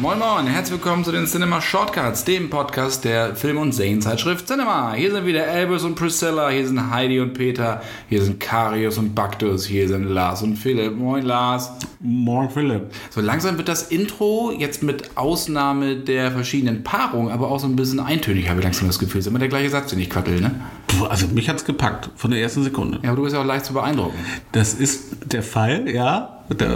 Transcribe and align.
Moin 0.00 0.16
Moin, 0.20 0.46
herzlich 0.46 0.80
willkommen 0.80 1.02
zu 1.02 1.10
den 1.10 1.26
Cinema 1.26 1.60
Shortcuts, 1.60 2.22
dem 2.22 2.50
Podcast 2.50 3.04
der 3.04 3.34
Film- 3.34 3.58
und 3.58 3.72
Serienzeitschrift 3.72 4.46
Cinema. 4.46 4.92
Hier 4.92 5.10
sind 5.10 5.26
wieder 5.26 5.44
Elvis 5.44 5.82
und 5.82 5.96
Priscilla, 5.96 6.50
hier 6.50 6.64
sind 6.68 6.92
Heidi 6.92 7.18
und 7.18 7.34
Peter, 7.34 7.82
hier 8.08 8.22
sind 8.22 8.38
Karius 8.38 8.96
und 8.96 9.16
Baktus, 9.16 9.66
hier 9.66 9.88
sind 9.88 10.04
Lars 10.04 10.42
und 10.42 10.54
Philipp. 10.54 10.96
Moin 10.96 11.24
Lars. 11.24 11.72
Moin 11.98 12.48
Philipp. 12.48 12.92
So 13.10 13.20
langsam 13.20 13.56
wird 13.56 13.66
das 13.66 13.88
Intro 13.90 14.52
jetzt 14.56 14.84
mit 14.84 15.16
Ausnahme 15.16 15.96
der 15.96 16.30
verschiedenen 16.30 16.84
Paarungen, 16.84 17.32
aber 17.32 17.50
auch 17.50 17.58
so 17.58 17.66
ein 17.66 17.74
bisschen 17.74 17.98
eintönig, 17.98 18.48
habe 18.48 18.60
ich 18.60 18.64
langsam 18.64 18.86
das 18.86 19.00
Gefühl. 19.00 19.18
Ist 19.18 19.26
immer 19.26 19.40
der 19.40 19.48
gleiche 19.48 19.70
Satz, 19.70 19.90
den 19.90 19.98
ich 19.98 20.10
quattel, 20.10 20.40
ne? 20.40 20.60
Also 21.08 21.26
mich 21.26 21.48
hat's 21.48 21.64
gepackt 21.64 22.10
von 22.14 22.30
der 22.30 22.40
ersten 22.40 22.62
Sekunde. 22.62 23.00
Ja, 23.02 23.08
aber 23.08 23.16
du 23.16 23.22
bist 23.24 23.34
ja 23.34 23.42
auch 23.42 23.46
leicht 23.46 23.64
zu 23.64 23.72
beeindrucken. 23.72 24.16
Das 24.52 24.74
ist 24.74 25.32
der 25.32 25.42
Fall, 25.42 25.90
ja. 25.90 26.37
Der, 26.50 26.68
äh, 26.68 26.72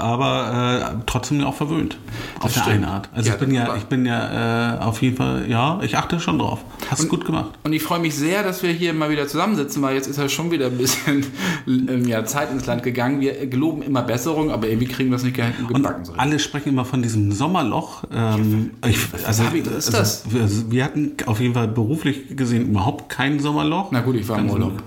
aber 0.00 0.92
äh, 0.96 1.02
trotzdem 1.06 1.44
auch 1.44 1.54
verwöhnt. 1.54 1.98
Auf 2.40 2.52
der 2.54 2.60
stimmt. 2.62 2.76
eine 2.76 2.88
Art. 2.88 3.08
Also 3.14 3.28
Ja, 3.28 3.34
ich 3.34 3.40
bin 3.40 3.54
das 3.54 3.68
ja, 3.68 3.76
ich 3.76 3.84
bin 3.84 4.06
ja 4.06 4.76
äh, 4.76 4.78
auf 4.78 5.02
jeden 5.02 5.16
Fall, 5.16 5.44
ja, 5.48 5.78
ich 5.82 5.96
achte 5.98 6.18
schon 6.20 6.38
drauf. 6.38 6.60
Hast 6.90 7.08
gut 7.08 7.24
gemacht. 7.26 7.50
Und 7.62 7.72
ich 7.74 7.82
freue 7.82 7.98
mich 8.00 8.14
sehr, 8.14 8.42
dass 8.42 8.62
wir 8.62 8.70
hier 8.72 8.94
mal 8.94 9.10
wieder 9.10 9.28
zusammensitzen, 9.28 9.82
weil 9.82 9.94
jetzt 9.94 10.06
ist 10.06 10.16
ja 10.18 10.28
schon 10.28 10.50
wieder 10.50 10.66
ein 10.66 10.78
bisschen 10.78 11.26
ähm, 11.66 12.06
ja, 12.06 12.24
Zeit 12.24 12.50
ins 12.50 12.64
Land 12.66 12.82
gegangen. 12.82 13.20
Wir 13.20 13.46
geloben 13.46 13.82
immer 13.82 14.02
Besserung, 14.02 14.50
aber 14.50 14.68
irgendwie 14.68 14.86
kriegen 14.88 15.10
wir 15.10 15.16
es 15.16 15.22
nicht 15.22 15.36
ge- 15.36 15.44
Und 15.68 15.74
gebacken. 15.74 16.04
so 16.06 16.14
alle 16.16 16.38
sprechen 16.38 16.70
immer 16.70 16.84
von 16.86 17.02
diesem 17.02 17.30
Sommerloch. 17.32 18.04
Ähm, 18.14 18.70
ich, 18.88 18.98
also, 19.26 19.44
ich- 19.54 19.66
was 19.66 19.86
ist 19.86 19.92
das? 19.94 20.24
Also, 20.24 20.66
wir, 20.66 20.70
wir 20.72 20.84
hatten 20.84 21.12
auf 21.26 21.40
jeden 21.40 21.54
Fall 21.54 21.68
beruflich 21.68 22.36
gesehen 22.36 22.70
überhaupt 22.70 23.10
kein 23.10 23.38
Sommerloch. 23.38 23.88
Na 23.90 24.00
gut, 24.00 24.16
ich 24.16 24.26
war 24.28 24.38
im 24.38 24.44
Ganz- 24.46 24.54
Urlaub. 24.54 24.82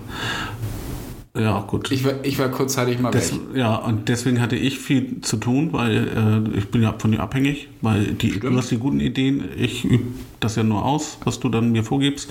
Ja, 1.35 1.61
gut. 1.61 1.91
Ich 1.91 2.05
war, 2.05 2.13
ich 2.21 2.37
war 2.37 2.49
kurzzeitig 2.49 2.99
mal 2.99 3.09
Das, 3.09 3.33
weg. 3.33 3.39
ja, 3.55 3.75
und 3.75 4.07
deswegen 4.07 4.39
hatte 4.39 4.55
ich 4.55 4.77
viel 4.77 5.19
zu 5.21 5.37
tun, 5.37 5.69
weil 5.73 6.43
äh, 6.53 6.57
ich 6.59 6.67
bin 6.69 6.83
ja 6.83 6.93
von 6.95 7.11
dir 7.11 7.21
abhängig, 7.21 7.69
weil 7.81 8.05
die, 8.13 8.39
du 8.39 8.55
hast 8.55 8.69
die 8.69 8.77
guten 8.77 8.99
Ideen, 8.99 9.43
ich 9.57 9.83
übe 9.83 10.03
das 10.39 10.55
ja 10.57 10.63
nur 10.63 10.85
aus, 10.85 11.17
was 11.23 11.39
du 11.39 11.49
dann 11.49 11.71
mir 11.71 11.83
vorgibst. 11.83 12.29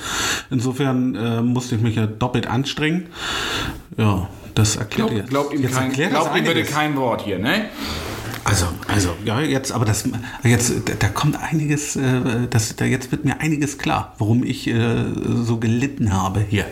Insofern 0.52 1.16
äh, 1.16 1.42
musste 1.42 1.74
ich 1.74 1.80
mich 1.80 1.96
ja 1.96 2.06
doppelt 2.06 2.46
anstrengen. 2.46 3.06
Ja, 3.98 4.28
das 4.54 4.76
erklärt 4.76 5.08
Glaub, 5.08 5.18
jetzt- 5.18 5.30
glaubt 5.30 5.54
ihm, 5.54 5.62
kein, 5.68 5.88
erklärt 5.88 6.10
glaubt 6.12 6.36
ihm 6.36 6.44
bitte 6.44 6.62
kein 6.62 6.94
Wort 6.96 7.22
hier, 7.22 7.40
ne? 7.40 7.64
Also, 8.44 8.66
also, 8.88 9.10
ja, 9.24 9.40
jetzt, 9.40 9.70
aber 9.72 9.84
das, 9.84 10.04
jetzt, 10.42 10.72
da, 10.98 11.08
kommt 11.08 11.36
einiges, 11.40 11.94
äh, 11.96 12.02
das, 12.50 12.74
da 12.74 12.84
jetzt 12.84 13.12
wird 13.12 13.24
mir 13.24 13.40
einiges 13.40 13.78
klar, 13.78 14.14
warum 14.18 14.42
ich 14.42 14.66
äh, 14.66 15.04
so 15.44 15.58
gelitten 15.58 16.12
habe 16.12 16.40
hier, 16.40 16.66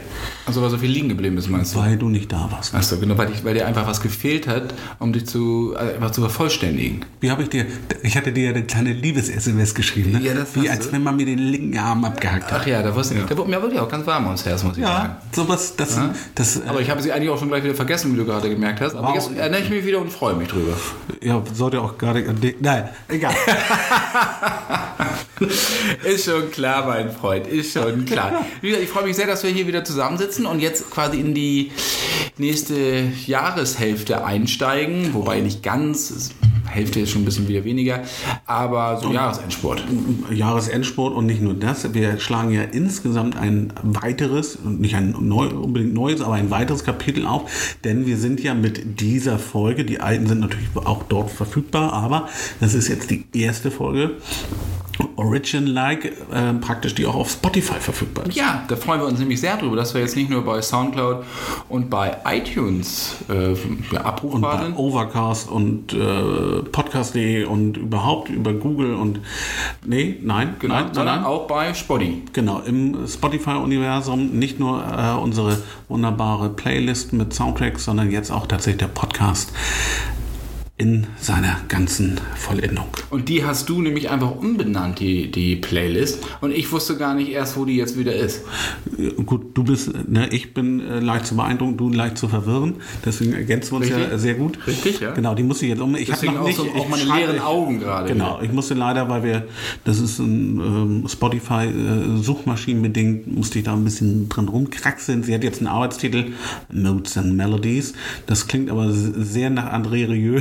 Also, 0.47 0.63
weil 0.63 0.71
so 0.71 0.79
viel 0.79 0.91
liegen 0.91 1.09
geblieben 1.09 1.39
ist, 1.39 1.49
meinst 1.49 1.75
du? 1.75 1.79
weil 1.79 1.97
du 1.97 2.09
nicht 2.09 2.33
da 2.33 2.49
warst. 2.51 2.75
Achso, 2.75 2.99
genau, 2.99 3.17
weil, 3.17 3.31
ich, 3.31 3.45
weil 3.45 3.55
dir 3.55 3.67
einfach 3.67 3.87
was 3.87 4.01
gefehlt 4.03 4.49
hat, 4.49 4.75
um 4.99 5.13
dich 5.13 5.27
zu, 5.27 5.75
äh, 5.77 5.95
einfach 5.95 6.11
zu 6.11 6.21
vervollständigen. 6.23 7.05
Wie 7.21 7.31
habe 7.31 7.45
ich 7.45 7.51
dir, 7.51 7.67
ich 8.03 8.17
hatte 8.17 8.33
dir 8.33 8.45
ja 8.45 8.51
eine 8.51 8.65
kleine 8.65 8.93
Liebes-SMS 8.93 9.75
geschrieben, 9.77 10.11
ne? 10.13 10.21
Ja, 10.23 10.35
das 10.35 10.55
Wie 10.57 10.69
als 10.69 10.87
du. 10.89 10.93
wenn 10.93 11.05
man 11.05 11.17
mir 11.17 11.27
den 11.27 11.39
linken 11.39 11.79
Arm 11.79 12.05
abgehackt 12.05 12.51
hat. 12.51 12.63
Ach 12.63 12.67
ja, 12.67 12.83
da 12.83 12.95
wusste 12.95 13.15
ich. 13.15 13.25
Da 13.27 13.37
wurde 13.37 13.49
mir 13.49 13.63
wirklich 13.63 13.81
auch 13.81 13.89
ganz 13.89 14.05
warm 14.07 14.27
ums 14.27 14.45
Herz, 14.45 14.65
muss 14.65 14.77
ich 14.77 14.83
sagen. 14.83 15.11
Ja, 15.11 15.23
sowas, 15.33 15.77
das, 15.77 15.99
das, 16.35 16.57
äh, 16.57 16.61
Aber 16.67 16.81
ich 16.81 16.91
habe 16.91 17.01
sie 17.01 17.13
eigentlich 17.13 17.31
auch 17.31 17.39
schon 17.39 17.49
gleich 17.49 17.63
wieder 17.63 17.75
vergessen, 17.77 18.13
wie 18.13 18.17
du 18.17 18.25
gerade 18.25 18.51
gemerkt 18.51 18.81
hast. 18.81 18.97
Aber 18.97 19.15
jetzt 19.15 19.31
erinnere 19.37 19.61
ich 19.61 19.71
mich 19.71 19.87
wieder 19.87 20.01
und 20.01 20.11
freue 20.13 20.35
mich 20.35 20.49
drüber. 20.49 20.73
ja, 21.23 21.41
sollte 21.61 21.81
auch 21.81 21.97
gerade, 21.97 22.23
nee, 22.41 22.57
nein, 22.59 22.89
egal. 23.09 23.35
Ist 26.05 26.25
schon 26.25 26.51
klar, 26.51 26.87
mein 26.87 27.11
Freund, 27.13 27.47
ist 27.47 27.73
schon 27.73 28.05
klar. 28.05 28.45
Ich 28.61 28.89
freue 28.91 29.05
mich 29.05 29.17
sehr, 29.17 29.27
dass 29.27 29.43
wir 29.43 29.51
hier 29.51 29.67
wieder 29.67 29.85
zusammensitzen 29.85 30.45
und 30.45 30.61
jetzt 30.61 30.91
quasi 30.91 31.19
in 31.19 31.33
die 31.33 31.73
nächste 32.37 33.05
Jahreshälfte 33.27 34.23
einsteigen. 34.23 35.15
Wobei 35.15 35.41
nicht 35.41 35.63
ganz, 35.63 36.33
Hälfte 36.67 37.01
ist 37.01 37.11
schon 37.11 37.23
ein 37.23 37.25
bisschen 37.25 37.49
wieder 37.49 37.65
weniger, 37.65 38.03
aber 38.47 38.99
so 39.01 39.13
Jahresendsport. 39.13 39.85
Jahresendsport 40.31 41.15
und 41.15 41.27
nicht 41.27 41.43
nur 41.43 41.55
das, 41.55 41.93
wir 41.95 42.19
schlagen 42.21 42.53
ja 42.53 42.63
insgesamt 42.63 43.37
ein 43.37 43.73
weiteres, 43.83 44.59
nicht 44.65 44.95
ein 44.95 45.15
neu, 45.21 45.49
unbedingt 45.49 45.95
neues, 45.95 46.21
aber 46.21 46.35
ein 46.35 46.51
weiteres 46.51 46.85
Kapitel 46.85 47.27
auf, 47.27 47.77
denn 47.85 48.07
wir 48.07 48.17
sind 48.17 48.41
ja 48.41 48.55
mit 48.55 49.01
dieser 49.01 49.39
Folge, 49.39 49.85
die 49.85 50.01
alten 50.01 50.27
sind 50.27 50.41
natürlich 50.41 50.69
auch 50.77 51.03
dort 51.05 51.31
verfügbar, 51.31 51.93
aber 51.93 52.29
das 52.61 52.75
ist 52.75 52.89
jetzt 52.89 53.11
die 53.11 53.25
erste 53.35 53.71
Folge. 53.71 54.17
Origin-like, 55.17 56.05
äh, 56.05 56.53
praktisch 56.61 56.95
die 56.95 57.07
auch 57.07 57.15
auf 57.15 57.31
Spotify 57.31 57.81
verfügbar 57.81 58.27
ist. 58.27 58.37
Ja, 58.37 58.65
da 58.69 58.77
freuen 58.77 59.01
wir 59.01 59.07
uns 59.07 59.19
nämlich 59.19 59.41
sehr 59.41 59.57
drüber, 59.57 59.77
dass 59.77 59.95
wir 59.95 60.01
jetzt 60.01 60.17
nicht 60.17 60.31
nur 60.31 60.45
bei 60.45 60.61
Soundcloud 60.63 61.25
und 61.69 61.91
bei 61.91 62.17
iTunes 62.27 63.17
äh, 63.29 63.97
abrufbar 63.97 64.59
bei 64.59 64.65
sind. 64.65 64.77
Overcast 64.77 65.51
und 65.51 65.93
äh, 65.93 66.63
Podcast.de 66.71 67.45
und 67.45 67.77
überhaupt 67.77 68.29
über 68.29 68.53
Google 68.53 68.95
und 68.95 69.21
nee, 69.85 70.19
nein, 70.23 70.57
Genau, 70.59 70.75
nein, 70.75 70.87
sondern 70.93 71.17
nein. 71.17 71.25
auch 71.25 71.47
bei 71.47 71.75
Spotify. 71.75 72.23
Genau, 72.33 72.61
im 72.61 73.07
Spotify-Universum 73.07 74.31
nicht 74.39 74.59
nur 74.61 74.83
äh, 74.85 75.21
unsere 75.21 75.59
wunderbare 75.89 76.51
Playlist 76.51 77.13
mit 77.13 77.33
Soundtracks, 77.35 77.85
sondern 77.85 78.11
jetzt 78.11 78.31
auch 78.31 78.47
tatsächlich 78.47 78.79
der 78.79 78.89
Podcast 78.89 79.53
in 80.81 81.07
seiner 81.21 81.59
ganzen 81.69 82.19
Vollendung. 82.37 82.87
Und 83.11 83.29
die 83.29 83.45
hast 83.45 83.69
du 83.69 83.83
nämlich 83.83 84.09
einfach 84.09 84.35
umbenannt, 84.35 84.99
die, 84.99 85.31
die 85.31 85.57
Playlist. 85.57 86.27
Und 86.41 86.53
ich 86.53 86.73
wusste 86.73 86.97
gar 86.97 87.15
nicht 87.15 87.31
erst, 87.31 87.59
wo 87.59 87.67
die 87.67 87.77
jetzt 87.77 87.99
wieder 87.99 88.15
ist. 88.15 88.45
Gut, 89.27 89.51
du 89.53 89.63
bist, 89.63 89.93
ne, 90.09 90.31
ich 90.31 90.55
bin 90.55 90.81
äh, 90.81 91.01
leicht 91.01 91.27
zu 91.27 91.37
beeindrucken, 91.37 91.77
du 91.77 91.91
leicht 91.91 92.17
zu 92.17 92.29
verwirren, 92.29 92.77
deswegen 93.05 93.35
ergänzen 93.35 93.73
wir 93.73 93.77
uns 93.77 93.91
Richtig. 93.91 94.11
ja 94.11 94.19
sehr 94.19 94.35
gut. 94.35 94.59
Richtig, 94.67 95.01
ja. 95.01 95.13
Genau, 95.13 95.35
die 95.35 95.43
muss 95.43 95.61
ich 95.61 95.69
jetzt 95.69 95.83
um. 95.83 95.95
Ich 95.97 96.11
hab 96.11 96.19
Deswegen 96.19 96.35
noch 96.35 96.49
auch, 96.49 96.51
so, 96.51 96.65
ich 96.65 96.75
auch 96.75 96.89
meine 96.89 97.05
leeren 97.05 97.41
Augen 97.41 97.81
gerade. 97.81 98.09
Genau, 98.09 98.41
ich 98.41 98.51
musste 98.51 98.73
leider, 98.73 99.07
weil 99.11 99.23
wir, 99.23 99.49
das 99.85 100.01
ist 100.01 100.19
ein 100.19 100.61
ähm, 100.61 101.09
Spotify 101.09 101.67
äh, 101.67 102.23
Suchmaschinenbedingt, 102.23 103.27
musste 103.27 103.59
ich 103.59 103.67
da 103.67 103.75
ein 103.75 103.85
bisschen 103.85 104.31
dran 104.31 104.49
rumkraxeln. 104.49 105.25
Sie 105.25 105.35
hat 105.35 105.45
jetzt 105.45 105.59
einen 105.59 105.69
Arbeitstitel, 105.69 106.33
Notes 106.73 107.19
and 107.19 107.37
Melodies. 107.37 107.93
Das 108.25 108.49
klingt 108.49 108.71
aber 108.71 108.91
sehr 108.91 109.51
nach 109.51 109.71
André 109.71 110.09
Rieu. 110.09 110.41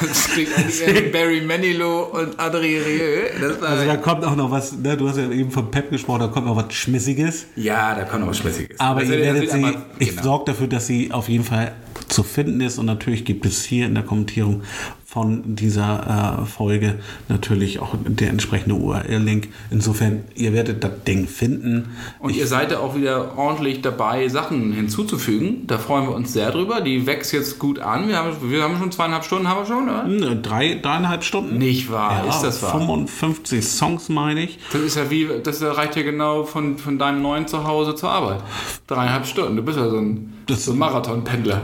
Das 0.00 0.24
klingt 0.28 0.50
wie 0.56 1.10
Barry 1.10 1.40
Manilow 1.40 2.04
und 2.12 2.38
Adrien 2.38 2.82
Rieu. 2.82 3.48
Also 3.64 3.84
da 3.84 3.96
kommt 3.96 4.24
auch 4.24 4.36
noch 4.36 4.50
was, 4.50 4.72
ne, 4.72 4.96
du 4.96 5.08
hast 5.08 5.18
ja 5.18 5.30
eben 5.30 5.50
von 5.50 5.70
Pep 5.70 5.90
gesprochen, 5.90 6.20
da 6.20 6.26
kommt 6.28 6.46
noch 6.46 6.56
was 6.56 6.72
Schmissiges. 6.74 7.46
ja, 7.56 7.94
da 7.94 8.04
kommt 8.04 8.22
noch 8.22 8.28
was 8.30 8.38
Schmissiges. 8.38 8.78
Aber 8.80 9.00
Also, 9.00 9.12
ihr 9.12 9.20
werdet 9.20 9.48
sie, 9.50 9.54
einmal- 9.56 9.86
ich 9.98 10.10
genau. 10.10 10.22
sorge 10.22 10.52
dafür, 10.52 10.66
dass 10.68 10.86
sie 10.86 11.12
auf 11.12 11.28
jeden 11.28 11.44
Fall 11.44 11.72
zu 12.08 12.22
finden 12.22 12.60
ist 12.60 12.78
und 12.78 12.86
natürlich 12.86 13.24
gibt 13.24 13.44
es 13.46 13.64
hier 13.64 13.86
in 13.86 13.94
der 13.94 14.04
Kommentierung 14.04 14.62
von 15.10 15.56
dieser 15.56 16.42
äh, 16.42 16.44
Folge 16.44 16.98
natürlich 17.30 17.80
auch 17.80 17.94
der 18.06 18.28
entsprechende 18.28 18.74
URL-Link. 18.74 19.48
Insofern, 19.70 20.24
ihr 20.34 20.52
werdet 20.52 20.84
das 20.84 21.02
Ding 21.06 21.26
finden. 21.26 21.96
Und 22.18 22.36
ihr 22.36 22.46
seid 22.46 22.72
da 22.72 22.80
auch 22.80 22.94
wieder 22.94 23.38
ordentlich 23.38 23.80
dabei, 23.80 24.28
Sachen 24.28 24.70
hinzuzufügen. 24.74 25.66
Da 25.66 25.78
freuen 25.78 26.08
wir 26.08 26.14
uns 26.14 26.34
sehr 26.34 26.50
drüber. 26.50 26.82
Die 26.82 27.06
wächst 27.06 27.32
jetzt 27.32 27.58
gut 27.58 27.78
an. 27.78 28.08
Wir 28.08 28.18
haben, 28.18 28.36
wir 28.50 28.62
haben 28.62 28.76
schon 28.76 28.92
zweieinhalb 28.92 29.24
Stunden, 29.24 29.48
haben 29.48 29.60
wir 29.62 29.66
schon, 29.66 29.88
oder? 29.88 30.04
Ne, 30.04 30.36
Drei, 30.42 30.74
dreieinhalb 30.74 31.24
Stunden. 31.24 31.56
Nicht 31.56 31.90
wahr, 31.90 32.24
Ja, 32.26 32.28
ist 32.28 32.42
das 32.42 32.62
wahr? 32.62 32.72
55 32.72 33.66
Songs, 33.66 34.10
meine 34.10 34.42
ich. 34.42 34.58
Das 34.72 34.82
ist 34.82 34.96
ja 34.96 35.08
wie, 35.08 35.26
das 35.42 35.62
reicht 35.62 35.96
ja 35.96 36.02
genau 36.02 36.44
von, 36.44 36.76
von 36.76 36.98
deinem 36.98 37.22
neuen 37.22 37.48
Zuhause 37.48 37.94
zur 37.94 38.10
Arbeit. 38.10 38.42
Dreieinhalb 38.86 39.24
Stunden. 39.24 39.56
Du 39.56 39.62
bist 39.62 39.78
ja 39.78 39.88
so 39.88 39.96
ein, 39.96 40.34
so 40.50 40.72
ein 40.72 40.78
Marathonpendler. 40.78 41.62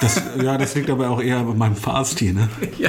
Das, 0.00 0.22
ja, 0.42 0.56
das 0.56 0.74
liegt 0.74 0.88
aber 0.88 1.10
auch 1.10 1.20
eher 1.20 1.42
bei 1.42 1.54
meinem 1.54 1.76
Fahrstil. 1.76 2.32
Ne? 2.32 2.48
Ja. 2.78 2.88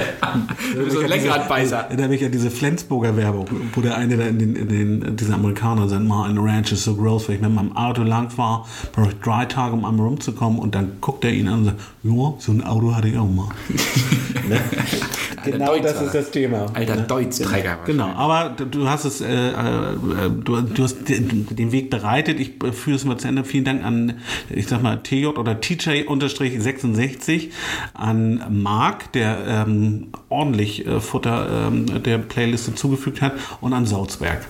Du 0.74 0.84
bist 0.84 0.96
so 0.96 1.02
ein 1.02 1.08
Lenkradbeißer. 1.10 1.90
Da 1.96 2.04
habe 2.04 2.16
ich 2.16 2.22
ja 2.22 2.30
diese 2.30 2.50
Flensburger 2.50 3.18
Werbung, 3.18 3.46
wo 3.74 3.82
der 3.82 3.98
eine 3.98 4.16
da 4.18 4.24
in 4.26 4.40
den, 4.40 4.56
in 4.56 4.68
den 4.70 5.16
diese 5.18 5.34
Amerikaner 5.34 5.90
sind, 5.90 6.08
mal 6.08 6.30
ein 6.30 6.38
Ranch 6.38 6.72
is 6.72 6.84
so 6.84 6.96
gross, 6.96 7.28
wenn 7.28 7.36
ich 7.36 7.42
mit 7.42 7.54
meinem 7.54 7.76
Auto 7.76 8.04
lang 8.04 8.30
fahre, 8.30 8.66
brauche 8.94 9.10
ich 9.10 9.16
drei 9.22 9.46
Tage, 9.46 9.74
um 9.74 9.84
einmal 9.84 10.08
rumzukommen 10.08 10.58
und 10.60 10.74
dann 10.76 10.94
guckt 11.02 11.26
er 11.26 11.32
ihn 11.32 11.48
an 11.48 11.60
und 11.60 11.66
sagt, 11.66 11.80
ja, 12.04 12.34
so 12.40 12.52
ein 12.54 12.64
Auto 12.64 12.96
hatte 12.96 13.10
ich 13.10 13.18
auch 13.18 13.30
mal. 13.30 13.50
ne? 14.48 14.60
Genau 15.44 15.76
das 15.78 15.94
Deutzer. 15.94 16.06
ist 16.06 16.14
das 16.16 16.32
Thema. 16.32 16.68
Alter 16.74 16.98
Deutzträger. 16.98 17.80
Genau, 17.86 18.10
aber 18.10 18.54
du- 18.56 18.66
du 18.66 18.88
hast 18.88 19.06
es, 19.06 19.22
äh, 19.22 19.50
äh, 19.50 19.54
du, 20.44 20.62
du 20.62 20.84
hast 20.84 21.10
den 21.10 21.48
den 21.50 21.72
Weg 21.72 21.90
bereitet. 21.90 22.40
Ich 22.40 22.64
äh, 22.64 22.72
führe 22.72 22.96
es 22.96 23.06
mal 23.06 23.18
zu 23.18 23.28
Ende. 23.28 23.44
Vielen 23.44 23.66
Dank 23.66 23.84
an, 23.84 24.14
ich 24.50 24.68
sag 24.68 24.84
mal, 24.84 24.98
TJ 25.02 25.26
oder 25.28 25.54
TJ-66 25.54 26.94
66, 27.02 27.52
an 27.94 28.44
Marc, 28.50 29.12
der 29.14 29.38
ähm, 29.48 30.08
ordentlich 30.30 30.86
äh, 30.86 31.00
Futter 31.00 31.68
ähm, 31.68 32.04
der 32.04 32.18
Playliste 32.20 32.76
zugefügt 32.76 33.22
hat, 33.22 33.34
und 33.60 33.74
an 33.74 33.86
Salzberg. 33.86 34.46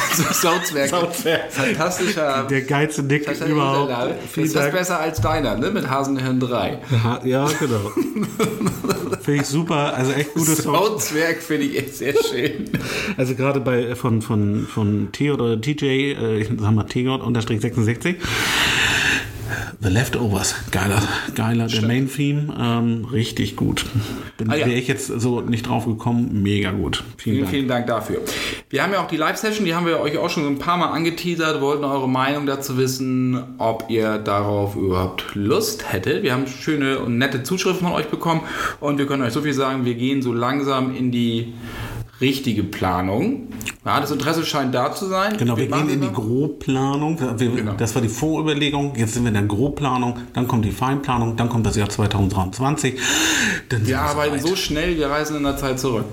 Also 0.00 0.22
Sautzwerk. 0.32 0.88
Sautzwerk. 0.90 1.52
Fantastischer. 1.52 2.46
Der 2.48 2.62
geilste 2.62 3.02
Nick 3.02 3.28
überhaupt. 3.46 3.92
Ist 4.36 4.56
das 4.56 4.72
besser 4.72 4.98
als 5.00 5.20
deiner, 5.20 5.56
ne? 5.56 5.70
Mit 5.70 5.88
Hasenhirn 5.90 6.40
3. 6.40 6.78
Ha- 7.04 7.20
Ja, 7.24 7.46
genau. 7.58 7.90
Finde 9.20 9.40
ich 9.42 9.46
super. 9.46 9.94
Also 9.94 10.12
echt 10.12 10.34
gutes 10.34 10.58
Song. 10.62 10.74
Sautzwerk 10.74 11.42
finde 11.42 11.64
ich 11.66 11.78
echt 11.78 11.96
sehr 11.96 12.14
schön. 12.30 12.70
Also 13.16 13.34
gerade 13.34 13.60
bei 13.60 13.82
äh, 13.82 13.94
von 13.96 14.22
von 14.22 14.66
von 14.66 15.08
Theodor 15.12 15.48
oder 15.52 15.60
TJ, 15.60 15.84
äh, 15.84 16.38
ich 16.40 16.48
sag 16.48 16.72
mal 16.72 16.84
Theodor 16.84 17.26
unterstrich 17.26 17.60
66. 17.60 18.16
The 19.80 19.88
Leftovers, 19.88 20.54
geiler, 20.72 21.00
geiler, 21.34 21.66
der 21.68 21.82
Main 21.82 22.10
Theme, 22.10 22.52
ähm, 22.58 23.04
richtig 23.12 23.54
gut. 23.56 23.84
Bin 24.38 24.50
Ah, 24.50 24.56
ja. 24.56 24.66
wäre 24.66 24.78
ich 24.78 24.88
jetzt 24.88 25.06
so 25.06 25.40
nicht 25.40 25.68
drauf 25.68 25.86
gekommen, 25.86 26.42
mega 26.42 26.72
gut. 26.72 27.04
Vielen 27.16 27.36
Vielen, 27.36 27.38
Dank. 27.42 27.50
vielen 27.54 27.68
Dank 27.68 27.86
dafür. 27.86 28.20
Wir 28.70 28.82
haben 28.82 28.92
ja 28.92 29.00
auch 29.02 29.08
die 29.08 29.16
Live-Session, 29.16 29.64
die 29.64 29.74
haben 29.74 29.86
wir 29.86 30.00
euch 30.00 30.18
auch 30.18 30.28
schon 30.30 30.42
so 30.44 30.48
ein 30.48 30.58
paar 30.58 30.76
Mal 30.76 30.88
angeteasert, 30.90 31.60
wollten 31.60 31.84
eure 31.84 32.08
Meinung 32.08 32.46
dazu 32.46 32.76
wissen, 32.76 33.42
ob 33.58 33.84
ihr 33.88 34.18
darauf 34.18 34.74
überhaupt 34.76 35.34
Lust 35.34 35.92
hättet. 35.92 36.22
Wir 36.22 36.32
haben 36.32 36.46
schöne 36.46 36.98
und 36.98 37.18
nette 37.18 37.42
Zuschriften 37.42 37.86
von 37.86 37.96
euch 37.96 38.06
bekommen 38.06 38.40
und 38.80 38.98
wir 38.98 39.06
können 39.06 39.22
euch 39.22 39.32
so 39.32 39.42
viel 39.42 39.52
sagen, 39.54 39.84
wir 39.84 39.94
gehen 39.94 40.22
so 40.22 40.32
langsam 40.32 40.94
in 40.96 41.12
die 41.12 41.52
richtige 42.20 42.62
Planung. 42.64 43.48
Ja, 43.84 44.00
das 44.00 44.10
Interesse 44.10 44.44
scheint 44.44 44.74
da 44.74 44.92
zu 44.94 45.06
sein. 45.06 45.36
Genau, 45.36 45.56
wir 45.56 45.68
machen 45.68 45.88
gehen 45.88 46.02
in 46.02 46.08
die. 46.08 46.12
Grobplanung. 46.12 47.20
Wir, 47.38 47.50
Genau. 47.50 47.72
Das 47.76 47.94
war 47.94 48.02
die 48.02 48.08
Vorüberlegung. 48.08 48.94
Jetzt 48.96 49.14
sind 49.14 49.24
wir 49.24 49.28
in 49.28 49.34
der 49.34 49.42
Grobplanung. 49.44 50.16
Dann 50.32 50.48
kommt 50.48 50.64
die 50.64 50.72
Feinplanung. 50.72 51.36
Dann 51.36 51.48
kommt 51.48 51.66
das 51.66 51.76
Jahr 51.76 51.88
2023. 51.88 52.98
Dann 53.68 53.78
sind 53.80 53.88
Wir 53.88 54.00
arbeiten 54.00 54.38
so 54.40 54.56
schnell, 54.56 54.96
wir 54.96 55.08
reisen 55.08 55.36
in 55.36 55.42
der 55.44 55.56
Zeit 55.56 55.78
zurück. 55.78 56.04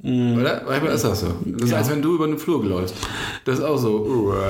Oder? 0.00 0.62
Manchmal 0.68 0.92
ist 0.92 1.02
das 1.02 1.20
so. 1.20 1.34
Das 1.44 1.62
ist, 1.64 1.70
Ja. 1.70 1.78
als 1.78 1.90
wenn 1.90 2.00
du 2.02 2.14
über 2.14 2.26
den 2.28 2.38
Flur 2.38 2.64
läufst. 2.64 2.94
Das 3.44 3.58
ist 3.58 3.64
auch 3.64 3.78
so. 3.78 4.32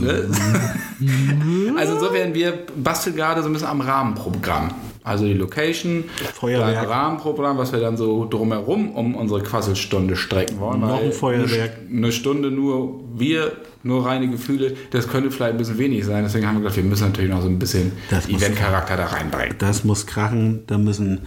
Ne? 0.00 1.74
also 1.76 1.94
insofern, 1.94 2.34
wir 2.34 2.58
basteln 2.76 3.14
gerade 3.16 3.42
so 3.42 3.48
ein 3.48 3.52
bisschen 3.52 3.68
am 3.68 3.80
Rahmenprogramm. 3.80 4.70
Also 5.08 5.24
die 5.24 5.32
Location, 5.34 6.04
Feuerwerk. 6.34 6.74
dann 6.74 6.86
Rahmenprogramm, 6.86 7.56
was 7.58 7.72
wir 7.72 7.80
dann 7.80 7.96
so 7.96 8.26
drumherum 8.28 8.90
um 8.92 9.14
unsere 9.14 9.42
Quasselstunde 9.42 10.16
strecken 10.16 10.60
wollen. 10.60 10.80
Noch 10.80 11.02
ein 11.02 11.12
Feuerwerk. 11.12 11.72
Eine, 11.90 12.12
Stunde 12.12 12.50
nur 12.50 13.00
wir, 13.14 13.52
nur 13.82 14.04
reine 14.04 14.28
Gefühle, 14.28 14.74
das 14.90 15.08
könnte 15.08 15.30
vielleicht 15.30 15.52
ein 15.52 15.58
bisschen 15.58 15.78
wenig 15.78 16.04
sein. 16.04 16.22
Deswegen 16.24 16.46
haben 16.46 16.56
wir 16.56 16.60
gedacht, 16.62 16.76
wir 16.76 16.84
müssen 16.84 17.06
natürlich 17.08 17.30
noch 17.30 17.40
so 17.40 17.48
ein 17.48 17.58
bisschen 17.58 17.92
Eventcharakter 18.28 18.96
da 18.96 19.06
reinbringen. 19.06 19.54
Das 19.58 19.84
muss 19.84 20.06
krachen, 20.06 20.64
da 20.66 20.76
müssen, 20.78 21.20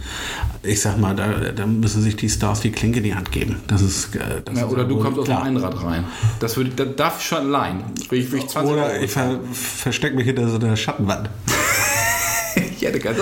ich 0.62 0.80
sag 0.80 0.98
mal, 0.98 1.16
da, 1.16 1.28
da 1.54 1.66
müssen 1.66 2.02
sich 2.02 2.14
die 2.16 2.28
Stars 2.28 2.60
die 2.60 2.70
Klinke 2.70 2.98
in 2.98 3.04
die 3.04 3.14
Hand 3.14 3.32
geben. 3.32 3.56
Das 3.66 3.82
ist, 3.82 4.14
äh, 4.14 4.42
das 4.44 4.58
Ja, 4.58 4.66
ist 4.66 4.72
oder 4.72 4.84
du 4.84 4.96
wohl 4.96 5.02
kommst 5.02 5.18
aus 5.18 5.24
dem 5.26 5.34
klar. 5.34 5.44
Einrad 5.44 5.82
rein. 5.82 6.04
Das, 6.40 6.56
würde, 6.56 6.70
das 6.70 6.88
darf 6.96 7.18
ich 7.20 7.26
schon 7.26 7.38
allein. 7.38 7.84
Ich, 8.10 8.32
ich 8.32 8.46
20 8.46 8.72
Oder 8.72 8.84
Euro 8.92 9.02
ich 9.02 9.10
ver, 9.10 9.40
verstecke 9.52 10.14
mich 10.16 10.26
hinter 10.26 10.48
so 10.48 10.56
einer 10.56 10.76
Schattenwand. 10.76 11.30
Ich 12.82 12.88
hätte 12.88 12.98
ganz 12.98 13.16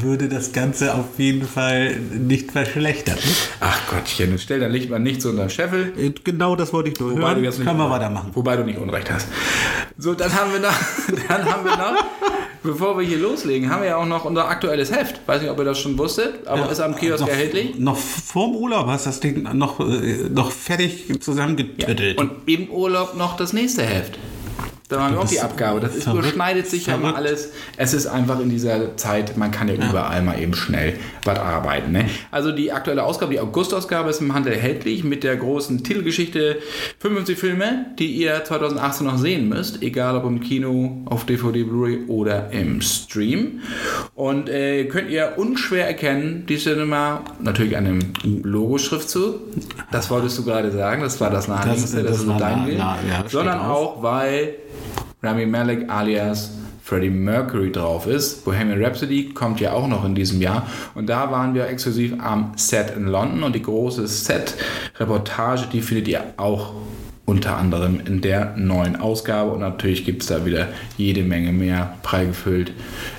Würde 0.00 0.28
das 0.30 0.50
Ganze 0.54 0.94
auf 0.94 1.18
jeden 1.18 1.46
Fall 1.46 1.94
nicht 1.96 2.52
verschlechtern. 2.52 3.18
Ach 3.60 3.78
Gottchen, 3.90 4.38
stell 4.38 4.60
dein 4.60 4.72
Licht 4.72 4.88
mal 4.88 4.98
nicht 4.98 5.20
so 5.20 5.28
unter 5.28 5.42
den 5.44 5.50
Scheffel. 5.50 5.92
Äh, 5.98 6.12
Genau 6.24 6.56
das 6.56 6.72
wollte 6.72 6.88
ich 6.88 6.98
nur 6.98 7.10
Wobei 7.10 7.20
du 7.20 7.26
hören. 7.26 7.44
jetzt 7.44 7.58
nicht 7.58 7.66
Können 7.68 7.80
wir 7.80 7.90
weitermachen. 7.90 8.30
Wobei 8.32 8.56
du 8.56 8.64
nicht 8.64 8.78
Unrecht 8.78 9.10
hast. 9.10 9.28
So, 9.98 10.14
dann 10.14 10.32
haben 10.32 10.54
wir 10.54 10.60
noch, 10.60 10.72
dann 11.28 11.44
haben 11.44 11.64
wir 11.66 11.76
noch, 11.76 12.02
bevor 12.62 12.98
wir 12.98 13.06
hier 13.06 13.18
loslegen, 13.18 13.68
haben 13.68 13.82
wir 13.82 13.88
ja 13.90 13.96
auch 13.98 14.06
noch 14.06 14.24
unser 14.24 14.48
aktuelles 14.48 14.90
Heft. 14.90 15.20
Weiß 15.28 15.42
nicht, 15.42 15.50
ob 15.50 15.58
ihr 15.58 15.64
das 15.66 15.78
schon 15.78 15.98
wusstet, 15.98 16.46
aber 16.46 16.70
ist 16.72 16.80
am 16.80 16.96
Kiosk 16.96 17.20
noch, 17.20 17.28
erhältlich. 17.28 17.78
Noch 17.78 17.98
vorm 17.98 18.56
Urlaub 18.56 18.86
hast 18.86 19.04
du 19.04 19.10
das 19.10 19.20
Ding 19.20 19.42
noch, 19.52 19.80
äh, 19.80 20.30
noch 20.30 20.50
fertig 20.50 21.20
zusammengetüttelt. 21.20 22.16
Und 22.16 22.30
im 22.46 22.70
Urlaub 22.70 23.18
noch 23.18 23.36
das 23.36 23.52
nächste 23.52 23.82
Heft. 23.82 24.18
Da 24.88 25.02
haben 25.02 25.14
wir 25.14 25.20
auch 25.20 25.28
die 25.28 25.40
Abgabe. 25.40 25.80
Das 25.80 25.94
ist, 25.94 26.04
verrückt, 26.04 26.24
überschneidet 26.24 26.66
sich 26.66 26.86
ja 26.86 26.96
mal 26.96 27.12
verrückt. 27.12 27.18
alles. 27.18 27.52
Es 27.76 27.92
ist 27.92 28.06
einfach 28.06 28.40
in 28.40 28.48
dieser 28.48 28.96
Zeit, 28.96 29.36
man 29.36 29.50
kann 29.50 29.68
ja, 29.68 29.74
überall 29.74 30.22
mal 30.22 30.40
eben 30.40 30.54
schnell 30.54 30.98
was 31.24 31.38
arbeiten. 31.38 31.92
Ne? 31.92 32.08
Also 32.30 32.52
die 32.52 32.72
aktuelle 32.72 33.04
Ausgabe, 33.04 33.32
die 33.32 33.40
August-Ausgabe 33.40 34.08
ist 34.08 34.22
im 34.22 34.32
Handel 34.32 34.54
erhältlich 34.54 35.04
mit 35.04 35.24
der 35.24 35.36
großen 35.36 35.84
Titelgeschichte 35.84 36.58
55 37.00 37.38
Filme, 37.38 37.86
die 37.98 38.12
ihr 38.12 38.42
2018 38.42 39.06
noch 39.06 39.18
sehen 39.18 39.50
müsst, 39.50 39.82
egal 39.82 40.16
ob 40.16 40.24
im 40.24 40.40
Kino, 40.40 41.02
auf 41.04 41.26
DVD, 41.26 41.64
Blu-ray 41.64 42.06
oder 42.06 42.50
im 42.50 42.80
Stream. 42.80 43.60
Und 44.14 44.48
äh, 44.48 44.86
könnt 44.86 45.10
ihr 45.10 45.34
unschwer 45.36 45.86
erkennen, 45.86 46.46
die 46.48 46.56
Cinema 46.56 47.24
natürlich 47.40 47.76
an 47.76 47.84
dem 47.84 48.12
Logo-Schriftzug. 48.42 49.40
Das 49.92 50.08
wolltest 50.08 50.38
du 50.38 50.44
gerade 50.44 50.70
sagen, 50.70 51.02
das 51.02 51.20
war 51.20 51.28
das 51.28 51.46
naheliegendste, 51.46 52.02
das 52.02 52.12
das, 52.12 52.20
ist 52.20 52.26
so 52.26 52.38
dein 52.38 52.74
ja, 52.74 52.96
steht 53.18 53.30
Sondern 53.30 53.60
auch, 53.60 54.02
weil 54.02 54.54
Rami 55.22 55.46
Malek 55.46 55.90
alias 55.90 56.50
Freddie 56.88 57.10
Mercury 57.10 57.70
drauf 57.70 58.06
ist. 58.06 58.46
Bohemian 58.46 58.82
Rhapsody 58.82 59.34
kommt 59.34 59.60
ja 59.60 59.72
auch 59.72 59.88
noch 59.88 60.06
in 60.06 60.14
diesem 60.14 60.40
Jahr. 60.40 60.66
Und 60.94 61.08
da 61.08 61.30
waren 61.30 61.52
wir 61.52 61.66
exklusiv 61.66 62.14
am 62.18 62.52
Set 62.56 62.96
in 62.96 63.06
London. 63.06 63.42
Und 63.42 63.54
die 63.54 63.60
große 63.60 64.06
Set-Reportage, 64.08 65.66
die 65.70 65.82
findet 65.82 66.08
ihr 66.08 66.24
auch 66.38 66.72
unter 67.26 67.58
anderem 67.58 68.00
in 68.06 68.22
der 68.22 68.56
neuen 68.56 68.96
Ausgabe. 68.96 69.50
Und 69.50 69.60
natürlich 69.60 70.06
gibt 70.06 70.22
es 70.22 70.28
da 70.28 70.46
wieder 70.46 70.68
jede 70.96 71.24
Menge 71.24 71.52
mehr 71.52 71.94
prall 72.02 72.28
gefüllt. 72.28 72.72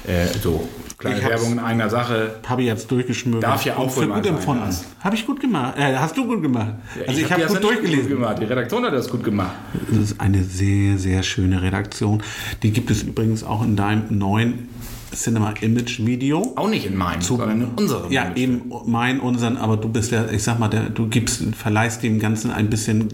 Äh, 0.08 0.26
so, 0.42 0.68
kleine 1.00 1.20
Ich 1.20 1.26
Werbung 1.26 1.54
in 1.54 1.60
einer 1.60 1.90
Sache. 1.90 2.36
Habe 2.48 2.62
ich 2.62 2.68
jetzt 2.68 2.92
durchgeschmückt. 2.92 3.44
Darf 3.44 3.64
ja 3.64 3.78
auch 3.78 3.90
für 3.90 4.08
gut 4.08 4.26
empfunden. 4.26 4.70
ja. 4.70 5.04
Habe 5.04 5.16
ich 5.16 5.26
gut 5.26 5.40
gemacht. 5.40 5.76
Äh, 5.78 5.96
hast 5.96 6.16
du 6.18 6.28
gut 6.28 6.42
gemacht. 6.42 6.74
also 7.08 7.20
ich, 7.20 7.24
hab 7.24 7.32
habe 7.32 7.42
das 7.44 7.54
gut 7.54 7.64
ja 7.64 7.68
durchgelesen. 7.70 8.10
gemacht. 8.10 8.38
Die 8.40 8.46
Redaktion 8.46 8.84
hat 8.84 8.94
das 8.94 9.10
gut 9.10 9.24
gemacht. 9.24 9.56
Das 9.90 9.98
ist 9.98 10.20
eine 10.20 10.44
sehr, 10.44 10.98
sehr 10.98 11.24
schöne 11.24 11.62
Redaktion. 11.62 12.22
Die 12.62 12.72
gibt 12.72 12.92
es 12.92 13.04
übrigens 13.04 13.44
auch 13.44 13.64
in 13.64 13.78
deinem 13.78 14.06
neuen 14.18 14.70
Cinema 15.14 15.54
Image 15.62 16.06
Video. 16.06 16.54
Auch 16.56 16.70
nicht 16.70 16.86
in 16.86 16.98
meinem, 16.98 17.22
sondern 17.22 17.62
in 17.62 17.68
unserem. 17.76 18.12
Ja, 18.12 18.36
eben 18.36 18.72
mein, 18.86 19.20
unseren, 19.20 19.58
aber 19.58 19.78
du 19.78 19.90
bist 19.90 20.12
ja, 20.12 20.26
ich 20.30 20.44
sag 20.44 20.60
mal, 20.60 20.68
der, 20.68 20.90
du 20.90 21.08
gibst, 21.08 21.44
verleihst 21.56 22.04
dem 22.04 22.20
Ganzen 22.20 22.52
ein 22.52 22.70
bisschen 22.70 23.08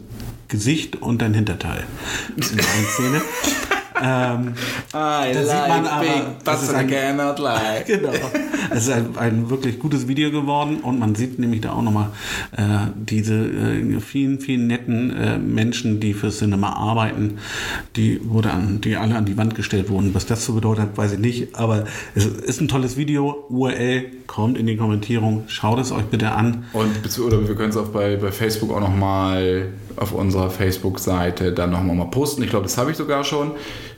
Gesicht 0.48 1.02
und 1.02 1.22
dein 1.22 1.34
Hinterteil. 1.34 1.84
In 2.36 2.44
Szene. 2.44 3.22
ähm, 4.02 4.54
I 4.94 5.34
Da 5.34 5.44
sieht 5.44 5.68
man 5.68 5.88
aber, 5.88 6.36
das 6.44 6.64
ist 6.64 6.74
ein- 6.74 6.88
cannot 6.88 7.40
lie. 7.40 7.84
Genau. 7.86 8.10
Es 8.72 8.88
ist 8.88 8.94
ein, 8.94 9.18
ein 9.18 9.50
wirklich 9.50 9.80
gutes 9.80 10.08
Video 10.08 10.32
geworden 10.32 10.78
und 10.82 11.00
man 11.00 11.16
sieht 11.16 11.40
nämlich 11.40 11.62
da 11.62 11.74
auch 11.74 11.82
nochmal 11.82 12.10
äh, 12.58 12.62
diese 12.96 13.36
äh, 13.36 14.00
vielen, 14.00 14.40
vielen 14.40 14.68
netten 14.68 15.16
äh, 15.16 15.38
Menschen, 15.38 16.00
die 16.00 16.14
für 16.14 16.30
Cinema 16.30 16.74
arbeiten, 16.74 17.38
die 17.96 18.20
wurde 18.24 18.52
an, 18.52 18.82
die 18.82 18.96
alle 18.98 19.16
an 19.16 19.26
die 19.26 19.38
Wand 19.38 19.56
gestellt 19.56 19.90
wurden. 19.90 20.14
Was 20.14 20.26
das 20.26 20.46
so 20.46 20.54
bedeutet 20.54 20.84
hat, 20.84 20.98
weiß 20.98 21.14
ich 21.14 21.20
nicht, 21.20 21.56
aber 21.56 21.86
es 22.16 22.26
ist 22.26 22.62
ein 22.62 22.68
tolles 22.68 22.98
Video. 22.98 23.46
URL 23.50 24.06
kommt 24.28 24.58
in 24.58 24.68
die 24.68 24.78
Kommentierung. 24.78 25.44
Schaut 25.48 25.80
es 25.80 25.92
euch 25.92 26.06
bitte 26.06 26.32
an. 26.32 26.66
Und 26.74 26.92
oder 27.20 27.48
wir 27.48 27.56
können 27.56 27.70
es 27.70 27.78
auch 27.78 27.90
bei, 27.90 28.16
bei 28.18 28.32
Facebook 28.32 28.72
auch 28.72 28.82
nochmal 28.82 29.68
auf 29.96 30.12
unserer 30.12 30.50
Facebook-Seite 30.50 31.52
dann 31.54 31.72
nochmal 31.72 31.96
mal 31.96 32.06
posten. 32.06 32.44
Ich 32.44 32.50
glaube, 32.50 32.64
das 32.64 32.78
habe 32.78 32.92
ich 32.92 32.98
sogar 32.98 33.24
schon. 33.24 33.52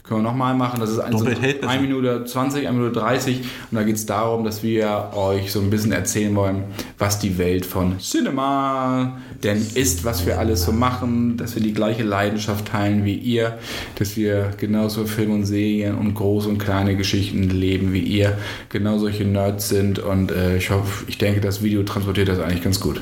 Können 0.08 0.22
wir 0.22 0.30
nochmal 0.30 0.56
machen. 0.56 0.80
Das 0.80 0.90
ist 0.90 1.00
ein, 1.00 1.12
so 1.12 1.20
Doppelt 1.20 1.42
hält 1.42 1.62
besser. 1.62 1.74
1 1.74 1.82
Minute 1.82 2.24
20, 2.24 2.68
1 2.68 2.78
Minute 2.78 3.00
30. 3.00 3.40
Und 3.40 3.48
da 3.72 3.84
geht 3.84 3.96
es 3.96 4.06
darum, 4.06 4.46
dass 4.46 4.64
wir 4.64 5.12
euch 5.14 5.52
so 5.52 5.60
ein 5.60 5.70
bisschen 5.70 5.92
erzählen 5.92 6.34
wollen, 6.36 6.64
was 6.98 7.20
die 7.20 7.38
Welt 7.38 7.66
von 7.66 8.00
Cinema 8.00 9.18
denn 9.44 9.62
ist, 9.76 10.06
was 10.06 10.26
wir 10.26 10.40
alles 10.40 10.64
so 10.64 10.72
machen, 10.72 11.36
dass 11.38 11.56
wir 11.56 11.62
die 11.62 11.74
gleiche 11.74 12.04
Leidenschaft 12.04 12.70
teilen 12.70 13.04
wie 13.04 13.16
ihr, 13.16 13.58
dass 13.96 14.16
wir 14.16 14.52
genauso 14.58 15.06
Film 15.06 15.32
und 15.32 15.46
Serien 15.46 15.96
und 15.96 16.14
große 16.14 16.48
und 16.48 16.58
kleine 16.58 16.96
Geschichten 16.96 17.50
leben 17.50 17.92
wie 17.92 18.00
ihr, 18.00 18.38
genau 18.70 18.98
solche 18.98 19.26
Nerds 19.26 19.68
sind. 19.70 20.00
Und 20.00 20.32
äh, 20.32 20.58
ich 20.58 20.70
hoffe, 20.70 21.06
ich 21.08 21.18
denke, 21.18 21.42
das 21.42 21.62
Video 21.62 21.84
transportiert 21.84 22.30
das 22.30 22.40
eigentlich 22.40 22.64
ganz 22.64 22.80
gut. 22.80 23.02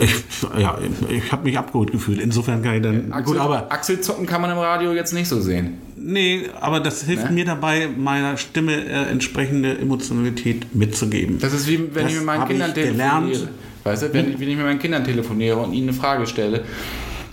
Ich, 0.00 0.24
ja, 0.58 0.78
ich 1.08 1.32
habe 1.32 1.44
mich 1.44 1.58
abgeholt 1.58 1.92
gefühlt. 1.92 2.20
Insofern 2.20 2.62
kann 2.62 2.74
ich 2.76 2.82
dann. 2.82 3.12
Achsel, 3.12 3.24
gut, 3.24 3.38
aber 3.38 3.70
Achselzucken 3.70 4.26
kann 4.26 4.40
man 4.40 4.50
im 4.50 4.58
Radio 4.58 4.92
jetzt 4.92 5.12
nicht 5.12 5.28
so 5.28 5.40
sehen. 5.40 5.74
nee, 5.96 6.46
aber 6.60 6.80
das 6.80 7.02
hilft 7.04 7.26
Ne? 7.26 7.32
mir 7.32 7.44
dabei, 7.44 7.88
meiner 7.96 8.36
Stimme 8.36 8.72
äh, 8.84 9.10
entsprechende 9.10 9.78
Emotionalität 9.78 10.74
mitzugeben. 10.74 11.38
Das 11.38 11.52
ist 11.52 11.66
wie 11.68 11.78
wenn 11.94 12.04
Das 12.04 12.12
ich 12.12 12.18
mit 12.18 12.26
meinen 12.26 12.48
Kindern 12.48 12.74
telefoniere. 12.74 13.48
Weißt 13.84 14.02
du, 14.02 14.12
wenn, 14.14 14.30
ich, 14.32 14.40
wenn 14.40 14.48
ich 14.48 14.56
mit 14.56 14.64
meinen 14.64 14.78
Kindern 14.78 15.04
telefoniere 15.04 15.56
und 15.58 15.72
ihnen 15.72 15.88
eine 15.90 15.96
Frage 15.98 16.26
stelle, 16.26 16.64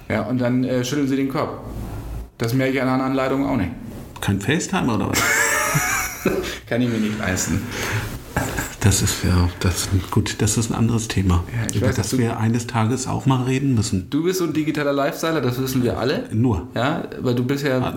ja, 0.09 0.23
und 0.23 0.39
dann 0.39 0.63
äh, 0.63 0.83
schütteln 0.83 1.07
sie 1.07 1.15
den 1.15 1.29
Kopf. 1.29 1.59
Das 2.37 2.53
merke 2.53 2.73
ich 2.73 2.81
an 2.81 2.87
einer 2.89 3.03
Anleitung 3.03 3.45
auch 3.45 3.57
nicht. 3.57 3.71
Kein 4.21 4.41
FaceTime 4.41 4.93
oder 4.95 5.09
was? 5.11 5.21
Kann 6.67 6.81
ich 6.81 6.89
mir 6.89 6.97
nicht 6.97 7.17
leisten. 7.19 7.61
Das 8.81 9.01
ist 9.01 9.23
ja, 9.25 9.49
das 9.59 9.89
gut, 10.09 10.41
das 10.41 10.57
ist 10.57 10.71
ein 10.71 10.75
anderes 10.75 11.09
Thema, 11.09 11.43
Ja, 11.53 11.67
ich 11.69 11.77
über 11.77 11.87
weiß, 11.87 11.95
das 11.95 12.17
wir 12.17 12.39
eines 12.39 12.65
Tages 12.65 13.07
auch 13.07 13.25
mal 13.25 13.43
reden 13.43 13.75
müssen. 13.75 14.09
Du 14.09 14.23
bist 14.23 14.39
so 14.39 14.45
ein 14.45 14.53
digitaler 14.53 14.93
Lifestyler, 14.93 15.41
das 15.41 15.61
wissen 15.61 15.83
wir 15.83 15.97
alle. 15.97 16.29
Nur. 16.31 16.67
Ja, 16.75 17.03
weil 17.19 17.35
du 17.35 17.43
bist 17.43 17.65
ja. 17.65 17.93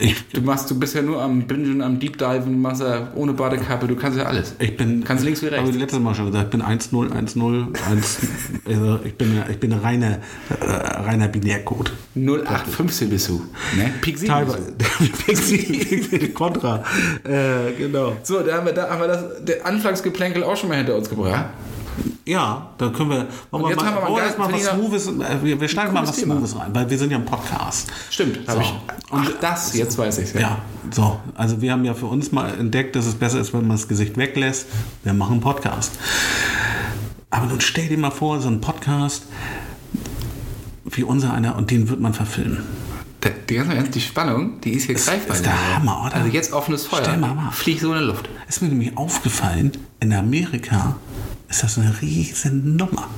Ich, 0.00 0.28
Du 0.32 0.40
machst, 0.42 0.70
du 0.70 0.78
bist 0.78 0.94
ja 0.94 1.02
nur 1.02 1.20
am 1.20 1.42
Bingen, 1.46 1.82
am 1.82 1.98
Deep 1.98 2.18
Diven, 2.18 2.52
du 2.52 2.58
machst 2.58 2.80
ja 2.82 3.08
ohne 3.14 3.32
Badekappe, 3.32 3.86
du 3.86 3.96
kannst 3.96 4.18
ja 4.18 4.24
alles. 4.24 4.54
ich 4.58 4.76
bin. 4.76 5.02
Kannst 5.04 5.24
links 5.24 5.42
wie 5.42 5.46
rechts. 5.46 5.60
Habe 5.60 5.70
ich 5.70 5.76
letztes 5.78 6.00
Mal 6.00 6.14
schon 6.14 6.26
gesagt, 6.26 6.44
ich 6.44 6.50
bin 6.50 6.62
1-0, 6.62 7.10
1-0, 7.10 7.90
1. 7.90 8.18
Also 8.66 9.00
ich 9.04 9.14
bin, 9.16 9.42
ich 9.50 9.58
bin 9.58 9.72
ein 9.72 9.80
reiner, 9.80 10.18
äh, 10.60 10.64
reiner 10.64 11.28
Binärcode. 11.28 11.92
0815 12.14 13.10
bist 13.10 13.28
du. 13.28 13.42
Ne? 13.76 13.92
Peak 14.00 14.18
7 14.18 14.44
bist 14.44 14.56
Teilweise. 14.56 14.72
Pixie, 15.26 16.28
Contra. 16.34 16.84
Äh, 17.24 17.72
genau. 17.76 18.16
So, 18.22 18.40
da 18.40 18.56
haben 18.58 18.66
wir, 18.66 18.72
da 18.72 18.88
haben 18.90 19.00
wir 19.00 19.08
das 19.08 19.44
der 19.44 19.66
Anfangsgeplänkel 19.66 20.42
auch 20.44 20.56
schon 20.56 20.68
mal 20.68 20.76
hinter 20.78 20.96
uns 20.96 21.08
gebracht. 21.08 21.30
Ja, 21.30 21.50
dann 22.78 22.92
können 22.92 23.10
wir. 23.10 23.26
Wollen 23.50 23.64
Und 23.64 23.70
jetzt 23.70 23.84
haben 23.84 23.96
wir 23.96 24.02
mal 24.02 24.38
mal 24.38 24.52
was 24.52 24.64
Smoothes. 24.66 25.06
Äh, 25.06 25.42
wir, 25.42 25.60
wir 25.60 25.68
steigen 25.68 25.92
mal 25.92 26.06
was. 26.06 26.16
Smoothes 26.16 26.56
rein, 26.56 26.74
weil 26.74 26.88
wir 26.90 26.98
sind 26.98 27.10
ja 27.10 27.18
ein 27.18 27.24
Podcast. 27.24 27.90
Stimmt, 28.10 28.40
So. 28.46 28.60
ich. 28.60 28.74
Ach, 29.10 29.30
das, 29.40 29.74
jetzt 29.74 29.96
weiß 29.96 30.18
ich 30.18 30.34
Ja, 30.34 30.58
so. 30.90 31.18
Also 31.34 31.60
wir 31.62 31.72
haben 31.72 31.84
ja 31.84 31.94
für 31.94 32.06
uns 32.06 32.32
mal 32.32 32.54
entdeckt, 32.58 32.96
dass 32.96 33.06
es 33.06 33.14
besser 33.14 33.40
ist, 33.40 33.52
wenn 33.54 33.62
man 33.66 33.76
das 33.76 33.88
Gesicht 33.88 34.16
weglässt. 34.16 34.66
Wir 35.04 35.14
machen 35.14 35.32
einen 35.32 35.40
Podcast. 35.40 35.92
Aber 37.30 37.46
nun 37.46 37.60
stell 37.60 37.88
dir 37.88 37.98
mal 37.98 38.10
vor, 38.10 38.40
so 38.40 38.48
ein 38.48 38.60
Podcast 38.60 39.24
wie 40.84 41.02
unser 41.04 41.34
einer 41.34 41.56
und 41.56 41.70
den 41.70 41.88
wird 41.88 42.00
man 42.00 42.14
verfilmen. 42.14 42.64
Der, 43.22 43.32
die 43.32 43.54
ganze 43.54 43.74
Ernst, 43.74 43.94
die 43.94 44.00
Spannung, 44.00 44.60
die 44.60 44.70
ist 44.72 44.84
hier 44.84 44.94
greifbar. 44.94 45.36
ist 45.36 45.44
der 45.44 45.74
Hammer, 45.76 46.04
oder? 46.06 46.14
Also 46.14 46.28
jetzt 46.28 46.52
offenes 46.52 46.86
Feuer. 46.86 47.02
Stell 47.02 47.16
mal 47.18 47.34
mal. 47.34 47.50
Flieg 47.50 47.80
so 47.80 47.92
in 47.92 47.98
die 47.98 48.04
Luft. 48.04 48.28
Ist 48.48 48.62
mir 48.62 48.68
nämlich 48.68 48.96
aufgefallen, 48.96 49.72
in 50.00 50.12
Amerika 50.12 50.96
ist 51.48 51.62
das 51.62 51.78
eine 51.78 52.00
riesen 52.00 52.76
Nummer. 52.76 53.08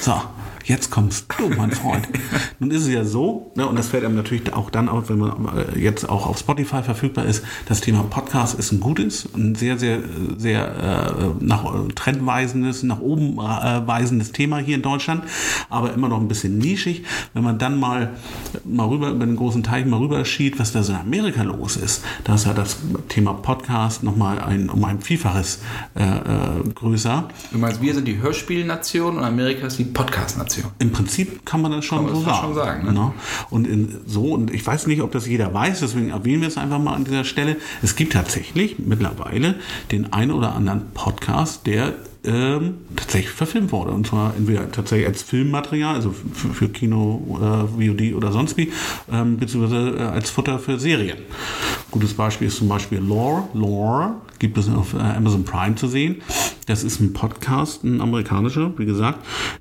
So, 0.00 0.20
jetzt 0.64 0.90
kommst 0.90 1.26
du, 1.38 1.48
mein 1.50 1.70
Freund. 1.70 2.08
Nun 2.58 2.70
ist 2.70 2.82
es 2.82 2.88
ja 2.88 3.04
so, 3.04 3.52
ne, 3.56 3.66
und 3.66 3.76
das 3.76 3.88
fällt 3.88 4.04
einem 4.04 4.16
natürlich 4.16 4.52
auch 4.52 4.70
dann 4.70 4.88
auf, 4.88 5.08
wenn 5.08 5.18
man 5.18 5.48
äh, 5.56 5.78
jetzt 5.78 6.08
auch 6.08 6.26
auf 6.26 6.38
Spotify 6.38 6.82
verfügbar 6.82 7.26
ist, 7.26 7.44
das 7.66 7.80
Thema 7.80 8.04
Podcast 8.04 8.58
ist 8.58 8.72
ein 8.72 8.80
gutes, 8.80 9.28
ein 9.34 9.54
sehr, 9.54 9.78
sehr, 9.78 10.00
sehr 10.36 11.36
äh, 11.40 11.44
nach 11.44 11.64
äh, 11.64 11.88
trendweisendes, 11.94 12.82
nach 12.82 13.00
oben 13.00 13.38
äh, 13.38 13.86
weisendes 13.86 14.32
Thema 14.32 14.58
hier 14.58 14.76
in 14.76 14.82
Deutschland, 14.82 15.24
aber 15.68 15.92
immer 15.92 16.08
noch 16.08 16.20
ein 16.20 16.28
bisschen 16.28 16.58
nischig. 16.58 17.04
Wenn 17.34 17.44
man 17.44 17.58
dann 17.58 17.78
mal, 17.78 18.14
mal 18.64 18.86
rüber 18.88 19.10
über 19.10 19.26
den 19.26 19.36
großen 19.36 19.62
Teich 19.62 19.84
mal 19.86 19.98
rüber 19.98 20.24
schied, 20.24 20.58
was 20.58 20.72
da 20.72 20.82
so 20.82 20.92
in 20.92 20.98
Amerika 20.98 21.42
los 21.42 21.76
ist, 21.76 22.02
da 22.24 22.34
ist 22.34 22.46
ja 22.46 22.54
das 22.54 22.78
Thema 23.08 23.34
Podcast 23.34 24.02
nochmal 24.02 24.40
ein, 24.40 24.70
um 24.70 24.84
ein 24.84 25.00
Vielfaches 25.00 25.60
äh, 25.94 26.02
äh, 26.02 26.68
größer. 26.74 27.28
Du 27.52 27.58
meinst, 27.58 27.82
wir 27.82 27.94
sind 27.94 28.08
die 28.08 28.20
Hörspielnation 28.20 29.18
und 29.18 29.24
Amerika 29.24 29.66
ist 29.66 29.78
die 29.78 29.84
Podcast-Nation. 29.84 30.53
Im 30.78 30.92
Prinzip 30.92 31.44
kann 31.44 31.62
man 31.62 31.72
das 31.72 31.84
schon 31.84 32.04
man 32.04 32.14
so 32.14 32.22
das 32.22 32.36
sagen. 32.36 32.46
schon 32.46 32.54
sagen, 32.54 32.82
ne? 32.84 32.88
Genau. 32.90 33.14
Und 33.50 33.66
in, 33.66 34.00
so, 34.06 34.32
und 34.32 34.52
ich 34.52 34.66
weiß 34.66 34.86
nicht, 34.86 35.02
ob 35.02 35.12
das 35.12 35.26
jeder 35.26 35.52
weiß, 35.52 35.80
deswegen 35.80 36.10
erwähnen 36.10 36.40
wir 36.42 36.48
es 36.48 36.56
einfach 36.56 36.78
mal 36.78 36.94
an 36.94 37.04
dieser 37.04 37.24
Stelle. 37.24 37.56
Es 37.82 37.96
gibt 37.96 38.12
tatsächlich 38.12 38.78
mittlerweile 38.78 39.56
den 39.90 40.12
einen 40.12 40.30
oder 40.30 40.54
anderen 40.54 40.92
Podcast, 40.92 41.66
der 41.66 41.94
ähm, 42.24 42.78
tatsächlich 42.96 43.30
verfilmt 43.30 43.72
wurde. 43.72 43.92
Und 43.92 44.06
zwar 44.06 44.34
entweder 44.36 44.70
tatsächlich 44.70 45.06
als 45.06 45.22
Filmmaterial, 45.22 45.94
also 45.94 46.12
für, 46.12 46.68
Kino, 46.68 47.38
äh, 47.40 47.88
VOD 47.88 48.14
oder 48.14 48.32
sonst 48.32 48.56
wie, 48.56 48.72
ähm, 49.12 49.36
beziehungsweise 49.36 49.96
äh, 49.98 50.02
als 50.02 50.30
Futter 50.30 50.58
für 50.58 50.78
Serien. 50.78 51.18
Gutes 51.90 52.14
Beispiel 52.14 52.48
ist 52.48 52.56
zum 52.56 52.68
Beispiel 52.68 52.98
Lore. 52.98 53.44
Lore 53.52 54.14
gibt 54.38 54.58
es 54.58 54.68
auf 54.68 54.94
äh, 54.94 54.98
Amazon 54.98 55.44
Prime 55.44 55.74
zu 55.76 55.86
sehen. 55.88 56.16
Das 56.66 56.82
ist 56.82 56.98
ein 57.00 57.12
Podcast, 57.12 57.84
ein 57.84 58.00
amerikanischer, 58.00 58.72
wie 58.78 58.86
gesagt, 58.86 59.18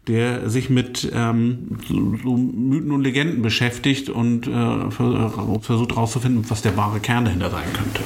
der 0.07 0.49
sich 0.49 0.69
mit 0.69 1.11
ähm, 1.13 1.67
so, 1.87 1.95
so 2.23 2.37
Mythen 2.37 2.91
und 2.91 3.01
Legenden 3.01 3.41
beschäftigt 3.41 4.09
und 4.09 4.47
äh, 4.47 4.51
ver- 4.89 5.59
versucht 5.61 5.91
herauszufinden, 5.91 6.45
was 6.47 6.61
der 6.61 6.77
wahre 6.77 6.99
Kern 7.01 7.25
dahinter 7.25 7.49
sein 7.49 7.65
könnte. 7.73 7.99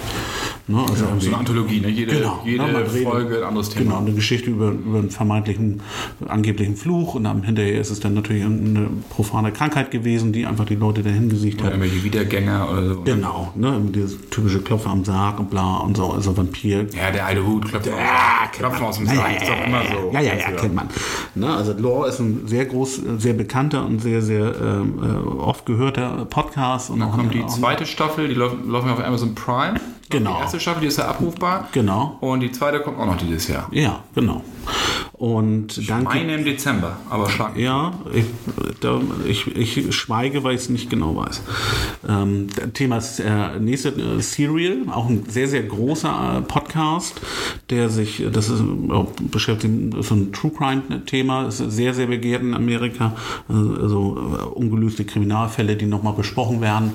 Ne? 0.70 0.80
Also 0.82 0.96
So 0.96 1.06
irgendwie- 1.06 1.28
eine 1.28 1.38
Anthologie, 1.38 1.80
ne? 1.80 1.90
Jede, 1.90 2.16
Genau, 2.16 2.42
jede 2.44 2.64
ne, 2.66 2.72
man 2.74 2.82
redet- 2.84 3.04
Folge 3.04 3.38
ein 3.38 3.44
anderes 3.44 3.70
Thema. 3.70 3.84
Genau, 3.86 3.98
eine 4.00 4.14
Geschichte 4.14 4.50
über, 4.50 4.72
über 4.72 4.98
einen 5.00 5.12
vermeintlichen, 5.12 5.82
angeblichen 6.28 6.76
Fluch 6.76 7.14
und 7.16 7.24
dann 7.26 7.44
hinterher 7.44 7.80
ist 7.80 7.92
es 7.92 8.00
dann 8.00 8.16
natürlich 8.16 8.44
eine 8.44 8.88
profane 9.12 9.52
Krankheit 9.52 9.92
gewesen, 9.92 10.34
die 10.34 10.46
einfach 10.48 10.66
die 10.66 10.76
Leute 10.76 11.04
dahin 11.04 11.30
gesiegt 11.30 11.62
Oder 11.62 11.68
hat. 11.68 11.74
irgendwelche 11.78 12.04
Wiedergänger 12.04 12.70
oder 12.72 12.94
so. 12.96 13.02
Genau, 13.04 13.54
ne, 13.56 13.80
dieses 13.94 14.18
typische 14.32 14.60
Klopfen 14.60 14.92
am 14.92 15.06
Sarg 15.06 15.40
und 15.40 15.50
bla 15.52 15.78
und 15.78 15.96
so, 15.96 16.12
also 16.12 16.36
Vampir. 16.36 16.57
Ja, 16.64 17.12
der 17.12 17.26
alte 17.26 17.46
Hut, 17.46 17.68
Klopfen, 17.70 17.92
Ja, 17.92 18.48
Klopfen 18.52 18.86
aus 18.86 18.98
dem 18.98 19.08
Ja, 19.08 19.16
Sarg, 19.16 19.42
ja, 19.42 19.48
doch 19.56 19.68
immer 19.68 19.82
so. 19.84 20.12
Ja, 20.14 20.22
ja, 20.22 20.36
ja, 20.36 20.52
kennt 20.52 20.76
man. 20.76 20.90
Ne, 21.36 21.56
also 21.56 21.74
Lore 21.74 22.10
ist 22.10 22.20
ein 22.20 22.48
sehr 22.48 22.66
groß, 22.66 23.02
sehr 23.18 23.34
bekannter 23.34 23.86
und 23.86 24.00
sehr, 24.00 24.22
sehr 24.22 24.56
ähm, 24.62 25.00
äh, 25.02 25.40
oft 25.40 25.66
gehörter 25.66 26.26
Podcast. 26.26 26.90
Und 26.90 27.00
Dann 27.00 27.12
kommt 27.12 27.34
die 27.34 27.46
zweite 27.48 27.86
Staffel, 27.86 28.28
die 28.28 28.36
läuft 28.36 28.56
auf 28.66 29.04
Amazon 29.04 29.36
Prime. 29.36 29.80
Genau. 30.10 30.36
Die 30.36 30.42
erste 30.42 30.60
Staffel, 30.60 30.82
die 30.82 30.88
ist 30.88 30.98
ja 30.98 31.08
abrufbar. 31.08 31.68
Genau. 31.72 32.18
Und 32.22 32.40
die 32.40 32.52
zweite 32.52 32.80
kommt 32.80 33.00
auch 33.00 33.06
noch 33.06 33.18
dieses 33.18 33.48
Jahr. 33.48 33.68
Ja, 33.72 34.04
genau. 34.16 34.42
Und 35.14 35.90
dann 35.90 36.04
Meine 36.04 36.36
im 36.36 36.46
Dezember, 36.46 36.98
aber 37.10 37.28
schlag. 37.30 37.58
Ja, 37.58 37.94
ich, 38.14 38.26
da, 38.82 39.02
ich, 39.28 39.48
ich 39.48 39.96
schweige, 39.96 40.44
weil 40.44 40.54
ich 40.54 40.62
es 40.62 40.70
nicht 40.70 40.92
genau 40.92 41.16
weiß. 41.16 41.42
Ähm, 42.08 42.48
Thema 42.74 42.98
ist 42.98 43.20
äh, 43.20 43.60
nächste 43.60 43.90
äh, 43.90 44.22
Serial, 44.22 44.84
auch 44.92 45.10
ein 45.10 45.24
sehr, 45.28 45.48
sehr 45.48 45.64
großer 45.64 46.38
äh, 46.38 46.42
Podcast, 46.42 47.20
der 47.72 47.90
sich, 47.90 48.24
das 48.32 48.50
ist 48.50 48.62
äh, 48.62 49.24
beschäftigt, 49.24 49.74
so 50.02 50.14
ein 50.14 50.32
True 50.34 50.52
Crime-Thema, 50.56 51.48
ist 51.48 51.58
sehr, 51.58 51.96
sehr 51.96 52.06
begehrt 52.06 52.44
in 52.44 52.54
Amerika. 52.54 53.16
Also 53.48 54.18
äh, 54.18 54.44
ungelöste 54.46 55.04
Kriminalfälle, 55.04 55.78
die 55.78 55.88
nochmal 55.88 56.14
besprochen 56.14 56.62
werden. 56.62 56.94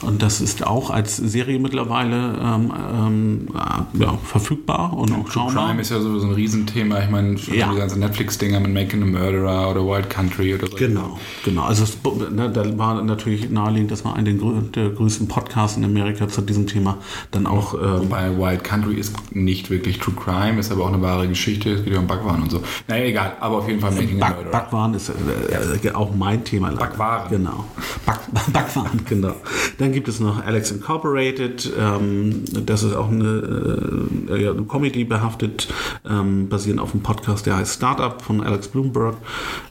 Und 0.00 0.22
das 0.22 0.40
ist 0.40 0.66
auch 0.66 0.88
als 0.88 1.18
Serie 1.18 1.58
mittlerweile 1.58 2.39
ähm, 2.40 3.48
äh, 3.54 4.02
ja, 4.02 4.18
verfügbar 4.24 4.92
und 4.96 5.12
auch 5.12 5.30
schaubar. 5.30 5.68
Crime 5.68 5.80
ist 5.82 5.90
ja 5.90 6.00
sowieso 6.00 6.26
ein 6.28 6.32
Riesenthema. 6.34 7.00
Ich 7.00 7.10
meine, 7.10 7.36
schon 7.38 7.54
Ja. 7.54 7.70
die 7.72 7.78
ganzen 7.78 8.00
Netflix-Dinger 8.00 8.60
mit 8.60 8.72
Making 8.72 9.02
a 9.02 9.06
Murderer 9.06 9.70
oder 9.70 9.84
Wild 9.86 10.08
Country 10.10 10.54
oder 10.54 10.66
so. 10.68 10.76
Genau, 10.76 11.18
genau. 11.44 11.62
Also 11.62 11.84
es, 11.84 11.96
ne, 12.30 12.50
da 12.50 12.78
war 12.78 13.02
natürlich 13.02 13.50
naheliegend, 13.50 13.90
dass 13.90 14.04
man 14.04 14.14
einen 14.14 14.24
der 14.24 14.34
grö- 14.34 14.70
der 14.72 14.90
größten 14.90 15.28
Podcasts 15.28 15.76
in 15.76 15.84
Amerika 15.84 16.28
zu 16.28 16.40
diesem 16.42 16.66
Thema 16.66 16.98
dann 17.30 17.46
auch 17.46 17.74
ähm, 17.74 17.80
Wobei 18.00 18.36
Wild 18.38 18.64
Country 18.64 18.94
ist 18.94 19.14
nicht 19.34 19.70
wirklich 19.70 19.98
True 19.98 20.14
Crime, 20.14 20.58
ist 20.58 20.72
aber 20.72 20.84
auch 20.84 20.92
eine 20.92 21.02
wahre 21.02 21.28
Geschichte. 21.28 21.70
Es 21.74 21.84
geht 21.84 21.92
ja 21.92 21.98
um 22.00 22.06
Backwaren 22.06 22.42
und 22.42 22.50
so. 22.50 22.62
Naja, 22.88 23.04
egal, 23.04 23.32
aber 23.40 23.58
auf 23.58 23.68
jeden 23.68 23.80
Fall 23.80 23.92
Making 23.92 24.22
a 24.22 24.26
Back, 24.26 24.36
Murderer. 24.36 24.52
Backwaren 24.52 24.94
ist 24.94 25.10
äh, 25.10 25.86
äh, 25.88 25.92
auch 25.92 26.14
mein 26.14 26.44
Thema. 26.44 26.68
leider. 26.68 26.80
Backwaren. 26.80 27.30
Genau. 27.30 27.64
Back, 28.06 28.20
Backwaren, 28.52 29.00
genau. 29.08 29.34
Dann 29.78 29.92
gibt 29.92 30.08
es 30.08 30.20
noch 30.20 30.44
Alex 30.44 30.70
Incorporated. 30.70 31.72
Ähm, 31.78 32.29
das 32.66 32.82
ist 32.82 32.94
auch 32.94 33.10
eine, 33.10 33.98
äh, 34.28 34.48
eine 34.48 34.62
Comedy 34.64 35.04
behaftet, 35.04 35.68
ähm, 36.08 36.48
basierend 36.48 36.80
auf 36.80 36.92
einem 36.92 37.02
Podcast, 37.02 37.46
der 37.46 37.56
heißt 37.56 37.76
Startup 37.76 38.20
von 38.20 38.42
Alex 38.42 38.68
Bloomberg. 38.68 39.16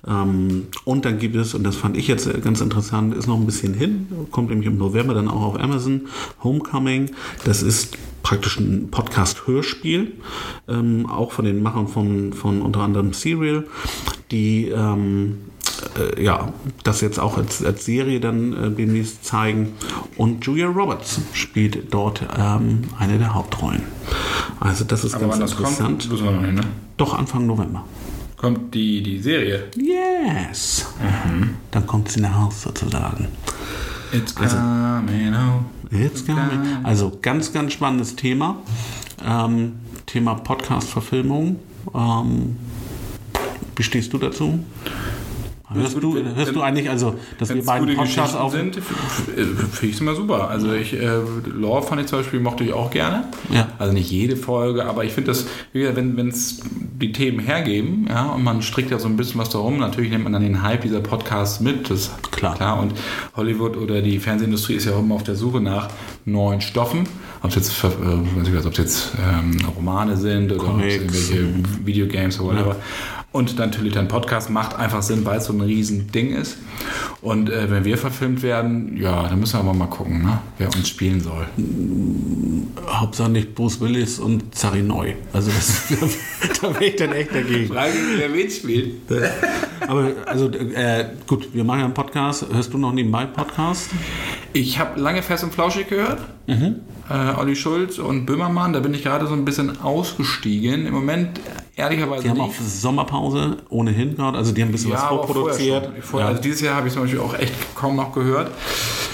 Ähm, 0.07 0.67
und 0.85 1.05
dann 1.05 1.19
gibt 1.19 1.35
es, 1.35 1.53
und 1.53 1.63
das 1.63 1.75
fand 1.75 1.97
ich 1.97 2.07
jetzt 2.07 2.29
ganz 2.43 2.61
interessant, 2.61 3.15
ist 3.15 3.27
noch 3.27 3.37
ein 3.37 3.45
bisschen 3.45 3.73
hin, 3.73 4.07
kommt 4.31 4.49
nämlich 4.49 4.67
im 4.67 4.77
November 4.77 5.13
dann 5.13 5.27
auch 5.27 5.41
auf 5.41 5.59
Amazon, 5.59 6.07
Homecoming. 6.43 7.11
Das 7.45 7.61
ist 7.61 7.97
praktisch 8.23 8.59
ein 8.59 8.89
Podcast-Hörspiel, 8.91 10.13
ähm, 10.67 11.05
auch 11.07 11.31
von 11.31 11.45
den 11.45 11.63
Machern 11.63 11.87
von, 11.87 12.33
von 12.33 12.61
unter 12.61 12.81
anderem 12.81 13.13
Serial, 13.13 13.65
die 14.31 14.69
ähm, 14.69 15.37
äh, 15.97 16.23
ja, 16.23 16.53
das 16.83 17.01
jetzt 17.01 17.19
auch 17.19 17.37
als, 17.37 17.63
als 17.63 17.85
Serie 17.85 18.19
dann 18.19 18.53
äh, 18.53 18.71
demnächst 18.71 19.25
zeigen. 19.25 19.73
Und 20.17 20.45
Julia 20.45 20.67
Roberts 20.67 21.21
spielt 21.33 21.93
dort 21.93 22.23
ähm, 22.37 22.81
eine 22.97 23.17
der 23.17 23.33
Hauptrollen. 23.33 23.83
Also 24.59 24.83
das 24.83 25.03
ist 25.03 25.15
aber 25.15 25.27
ganz 25.27 25.33
wann 25.33 25.41
das 25.41 25.55
kommt, 25.55 25.69
interessant. 25.69 26.11
wissen 26.11 26.25
wir 26.25 26.31
noch 26.31 26.41
nicht, 26.41 26.55
ne? 26.55 26.61
Doch 26.97 27.17
Anfang 27.17 27.45
November. 27.45 27.85
Kommt 28.37 28.73
die, 28.73 29.03
die 29.03 29.19
Serie. 29.19 29.65
Yes. 29.75 30.85
Dann 31.71 31.85
kommt 31.85 32.09
sie 32.09 32.21
nach 32.21 32.35
Haus 32.35 32.61
sozusagen. 32.61 33.27
It's 34.13 34.33
coming 34.33 35.35
home. 35.35 35.65
Gar 36.25 36.55
nicht. 36.55 36.85
Also 36.85 37.17
ganz, 37.21 37.51
ganz 37.51 37.73
spannendes 37.73 38.15
Thema. 38.15 38.57
Ähm, 39.25 39.73
Thema 40.05 40.35
Podcast-Verfilmung. 40.35 41.57
Ähm, 41.93 42.55
wie 43.75 43.83
stehst 43.83 44.13
du 44.13 44.17
dazu? 44.17 44.59
Hörst 45.71 46.01
du, 46.01 46.17
hörst 46.35 46.55
du 46.55 46.61
eigentlich, 46.61 46.89
also, 46.89 47.15
dass 47.37 47.53
wir 47.53 47.63
beiden 47.63 47.95
Podcasts 47.95 48.35
auf... 48.35 48.51
sind, 48.51 48.77
äh, 48.77 48.81
finde 48.81 49.85
ich 49.87 49.93
es 49.93 50.01
immer 50.01 50.15
super. 50.15 50.49
Also 50.49 50.73
ich, 50.73 50.93
äh, 50.93 51.07
Lore 51.45 51.83
fand 51.83 52.01
ich 52.01 52.07
zum 52.07 52.19
Beispiel, 52.19 52.39
mochte 52.39 52.63
ich 52.63 52.73
auch 52.73 52.89
gerne. 52.89 53.25
Ja. 53.51 53.67
Also 53.77 53.93
nicht 53.93 54.09
jede 54.09 54.35
Folge, 54.35 54.85
aber 54.85 55.03
ich 55.03 55.13
finde 55.13 55.31
das, 55.31 55.45
wie 55.71 55.81
gesagt, 55.81 55.97
wenn 55.97 56.27
es 56.27 56.61
die 56.63 57.11
Themen 57.11 57.39
hergeben, 57.39 58.07
ja, 58.09 58.27
und 58.31 58.43
man 58.43 58.61
strickt 58.61 58.89
ja 58.89 58.99
so 58.99 59.07
ein 59.07 59.15
bisschen 59.15 59.39
was 59.39 59.49
darum, 59.49 59.77
natürlich 59.77 60.09
nimmt 60.11 60.23
man 60.23 60.33
dann 60.33 60.41
den 60.41 60.63
Hype 60.63 60.81
dieser 60.81 61.01
Podcasts 61.01 61.59
mit, 61.59 61.89
das 61.89 61.99
ist 61.99 62.31
Klar. 62.31 62.55
klar. 62.55 62.79
Und 62.79 62.93
Hollywood 63.35 63.77
oder 63.77 64.01
die 64.01 64.19
Fernsehindustrie 64.19 64.75
ist 64.75 64.85
ja 64.85 64.93
auch 64.93 64.99
immer 64.99 65.15
auf 65.15 65.23
der 65.23 65.35
Suche 65.35 65.61
nach 65.61 65.89
neuen 66.25 66.61
Stoffen. 66.61 67.07
Ob 67.41 67.49
es 67.49 67.55
jetzt, 67.55 67.83
äh, 67.83 68.81
jetzt 68.81 69.13
ähm, 69.17 69.57
Romane 69.75 70.17
sind 70.17 70.51
oder 70.51 70.83
irgendwelche 70.83 71.47
Videogames 71.85 72.39
oder 72.39 72.57
whatever. 72.57 72.75
Und 73.31 73.59
natürlich 73.59 73.93
dein 73.93 74.07
Podcast 74.07 74.49
macht 74.49 74.75
einfach 74.75 75.03
Sinn, 75.03 75.23
weil 75.23 75.37
es 75.37 75.45
so 75.45 75.53
ein 75.53 75.61
riesen 75.61 76.11
Ding 76.11 76.35
ist. 76.35 76.57
Und 77.21 77.49
äh, 77.49 77.69
wenn 77.69 77.85
wir 77.85 77.97
verfilmt 77.99 78.41
werden, 78.41 78.97
ja, 78.97 79.27
dann 79.27 79.39
müssen 79.39 79.53
wir 79.53 79.59
aber 79.59 79.73
mal 79.73 79.85
gucken, 79.85 80.23
ne? 80.23 80.39
wer 80.57 80.67
uns 80.67 80.89
spielen 80.89 81.21
soll. 81.21 81.45
Hauptsache 82.87 83.29
nicht 83.29 83.53
Bruce 83.53 83.79
Willis 83.81 84.17
und 84.17 84.55
Zari 84.55 84.81
Neu. 84.81 85.13
Also 85.31 85.51
das, 85.51 85.89
da 86.61 86.73
wäre 86.73 86.85
ich 86.85 86.95
dann 86.95 87.11
echt 87.11 87.35
dagegen. 87.35 87.67
Frage, 87.67 87.93
wer 88.17 88.33
wen 88.33 88.49
spielt. 88.49 88.95
Aber 89.87 90.11
also 90.25 90.49
äh, 90.49 91.05
gut, 91.27 91.53
wir 91.53 91.63
machen 91.63 91.79
ja 91.79 91.85
einen 91.85 91.93
Podcast. 91.93 92.47
Hörst 92.51 92.73
du 92.73 92.79
noch 92.79 92.93
nebenbei 92.93 93.25
Podcast? 93.25 93.91
Ich 94.53 94.79
habe 94.79 94.99
lange 94.99 95.21
fest 95.21 95.43
und 95.43 95.53
flauschig 95.53 95.87
gehört. 95.87 96.19
Äh, 97.09 97.39
Olli 97.39 97.55
Schulz 97.55 97.97
und 97.97 98.25
Böhmermann, 98.25 98.71
da 98.73 98.79
bin 98.81 98.93
ich 98.93 99.03
gerade 99.03 99.25
so 99.25 99.33
ein 99.33 99.43
bisschen 99.43 99.81
ausgestiegen. 99.81 100.85
Im 100.85 100.93
Moment 100.93 101.39
ehrlicherweise 101.75 102.23
Die 102.23 102.29
haben 102.29 102.41
auch 102.41 102.47
nicht. 102.47 102.61
Sommerpause 102.61 103.57
ohnehin 103.69 104.15
gerade. 104.15 104.37
Also 104.37 104.51
die 104.51 104.61
haben 104.61 104.69
ein 104.69 104.73
bisschen 104.73 104.91
was 104.91 105.01
aber 105.03 105.23
vorproduziert. 105.23 105.85
Vorher. 105.85 106.03
Vorher, 106.03 106.27
Ja. 106.27 106.31
Also 106.31 106.41
dieses 106.43 106.61
Jahr 106.61 106.75
habe 106.75 106.87
ich 106.87 106.93
zum 106.93 107.01
Beispiel 107.03 107.19
auch 107.19 107.33
echt 107.37 107.53
kaum 107.75 107.95
noch 107.95 108.13
gehört. 108.13 108.51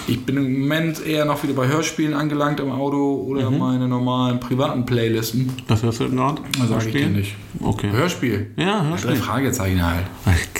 Ich 0.07 0.23
bin 0.25 0.37
im 0.37 0.61
Moment 0.61 1.03
eher 1.05 1.25
noch 1.25 1.41
wieder 1.41 1.53
bei 1.53 1.67
Hörspielen 1.67 2.13
angelangt 2.13 2.59
im 2.59 2.71
Auto 2.71 3.25
oder 3.27 3.49
Mhm. 3.49 3.57
meine 3.59 3.87
normalen 3.87 4.39
privaten 4.39 4.85
Playlisten. 4.85 5.51
Was 5.67 5.81
hörst 5.81 5.99
du 6.01 6.03
denn 6.05 6.17
gerade? 6.17 6.41
Das 6.59 6.67
sage 6.69 6.87
ich 6.87 6.91
dir 6.93 6.99
Hörspiel? 6.99 7.09
nicht. 7.09 7.35
Okay. 7.61 7.91
Hörspiel. 7.91 8.51
Ja, 8.57 8.81
Drei 8.81 8.89
Hörspiel. 8.89 9.15
Fragezeichen 9.15 9.83
halt. 9.85 10.05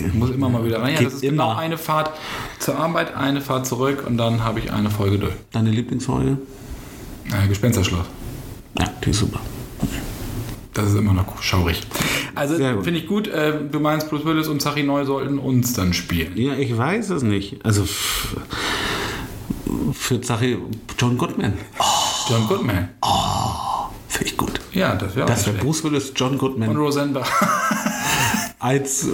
Ich 0.08 0.14
muss 0.14 0.30
immer 0.32 0.48
mal 0.50 0.66
wieder 0.66 0.82
rein. 0.82 0.96
Ja, 0.96 1.02
das 1.04 1.16
ist 1.16 1.24
immer. 1.24 1.44
genau 1.48 1.56
eine 1.60 1.78
Fahrt 1.78 2.12
zur 2.60 2.78
Arbeit, 2.78 3.16
eine 3.16 3.42
Fahrt 3.42 3.68
zurück 3.68 4.04
und 4.08 4.18
dann 4.18 4.44
habe 4.44 4.60
ich 4.60 4.72
eine 4.72 4.90
Folge 4.90 5.20
durch. 5.20 5.34
Deine 5.52 5.70
Lieblingsfolge? 5.70 6.38
Äh, 7.32 7.48
Gespensterschloss. 7.48 8.06
Ja, 8.78 8.86
die 9.04 9.10
ist 9.12 9.20
super. 9.20 9.40
Das 10.74 10.90
ist 10.90 10.96
immer 10.96 11.14
noch 11.14 11.42
schaurig. 11.42 11.82
Also 12.36 12.56
finde 12.58 13.00
ich 13.00 13.08
gut. 13.08 13.28
Äh, 13.30 13.54
du 13.72 13.80
meinst, 13.80 14.10
Bruce 14.10 14.26
Willis 14.26 14.48
und 14.50 14.62
Zachi 14.62 14.84
Neu 14.84 15.06
sollten 15.06 15.40
uns 15.40 15.72
dann 15.74 15.94
spielen. 15.94 16.36
Ja, 16.36 16.54
ich 16.56 16.78
weiß 16.78 17.12
es 17.12 17.24
nicht. 17.24 17.64
Also 17.66 17.86
für 19.94 20.22
Sache 20.24 20.58
John 21.00 21.18
Goodman. 21.18 21.54
John 22.30 22.48
Goodman. 22.48 22.90
Finde 24.10 24.26
ich 24.30 24.38
gut. 24.38 24.60
Ja, 24.74 24.96
das 24.96 25.16
wäre 25.16 25.26
auch 25.26 25.30
Das 25.30 25.46
wäre. 25.48 25.58
Bruce 25.58 25.84
Willis, 25.86 26.12
John 26.16 26.34
Und 26.34 26.38
Goodman 26.40 26.76
Rosenbach. 26.76 27.30
als 28.60 29.06
äh, 29.08 29.12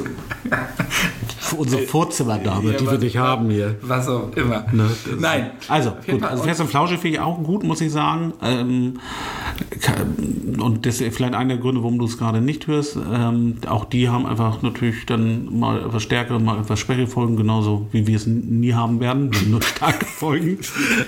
unsere 1.53 1.83
Vorzimmerdame, 1.83 2.71
Ja, 2.71 2.77
die 2.77 2.89
wir 2.89 2.97
nicht 2.97 3.17
haben 3.17 3.49
hier. 3.49 3.75
Was 3.81 4.07
auch 4.07 4.31
immer. 4.35 4.65
Ne, 4.71 4.89
Nein. 5.19 5.51
Also, 5.67 5.93
gut, 6.07 6.23
also 6.23 6.43
Fest 6.43 6.61
und 6.61 6.67
Flauschig 6.67 6.99
finde 6.99 7.17
ich 7.17 7.23
auch 7.23 7.41
gut, 7.43 7.63
muss 7.63 7.81
ich 7.81 7.91
sagen. 7.91 8.33
Ähm, 8.41 8.99
und 10.59 10.85
das 10.85 11.01
ist 11.01 11.15
vielleicht 11.15 11.33
einer 11.33 11.55
der 11.55 11.57
Gründe, 11.57 11.81
warum 11.81 11.97
du 11.99 12.05
es 12.05 12.17
gerade 12.17 12.41
nicht 12.41 12.67
hörst. 12.67 12.97
Ähm, 13.11 13.55
auch 13.67 13.85
die 13.85 14.09
haben 14.09 14.25
einfach 14.25 14.61
natürlich 14.61 15.05
dann 15.05 15.59
mal 15.59 15.79
etwas 15.85 16.03
stärkere, 16.03 16.39
mal 16.39 16.59
etwas 16.59 16.79
schwächere 16.79 17.07
Folgen, 17.07 17.35
genauso 17.37 17.87
wie 17.91 18.07
wir 18.07 18.15
es 18.15 18.25
nie 18.27 18.73
haben 18.73 18.99
werden. 18.99 19.31
Nur 19.49 19.61
starke 19.61 20.05
Folgen. 20.17 20.59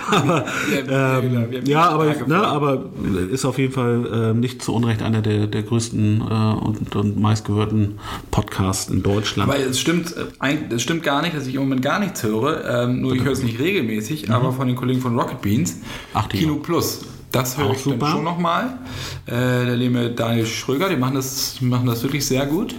aber, 0.10 0.46
Ja, 0.88 1.20
ähm, 1.20 1.32
wir 1.32 1.40
haben 1.60 1.66
ja, 1.66 1.90
aber, 1.90 2.14
starke 2.14 2.30
ne, 2.30 2.36
Folgen. 2.38 2.52
aber 2.52 2.84
ist 3.32 3.46
auf 3.46 3.58
jeden 3.58 3.74
Fall 3.74 4.32
äh, 4.32 4.34
nicht 4.34 4.62
zu 4.62 4.74
Unrecht 4.74 5.02
einer 5.02 5.22
der, 5.22 5.48
der 5.48 5.64
größten 5.64 6.22
äh, 6.22 6.54
und, 6.54 6.96
und 6.96 7.20
meistgehörten 7.20 8.00
Podcasts 8.32 8.90
in 8.90 9.04
Deutschland. 9.04 9.50
Aber 9.50 9.60
es 9.60 9.80
stimmt, 9.80 10.16
äh, 10.42 10.58
es 10.74 10.82
stimmt 10.82 11.04
gar 11.04 11.22
nicht, 11.22 11.36
dass 11.36 11.48
ich 11.48 11.56
im 11.56 11.62
Moment 11.62 11.82
gar 11.82 12.00
nichts 12.00 12.24
höre. 12.24 12.84
Ähm, 12.84 13.02
nur 13.02 13.16
ich 13.16 13.24
höre 13.24 13.34
es 13.34 13.44
nicht 13.44 13.60
regelmäßig, 13.60 14.32
aber 14.32 14.52
von 14.54 14.68
den 14.68 14.76
Kollegen 14.76 15.02
von 15.02 15.18
Rocket 15.18 15.42
Beans. 15.42 15.76
Mhm. 15.76 15.82
Ach, 16.14 16.30
Kino 16.30 16.54
auch. 16.56 16.64
Plus. 16.64 17.02
Das 17.34 17.58
höre 17.58 17.66
Auch 17.66 17.72
ich 17.76 17.84
dann 17.84 17.94
super. 17.94 18.12
schon 18.12 18.24
nochmal. 18.24 18.78
Äh, 19.26 19.32
der 19.66 19.76
liebe 19.76 20.12
Daniel 20.12 20.46
Schröger, 20.46 20.88
die 20.88 20.96
machen 20.96 21.16
das, 21.16 21.60
machen 21.62 21.88
das 21.88 22.02
wirklich 22.04 22.26
sehr 22.26 22.46
gut. 22.46 22.76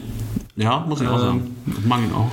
ja, 0.57 0.81
muss 0.89 1.01
ich 1.03 1.09
auch 1.09 1.15
Ähm, 1.15 1.21
sagen. 1.21 1.57
Ich 1.79 1.85
mag 1.85 2.01
ihn 2.01 2.13
auch. 2.15 2.31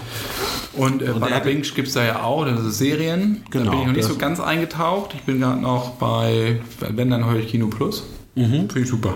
Und, 0.80 1.02
äh, 1.02 1.10
Und 1.10 1.20
Bada 1.20 1.36
er- 1.36 1.42
Bing 1.42 1.62
gibt 1.64 1.88
es 1.90 1.96
da 1.96 2.04
ja 2.06 2.22
auch, 2.24 2.46
das 2.46 2.62
ist 2.62 2.78
Serien. 2.78 3.44
Genau, 3.50 3.66
da 3.66 3.72
bin 3.72 3.80
ich 3.82 3.88
noch 3.88 3.94
nicht 3.96 4.08
so 4.08 4.16
ganz 4.16 4.40
eingetaucht. 4.40 5.16
Ich 5.16 5.22
bin 5.24 5.40
gerade 5.42 5.60
noch 5.60 5.92
bei, 5.96 6.62
wenn 6.92 7.10
dann 7.10 7.26
höre 7.26 7.40
ich 7.40 7.48
Kino 7.50 7.68
Plus. 7.68 8.04
Mhm. 8.36 8.70
Finde 8.70 8.80
ich 8.82 8.88
super. 8.88 9.16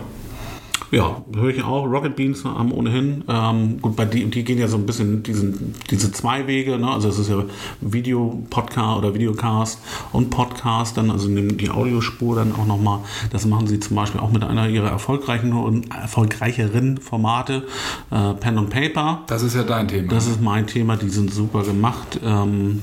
Ja, 0.96 1.24
höre 1.36 1.50
ich 1.50 1.62
auch. 1.62 1.84
Rocket 1.84 2.16
Beans 2.16 2.46
haben 2.46 2.72
ohnehin. 2.72 3.26
Ähm, 3.28 3.82
gut, 3.82 3.98
bei 3.98 4.06
die, 4.06 4.24
die 4.26 4.46
gehen 4.46 4.58
ja 4.58 4.70
so 4.70 4.78
ein 4.78 4.86
bisschen 4.86 5.24
diesen, 5.24 5.76
diese 5.92 6.10
zwei 6.14 6.48
Wege. 6.48 6.78
Ne? 6.78 6.90
Also 6.90 7.10
es 7.10 7.20
ist 7.20 7.30
ja 7.30 7.44
Video-Podcast 7.82 8.98
oder 9.00 9.14
Videocast 9.14 9.80
und 10.14 10.30
Podcast, 10.30 10.96
dann 10.96 11.12
also 11.12 11.28
nehmen 11.28 11.58
die 11.58 11.70
Audiospur 11.70 12.38
dann 12.38 12.54
auch 12.56 12.66
nochmal. 12.66 13.00
Das 13.32 13.46
machen 13.46 13.68
sie 13.68 13.80
zum 13.82 13.98
Beispiel 13.98 14.22
auch 14.22 14.32
mit 14.32 14.46
einer 14.46 14.70
ihrer 14.70 14.90
erfolgreichen 14.90 15.52
und 15.52 15.94
erfolgreicheren 15.94 16.98
Formate, 17.00 17.64
äh, 18.12 18.34
Pen 18.36 18.58
and 18.58 18.70
Paper. 18.70 19.24
Das 19.28 19.44
ist 19.44 19.54
ja 19.54 19.64
dein 19.64 19.90
Thema. 19.90 20.08
Das 20.08 20.28
ist 20.28 20.42
mein 20.42 20.66
Thema, 20.66 20.96
die 20.96 21.10
sind 21.10 21.34
super 21.34 21.64
gemacht. 21.64 22.22
Ähm, 22.24 22.82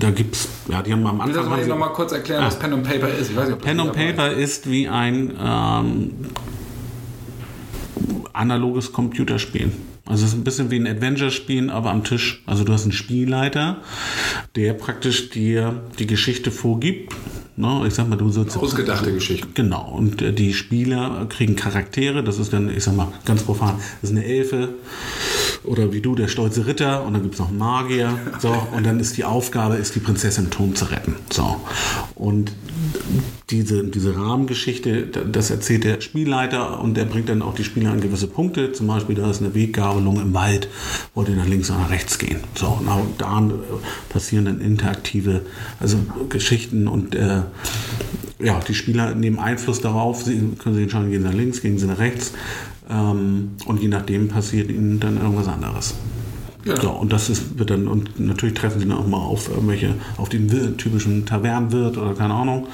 da 0.00 0.10
gibt's, 0.10 0.48
ja, 0.68 0.82
die 0.82 0.92
haben 0.92 1.06
am 1.06 1.20
Anfang. 1.20 1.44
haben 1.44 1.50
mal, 1.50 1.62
sie- 1.62 1.68
noch 1.70 1.78
mal 1.78 1.88
kurz 1.92 2.10
erklären, 2.10 2.42
Ah. 2.42 2.46
was 2.48 2.58
Pen 2.58 2.72
and 2.72 2.82
Paper 2.82 3.08
ist? 3.08 3.30
Ich 3.30 3.36
weiß 3.36 3.48
nicht, 3.50 3.60
Pen 3.62 3.78
weiß. 3.78 3.92
Paper 3.92 4.32
ist 4.32 4.68
wie 4.68 4.88
ein 4.88 5.32
ähm, 5.40 6.10
analoges 8.32 8.92
Computerspiel. 8.92 9.72
Also 10.06 10.24
es 10.24 10.32
ist 10.32 10.38
ein 10.38 10.44
bisschen 10.44 10.70
wie 10.70 10.76
ein 10.76 10.86
Adventure-Spielen, 10.86 11.70
aber 11.70 11.90
am 11.90 12.02
Tisch. 12.04 12.42
Also 12.46 12.64
du 12.64 12.72
hast 12.72 12.82
einen 12.82 12.92
Spielleiter, 12.92 13.78
der 14.56 14.72
praktisch 14.74 15.30
dir 15.30 15.82
die 15.98 16.06
Geschichte 16.06 16.50
vorgibt. 16.50 17.14
Ne? 17.54 17.84
Ich 17.86 17.94
sag 17.94 18.08
mal, 18.08 18.16
du 18.16 18.30
sollst 18.30 18.56
Ausgedachte 18.56 19.12
Geschichten. 19.12 19.50
Genau, 19.54 19.92
und 19.92 20.22
äh, 20.22 20.32
die 20.32 20.54
Spieler 20.54 21.26
kriegen 21.28 21.54
Charaktere, 21.54 22.24
das 22.24 22.38
ist 22.38 22.52
dann, 22.52 22.74
ich 22.74 22.82
sag 22.82 22.96
mal, 22.96 23.08
ganz 23.26 23.42
profan, 23.42 23.76
das 24.00 24.10
ist 24.10 24.16
eine 24.16 24.24
Elfe 24.24 24.70
oder 25.64 25.92
wie 25.92 26.00
du, 26.00 26.14
der 26.14 26.28
stolze 26.28 26.66
Ritter 26.66 27.04
und 27.04 27.12
dann 27.12 27.22
gibt 27.22 27.34
es 27.34 27.40
noch 27.40 27.48
einen 27.48 27.58
Magier. 27.58 28.18
So, 28.40 28.66
und 28.74 28.84
dann 28.84 28.98
ist 29.00 29.16
die 29.18 29.24
Aufgabe, 29.24 29.76
ist 29.76 29.94
die 29.94 30.00
Prinzessin 30.00 30.50
Turm 30.50 30.74
zu 30.74 30.86
retten. 30.86 31.16
So. 31.30 31.60
Und 32.14 32.52
diese, 33.52 33.84
diese 33.84 34.16
Rahmengeschichte, 34.16 35.06
das 35.06 35.50
erzählt 35.50 35.84
der 35.84 36.00
Spielleiter 36.00 36.80
und 36.80 36.96
der 36.96 37.04
bringt 37.04 37.28
dann 37.28 37.42
auch 37.42 37.54
die 37.54 37.64
Spieler 37.64 37.90
an 37.90 38.00
gewisse 38.00 38.26
Punkte. 38.26 38.72
Zum 38.72 38.86
Beispiel, 38.86 39.14
da 39.14 39.30
ist 39.30 39.42
eine 39.42 39.54
Weggabelung 39.54 40.20
im 40.20 40.32
Wald, 40.32 40.68
wollt 41.14 41.28
ihr 41.28 41.36
nach 41.36 41.46
links 41.46 41.70
oder 41.70 41.80
nach 41.80 41.90
rechts 41.90 42.18
gehen. 42.18 42.40
So, 42.54 42.68
und 42.68 42.88
da 43.18 43.38
äh, 43.40 43.52
passieren 44.08 44.46
dann 44.46 44.60
interaktive, 44.60 45.42
also 45.78 45.98
Geschichten 46.30 46.88
und 46.88 47.14
äh, 47.14 47.42
ja, 48.40 48.58
die 48.66 48.74
Spieler 48.74 49.14
nehmen 49.14 49.38
Einfluss 49.38 49.80
darauf, 49.80 50.22
sie 50.22 50.40
können 50.58 50.74
sich 50.74 50.84
entscheiden, 50.84 51.10
gehen 51.10 51.22
sie 51.22 51.28
nach 51.28 51.34
links, 51.34 51.60
gehen 51.60 51.78
sie 51.78 51.86
nach 51.86 51.98
rechts. 51.98 52.32
Ähm, 52.90 53.50
und 53.66 53.80
je 53.80 53.88
nachdem 53.88 54.28
passiert 54.28 54.70
ihnen 54.70 54.98
dann 54.98 55.18
irgendwas 55.18 55.48
anderes. 55.48 55.94
Ja. 56.64 56.80
So, 56.80 56.90
und 56.90 57.12
das 57.12 57.28
ist, 57.28 57.58
wird 57.58 57.70
dann, 57.70 57.88
und 57.88 58.20
natürlich 58.20 58.54
treffen 58.54 58.80
sie 58.80 58.86
dann 58.86 58.96
auch 58.96 59.06
mal 59.06 59.18
auf 59.18 59.48
irgendwelche, 59.48 59.94
auf 60.16 60.28
den 60.28 60.76
typischen 60.76 61.26
Tavernenwirt 61.26 61.98
oder 61.98 62.14
keine 62.14 62.34
Ahnung. 62.34 62.68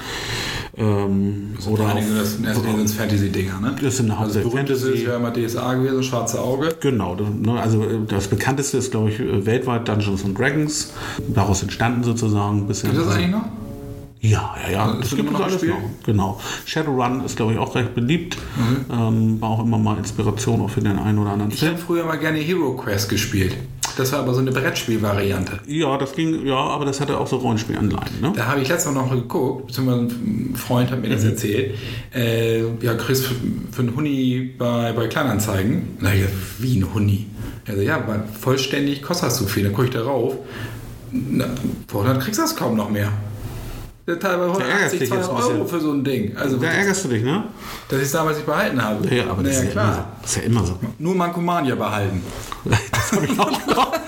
Ähm, 0.79 1.55
oder 1.69 1.87
allen 1.87 1.97
auf, 1.97 2.03
Dingen 2.03 2.17
das, 2.17 2.41
das 2.41 2.55
sind 2.63 2.83
das 2.83 2.93
Fantasy-Dinger, 2.93 3.59
ne? 3.59 3.75
Das 3.81 3.97
sind 3.97 4.09
also 4.11 4.39
das 4.39 4.43
berühmteste 4.49 4.85
Fantasy. 4.85 5.03
ist 5.03 5.07
ja 5.07 5.17
immer 5.17 5.31
DSA 5.31 5.73
gewesen, 5.73 6.03
Schwarze 6.03 6.39
Auge. 6.39 6.73
Genau, 6.79 7.15
das, 7.15 7.27
ne, 7.29 7.59
also 7.59 7.83
äh, 7.83 7.99
das 8.07 8.27
bekannteste 8.29 8.77
ist, 8.77 8.91
glaube 8.91 9.09
ich, 9.09 9.19
äh, 9.19 9.45
weltweit 9.45 9.87
Dungeons 9.87 10.23
and 10.23 10.39
Dragons. 10.39 10.93
Daraus 11.27 11.61
entstanden 11.63 12.03
sozusagen 12.03 12.59
ein 12.59 12.67
bisschen. 12.67 12.91
Gibt 12.91 13.01
es 13.01 13.07
das 13.09 13.17
eigentlich 13.17 13.31
noch? 13.31 13.45
Ja, 14.21 14.55
ja, 14.65 14.71
ja. 14.71 14.85
Also, 14.85 14.99
das 15.01 15.13
immer 15.13 15.31
noch 15.31 15.41
alles 15.41 15.53
gespielt? 15.53 15.73
noch. 15.73 16.05
Genau. 16.05 16.39
Shadowrun 16.65 17.23
ist, 17.25 17.35
glaube 17.37 17.53
ich, 17.53 17.57
auch 17.59 17.73
recht 17.75 17.95
beliebt. 17.95 18.37
Mhm. 18.57 18.93
Ähm, 18.93 19.41
war 19.41 19.49
auch 19.49 19.63
immer 19.63 19.77
mal 19.77 19.97
Inspiration 19.97 20.61
auch 20.61 20.69
für 20.69 20.81
den 20.81 20.97
einen 20.99 21.17
oder 21.19 21.31
anderen 21.31 21.51
Ich 21.51 21.59
Film. 21.59 21.73
habe 21.73 21.81
früher 21.81 22.05
mal 22.05 22.17
gerne 22.17 22.39
Hero 22.39 22.73
Quest 22.75 23.09
gespielt. 23.09 23.55
Das 23.99 24.13
war 24.13 24.19
aber 24.19 24.33
so 24.33 24.39
eine 24.39 24.51
Brettspielvariante. 24.51 25.59
Ja, 25.67 25.97
das 25.97 26.13
ging, 26.13 26.45
ja, 26.45 26.55
aber 26.55 26.85
das 26.85 27.01
hatte 27.01 27.17
auch 27.17 27.27
so 27.27 27.35
Rollenspielanleihen, 27.37 28.21
ne? 28.21 28.31
Da 28.33 28.45
habe 28.45 28.61
ich 28.61 28.69
letztes 28.69 28.93
Mal 28.93 29.01
noch 29.03 29.11
geguckt, 29.11 29.67
beziehungsweise 29.67 30.15
ein 30.15 30.55
Freund 30.55 30.89
hat 30.89 31.01
mir 31.01 31.07
Mhm. 31.09 31.11
das 31.11 31.23
erzählt. 31.25 31.75
Äh, 32.15 32.61
ja, 32.81 32.93
kriegst 32.95 33.25
für, 33.25 33.35
für 33.71 33.81
einen 33.81 33.95
Huni 33.97 34.53
bei, 34.57 34.93
bei 34.93 35.07
Kleinanzeigen. 35.07 35.97
Na 35.99 36.13
ja, 36.13 36.27
wie 36.59 36.77
ein 36.79 36.93
Huni? 36.93 37.25
Also 37.67 37.81
ja, 37.81 38.01
vollständig 38.39 39.01
kostet 39.01 39.27
das 39.27 39.37
so 39.37 39.45
viel. 39.45 39.63
Dann 39.63 39.73
gucke 39.73 39.87
ich 39.89 39.93
darauf. 39.93 40.35
Na, 41.11 41.45
boah, 41.91 42.05
dann 42.05 42.19
kriegst 42.19 42.37
du 42.39 42.43
das 42.43 42.55
kaum 42.55 42.77
noch 42.77 42.89
mehr. 42.89 43.11
Der 44.09 44.19
Teilweise 44.19 44.59
Da 44.59 44.65
ärgerst 44.65 44.95
180, 44.95 44.99
dich 44.99 45.09
jetzt 45.09 45.25
200 45.25 45.29
ein 45.29 45.35
bisschen. 45.35 45.55
Euro 45.57 45.67
für 45.67 45.79
so 45.79 45.91
ein 45.91 46.03
Ding. 46.03 46.35
Also, 46.35 46.57
Da 46.57 46.67
ärgerst 46.67 47.05
du 47.05 47.09
dich, 47.09 47.23
ne? 47.23 47.43
dass 47.89 47.99
ich 47.99 48.05
es 48.05 48.11
damals 48.11 48.37
nicht 48.37 48.45
behalten 48.47 48.83
habe. 48.83 49.15
Ja, 49.15 49.29
aber 49.29 49.43
das, 49.43 49.57
naja, 49.57 49.69
ist 49.69 49.75
ja 49.75 49.81
immer 49.81 49.91
so. 49.91 49.93
klar. 49.93 50.11
das 50.23 50.31
ist 50.31 50.37
ja 50.37 50.43
immer 50.43 50.65
so. 50.65 50.79
Nur 50.97 51.15
Mankomania 51.15 51.75
behalten. 51.75 52.23
Das 52.65 53.11
habe 53.11 53.25
ich 53.25 53.39
auch 53.39 53.67
noch. 53.67 53.91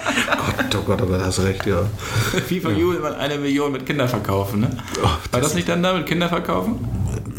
Gott, 0.58 0.76
oh 0.76 0.82
Gott, 0.86 1.02
aber 1.04 1.20
da 1.20 1.26
hast 1.26 1.40
recht, 1.40 1.66
ja. 1.68 1.84
FIFA 2.48 2.72
ja. 2.72 2.78
will 2.78 3.00
man 3.00 3.14
eine 3.14 3.38
Million 3.38 3.72
mit 3.72 3.86
Kinder 3.86 4.08
verkaufen, 4.08 4.62
ne? 4.62 4.70
War 5.32 5.40
das 5.40 5.54
nicht 5.54 5.70
dann 5.70 5.84
da 5.84 5.94
mit 5.94 6.08
Kinder 6.08 6.30
verkaufen? 6.30 6.80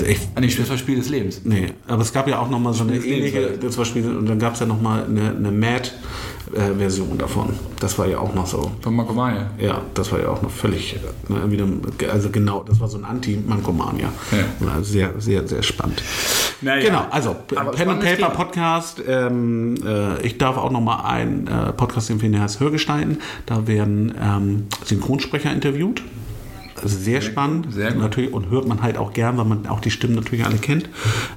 Ich, 0.07 0.19
Ah, 0.35 0.41
nee, 0.41 0.47
das 0.49 0.69
war 0.71 0.77
Spiel 0.79 0.97
des 0.97 1.09
Lebens. 1.09 1.41
nee, 1.45 1.67
aber 1.87 2.03
es 2.03 2.13
gab 2.13 2.27
ja 2.29 2.39
auch 2.39 2.51
noch 2.51 2.59
mal 2.59 2.73
so 2.73 2.83
eine 2.85 2.93
Lebens- 2.93 3.07
ähnliche, 3.07 3.59
das 3.61 3.77
war 3.79 3.85
Spiel, 3.85 4.05
und 4.17 4.29
dann 4.29 4.39
gab 4.39 4.55
es 4.55 4.61
ja 4.61 4.67
noch 4.67 4.81
mal 4.81 5.05
eine, 5.05 5.31
eine 5.37 5.51
Mad-Version 5.53 7.19
davon. 7.19 7.51
Das 7.81 7.99
war 7.99 8.07
ja 8.07 8.19
auch 8.19 8.35
noch 8.35 8.47
so. 8.47 8.71
Von 8.81 8.95
Mankomania. 8.95 9.51
Ja, 9.59 9.81
das 9.95 10.11
war 10.13 10.21
ja 10.21 10.29
auch 10.29 10.43
noch 10.43 10.51
völlig, 10.51 10.97
ne, 11.29 11.51
wieder, 11.51 11.67
also 12.13 12.31
genau, 12.31 12.63
das 12.67 12.79
war 12.81 12.89
so 12.89 12.99
ein 12.99 13.05
Anti-Mankomania. 13.05 14.09
Ja. 14.31 14.83
Sehr, 14.83 15.15
sehr, 15.19 15.47
sehr 15.47 15.63
spannend. 15.63 16.03
Naja. 16.61 16.85
Genau, 16.87 17.07
also 17.11 17.37
Aber 17.57 17.73
Pen 17.73 17.89
and 17.89 18.01
Paper. 18.03 18.31
Podcast. 18.31 19.03
Ähm, 19.07 19.75
äh, 19.85 20.21
ich 20.25 20.39
darf 20.39 20.57
auch 20.57 20.71
noch 20.71 20.81
mal 20.81 21.05
einen 21.05 21.47
äh, 21.49 21.73
Podcast 21.73 22.11
empfehlen, 22.11 22.33
der 22.33 22.43
heißt 22.43 22.61
Hörgestalten. 22.61 23.19
Da 23.47 23.67
werden 23.67 24.15
ähm, 24.21 24.67
Synchronsprecher 24.85 25.53
interviewt. 25.53 26.03
Sehr 26.89 27.21
spannend, 27.21 27.73
sehr 27.73 27.93
gut. 27.93 28.03
natürlich 28.03 28.33
und 28.33 28.51
hört 28.51 28.67
man 28.67 28.83
halt 28.83 28.97
auch 28.99 29.13
gern, 29.13 29.37
weil 29.39 29.45
man 29.45 29.67
auch 29.67 29.81
die 29.81 29.91
Stimmen 29.91 30.15
natürlich 30.15 30.45
alle 30.45 30.59
kennt 30.59 30.89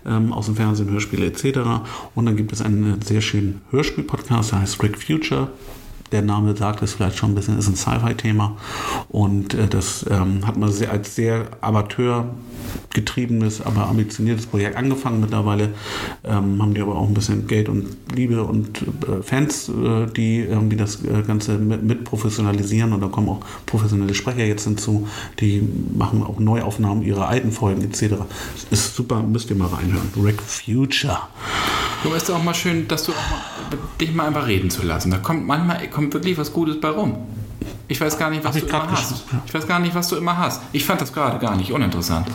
ähm, 0.06 0.34
aus 0.34 0.46
dem 0.46 0.56
Fernsehen, 0.56 0.90
Hörspiele 0.90 1.26
etc. 1.26 1.60
Und 2.16 2.26
dann 2.26 2.36
gibt 2.36 2.52
es 2.52 2.62
einen 2.62 3.02
sehr 3.02 3.22
schönen 3.22 3.62
Hörspiel-Podcast, 3.72 4.52
der 4.52 4.62
heißt 4.62 4.82
Rick 4.84 5.02
Future. 5.02 5.50
Der 6.12 6.22
Name 6.22 6.56
sagt 6.56 6.84
es 6.84 6.94
vielleicht 6.94 7.18
schon 7.18 7.32
ein 7.32 7.36
bisschen, 7.36 7.58
ist 7.58 7.68
ein 7.68 7.76
Sci-Fi-Thema 7.76 8.56
und 9.10 9.56
äh, 9.56 9.68
das 9.68 10.06
ähm, 10.10 10.46
hat 10.46 10.56
man 10.56 10.72
sehr, 10.72 10.92
als 10.92 11.16
sehr 11.16 11.48
amateurgetriebenes, 11.62 13.62
aber 13.62 13.88
ambitioniertes 13.88 14.46
Projekt 14.46 14.78
angefangen. 14.78 15.22
Mittlerweile 15.22 15.74
ähm, 16.24 16.62
haben 16.62 16.76
die 16.76 16.82
aber 16.82 16.96
auch 16.96 17.08
ein 17.08 17.16
bisschen 17.16 17.48
Geld 17.48 17.70
und 17.70 17.98
Liebe 18.14 18.44
und 18.44 18.84
äh, 18.84 19.24
Fans, 19.24 19.68
äh, 19.70 20.06
die 20.06 20.42
irgendwie 20.42 20.78
das 20.78 21.04
äh, 21.04 21.24
Ganze 21.26 21.58
mit, 21.58 21.82
mit 21.84 22.04
professionalisieren 22.04 22.94
und 22.94 23.02
da 23.02 23.08
kommen 23.08 23.30
auch 23.30 23.40
professionelle 23.66 24.14
Sprecher 24.14 24.46
jetzt 24.46 24.66
hinzu, 24.66 25.08
die 25.40 25.68
machen 25.98 26.22
auch 26.24 26.38
Neuaufnahmen 26.40 27.02
ihrer 27.04 27.28
alten 27.28 27.52
Folgen 27.52 27.82
etc. 27.82 28.14
Ist 28.70 28.96
super, 28.96 29.24
müsst 29.24 29.50
ihr 29.50 29.56
mal 29.56 29.70
reinhören. 29.70 30.12
Rick 30.24 30.40
Future. 30.42 31.18
Du 32.04 32.14
ist 32.14 32.30
auch 32.30 32.44
mal 32.44 32.54
schön, 32.54 32.88
dass 32.88 33.06
du 33.06 33.14
mal, 33.14 33.80
dich 34.00 34.14
mal 34.14 34.28
einfach 34.28 34.46
reden 34.46 34.70
zu 34.70 34.84
lassen. 34.84 35.10
Da 35.10 35.18
kommt 35.18 35.48
manchmal 35.48 35.82
kommt 35.96 36.14
wirklich 36.14 36.38
was 36.38 36.52
Gutes 36.52 36.82
bei 36.82 36.90
rum. 36.90 37.26
Ich 37.88 38.02
weiß 38.02 38.18
gar 38.18 38.30
nicht, 38.30 38.44
was 38.44 38.58
du 38.58 38.66
immer 38.66 38.92
hast. 38.92 39.24
Ich 39.46 39.54
weiß 39.54 39.66
gar 39.66 39.80
nicht, 39.80 39.96
was 39.96 40.10
du 40.10 40.18
immer 40.18 40.38
hast. 40.38 40.62
Ich 40.74 40.84
fand 40.84 41.00
das 41.00 41.14
gerade 41.14 41.40
gar 41.40 41.56
nicht 41.56 41.72
uninteressant. 41.72 42.28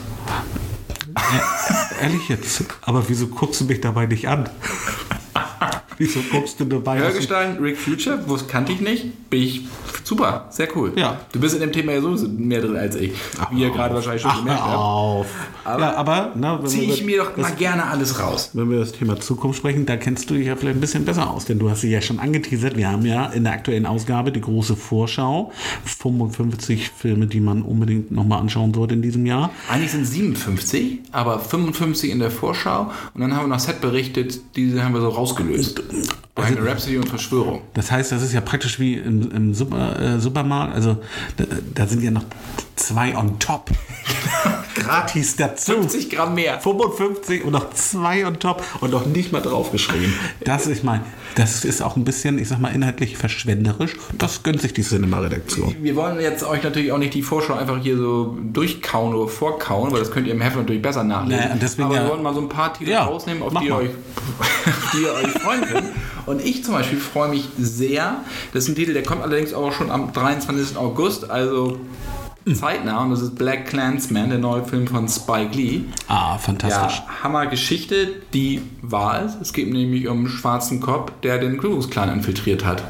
Ehrlich 2.01 2.29
jetzt, 2.31 2.65
aber 2.81 3.07
wieso 3.09 3.27
guckst 3.27 3.61
du 3.61 3.67
mich 3.67 3.83
dabei 3.83 4.07
nicht 4.07 4.27
an? 4.29 4.49
wieso 6.01 6.21
guckst 6.33 6.59
du 6.59 6.65
dabei? 6.65 6.99
Hörgestein, 6.99 7.59
Rick 7.59 7.77
Future, 7.77 8.19
wo 8.27 8.37
kannte 8.49 8.73
ich 8.73 8.81
nicht, 8.81 9.29
bin 9.29 9.43
ich 9.43 9.61
super, 10.03 10.47
sehr 10.51 10.75
cool. 10.75 10.93
Ja. 10.97 11.21
Du 11.33 11.39
bist 11.39 11.55
in 11.55 11.61
dem 11.61 11.73
Thema 11.73 11.93
ja 11.93 12.01
sowieso 12.01 12.27
mehr 12.27 12.63
drin 12.63 12.75
als 12.77 12.97
ich, 12.97 13.13
wie 13.51 13.61
ihr 13.61 13.71
gerade 13.71 13.95
wahrscheinlich 13.95 14.23
schon 14.23 14.31
Ach, 14.33 14.39
gemerkt 14.39 14.63
habt. 14.63 14.75
auf. 14.77 15.27
ja, 15.67 15.95
aber 15.95 16.33
na, 16.37 16.65
Ziehe 16.65 16.87
wir, 16.89 16.95
ich 16.95 17.05
mir 17.05 17.19
doch 17.19 17.37
mal 17.37 17.53
gerne 17.53 17.85
alles 17.87 18.19
raus. 18.19 18.51
wenn 18.55 18.71
wir 18.71 18.79
das 18.79 18.93
Thema 18.93 19.21
Zukunft 19.21 19.59
sprechen, 19.59 19.85
da 19.85 19.99
kennst 19.99 20.31
du 20.31 20.35
dich 20.35 20.47
ja 20.47 20.57
vielleicht 20.57 20.79
ein 20.79 20.81
bisschen 20.81 21.05
besser 21.05 21.29
aus, 21.31 21.45
denn 21.45 21.59
du 21.59 21.69
hast 21.69 21.83
sie 21.83 21.91
ja 21.91 22.01
schon 22.01 22.19
angeteasert. 22.19 22.77
Wir 22.79 22.89
haben 22.91 23.05
ja 23.05 23.27
in 23.27 23.45
der 23.45 23.53
aktuellen 23.53 23.85
Ausgabe 23.85 24.33
die 24.33 24.41
große 24.41 24.77
Vorschau, 24.77 25.53
55 25.85 26.89
Filme, 26.89 27.27
die 27.27 27.41
man 27.41 27.61
unbedingt 27.63 28.11
nochmal 28.11 28.41
anschauen 28.41 28.73
sollte 28.73 28.95
in 28.95 29.03
diesem 29.03 29.27
Jahr. 29.27 29.51
Eigentlich 29.69 29.91
sind 29.93 30.07
57, 30.07 31.01
aber 31.13 31.39
55 31.41 32.11
in 32.11 32.21
der 32.21 32.31
Vorschau 32.31 32.91
und 33.13 33.21
dann 33.21 33.37
haben 33.37 33.45
wir 33.45 33.49
noch 33.49 33.61
Set 33.61 33.83
berichtet, 33.83 34.41
diese 34.57 34.83
haben 34.83 34.95
wir 34.95 35.03
so 35.03 35.11
rausgelöst. 35.11 35.83
Bohemian 36.35 36.67
Rhapsody 36.67 36.97
und 36.97 37.09
Verschwörung. 37.09 37.63
Das 37.75 37.91
heißt, 37.91 38.13
das 38.13 38.23
ist 38.23 38.33
ja 38.33 38.41
praktisch 38.41 38.79
wie 38.79 38.95
im, 38.95 39.31
im 39.33 39.55
Super, 39.55 39.99
äh, 40.01 40.21
Supermarkt. 40.21 40.75
Also 40.75 40.99
da, 41.37 41.45
da 41.75 41.87
sind 41.87 42.03
ja 42.03 42.11
noch 42.11 42.25
zwei 42.77 43.17
on 43.17 43.39
top. 43.39 43.71
Gratis 44.75 45.37
dazu. 45.37 45.73
50 45.73 46.11
Gramm 46.11 46.35
mehr. 46.35 46.61
55 46.61 47.45
und 47.45 47.53
noch 47.53 47.71
zwei 47.75 48.27
on 48.27 48.39
top 48.39 48.63
und 48.81 48.91
noch 48.93 49.07
nicht 49.07 49.33
mal 49.33 49.41
draufgeschrieben. 49.41 50.13
Das, 50.45 50.67
ich 50.67 50.83
meine, 50.83 51.03
das 51.35 51.65
ist 51.65 51.83
auch 51.83 51.97
ein 51.97 52.05
bisschen, 52.05 52.39
ich 52.39 52.49
sag 52.49 52.59
mal, 52.61 52.75
inhaltlich 52.75 53.17
verschwenderisch. 53.17 53.97
Das 54.19 54.43
gönnt 54.43 54.61
sich 54.61 54.73
die 54.73 54.83
Cinema-Redaktion. 54.83 55.77
Wir 55.81 55.97
wollen 55.97 56.21
jetzt 56.21 56.45
euch 56.45 56.63
natürlich 56.63 56.93
auch 56.93 56.99
nicht 56.99 57.15
die 57.15 57.23
Vorschau 57.23 57.55
einfach 57.55 57.79
hier 57.81 57.97
so 57.97 58.37
durchkauen 58.53 59.15
oder 59.15 59.29
vorkauen, 59.29 59.91
weil 59.93 60.01
das 60.01 60.11
könnt 60.11 60.27
ihr 60.27 60.35
im 60.35 60.41
Heft 60.41 60.57
natürlich 60.57 60.83
besser 60.83 61.05
nachlesen. 61.05 61.53
Und 61.53 61.63
deswegen 61.63 61.87
Aber 61.87 61.95
ja- 61.97 62.03
wir 62.05 62.11
wollen 62.11 62.23
mal 62.23 62.35
so 62.35 62.41
ein 62.41 62.49
paar 62.49 62.73
Titel 62.75 62.91
Ja, 62.91 63.05
rausnehmen, 63.05 63.43
auf 63.43 63.53
die, 63.61 63.67
ihr 63.67 63.77
euch, 63.77 63.91
auf 64.67 64.91
die 64.95 65.03
ihr 65.03 65.13
euch 65.15 65.43
freuen 65.43 65.63
könnt. 65.63 65.87
Und 66.27 66.45
ich 66.45 66.65
zum 66.65 66.75
Beispiel 66.75 66.99
freue 66.99 67.29
mich 67.31 67.49
sehr. 67.59 68.23
Das 68.53 68.65
ist 68.65 68.69
ein 68.71 68.75
Titel, 68.77 68.93
der 68.93 69.03
kommt 69.03 69.23
allerdings 69.23 69.53
auch 69.55 69.73
schon 69.73 69.91
am 69.91 70.13
23. 70.13 70.77
August, 70.77 71.31
also 71.31 71.79
zeitnah. 72.55 73.03
Und 73.05 73.11
das 73.11 73.23
ist 73.23 73.35
Black 73.37 73.67
Clansman, 73.67 74.31
der 74.31 74.39
neue 74.39 74.65
Film 74.65 74.87
von 74.87 75.09
Spike 75.09 75.55
Lee. 75.57 75.81
Ah, 76.09 76.33
Ja, 76.33 76.39
fantastisch. 76.39 77.03
Hammergeschichte, 77.23 78.09
die 78.35 78.63
war 78.83 79.25
es. 79.25 79.37
Es 79.41 79.53
geht 79.53 79.71
nämlich 79.73 80.09
um 80.09 80.19
einen 80.19 80.29
schwarzen 80.29 80.81
Cop, 80.81 81.21
der 81.23 81.39
den 81.39 81.57
Ku 81.59 81.69
Klux 81.69 81.89
Klan 81.91 82.11
infiltriert 82.13 82.65
hat. 82.65 82.83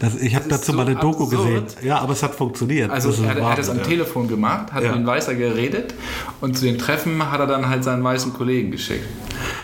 Das, 0.00 0.16
ich 0.20 0.34
habe 0.34 0.44
ist 0.44 0.52
dazu 0.52 0.72
so 0.72 0.76
mal 0.76 0.86
eine 0.86 0.96
Doku 0.96 1.24
absurd. 1.24 1.66
gesehen. 1.66 1.86
Ja, 1.86 1.98
aber 2.00 2.12
es 2.12 2.22
hat 2.22 2.34
funktioniert. 2.34 2.90
Also 2.90 3.08
ist 3.10 3.20
er, 3.20 3.30
hat- 3.30 3.38
er 3.38 3.48
hat 3.50 3.58
es 3.58 3.70
am 3.70 3.78
ja. 3.78 3.82
Telefon 3.84 4.28
gemacht, 4.28 4.72
hat 4.72 4.82
Ja. 4.82 4.90
mit 4.90 4.98
dem 5.00 5.06
Weißer 5.06 5.34
geredet 5.34 5.94
und 6.40 6.58
zu 6.58 6.64
den 6.66 6.76
Treffen 6.78 7.30
hat 7.30 7.40
er 7.40 7.46
dann 7.46 7.68
halt 7.68 7.82
seinen 7.82 8.04
weißen 8.04 8.34
Kollegen 8.34 8.70
geschickt 8.70 9.06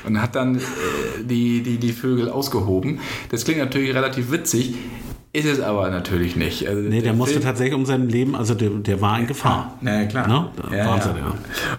und 0.07 0.21
hat 0.23 0.35
dann 0.35 0.57
äh, 0.57 0.61
die, 1.23 1.62
die, 1.62 1.77
die 1.79 1.92
Vögel 1.92 2.31
ausgehoben. 2.31 3.01
Das 3.31 3.45
klingt 3.45 3.59
natürlich 3.61 3.95
relativ 3.95 4.31
witzig, 4.31 4.75
ist 5.35 5.47
es 5.47 5.61
aber 5.61 5.88
natürlich 5.90 6.37
nicht. 6.37 6.68
Also 6.68 6.83
Nee, 6.83 7.01
der 7.01 7.14
musste 7.14 7.35
Film- 7.35 7.45
tatsächlich 7.45 7.75
um 7.75 7.87
sein 7.87 8.09
Leben, 8.09 8.35
also 8.37 8.55
der, 8.55 8.68
der 8.71 9.01
war 9.01 9.18
in 9.18 9.27
Gefahr. 9.27 9.79
Na 9.81 10.03
ja, 10.03 10.05
klar. 10.07 10.29
Ne? 10.29 10.77
Ja, 10.77 10.87
Wahnsinn, 10.88 11.12
ja. 11.16 11.23
ja. 11.29 11.35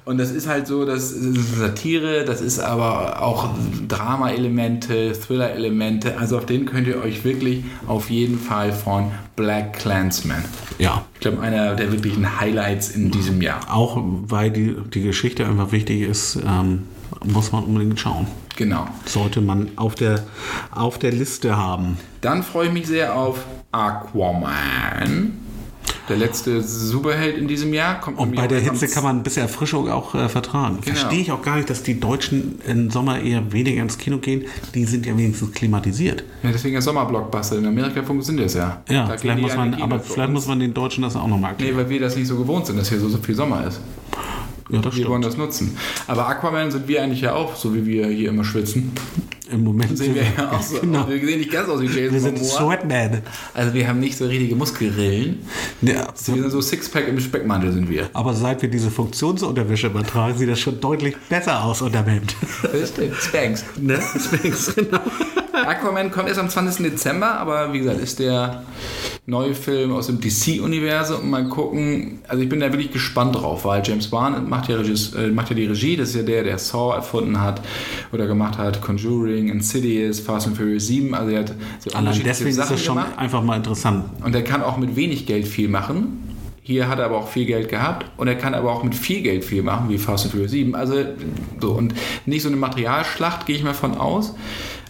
Und 0.05 0.17
das 0.17 0.31
ist 0.31 0.47
halt 0.47 0.65
so, 0.65 0.85
das 0.85 1.11
ist 1.11 1.57
Satire, 1.59 2.25
das 2.25 2.41
ist 2.41 2.59
aber 2.59 3.21
auch 3.21 3.49
Drama-Elemente, 3.87 5.13
Thriller-Elemente. 5.13 6.17
Also 6.17 6.37
auf 6.37 6.45
den 6.45 6.65
könnt 6.65 6.87
ihr 6.87 7.01
euch 7.03 7.23
wirklich 7.23 7.63
auf 7.87 8.09
jeden 8.09 8.39
Fall 8.39 8.71
freuen. 8.73 9.11
Black 9.35 9.73
Clansman. 9.73 10.43
Ja. 10.77 11.05
Ich 11.15 11.21
glaube, 11.21 11.41
einer 11.41 11.75
der 11.75 11.91
wirklichen 11.91 12.39
Highlights 12.39 12.89
in 12.89 13.09
diesem 13.09 13.41
Jahr. 13.41 13.61
Auch 13.71 13.97
weil 14.27 14.51
die, 14.51 14.75
die 14.93 15.01
Geschichte 15.01 15.45
einfach 15.45 15.71
wichtig 15.71 16.01
ist, 16.01 16.37
ähm, 16.47 16.83
muss 17.25 17.51
man 17.51 17.63
unbedingt 17.63 17.99
schauen. 17.99 18.27
Genau. 18.55 18.87
Sollte 19.05 19.41
man 19.41 19.69
auf 19.77 19.95
der, 19.95 20.23
auf 20.71 20.99
der 20.99 21.11
Liste 21.11 21.57
haben. 21.57 21.97
Dann 22.21 22.43
freue 22.43 22.67
ich 22.67 22.73
mich 22.73 22.87
sehr 22.87 23.15
auf 23.15 23.39
Aquaman. 23.71 25.39
Der 26.09 26.17
letzte 26.17 26.61
Superheld 26.61 27.37
in 27.37 27.47
diesem 27.47 27.73
Jahr 27.73 28.01
kommt 28.01 28.19
Und 28.19 28.35
bei 28.35 28.45
der 28.45 28.59
Hitze 28.59 28.89
kann 28.89 29.03
man 29.03 29.17
ein 29.19 29.23
bisschen 29.23 29.43
Erfrischung 29.43 29.89
auch 29.89 30.13
äh, 30.13 30.27
vertragen. 30.27 30.79
Genau. 30.81 30.97
Verstehe 30.97 31.21
ich 31.21 31.31
auch 31.31 31.41
gar 31.41 31.55
nicht, 31.55 31.69
dass 31.69 31.81
die 31.81 31.97
Deutschen 31.97 32.59
im 32.67 32.91
Sommer 32.91 33.21
eher 33.21 33.53
weniger 33.53 33.81
ins 33.81 33.97
Kino 33.97 34.17
gehen. 34.17 34.43
Die 34.75 34.83
sind 34.83 35.05
ja 35.05 35.17
wenigstens 35.17 35.53
klimatisiert. 35.53 36.25
Ja, 36.43 36.51
deswegen 36.51 36.73
der 36.73 36.81
Sommerblockbuster. 36.81 37.57
In 37.57 37.65
Amerika 37.67 38.03
funktioniert 38.03 38.47
das 38.47 38.53
ja. 38.55 38.81
Ja, 38.89 39.07
Da 39.07 39.17
vielleicht 39.17 39.41
muss 39.41 39.51
an 39.53 39.71
man, 39.71 39.81
aber 39.81 39.99
vielleicht 40.01 40.31
muss 40.31 40.45
man 40.45 40.59
den 40.59 40.73
Deutschen 40.73 41.03
das 41.03 41.15
auch 41.15 41.27
nochmal 41.27 41.53
Nee, 41.57 41.67
erklären. 41.67 41.77
weil 41.77 41.89
wir 41.89 41.99
das 42.01 42.17
nicht 42.17 42.27
so 42.27 42.35
gewohnt 42.37 42.65
sind, 42.65 42.77
dass 42.77 42.89
hier 42.89 42.99
so, 42.99 43.07
so 43.07 43.17
viel 43.19 43.35
Sommer 43.35 43.65
ist. 43.65 43.79
Ja, 44.69 44.79
das 44.79 44.95
Wir 44.95 45.07
wollen 45.07 45.21
stimmt. 45.23 45.33
das 45.33 45.37
nutzen. 45.37 45.77
Aber 46.07 46.27
Aquaman 46.27 46.71
sind 46.71 46.87
wir 46.87 47.03
eigentlich 47.03 47.21
ja 47.21 47.33
auch, 47.35 47.55
so 47.55 47.73
wie 47.75 47.85
wir 47.85 48.07
hier 48.07 48.29
immer 48.29 48.43
schwitzen. 48.43 48.91
Im 49.51 49.63
Moment 49.65 49.95
Sehen 49.97 50.15
wir 50.15 50.23
ja 50.23 50.51
auch 50.51 50.61
so. 50.61 50.79
Genau. 50.79 51.07
Wir 51.07 51.23
sehen 51.23 51.39
nicht 51.39 51.51
ganz 51.51 51.69
aus 51.69 51.79
wie 51.81 51.93
Wir 51.93 52.05
Jason 52.05 52.19
sind 52.21 52.37
Momoa. 52.41 52.57
Sweatman. 52.57 53.21
Also 53.53 53.73
wir 53.75 53.87
haben 53.87 53.99
nicht 53.99 54.17
so 54.17 54.25
richtige 54.25 54.55
Muskelrillen. 54.55 55.39
Ja, 55.81 56.07
Wir 56.25 56.41
sind 56.41 56.49
so 56.49 56.59
Sixpack 56.61 57.07
im 57.07 57.19
Speckmantel 57.19 57.71
sind 57.71 57.87
wir. 57.89 58.09
aber 58.13 58.33
seit 58.33 58.61
wir 58.63 58.69
diese 58.69 58.89
Funktionsunterwäsche 58.89 59.87
übertragen, 59.87 60.37
sieht 60.37 60.49
das 60.49 60.59
schon 60.59 60.79
deutlich 60.79 61.15
besser 61.29 61.63
aus 61.63 61.81
unterm 61.83 62.05
Hemd. 62.05 62.35
Das 62.63 62.89
stimmt. 62.89 63.15
Spanks. 63.17 63.63
ne? 63.79 63.99
Deswegen, 64.15 64.55
genau. 64.89 65.01
Aquaman 65.65 66.09
kommt 66.09 66.27
erst 66.27 66.39
am 66.39 66.49
20. 66.49 66.83
Dezember, 66.83 67.35
aber 67.35 67.73
wie 67.73 67.79
gesagt, 67.79 67.99
ist 67.99 68.19
der 68.19 68.63
neue 69.25 69.53
Film 69.53 69.93
aus 69.93 70.07
dem 70.07 70.19
DC-Universum. 70.19 71.29
Mal 71.29 71.47
gucken. 71.47 72.19
Also 72.27 72.43
ich 72.43 72.49
bin 72.49 72.59
da 72.59 72.71
wirklich 72.71 72.91
gespannt 72.91 73.35
drauf, 73.35 73.63
weil 73.63 73.81
James 73.85 74.11
Wan 74.11 74.49
macht 74.49 74.67
ja, 74.67 74.77
Regis, 74.77 75.13
äh, 75.13 75.27
macht 75.27 75.49
ja 75.49 75.55
die 75.55 75.65
Regie. 75.65 75.95
Das 75.95 76.09
ist 76.09 76.15
ja 76.15 76.23
der, 76.23 76.43
der 76.43 76.57
Saw 76.57 76.95
erfunden 76.95 77.39
hat 77.39 77.61
oder 78.11 78.25
gemacht 78.25 78.57
hat, 78.57 78.81
Conjuring, 78.81 79.49
Insidious, 79.49 80.19
Fast 80.19 80.47
and 80.47 80.57
Furious 80.57 80.87
7. 80.87 81.13
Also 81.13 81.31
er 81.31 81.39
hat 81.41 81.53
so 81.79 81.91
Allein 81.95 82.21
deswegen 82.25 82.49
ist 82.49 82.55
Sachen 82.55 82.71
das 82.75 82.83
schon 82.83 82.95
gemacht. 82.95 83.17
einfach 83.17 83.43
mal 83.43 83.55
interessant. 83.55 84.05
Und 84.23 84.35
er 84.35 84.43
kann 84.43 84.63
auch 84.63 84.77
mit 84.77 84.95
wenig 84.95 85.25
Geld 85.25 85.47
viel 85.47 85.69
machen. 85.69 86.19
Hier 86.65 86.87
hat 86.87 86.97
er 86.97 87.05
aber 87.05 87.17
auch 87.17 87.27
viel 87.27 87.45
Geld 87.45 87.67
gehabt 87.67 88.05
und 88.15 88.27
er 88.27 88.35
kann 88.35 88.53
aber 88.53 88.71
auch 88.71 88.83
mit 88.83 88.95
viel 88.95 89.21
Geld 89.21 89.43
viel 89.43 89.63
machen, 89.63 89.89
wie 89.89 89.97
Fast 89.97 90.25
and 90.25 90.31
Furious 90.31 90.51
7. 90.51 90.75
Also 90.75 90.95
so 91.59 91.73
und 91.73 91.93
nicht 92.25 92.41
so 92.41 92.47
eine 92.47 92.57
Materialschlacht, 92.57 93.45
gehe 93.45 93.55
ich 93.55 93.63
mal 93.63 93.73
von 93.73 93.95
aus. 93.97 94.33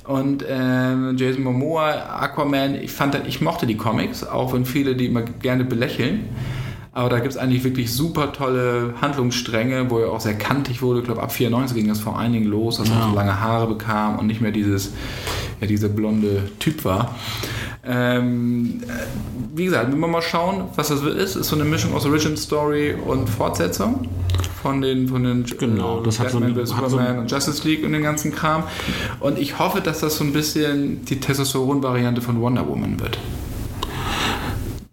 Und 0.06 0.44
ähm, 0.48 1.16
Jason 1.18 1.44
Momoa, 1.44 1.92
Aquaman, 2.20 2.76
ich 2.76 2.92
fand, 2.92 3.18
ich 3.28 3.42
mochte 3.42 3.66
die 3.66 3.78
Comics, 3.78 4.24
auch 4.24 4.54
wenn 4.54 4.66
viele 4.66 4.96
die 4.96 5.06
immer 5.06 5.22
gerne 5.22 5.64
belächeln. 5.64 6.30
Aber 6.96 7.10
da 7.10 7.20
gibt 7.20 7.32
es 7.34 7.38
eigentlich 7.38 7.64
wirklich 7.64 7.92
super 7.92 8.34
tolle 8.34 8.94
Handlungsstränge, 9.02 9.90
wo 9.90 9.98
er 10.00 10.12
auch 10.12 10.20
sehr 10.20 10.36
kantig 10.36 10.84
wurde. 10.84 11.00
Ich 11.00 11.06
glaube, 11.06 11.24
ab 11.24 11.32
94 11.32 11.76
ging 11.76 11.88
das 11.88 12.00
vor 12.00 12.20
allen 12.20 12.34
Dingen 12.34 12.46
los, 12.46 12.78
dass 12.78 12.90
er 12.90 13.08
so 13.10 13.16
lange 13.16 13.40
Haare 13.40 13.68
bekam 13.68 14.20
und 14.20 14.28
nicht 14.28 14.42
mehr 14.42 14.52
dieses, 14.52 14.92
ja, 15.60 15.66
dieser 15.66 15.90
blonde 15.90 16.44
Typ 16.60 16.86
war. 16.86 17.16
Ähm, 17.84 18.82
äh, 18.84 18.92
wie 19.56 19.66
gesagt, 19.66 19.92
wenn 19.92 20.00
wir 20.00 20.08
mal 20.08 20.22
schauen, 20.22 20.66
was 20.76 20.90
das 20.90 21.02
ist, 21.02 21.36
ist 21.36 21.48
so 21.48 21.56
eine 21.56 21.66
Mischung 21.66 21.94
aus 21.96 22.06
Origin 22.06 22.38
Story 22.38 22.94
und 22.94 23.28
Fortsetzung 23.28 24.08
von 24.64 24.82
den 24.82 25.08
von 25.10 25.24
den 25.24 25.44
Genau, 25.60 26.00
das 26.02 26.20
hat 26.20 26.32
so 26.32 26.40
Batman 26.40 26.58
ein- 26.60 26.66
vs. 26.66 26.74
hat 26.76 26.84
so 26.86 26.90
Superman 26.92 27.20
und 27.20 27.30
Justice 27.32 27.68
League 27.68 27.86
und 27.86 27.92
den 27.94 28.02
ganzen 28.02 28.32
Kram. 28.34 28.64
Und 29.20 29.38
ich 29.38 29.60
hoffe, 29.60 29.82
dass 29.82 30.00
das 30.00 30.16
so 30.18 30.24
ein 30.24 30.34
bisschen 30.34 31.06
die 31.06 31.20
Testosteron-Variante 31.20 32.22
von 32.22 32.42
Wonder 32.42 32.68
Woman 32.68 33.00
wird. 33.00 33.20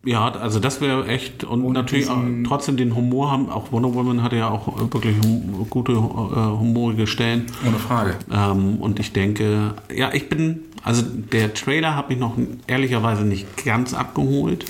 Ja, 0.03 0.31
also 0.31 0.61
das 0.61 0.81
wäre 0.81 1.07
echt 1.07 1.45
und 1.45 1.63
Und 1.63 1.75
natürlich 1.75 2.09
trotzdem 2.47 2.79
den 2.79 2.95
Humor 2.97 3.31
haben. 3.31 3.51
Auch 3.51 3.71
Wonder 3.71 3.95
Woman 3.95 4.23
hatte 4.23 4.37
ja 4.37 4.49
auch 4.49 4.79
wirklich 4.93 5.17
hum 5.23 5.67
gute 5.69 5.93
äh, 5.93 5.97
humorige 5.97 7.07
Stellen. 7.07 7.47
Ohne 7.67 7.77
Frage. 7.79 8.15
Ähm, 8.33 8.77
und 8.81 8.99
ich 8.99 9.13
denke, 9.13 9.75
ja, 9.95 10.11
ich 10.15 10.31
bin, 10.31 10.61
also 10.83 11.03
der 11.03 11.53
Trailer 11.53 11.97
hat 11.97 12.09
mich 12.09 12.19
noch 12.19 12.33
ehrlicherweise 12.67 13.25
nicht 13.25 13.63
ganz 13.65 13.93
abgeholt. 13.93 14.65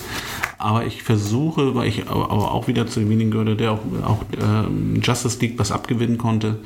Aber 0.62 0.84
ich 0.84 1.02
versuche, 1.02 1.74
weil 1.74 1.88
ich 1.88 2.06
aber 2.08 2.52
auch 2.52 2.68
wieder 2.68 2.86
zu 2.86 3.00
demjenigen 3.00 3.30
gehöre, 3.30 3.54
der 3.54 3.72
auch, 3.72 3.78
auch 4.04 4.18
ähm, 4.40 5.00
Justice 5.02 5.38
League 5.40 5.54
was 5.58 5.72
abgewinnen 5.72 6.18
konnte. 6.18 6.58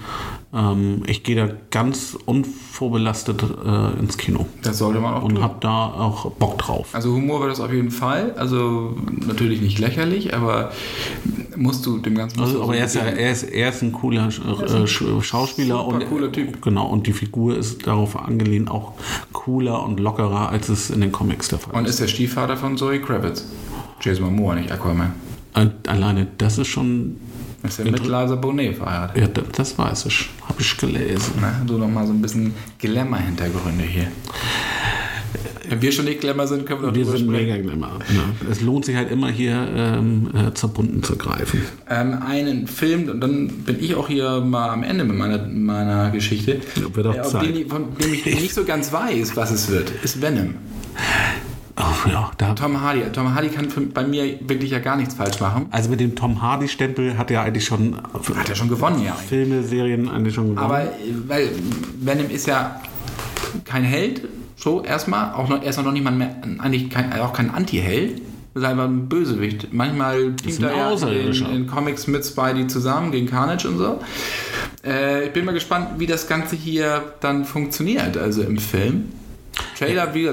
Ähm, 0.52 1.02
ich 1.06 1.22
gehe 1.22 1.36
da 1.36 1.52
ganz 1.70 2.16
unvorbelastet 2.26 3.42
äh, 3.42 3.98
ins 4.00 4.18
Kino 4.18 4.46
Das 4.62 4.78
sollte 4.78 4.98
man 4.98 5.14
auch 5.14 5.22
und 5.22 5.40
habe 5.40 5.56
da 5.60 5.86
auch 5.86 6.30
Bock 6.32 6.58
drauf. 6.58 6.88
Also 6.92 7.12
Humor 7.12 7.40
war 7.40 7.48
das 7.48 7.60
auf 7.60 7.72
jeden 7.72 7.92
Fall. 7.92 8.34
Also 8.36 8.96
natürlich 9.26 9.60
nicht 9.60 9.78
lächerlich, 9.78 10.34
aber 10.34 10.72
musst 11.56 11.86
du 11.86 11.98
dem 11.98 12.16
Ganzen... 12.16 12.40
Also, 12.40 12.62
aber 12.64 12.76
er 12.76 12.86
ist, 12.86 12.96
ja, 12.96 13.02
er, 13.02 13.30
ist, 13.30 13.44
er 13.44 13.68
ist 13.68 13.82
ein 13.82 13.92
cooler 13.92 14.26
äh, 14.26 14.30
Sch- 14.30 15.22
Schauspieler 15.22 15.78
super 15.78 15.96
und 15.96 16.08
cooler 16.08 16.32
Typ. 16.32 16.60
genau 16.62 16.86
und 16.88 17.06
die 17.06 17.12
Figur 17.12 17.56
ist 17.56 17.86
darauf 17.86 18.18
angelehnt 18.18 18.70
auch 18.70 18.92
cooler 19.32 19.84
und 19.84 20.00
lockerer 20.00 20.48
als 20.48 20.68
es 20.68 20.90
in 20.90 21.00
den 21.00 21.12
Comics 21.12 21.48
der 21.48 21.60
Fall 21.60 21.74
Und 21.74 21.84
ist. 21.84 21.90
ist 21.92 22.00
der 22.00 22.08
Stiefvater 22.08 22.56
von 22.56 22.76
Zoe 22.76 23.00
Kravitz. 23.00 23.46
Jason 24.00 24.24
Momoa, 24.24 24.54
nicht 24.56 24.70
Aquaman. 24.70 25.12
Alleine 25.86 26.26
das 26.38 26.58
ist 26.58 26.66
schon 26.68 27.16
Ist 27.62 27.78
er 27.78 27.84
mit 27.84 28.00
Liza 28.04 28.34
Bonet 28.34 28.76
verheiratet. 28.76 29.16
ja, 29.22 29.28
das, 29.28 29.44
das 29.56 29.78
weiß 29.78 30.06
ich, 30.06 30.28
habe 30.48 30.60
ich 30.60 30.76
gelesen. 30.76 31.34
Na, 31.40 31.62
so 31.66 31.78
nochmal 31.78 32.06
so 32.06 32.12
ein 32.12 32.20
bisschen 32.20 32.52
Glamour-Hintergründe 32.78 33.84
hier. 33.84 34.08
Wenn 35.68 35.80
wir 35.80 35.92
schon 35.92 36.04
nicht 36.04 36.20
Glamour 36.20 36.46
sind, 36.46 36.66
können 36.66 36.82
wir 36.82 36.88
doch 36.88 36.94
Wir 36.94 37.04
sind 37.06 37.20
sprechen. 37.20 37.32
mega 37.32 37.54
immer. 37.56 37.98
Ja. 38.14 38.48
Es 38.50 38.60
lohnt 38.60 38.84
sich 38.84 38.94
halt 38.96 39.10
immer 39.10 39.30
hier 39.30 39.66
ähm, 39.74 40.28
äh, 40.34 40.52
zur 40.52 40.70
Bunten 40.70 41.02
zu 41.02 41.16
greifen. 41.16 41.62
Ähm, 41.88 42.18
einen 42.22 42.66
Film, 42.66 43.08
und 43.08 43.20
dann 43.20 43.48
bin 43.48 43.76
ich 43.80 43.94
auch 43.94 44.08
hier 44.08 44.40
mal 44.42 44.68
am 44.70 44.82
Ende 44.82 45.04
mit 45.04 45.16
meiner, 45.16 45.46
meiner 45.46 46.10
Geschichte, 46.10 46.60
Ja, 46.76 46.94
wird 46.94 47.06
auch 47.06 47.14
äh, 47.16 47.22
Zeit. 47.22 47.54
den, 47.56 47.68
von 47.68 47.86
dem 47.96 48.12
ich 48.12 48.24
nicht 48.26 48.52
so 48.54 48.64
ganz 48.64 48.92
weiß, 48.92 49.36
was 49.36 49.50
es 49.52 49.70
wird, 49.70 49.90
ist 50.02 50.20
Venom. 50.20 50.54
Oh, 51.76 52.08
ja, 52.08 52.30
da, 52.38 52.54
Tom 52.54 52.80
Hardy. 52.80 53.02
Tom 53.12 53.34
Hardy 53.34 53.48
kann 53.48 53.68
für, 53.68 53.80
bei 53.80 54.04
mir 54.04 54.38
wirklich 54.46 54.70
ja 54.70 54.78
gar 54.78 54.96
nichts 54.96 55.14
falsch 55.14 55.40
machen. 55.40 55.66
also 55.72 55.90
mit 55.90 55.98
dem 55.98 56.14
Tom 56.14 56.40
Hardy 56.40 56.68
Stempel 56.68 57.18
hat 57.18 57.30
er 57.32 57.42
eigentlich 57.42 57.64
schon 57.64 57.96
Hat 58.36 58.48
er 58.48 58.54
schon 58.54 58.68
gewonnen, 58.68 59.02
ja. 59.04 59.14
Filme, 59.14 59.62
Serien 59.64 60.08
eigentlich 60.08 60.34
schon 60.34 60.50
gewonnen. 60.50 60.64
Aber 60.64 60.82
äh, 60.82 60.88
weil 61.26 61.50
Venom 62.00 62.30
ist 62.30 62.46
ja 62.46 62.80
kein 63.64 63.82
Held, 63.82 64.22
so 64.56 64.84
erstmal, 64.84 65.34
auch 65.34 65.48
noch, 65.48 65.62
er 65.62 65.70
ist 65.70 65.82
noch 65.82 65.90
nicht 65.90 66.04
mal 66.04 66.12
mehr, 66.12 66.36
eigentlich 66.58 66.90
kein, 66.90 67.12
auch 67.20 67.32
kein 67.32 67.50
Anti-Held. 67.50 68.20
Er 68.54 68.60
ist 68.60 68.66
einfach 68.66 68.84
ein 68.84 69.08
Bösewicht. 69.08 69.72
Manchmal 69.72 70.32
teamt 70.34 70.64
ein 70.64 70.70
er 70.70 70.94
ja 70.94 71.08
in, 71.08 71.46
in 71.56 71.66
Comics 71.66 72.06
mit 72.06 72.24
Spidey 72.24 72.68
zusammen 72.68 73.10
gegen 73.10 73.26
Carnage 73.26 73.66
und 73.66 73.78
so. 73.78 73.98
Äh, 74.84 75.26
ich 75.26 75.32
bin 75.32 75.44
mal 75.44 75.52
gespannt, 75.52 75.98
wie 75.98 76.06
das 76.06 76.28
Ganze 76.28 76.54
hier 76.54 77.02
dann 77.18 77.44
funktioniert, 77.44 78.16
also 78.16 78.42
im 78.42 78.58
Film. 78.58 79.08
Trailer, 79.76 80.14
wie 80.14 80.30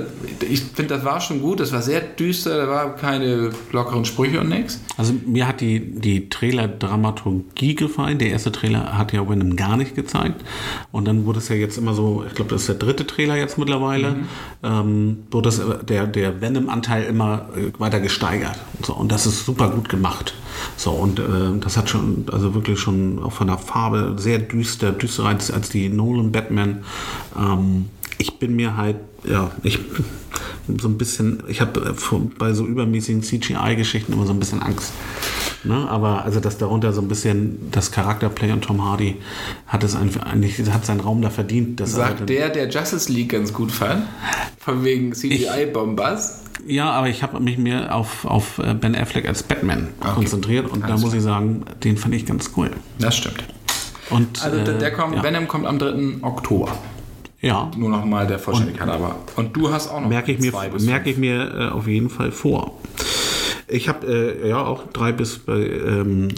ich 0.47 0.61
finde, 0.61 0.95
das 0.95 1.05
war 1.05 1.19
schon 1.21 1.41
gut, 1.41 1.59
das 1.59 1.71
war 1.71 1.81
sehr 1.81 2.01
düster, 2.01 2.57
da 2.57 2.67
war 2.67 2.95
keine 2.95 3.51
lockeren 3.71 4.05
Sprüche 4.05 4.39
und 4.39 4.49
nichts. 4.49 4.79
Also 4.97 5.13
mir 5.25 5.47
hat 5.47 5.61
die, 5.61 5.79
die 5.79 6.29
Trailer-Dramaturgie 6.29 7.75
gefallen. 7.75 8.19
Der 8.19 8.29
erste 8.29 8.51
Trailer 8.51 8.97
hat 8.97 9.13
ja 9.13 9.27
Venom 9.27 9.55
gar 9.55 9.77
nicht 9.77 9.95
gezeigt. 9.95 10.43
Und 10.91 11.05
dann 11.05 11.25
wurde 11.25 11.39
es 11.39 11.49
ja 11.49 11.55
jetzt 11.55 11.77
immer 11.77 11.93
so, 11.93 12.23
ich 12.27 12.35
glaube, 12.35 12.51
das 12.51 12.61
ist 12.61 12.67
der 12.67 12.75
dritte 12.75 13.07
Trailer 13.07 13.35
jetzt 13.35 13.57
mittlerweile, 13.57 14.17
ähm, 14.63 15.23
wurde 15.31 15.49
das, 15.49 15.59
äh, 15.59 15.83
der, 15.83 16.07
der 16.07 16.41
Venom-Anteil 16.41 17.03
immer 17.03 17.49
äh, 17.55 17.79
weiter 17.79 17.99
gesteigert. 17.99 18.59
So, 18.83 18.93
und 18.93 19.11
das 19.11 19.25
ist 19.25 19.45
super 19.45 19.69
gut 19.69 19.89
gemacht. 19.89 20.33
So, 20.77 20.91
und 20.91 21.19
äh, 21.19 21.23
das 21.59 21.77
hat 21.77 21.89
schon, 21.89 22.25
also 22.31 22.53
wirklich 22.53 22.79
schon 22.79 23.23
auch 23.23 23.31
von 23.31 23.47
der 23.47 23.57
Farbe 23.57 24.15
sehr 24.17 24.39
düster, 24.39 24.91
düsterer 24.91 25.29
als, 25.29 25.51
als 25.51 25.69
die 25.69 25.89
Nolan 25.89 26.31
Batman. 26.31 26.83
Ähm, 27.37 27.85
ich 28.21 28.37
bin 28.37 28.55
mir 28.55 28.77
halt, 28.77 28.97
ja, 29.23 29.51
ich 29.63 29.79
so 30.79 30.87
ein 30.87 30.97
bisschen, 30.97 31.41
ich 31.47 31.59
habe 31.59 31.95
bei 32.37 32.53
so 32.53 32.65
übermäßigen 32.65 33.23
CGI-Geschichten 33.23 34.13
immer 34.13 34.25
so 34.27 34.31
ein 34.33 34.39
bisschen 34.39 34.61
Angst. 34.61 34.93
Ne? 35.63 35.87
Aber 35.89 36.23
also 36.23 36.39
dass 36.39 36.57
darunter 36.57 36.93
so 36.93 37.01
ein 37.01 37.07
bisschen 37.07 37.71
das 37.71 37.91
Charakterplay 37.91 38.51
und 38.51 38.63
Tom 38.63 38.83
Hardy 38.85 39.17
hat 39.67 39.83
es 39.83 39.95
einfach 39.95 40.21
eigentlich, 40.23 40.59
hat 40.71 40.85
seinen 40.85 40.99
Raum 41.01 41.21
da 41.21 41.29
verdient. 41.31 41.79
Dass 41.79 41.93
Sagt 41.93 42.19
halt- 42.19 42.29
der, 42.29 42.49
der 42.49 42.69
Justice 42.69 43.11
League 43.11 43.29
ganz 43.29 43.51
gut 43.53 43.71
fand, 43.71 44.03
von 44.59 44.83
wegen 44.83 45.13
CGI-Bombers. 45.13 46.41
Ja, 46.67 46.91
aber 46.91 47.09
ich 47.09 47.23
habe 47.23 47.39
mich 47.39 47.57
mehr 47.57 47.93
auf, 47.95 48.23
auf 48.25 48.59
äh, 48.59 48.75
Ben 48.75 48.95
Affleck 48.95 49.27
als 49.27 49.41
Batman 49.41 49.87
Okay. 49.99 50.11
konzentriert 50.13 50.69
und 50.69 50.81
da 50.83 50.89
Alles 50.89 51.01
muss 51.01 51.13
ich 51.15 51.21
sagen, 51.23 51.65
den 51.83 51.97
fand 51.97 52.13
ich 52.13 52.25
ganz 52.27 52.51
cool. 52.55 52.69
Das 52.99 53.17
stimmt. 53.17 53.43
Und, 54.11 54.43
Also 54.43 54.57
der, 54.63 54.75
äh, 54.75 54.77
der 54.77 54.91
kommt, 54.91 55.15
ja. 55.15 55.23
Venom 55.23 55.47
kommt 55.47 55.65
am 55.65 55.79
3. 55.79 56.17
Oktober. 56.21 56.71
Ja, 57.41 57.71
Nur 57.75 57.89
noch 57.89 58.05
mal 58.05 58.27
der 58.27 58.37
Vollständigkeit 58.37 58.87
aber. 58.87 59.15
Und 59.35 59.55
du 59.57 59.71
hast 59.71 59.89
auch 59.89 59.99
noch 59.99 60.09
merke 60.09 60.31
ich 60.31 60.39
mir, 60.39 60.51
zwei 60.51 60.69
bis 60.69 60.85
merke 60.85 61.09
ich 61.09 61.17
mir 61.17 61.53
äh, 61.53 61.67
auf 61.69 61.87
jeden 61.87 62.09
Fall 62.09 62.31
vor. 62.31 62.79
Ich 63.67 63.89
habe 63.89 64.05
äh, 64.05 64.49
ja 64.49 64.63
auch 64.63 64.83
drei 64.93 65.11
bis 65.11 65.39
bei, 65.39 65.53
ähm, 65.53 66.27
äh, 66.29 66.33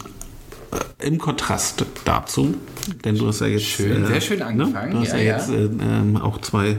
im 1.00 1.18
Kontrast 1.18 1.86
dazu, 2.06 2.56
denn 3.04 3.18
du 3.18 3.28
hast 3.28 3.42
ja 3.42 3.48
jetzt 3.48 3.66
Schön, 3.66 4.04
äh, 4.04 4.08
sehr 4.08 4.22
schön 4.22 4.42
angefangen, 4.42 4.92
Du 4.92 5.00
hast 5.00 5.14
ja, 5.14 5.18
ja, 5.18 5.38
jetzt 5.38 5.50
äh, 5.50 5.66
ähm, 5.66 6.18
auch 6.18 6.40
zwei 6.42 6.78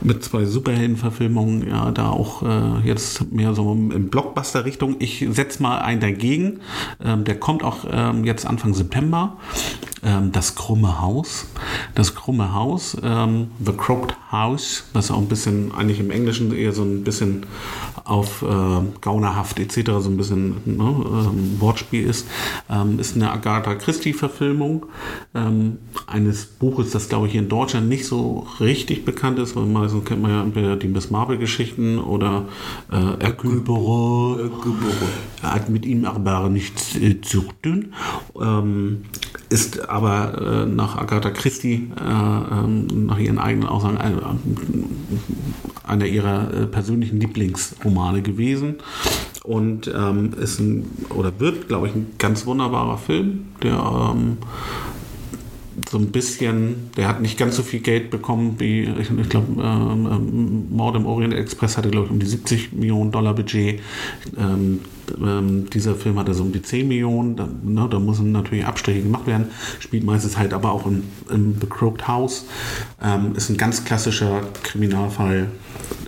mit 0.00 0.24
zwei 0.24 0.44
Superheldenverfilmungen 0.44 1.68
ja 1.68 1.90
da 1.90 2.10
auch 2.10 2.42
äh, 2.42 2.86
jetzt 2.86 3.32
mehr 3.32 3.54
so 3.54 3.72
in 3.72 4.10
Blockbuster-Richtung. 4.10 4.96
Ich 4.98 5.26
setze 5.30 5.62
mal 5.62 5.78
einen 5.78 6.00
dagegen. 6.00 6.60
Ähm, 7.04 7.24
der 7.24 7.38
kommt 7.38 7.62
auch 7.62 7.86
ähm, 7.90 8.24
jetzt 8.24 8.46
Anfang 8.46 8.74
September. 8.74 9.36
Ähm, 10.02 10.32
das 10.32 10.54
krumme 10.54 11.00
Haus. 11.00 11.46
Das 11.94 12.14
krumme 12.14 12.54
Haus, 12.54 12.96
ähm, 13.02 13.48
The 13.64 13.72
Crooked 13.72 14.14
House, 14.32 14.84
was 14.92 15.10
auch 15.10 15.18
ein 15.18 15.28
bisschen 15.28 15.72
eigentlich 15.72 16.00
im 16.00 16.10
Englischen 16.10 16.54
eher 16.54 16.72
so 16.72 16.82
ein 16.82 17.04
bisschen 17.04 17.44
auf 18.04 18.42
äh, 18.42 18.46
gaunerhaft 19.00 19.58
etc. 19.60 19.90
so 20.00 20.08
ein 20.08 20.16
bisschen 20.16 20.56
ne, 20.64 20.82
ähm, 20.82 21.60
Wortspiel 21.60 22.08
ist, 22.08 22.26
ist 23.00 23.16
eine 23.16 23.32
Agatha 23.32 23.74
Christie-Verfilmung 23.74 24.86
ähm, 25.34 25.78
eines 26.06 26.44
Buches, 26.46 26.90
das 26.90 27.08
glaube 27.08 27.26
ich 27.28 27.34
in 27.34 27.48
Deutschland 27.48 27.88
nicht 27.88 28.04
so 28.06 28.46
richtig 28.60 29.04
bekannt 29.04 29.38
ist, 29.38 29.56
weil 29.56 29.64
meistens 29.66 30.04
kennt 30.04 30.22
man 30.22 30.30
ja 30.30 30.42
entweder 30.42 30.76
die 30.76 30.88
Miss 30.88 31.10
Marple-Geschichten 31.10 31.98
oder 31.98 32.44
äh, 32.92 33.24
Hercule 33.24 33.60
Poirot. 33.60 34.50
Er 35.42 35.54
hat 35.54 35.68
mit 35.70 35.86
ihm 35.86 36.04
aber 36.04 36.48
nichts 36.50 36.94
äh, 36.96 37.20
zu 37.20 37.44
tun. 37.62 37.94
Ähm, 38.40 39.02
ist 39.48 39.88
aber 39.88 40.62
äh, 40.64 40.66
nach 40.66 40.96
Agatha 40.96 41.30
Christie, 41.30 41.90
äh, 41.98 42.04
ähm, 42.04 43.06
nach 43.06 43.18
ihren 43.18 43.38
eigenen 43.38 43.66
Aussagen, 43.68 43.96
ein- 43.98 44.18
einer 45.86 46.06
ihrer 46.06 46.54
äh, 46.54 46.66
persönlichen 46.66 47.18
Lieblingsromane 47.18 48.22
gewesen. 48.22 48.76
Und 49.50 49.92
ähm, 49.92 50.32
ist 50.40 50.60
ein, 50.60 50.88
oder 51.12 51.40
wird, 51.40 51.66
glaube 51.66 51.88
ich, 51.88 51.94
ein 51.96 52.12
ganz 52.18 52.46
wunderbarer 52.46 52.98
Film, 52.98 53.46
der 53.64 53.72
ähm, 53.72 54.36
so 55.90 55.98
ein 55.98 56.12
bisschen, 56.12 56.92
der 56.96 57.08
hat 57.08 57.20
nicht 57.20 57.36
ganz 57.36 57.56
so 57.56 57.64
viel 57.64 57.80
Geld 57.80 58.10
bekommen 58.10 58.60
wie, 58.60 58.82
ich, 58.82 59.10
ich 59.10 59.28
glaube, 59.28 59.60
ähm, 59.60 60.06
ähm, 60.08 60.66
Mord 60.70 60.94
im 60.94 61.04
Orient 61.04 61.34
Express 61.34 61.76
hatte, 61.76 61.90
glaube 61.90 62.06
ich, 62.06 62.12
um 62.12 62.20
die 62.20 62.26
70 62.26 62.74
Millionen 62.74 63.10
Dollar 63.10 63.34
Budget. 63.34 63.80
Ähm, 64.38 64.82
ähm, 65.20 65.68
dieser 65.68 65.96
Film 65.96 66.20
hatte 66.20 66.32
so 66.32 66.44
um 66.44 66.52
die 66.52 66.62
10 66.62 66.86
Millionen. 66.86 67.34
Da, 67.34 67.48
ne, 67.64 67.88
da 67.90 67.98
müssen 67.98 68.30
natürlich 68.30 68.64
Abstriche 68.64 69.02
gemacht 69.02 69.26
werden. 69.26 69.46
Spielt 69.80 70.04
meistens 70.04 70.38
halt 70.38 70.54
aber 70.54 70.70
auch 70.70 70.86
im, 70.86 71.02
im 71.28 71.56
The 71.60 71.66
Crooked 71.66 72.06
House. 72.06 72.46
Ähm, 73.02 73.34
ist 73.34 73.50
ein 73.50 73.56
ganz 73.56 73.84
klassischer 73.84 74.42
Kriminalfall. 74.62 75.48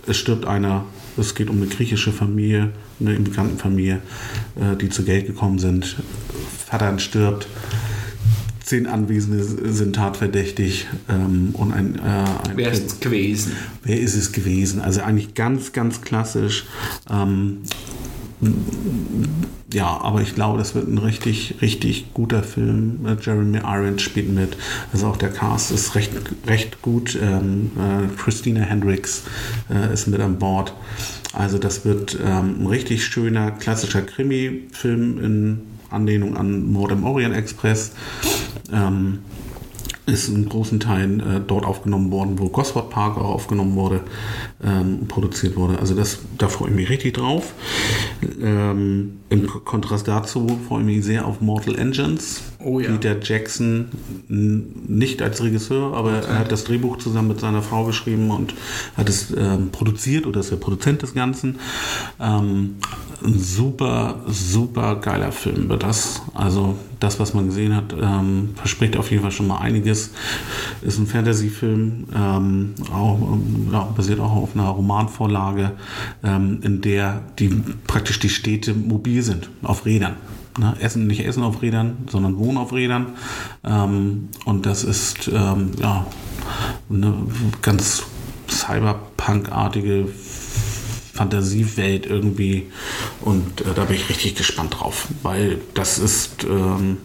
Es 0.07 0.15
stirbt 0.15 0.45
einer. 0.45 0.85
Es 1.17 1.35
geht 1.35 1.49
um 1.49 1.57
eine 1.57 1.67
griechische 1.67 2.11
Familie, 2.11 2.71
eine 3.05 3.15
Immigrantenfamilie, 3.15 4.01
äh, 4.55 4.75
die 4.75 4.89
zu 4.89 5.03
Geld 5.03 5.27
gekommen 5.27 5.59
sind. 5.59 5.97
Vater 6.67 6.97
stirbt 6.99 7.47
zehn 8.63 8.87
Anwesende 8.87 9.43
sind 9.43 9.95
tatverdächtig 9.95 10.87
ähm, 11.09 11.49
und 11.53 11.73
ein, 11.73 11.95
äh, 11.95 12.49
ein 12.49 12.55
Wer 12.55 12.71
ist 12.71 12.85
es 12.85 12.99
gewesen? 12.99 13.51
Wer 13.83 13.99
ist 13.99 14.15
es 14.15 14.31
gewesen? 14.31 14.81
Also 14.81 15.01
eigentlich 15.01 15.33
ganz, 15.33 15.73
ganz 15.73 16.01
klassisch. 16.01 16.65
Ähm, 17.09 17.59
ja, 19.71 19.87
aber 20.01 20.21
ich 20.21 20.35
glaube, 20.35 20.57
das 20.59 20.75
wird 20.75 20.87
ein 20.87 20.97
richtig, 20.97 21.55
richtig 21.61 22.13
guter 22.13 22.43
Film. 22.43 23.05
Äh, 23.05 23.17
Jeremy 23.21 23.59
Irons 23.59 24.01
spielt 24.01 24.33
mit. 24.33 24.55
Also 24.91 25.07
auch 25.07 25.17
der 25.17 25.29
Cast 25.29 25.71
ist 25.71 25.95
recht, 25.95 26.11
recht 26.47 26.81
gut. 26.81 27.17
Ähm, 27.21 27.71
äh, 27.77 28.15
Christina 28.17 28.61
Hendricks 28.61 29.23
äh, 29.69 29.93
ist 29.93 30.07
mit 30.07 30.19
an 30.21 30.37
Bord. 30.37 30.73
Also 31.33 31.57
das 31.57 31.83
wird 31.83 32.17
ähm, 32.23 32.61
ein 32.61 32.67
richtig 32.67 33.05
schöner, 33.05 33.51
klassischer 33.51 34.01
Krimi-Film 34.03 35.23
in 35.23 35.61
Anlehnung 35.89 36.37
an 36.37 36.71
Mord 36.71 36.91
im 36.91 37.03
Orient 37.03 37.35
Express. 37.35 37.91
Ähm, 38.71 39.19
ist 40.05 40.27
in 40.27 40.49
großen 40.49 40.79
Teilen 40.79 41.19
äh, 41.21 41.39
dort 41.45 41.65
aufgenommen 41.65 42.11
worden, 42.11 42.37
wo 42.37 42.49
Gosford 42.49 42.89
Park 42.89 43.17
auch 43.17 43.29
aufgenommen 43.35 43.75
wurde, 43.75 44.01
ähm, 44.61 45.07
produziert 45.07 45.55
wurde. 45.55 45.79
Also 45.79 45.95
das, 45.95 46.19
da 46.37 46.49
freue 46.49 46.69
ich 46.69 46.75
mich 46.75 46.89
richtig 46.89 47.13
drauf. 47.13 47.53
Ähm, 48.41 49.19
Im 49.29 49.47
Kontrast 49.47 50.07
dazu 50.07 50.59
freue 50.67 50.81
ich 50.81 50.85
mich 50.85 51.05
sehr 51.05 51.25
auf 51.25 51.39
Mortal 51.39 51.75
Engines. 51.75 52.41
Oh 52.63 52.79
ja. 52.79 52.91
Peter 52.91 53.17
Jackson 53.21 53.89
nicht 54.27 55.21
als 55.21 55.43
Regisseur, 55.43 55.93
aber 55.95 56.11
er 56.11 56.39
hat 56.39 56.51
das 56.51 56.63
Drehbuch 56.63 56.97
zusammen 56.97 57.29
mit 57.29 57.39
seiner 57.39 57.61
Frau 57.61 57.85
geschrieben 57.85 58.31
und 58.31 58.53
hat 58.95 59.09
es 59.09 59.33
ähm, 59.35 59.69
produziert 59.71 60.25
oder 60.25 60.39
ist 60.39 60.51
der 60.51 60.57
Produzent 60.57 61.01
des 61.01 61.13
Ganzen. 61.13 61.59
Ähm, 62.19 62.75
ein 63.23 63.39
super, 63.39 64.21
super 64.27 64.97
geiler 64.97 65.31
Film 65.31 65.69
wird 65.69 65.83
das. 65.83 66.21
Also 66.33 66.75
das, 66.99 67.19
was 67.19 67.33
man 67.33 67.47
gesehen 67.47 67.75
hat, 67.75 67.93
ähm, 67.99 68.49
verspricht 68.55 68.97
auf 68.97 69.11
jeden 69.11 69.23
Fall 69.23 69.31
schon 69.31 69.47
mal 69.47 69.59
einiges. 69.59 70.11
Ist 70.81 70.99
ein 70.99 71.07
Fantasy-Film, 71.07 72.05
ähm, 72.15 72.73
auch, 72.93 73.17
ähm, 73.33 73.69
ja, 73.71 73.83
basiert 73.95 74.19
auch 74.19 74.35
auf 74.35 74.55
einer 74.55 74.67
Romanvorlage, 74.67 75.71
ähm, 76.23 76.59
in 76.63 76.81
der 76.81 77.21
die 77.39 77.49
praktisch 77.87 78.19
die 78.19 78.29
Städte 78.29 78.73
mobil 78.73 79.21
sind, 79.21 79.49
auf 79.61 79.85
Rädern. 79.85 80.15
Ne? 80.57 80.75
Essen, 80.79 81.07
nicht 81.07 81.25
Essen 81.25 81.43
auf 81.43 81.61
Rädern, 81.61 82.07
sondern 82.09 82.37
Wohnen 82.37 82.57
auf 82.57 82.73
Rädern. 82.73 83.13
Ähm, 83.63 84.29
und 84.45 84.65
das 84.65 84.83
ist 84.83 85.27
ähm, 85.27 85.71
ja 85.79 86.05
eine 86.89 87.13
ganz 87.61 88.03
Cyberpunk-artige 88.49 90.07
Fantasiewelt 91.13 92.05
irgendwie. 92.05 92.71
Und 93.21 93.61
äh, 93.61 93.73
da 93.75 93.85
bin 93.85 93.95
ich 93.95 94.09
richtig 94.09 94.35
gespannt 94.35 94.79
drauf, 94.79 95.07
weil 95.21 95.59
das 95.73 95.99
ist 95.99 96.43
ähm, 96.43 96.97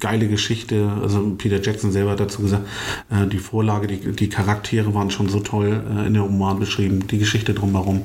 geile 0.00 0.28
Geschichte. 0.28 0.90
Also 1.02 1.34
Peter 1.36 1.60
Jackson 1.62 1.92
selber 1.92 2.12
hat 2.12 2.20
dazu 2.20 2.42
gesagt, 2.42 2.66
äh, 3.10 3.26
die 3.26 3.38
Vorlage, 3.38 3.86
die, 3.86 4.12
die 4.12 4.28
Charaktere 4.28 4.94
waren 4.94 5.10
schon 5.10 5.28
so 5.28 5.40
toll 5.40 5.82
äh, 5.90 6.06
in 6.06 6.14
der 6.14 6.22
Roman 6.22 6.58
beschrieben. 6.58 7.06
Die 7.06 7.18
Geschichte 7.18 7.54
drumherum 7.54 8.02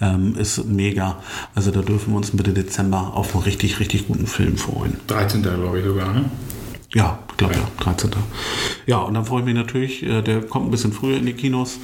ähm, 0.00 0.36
ist 0.36 0.64
mega. 0.66 1.18
Also 1.54 1.70
da 1.70 1.82
dürfen 1.82 2.12
wir 2.12 2.16
uns 2.16 2.32
Mitte 2.32 2.52
Dezember 2.52 3.12
auf 3.14 3.34
einen 3.34 3.44
richtig, 3.44 3.80
richtig 3.80 4.06
guten 4.06 4.26
Film 4.26 4.56
freuen. 4.56 4.96
13. 5.06 5.42
glaube 5.42 5.78
ich 5.78 5.84
sogar, 5.84 6.12
ne? 6.12 6.24
Ja, 6.92 7.20
glaube 7.36 7.54
ja, 7.54 7.60
13. 7.78 8.10
Ja, 8.86 8.98
und 8.98 9.14
dann 9.14 9.24
freue 9.24 9.40
ich 9.40 9.46
mich 9.46 9.54
natürlich, 9.54 10.02
äh, 10.02 10.22
der 10.22 10.42
kommt 10.42 10.66
ein 10.66 10.70
bisschen 10.72 10.92
früher 10.92 11.18
in 11.18 11.26
die 11.26 11.34
Kinos, 11.34 11.78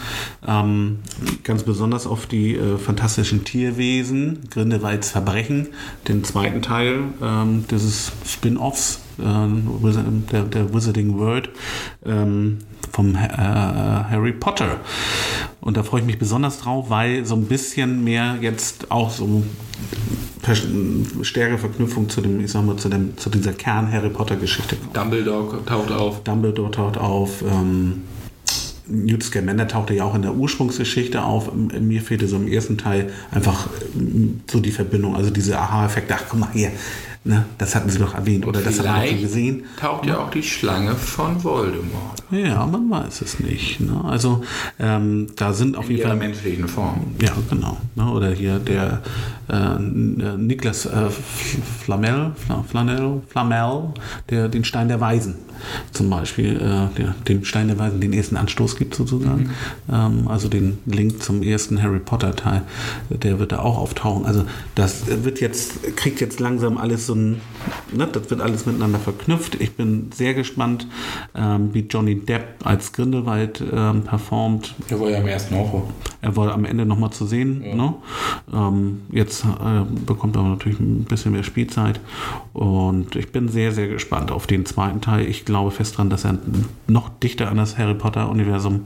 ähm, 0.46 0.98
ganz 1.44 1.62
besonders 1.62 2.08
auf 2.08 2.26
die 2.26 2.56
äh, 2.56 2.76
fantastischen 2.76 3.44
Tierwesen, 3.44 4.48
Grindelwalds 4.50 5.10
Verbrechen, 5.10 5.68
den 6.08 6.24
zweiten 6.24 6.60
Teil 6.60 7.04
ähm, 7.22 7.64
dieses 7.70 8.10
Spin-Offs 8.26 8.96
äh, 8.96 9.05
der, 9.18 10.42
der 10.42 10.74
Wizarding 10.74 11.18
World 11.18 11.48
ähm, 12.04 12.58
vom 12.92 13.14
äh, 13.14 13.18
Harry 13.18 14.32
Potter. 14.32 14.78
Und 15.60 15.76
da 15.76 15.82
freue 15.82 16.00
ich 16.00 16.06
mich 16.06 16.18
besonders 16.18 16.60
drauf, 16.60 16.90
weil 16.90 17.24
so 17.24 17.34
ein 17.34 17.46
bisschen 17.46 18.04
mehr 18.04 18.38
jetzt 18.40 18.90
auch 18.90 19.10
so 19.10 19.42
stärkere 21.22 21.58
Verknüpfung 21.58 22.08
zu 22.08 22.20
dem, 22.20 22.40
ich 22.40 22.52
sag 22.52 22.64
mal, 22.64 22.76
zu, 22.76 22.88
dem, 22.88 23.16
zu 23.18 23.30
dieser 23.30 23.52
Kern-Harry 23.52 24.10
Potter-Geschichte. 24.10 24.76
Dumbledore 24.92 25.64
taucht 25.64 25.90
auf. 25.90 26.22
Dumbledore 26.22 26.70
taucht 26.70 26.98
auf. 26.98 27.42
Ähm, 27.42 28.02
Newt 28.88 29.24
Scamander 29.24 29.66
tauchte 29.66 29.94
ja 29.94 30.04
auch 30.04 30.14
in 30.14 30.22
der 30.22 30.34
Ursprungsgeschichte 30.34 31.22
auf. 31.22 31.50
Mir 31.54 32.00
fehlte 32.00 32.28
so 32.28 32.36
im 32.36 32.46
ersten 32.46 32.78
Teil 32.78 33.12
einfach 33.32 33.68
so 34.48 34.60
die 34.60 34.70
Verbindung, 34.70 35.16
also 35.16 35.30
diese 35.30 35.58
Aha-Effekte. 35.58 36.14
Ach, 36.16 36.22
guck 36.28 36.38
mal 36.38 36.52
hier, 36.52 36.70
Ne? 37.26 37.44
Das 37.58 37.74
hatten 37.74 37.90
sie 37.90 37.98
doch 37.98 38.14
erwähnt 38.14 38.46
oder 38.46 38.60
das 38.60 38.78
haben 38.78 39.02
wir 39.02 39.18
gesehen. 39.18 39.64
Taucht 39.80 40.06
ja 40.06 40.18
auch 40.18 40.30
die 40.30 40.44
Schlange 40.44 40.94
von 40.94 41.42
Voldemort. 41.42 42.22
Ja, 42.30 42.64
man 42.66 42.88
weiß 42.88 43.20
es 43.22 43.40
nicht. 43.40 43.80
Ne? 43.80 44.00
Also 44.04 44.44
ähm, 44.78 45.26
da 45.34 45.52
sind 45.52 45.76
auf 45.76 45.90
In 45.90 45.96
jeden 45.96 46.08
Fall 46.08 46.16
menschlichen 46.16 46.68
Form. 46.68 47.16
Ja, 47.20 47.32
genau. 47.50 47.78
Ne? 47.96 48.08
Oder 48.08 48.30
hier 48.30 48.60
der 48.60 49.02
äh, 49.48 49.78
Niklas 49.80 50.86
äh, 50.86 51.10
Flamel, 51.82 52.30
Flanell, 52.68 53.22
Flamel, 53.28 53.88
der 54.30 54.48
den 54.48 54.64
Stein 54.64 54.86
der 54.86 55.00
Weisen 55.00 55.34
zum 55.92 56.10
Beispiel, 56.10 56.56
äh, 56.56 56.96
der, 56.96 57.14
dem 57.28 57.44
Stein 57.44 57.68
der 57.68 57.78
Weisen 57.78 58.00
den 58.00 58.12
ersten 58.12 58.36
Anstoß 58.36 58.76
gibt 58.76 58.94
sozusagen. 58.94 59.50
Mhm. 59.88 59.94
Ähm, 59.94 60.28
also 60.28 60.48
den 60.48 60.78
Link 60.86 61.22
zum 61.22 61.42
ersten 61.42 61.82
Harry 61.82 61.98
Potter 61.98 62.34
Teil, 62.36 62.62
der 63.10 63.38
wird 63.38 63.52
da 63.52 63.60
auch 63.60 63.78
auftauchen. 63.78 64.26
Also 64.26 64.44
das 64.74 65.06
wird 65.24 65.40
jetzt 65.40 65.96
kriegt 65.96 66.20
jetzt 66.20 66.40
langsam 66.40 66.78
alles 66.78 67.06
so 67.06 67.14
ein, 67.14 67.40
ne, 67.92 68.08
das 68.10 68.30
wird 68.30 68.40
alles 68.40 68.66
miteinander 68.66 68.98
verknüpft. 68.98 69.60
Ich 69.60 69.76
bin 69.76 70.10
sehr 70.14 70.34
gespannt, 70.34 70.86
ähm, 71.34 71.70
wie 71.72 71.80
Johnny 71.80 72.16
Depp 72.16 72.64
als 72.64 72.92
Grindelwald 72.92 73.62
ähm, 73.72 74.02
performt. 74.02 74.74
Er 74.88 75.00
war 75.00 75.10
ja 75.10 75.18
im 75.18 75.26
ersten 75.26 75.54
auch. 75.54 75.84
Er 76.20 76.36
war 76.36 76.52
am 76.52 76.64
Ende 76.64 76.86
nochmal 76.86 77.10
zu 77.10 77.26
sehen. 77.26 77.62
Ja. 77.64 77.74
Ne? 77.74 77.94
Ähm, 78.52 79.02
jetzt 79.10 79.44
äh, 79.44 79.84
bekommt 80.06 80.36
er 80.36 80.42
natürlich 80.42 80.80
ein 80.80 81.04
bisschen 81.04 81.32
mehr 81.32 81.42
Spielzeit 81.42 82.00
und 82.52 83.16
ich 83.16 83.32
bin 83.32 83.48
sehr, 83.48 83.72
sehr 83.72 83.88
gespannt 83.88 84.30
auf 84.30 84.46
den 84.46 84.66
zweiten 84.66 85.00
Teil. 85.00 85.26
Ich 85.26 85.44
glaube 85.46 85.70
fest 85.70 85.94
daran, 85.94 86.10
dass 86.10 86.24
er 86.24 86.38
noch 86.86 87.08
dichter 87.08 87.48
an 87.48 87.56
das 87.56 87.78
Harry 87.78 87.94
Potter-Universum 87.94 88.84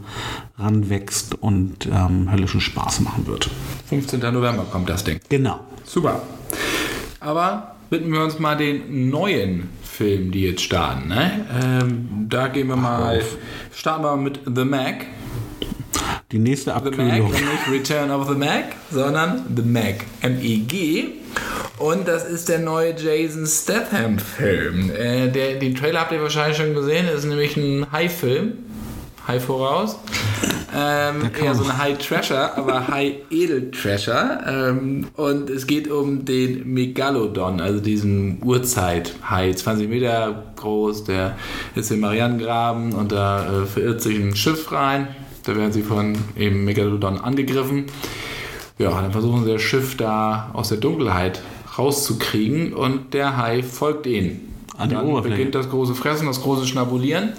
ranwächst 0.59 1.35
und 1.35 1.87
ähm, 1.87 2.31
höllischen 2.31 2.61
Spaß 2.61 3.01
machen 3.01 3.27
wird. 3.27 3.51
15. 3.87 4.20
November 4.20 4.64
kommt 4.70 4.88
das 4.88 5.03
Ding. 5.03 5.18
Genau. 5.29 5.59
Super. 5.85 6.23
Aber 7.18 7.75
widmen 7.90 8.12
wir 8.12 8.23
uns 8.23 8.38
mal 8.38 8.57
den 8.57 9.11
neuen 9.11 9.68
Filmen, 9.83 10.31
die 10.31 10.42
jetzt 10.42 10.62
starten. 10.62 11.09
Ne? 11.09 11.46
Ähm, 11.62 12.27
da 12.29 12.49
gehen 12.49 12.68
wir 12.68 12.77
mal, 12.77 13.20
starten 13.75 14.05
wir 14.05 14.16
mit 14.16 14.40
The 14.46 14.64
Mac. 14.64 15.07
Die 16.33 16.38
nächste 16.38 16.75
Abkühlung. 16.75 17.33
The 17.33 17.43
Mac, 17.43 17.69
nicht 17.69 17.90
Return 17.90 18.11
of 18.12 18.29
the 18.29 18.37
Mac, 18.37 18.77
sondern 18.93 19.43
The 19.57 19.62
Mac, 19.62 20.05
M-E-G. 20.21 21.07
Und 21.79 22.07
das 22.07 22.25
ist 22.25 22.49
der 22.49 22.61
neue 22.61 22.95
Jason 22.95 23.47
Statham-Film. 23.47 24.90
Äh, 24.90 25.29
den 25.59 25.75
Trailer 25.75 26.01
habt 26.01 26.12
ihr 26.12 26.23
wahrscheinlich 26.23 26.57
schon 26.57 26.75
gesehen. 26.75 27.07
Das 27.07 27.21
ist 27.21 27.25
nämlich 27.25 27.57
ein 27.57 27.90
High-Film. 27.90 28.53
High 29.27 29.45
voraus. 29.45 29.99
Ähm, 30.73 31.33
eher 31.43 31.53
so 31.57 31.64
ein 31.64 31.79
High 31.79 31.99
Trasher, 31.99 32.57
aber 32.57 32.87
High 32.87 33.14
Edel 33.31 33.73
Trasher. 33.73 34.40
Ähm, 34.47 35.09
und 35.16 35.51
es 35.51 35.66
geht 35.66 35.90
um 35.90 36.25
den 36.25 36.73
Megalodon, 36.73 37.61
also 37.61 37.81
diesen 37.81 38.40
Urzeit-Hai, 38.45 39.53
20 39.53 39.88
Meter 39.88 40.53
groß, 40.55 41.03
der 41.03 41.37
ist 41.75 41.90
im 41.90 41.99
Marianengraben 41.99 42.93
und 42.93 43.11
da 43.11 43.62
äh, 43.62 43.66
verirrt 43.66 44.01
sich 44.01 44.16
ein 44.16 44.37
Schiff 44.37 44.71
rein. 44.71 45.09
Da 45.51 45.57
werden 45.57 45.73
sie 45.73 45.83
von 45.83 46.17
eben 46.37 46.65
Megalodon 46.65 47.19
angegriffen. 47.19 47.87
Ja, 48.79 49.03
dann 49.03 49.11
versuchen 49.11 49.45
sie 49.45 49.53
das 49.53 49.63
Schiff 49.63 49.97
da 49.97 50.51
aus 50.53 50.69
der 50.69 50.79
Dunkelheit 50.79 51.43
rauszukriegen 51.77 52.73
und 52.73 53.15
der 53.15 53.37
Hai 53.37 53.65
folgt 53.65 54.07
ihnen. 54.07 54.55
An 54.79 54.91
die 54.91 54.95
dann 54.95 55.23
beginnt 55.25 55.57
das 55.57 55.69
große 55.69 55.97
Fressen, 55.97 56.29
das 56.29 56.41
große 56.43 56.69
Schnabulieren 56.69 57.33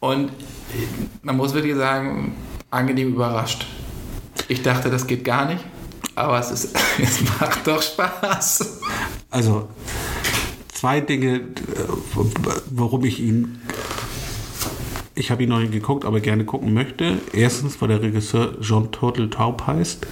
und 0.00 0.30
man 1.22 1.38
muss 1.38 1.54
wirklich 1.54 1.74
sagen, 1.74 2.34
angenehm 2.70 3.14
überrascht. 3.14 3.66
Ich 4.48 4.62
dachte, 4.62 4.90
das 4.90 5.06
geht 5.06 5.24
gar 5.24 5.46
nicht, 5.46 5.64
aber 6.16 6.38
es, 6.38 6.50
ist, 6.50 6.76
es 7.02 7.22
macht 7.40 7.66
doch 7.66 7.80
Spaß. 7.80 8.82
Also, 9.30 9.68
zwei 10.70 11.00
Dinge, 11.00 11.36
äh, 11.36 11.42
warum 12.68 13.06
ich 13.06 13.20
ihn. 13.20 13.58
Ich 15.18 15.32
habe 15.32 15.42
ihn 15.42 15.48
noch 15.48 15.58
nicht 15.58 15.72
geguckt, 15.72 16.04
aber 16.04 16.20
gerne 16.20 16.44
gucken 16.44 16.72
möchte. 16.72 17.18
Erstens, 17.32 17.80
weil 17.82 17.88
der 17.88 18.00
Regisseur 18.00 18.54
John 18.60 18.92
Turtle 18.92 19.28
Taub 19.28 19.66
heißt. 19.66 20.06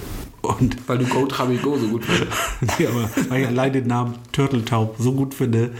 Und 0.47 0.77
weil 0.87 0.97
du 0.99 1.05
Go 1.05 1.25
Trabigo 1.25 1.77
so 1.77 1.87
gut 1.87 2.05
findest. 2.05 2.79
ja, 2.79 2.89
aber 2.89 3.09
weil 3.29 3.41
ich 3.41 3.47
allein 3.47 3.73
den 3.73 3.87
Namen 3.87 4.15
Turteltaub 4.31 4.95
so 4.97 5.11
gut 5.11 5.33
finde, 5.33 5.71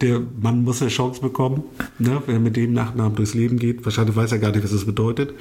der 0.00 0.20
Mann 0.40 0.62
muss 0.62 0.82
eine 0.82 0.90
Chance 0.90 1.20
bekommen, 1.20 1.62
ne, 1.98 2.22
wenn 2.26 2.36
er 2.36 2.40
mit 2.40 2.56
dem 2.56 2.72
Nachnamen 2.72 3.14
durchs 3.14 3.34
Leben 3.34 3.58
geht. 3.58 3.84
Wahrscheinlich 3.84 4.14
weiß 4.14 4.32
er 4.32 4.38
gar 4.38 4.50
nicht, 4.50 4.62
was 4.62 4.72
das 4.72 4.84
bedeutet. 4.84 5.32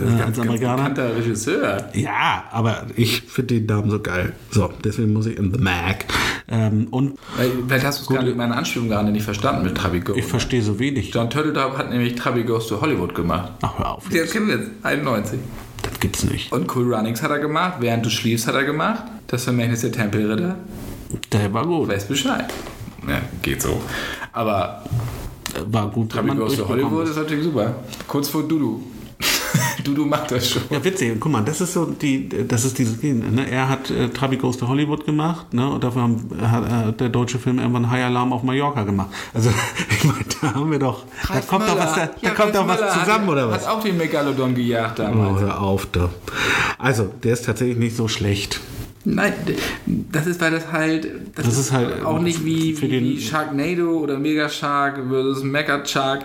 Das 0.00 0.10
ist 0.10 0.18
äh, 0.18 0.22
als 0.22 0.38
Amerikaner. 0.38 0.90
Ganz 0.90 0.98
Regisseur. 0.98 1.88
Ja, 1.94 2.44
aber 2.50 2.86
ich 2.96 3.22
finde 3.22 3.60
den 3.60 3.66
Namen 3.66 3.90
so 3.90 4.00
geil. 4.00 4.32
So, 4.50 4.70
deswegen 4.82 5.12
muss 5.12 5.26
ich 5.26 5.38
in 5.38 5.52
The 5.52 5.60
Mac. 5.60 6.06
Ähm, 6.48 6.88
und 6.90 7.18
Vielleicht 7.66 7.84
hast 7.84 8.00
du 8.00 8.02
es 8.02 8.08
gerade 8.08 8.30
in 8.30 8.36
meiner 8.36 8.56
Anspielung 8.56 8.88
gerade 8.88 9.10
nicht 9.10 9.24
verstanden 9.24 9.64
mit 9.64 9.76
Trabigo. 9.76 10.14
Ich 10.14 10.24
verstehe 10.24 10.62
so 10.62 10.78
wenig. 10.78 11.14
John 11.14 11.30
Turteltaub 11.30 11.78
hat 11.78 11.90
nämlich 11.90 12.14
Trabigo's 12.16 12.66
to 12.66 12.80
Hollywood 12.80 13.14
gemacht. 13.14 13.52
Ach, 13.62 13.78
hör 13.78 13.94
auf. 13.94 14.08
Den 14.08 14.28
kennen 14.28 14.48
wir 14.48 14.56
jetzt, 14.56 14.70
91. 14.82 15.38
Gibt's 16.04 16.22
nicht. 16.24 16.52
Und 16.52 16.70
Cool 16.76 16.94
Runnings 16.94 17.22
hat 17.22 17.30
er 17.30 17.38
gemacht, 17.38 17.76
während 17.80 18.04
du 18.04 18.10
schliefst 18.10 18.46
hat 18.46 18.54
er 18.54 18.64
gemacht. 18.64 19.04
Das 19.26 19.44
Vermächtnis 19.44 19.80
der 19.80 19.90
Tempelritter. 19.90 20.56
Der 21.32 21.50
war 21.54 21.64
gut. 21.64 21.88
Weißt 21.88 22.08
Bescheid. 22.08 22.44
Ja, 23.08 23.22
geht 23.40 23.62
so. 23.62 23.80
Aber 24.34 24.84
war 25.70 25.90
gut. 25.90 26.12
Trabi 26.12 26.32
to 26.32 26.68
Hollywood 26.68 27.08
ist 27.08 27.16
natürlich 27.16 27.44
super. 27.44 27.76
Kurz 28.06 28.28
vor 28.28 28.42
Dudu. 28.42 28.82
Du, 29.84 29.92
du 29.94 30.06
machst 30.06 30.30
das 30.30 30.48
schon. 30.50 30.62
Ja, 30.70 30.82
witzig. 30.82 31.16
Guck 31.20 31.30
mal, 31.30 31.42
das 31.42 31.60
ist 31.60 31.74
so 31.74 31.84
die, 31.84 32.28
das 32.48 32.64
ist 32.64 32.78
dieses 32.78 33.00
Gen. 33.00 33.34
Ne? 33.34 33.48
Er 33.50 33.68
hat 33.68 33.90
äh, 33.90 34.08
Trabi 34.08 34.36
Goes 34.38 34.56
to 34.56 34.66
Hollywood 34.66 35.04
gemacht, 35.04 35.52
ne? 35.52 35.68
Und 35.68 35.84
dafür 35.84 36.02
haben, 36.02 36.28
hat 36.40 36.88
äh, 36.88 36.92
der 36.92 37.08
deutsche 37.10 37.38
Film 37.38 37.58
irgendwann 37.58 37.90
High 37.90 38.04
Alarm 38.06 38.32
auf 38.32 38.42
Mallorca 38.42 38.82
gemacht. 38.82 39.10
Also, 39.34 39.50
ich 39.90 40.04
meine, 40.04 40.24
da 40.40 40.54
haben 40.54 40.70
wir 40.72 40.78
doch, 40.78 41.04
da 41.28 41.34
Ralf 41.34 41.46
kommt 41.46 41.68
doch 41.68 41.78
was, 41.78 41.94
da, 41.94 41.96
Möller. 42.00 42.10
da 42.20 42.28
Ja, 42.28 42.34
kommt 42.34 42.54
doch 42.54 42.66
was 42.66 42.80
Möller 42.80 42.92
zusammen, 42.92 43.24
hat, 43.26 43.32
oder 43.32 43.48
was? 43.50 43.66
Hat 43.66 43.76
auch 43.76 43.82
den 43.82 43.96
Megalodon 43.98 44.54
gejagt 44.54 44.98
Oh, 45.00 45.02
damals. 45.02 45.40
hör 45.40 45.60
auf, 45.60 45.86
da. 45.92 46.08
Also, 46.78 47.10
der 47.22 47.34
ist 47.34 47.44
tatsächlich 47.44 47.76
nicht 47.78 47.94
so 47.96 48.08
schlecht. 48.08 48.60
Nein, 49.06 49.34
das 50.10 50.26
ist, 50.26 50.40
weil 50.40 50.50
das 50.50 50.72
halt, 50.72 51.06
das, 51.34 51.44
Das 51.44 51.58
ist 51.58 51.72
halt 51.72 52.02
auch 52.04 52.20
nicht 52.20 52.44
wie, 52.44 52.72
für 52.72 52.88
den- 52.88 53.04
wie 53.04 53.20
Sharknado 53.20 53.98
oder 53.98 54.18
Mega 54.18 54.48
Shark 54.48 54.96
versus 55.08 55.42
Mecha 55.44 55.84
Shark. 55.84 56.24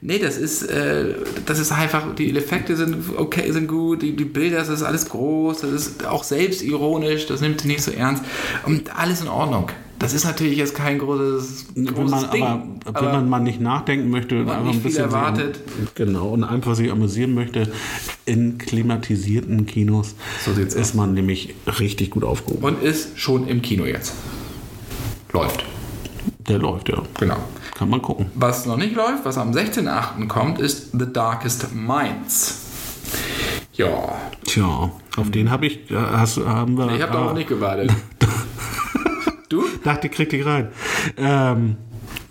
Nee, 0.00 0.18
das 0.18 0.36
ist, 0.36 0.62
äh, 0.64 1.14
das 1.46 1.60
ist 1.60 1.70
einfach, 1.70 2.14
die 2.16 2.36
Effekte 2.36 2.74
sind 2.76 2.96
okay, 3.16 3.52
sind 3.52 3.68
gut, 3.68 4.02
die, 4.02 4.16
die 4.16 4.24
Bilder, 4.24 4.56
das 4.58 4.68
ist 4.70 4.82
alles 4.82 5.08
groß, 5.08 5.60
das 5.60 5.70
ist 5.70 6.04
auch 6.06 6.24
selbstironisch, 6.24 7.26
das 7.26 7.40
nimmt 7.40 7.60
sich 7.60 7.68
nicht 7.70 7.82
so 7.82 7.92
ernst 7.92 8.24
und 8.66 8.96
alles 8.98 9.20
in 9.20 9.28
Ordnung. 9.28 9.70
Das 9.98 10.12
ist 10.12 10.24
natürlich 10.24 10.58
jetzt 10.58 10.74
kein 10.74 10.98
großes, 10.98 11.66
Wenn 11.74 11.86
großes 11.86 12.10
man, 12.10 12.30
Ding. 12.30 12.44
aber, 12.84 13.00
wenn 13.02 13.12
man 13.12 13.28
mal 13.30 13.40
nicht 13.40 13.60
nachdenken 13.60 14.10
möchte, 14.10 14.40
einfach 14.40 14.62
nicht 14.62 14.76
ein 14.76 14.82
bisschen 14.82 15.04
erwartet. 15.04 15.56
Sich, 15.80 15.94
genau 15.94 16.28
und 16.28 16.44
einfach 16.44 16.74
sich 16.74 16.90
amüsieren 16.90 17.34
möchte, 17.34 17.72
in 18.26 18.58
klimatisierten 18.58 19.64
Kinos 19.66 20.14
So 20.44 20.50
ist 20.52 20.94
man 20.94 21.14
nämlich 21.14 21.54
richtig 21.80 22.10
gut 22.10 22.24
aufgehoben. 22.24 22.62
und 22.64 22.82
ist 22.82 23.18
schon 23.18 23.48
im 23.48 23.62
Kino 23.62 23.84
jetzt. 23.86 24.12
Läuft, 25.32 25.64
Der 26.46 26.58
läuft 26.58 26.88
ja, 26.90 27.02
genau. 27.18 27.36
kann 27.74 27.88
man 27.88 28.02
gucken. 28.02 28.26
Was 28.34 28.66
noch 28.66 28.76
nicht 28.76 28.94
läuft, 28.94 29.24
was 29.24 29.38
am 29.38 29.52
16.8. 29.52 30.28
kommt, 30.28 30.58
ist 30.60 30.92
The 30.92 31.10
Darkest 31.10 31.74
Minds. 31.74 32.62
Ja, 33.72 33.88
Tja, 34.44 34.90
auf 35.16 35.30
den 35.30 35.50
habe 35.50 35.66
ich, 35.66 35.90
äh, 35.90 35.94
hast, 35.96 36.38
haben 36.38 36.76
wir. 36.78 36.94
ich 36.94 37.02
habe 37.02 37.12
darauf 37.12 37.32
äh, 37.32 37.34
nicht 37.34 37.48
gewartet. 37.48 37.90
du? 39.48 39.64
Dachte, 39.84 40.08
krieg 40.08 40.30
dich 40.30 40.44
rein. 40.44 40.68
Ähm, 41.16 41.76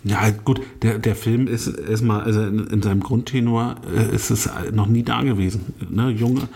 ja, 0.04 0.30
gut, 0.30 0.60
der, 0.82 0.98
der 0.98 1.16
Film 1.16 1.48
ist 1.48 1.66
erstmal, 1.66 2.22
also 2.22 2.42
in, 2.42 2.66
in 2.68 2.82
seinem 2.82 3.00
Grundtenor 3.00 3.76
äh, 3.92 4.14
ist 4.14 4.30
es 4.30 4.48
noch 4.72 4.86
nie 4.86 5.02
da 5.02 5.22
gewesen. 5.22 5.74
Ne, 5.90 6.10
Junge. 6.10 6.48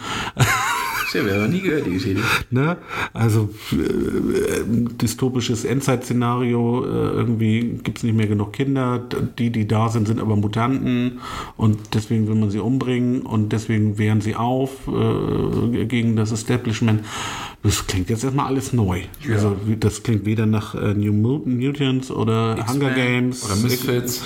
Stimmt, 1.11 1.26
wir 1.26 1.34
haben 1.34 1.42
noch 1.42 1.48
nie 1.48 1.61
gehört, 1.61 1.86
die 1.86 1.94
Geschichte. 1.94 2.22
Ne? 2.52 2.76
Also 3.12 3.50
äh, 3.72 4.62
dystopisches 4.64 5.64
Endzeit-Szenario, 5.64 6.84
äh, 6.84 6.88
irgendwie 6.88 7.80
gibt 7.82 7.98
es 7.98 8.04
nicht 8.04 8.14
mehr 8.14 8.28
genug 8.28 8.52
Kinder, 8.52 9.02
die, 9.36 9.50
die 9.50 9.66
da 9.66 9.88
sind, 9.88 10.06
sind 10.06 10.20
aber 10.20 10.36
Mutanten 10.36 11.18
und 11.56 11.94
deswegen 11.94 12.28
will 12.28 12.36
man 12.36 12.52
sie 12.52 12.61
umbringen 12.61 13.22
und 13.22 13.52
deswegen 13.52 13.98
wehren 13.98 14.20
sie 14.20 14.36
auf 14.36 14.86
äh, 14.86 15.84
gegen 15.86 16.14
das 16.14 16.30
Establishment. 16.30 17.04
Das 17.62 17.86
klingt 17.86 18.08
jetzt 18.08 18.24
erstmal 18.24 18.46
alles 18.46 18.72
neu. 18.72 19.02
Also 19.30 19.54
wie- 19.66 19.76
das 19.76 20.02
klingt 20.02 20.24
weder 20.24 20.46
nach 20.46 20.74
äh, 20.74 20.94
New 20.94 21.12
Mut- 21.12 21.46
Mutants 21.46 22.11
oder 22.11 22.56
Hunger 22.66 22.90
Games 22.94 23.44
Oder 23.44 23.56
Misfits. 23.56 24.22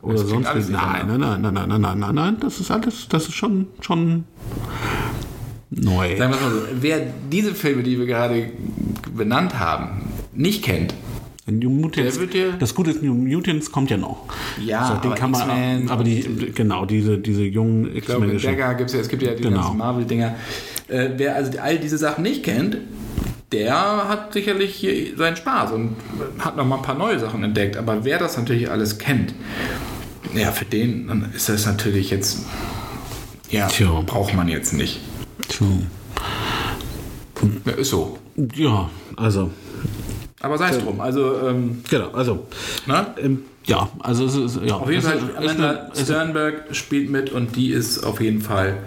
oder 0.00 0.14
Das 0.14 0.28
sonst 0.28 0.46
alles 0.46 0.68
Nein, 0.70 1.06
nein, 1.06 1.20
nein, 1.20 1.42
nein, 1.42 1.54
nein, 1.68 1.80
nein, 1.82 1.98
nein, 1.98 2.14
nein, 2.14 2.36
das 2.40 2.60
ist 2.60 2.70
alles, 2.70 3.06
das 3.08 3.24
ist 3.28 3.34
schon, 3.34 3.66
schon 3.82 4.24
neu. 5.70 6.16
Sagen 6.16 6.32
wir 6.32 6.40
mal 6.40 6.50
so, 6.50 6.60
wer 6.80 7.00
diese 7.30 7.54
Filme, 7.54 7.82
die 7.82 7.98
wir 7.98 8.06
gerade 8.06 8.50
benannt 9.14 9.58
haben, 9.58 10.02
nicht 10.34 10.64
kennt, 10.64 10.94
New 11.46 11.70
Mutants, 11.70 12.18
das 12.58 12.74
Gute 12.74 12.90
ist, 12.90 13.02
New 13.02 13.14
Mutants 13.14 13.72
kommt 13.72 13.90
ja 13.90 13.96
noch. 13.96 14.24
Ja, 14.64 14.96
den 14.96 15.10
aber 15.12 15.14
kann 15.18 15.30
man, 15.30 15.88
aber 15.88 16.04
die, 16.04 16.20
genau, 16.54 16.84
diese, 16.84 17.18
diese 17.18 17.42
jungen 17.44 17.94
X-Men. 17.96 18.38
Ja, 18.38 18.72
es 18.72 19.08
gibt 19.08 19.22
ja 19.22 19.34
die 19.34 19.42
Genau. 19.42 19.60
ganzen 19.62 19.78
Marvel-Dinger. 19.78 20.34
Äh, 20.88 21.10
wer 21.16 21.36
also 21.36 21.58
all 21.58 21.78
diese 21.78 21.98
Sachen 21.98 22.22
nicht 22.22 22.42
kennt, 22.42 22.78
der 23.52 24.08
hat 24.08 24.32
sicherlich 24.32 24.74
hier 24.74 25.16
seinen 25.16 25.36
Spaß 25.36 25.72
und 25.72 25.96
hat 26.38 26.56
noch 26.56 26.66
mal 26.66 26.76
ein 26.76 26.82
paar 26.82 26.96
neue 26.96 27.18
Sachen 27.18 27.42
entdeckt. 27.44 27.76
Aber 27.76 28.04
wer 28.04 28.18
das 28.18 28.36
natürlich 28.36 28.70
alles 28.70 28.98
kennt, 28.98 29.34
ja, 30.34 30.52
für 30.52 30.64
den 30.64 31.08
dann 31.08 31.32
ist 31.34 31.48
das 31.48 31.66
natürlich 31.66 32.10
jetzt, 32.10 32.44
ja, 33.50 33.66
Tja. 33.68 34.02
braucht 34.04 34.34
man 34.34 34.48
jetzt 34.48 34.72
nicht. 34.72 35.00
Tja. 35.48 35.66
Ja, 37.64 37.72
ist 37.72 37.90
so. 37.90 38.18
Ja, 38.54 38.90
also, 39.16 39.50
Aber 40.40 40.58
sei 40.58 40.70
es 40.70 40.78
drum. 40.78 41.00
Also, 41.00 41.48
ähm, 41.48 41.82
genau, 41.88 42.10
also, 42.10 42.46
ne? 42.86 43.06
ähm, 43.22 43.44
ja, 43.64 43.88
also 44.00 44.26
es 44.26 44.34
ist, 44.34 44.60
ja. 44.64 44.76
Auf 44.76 44.90
jeden 44.90 45.02
Fall, 45.02 45.18
Amanda 45.36 45.90
Sternberg 45.94 46.74
spielt 46.74 47.10
mit 47.10 47.30
und 47.30 47.56
die 47.56 47.70
ist 47.70 48.02
auf 48.04 48.20
jeden 48.20 48.40
Fall 48.40 48.78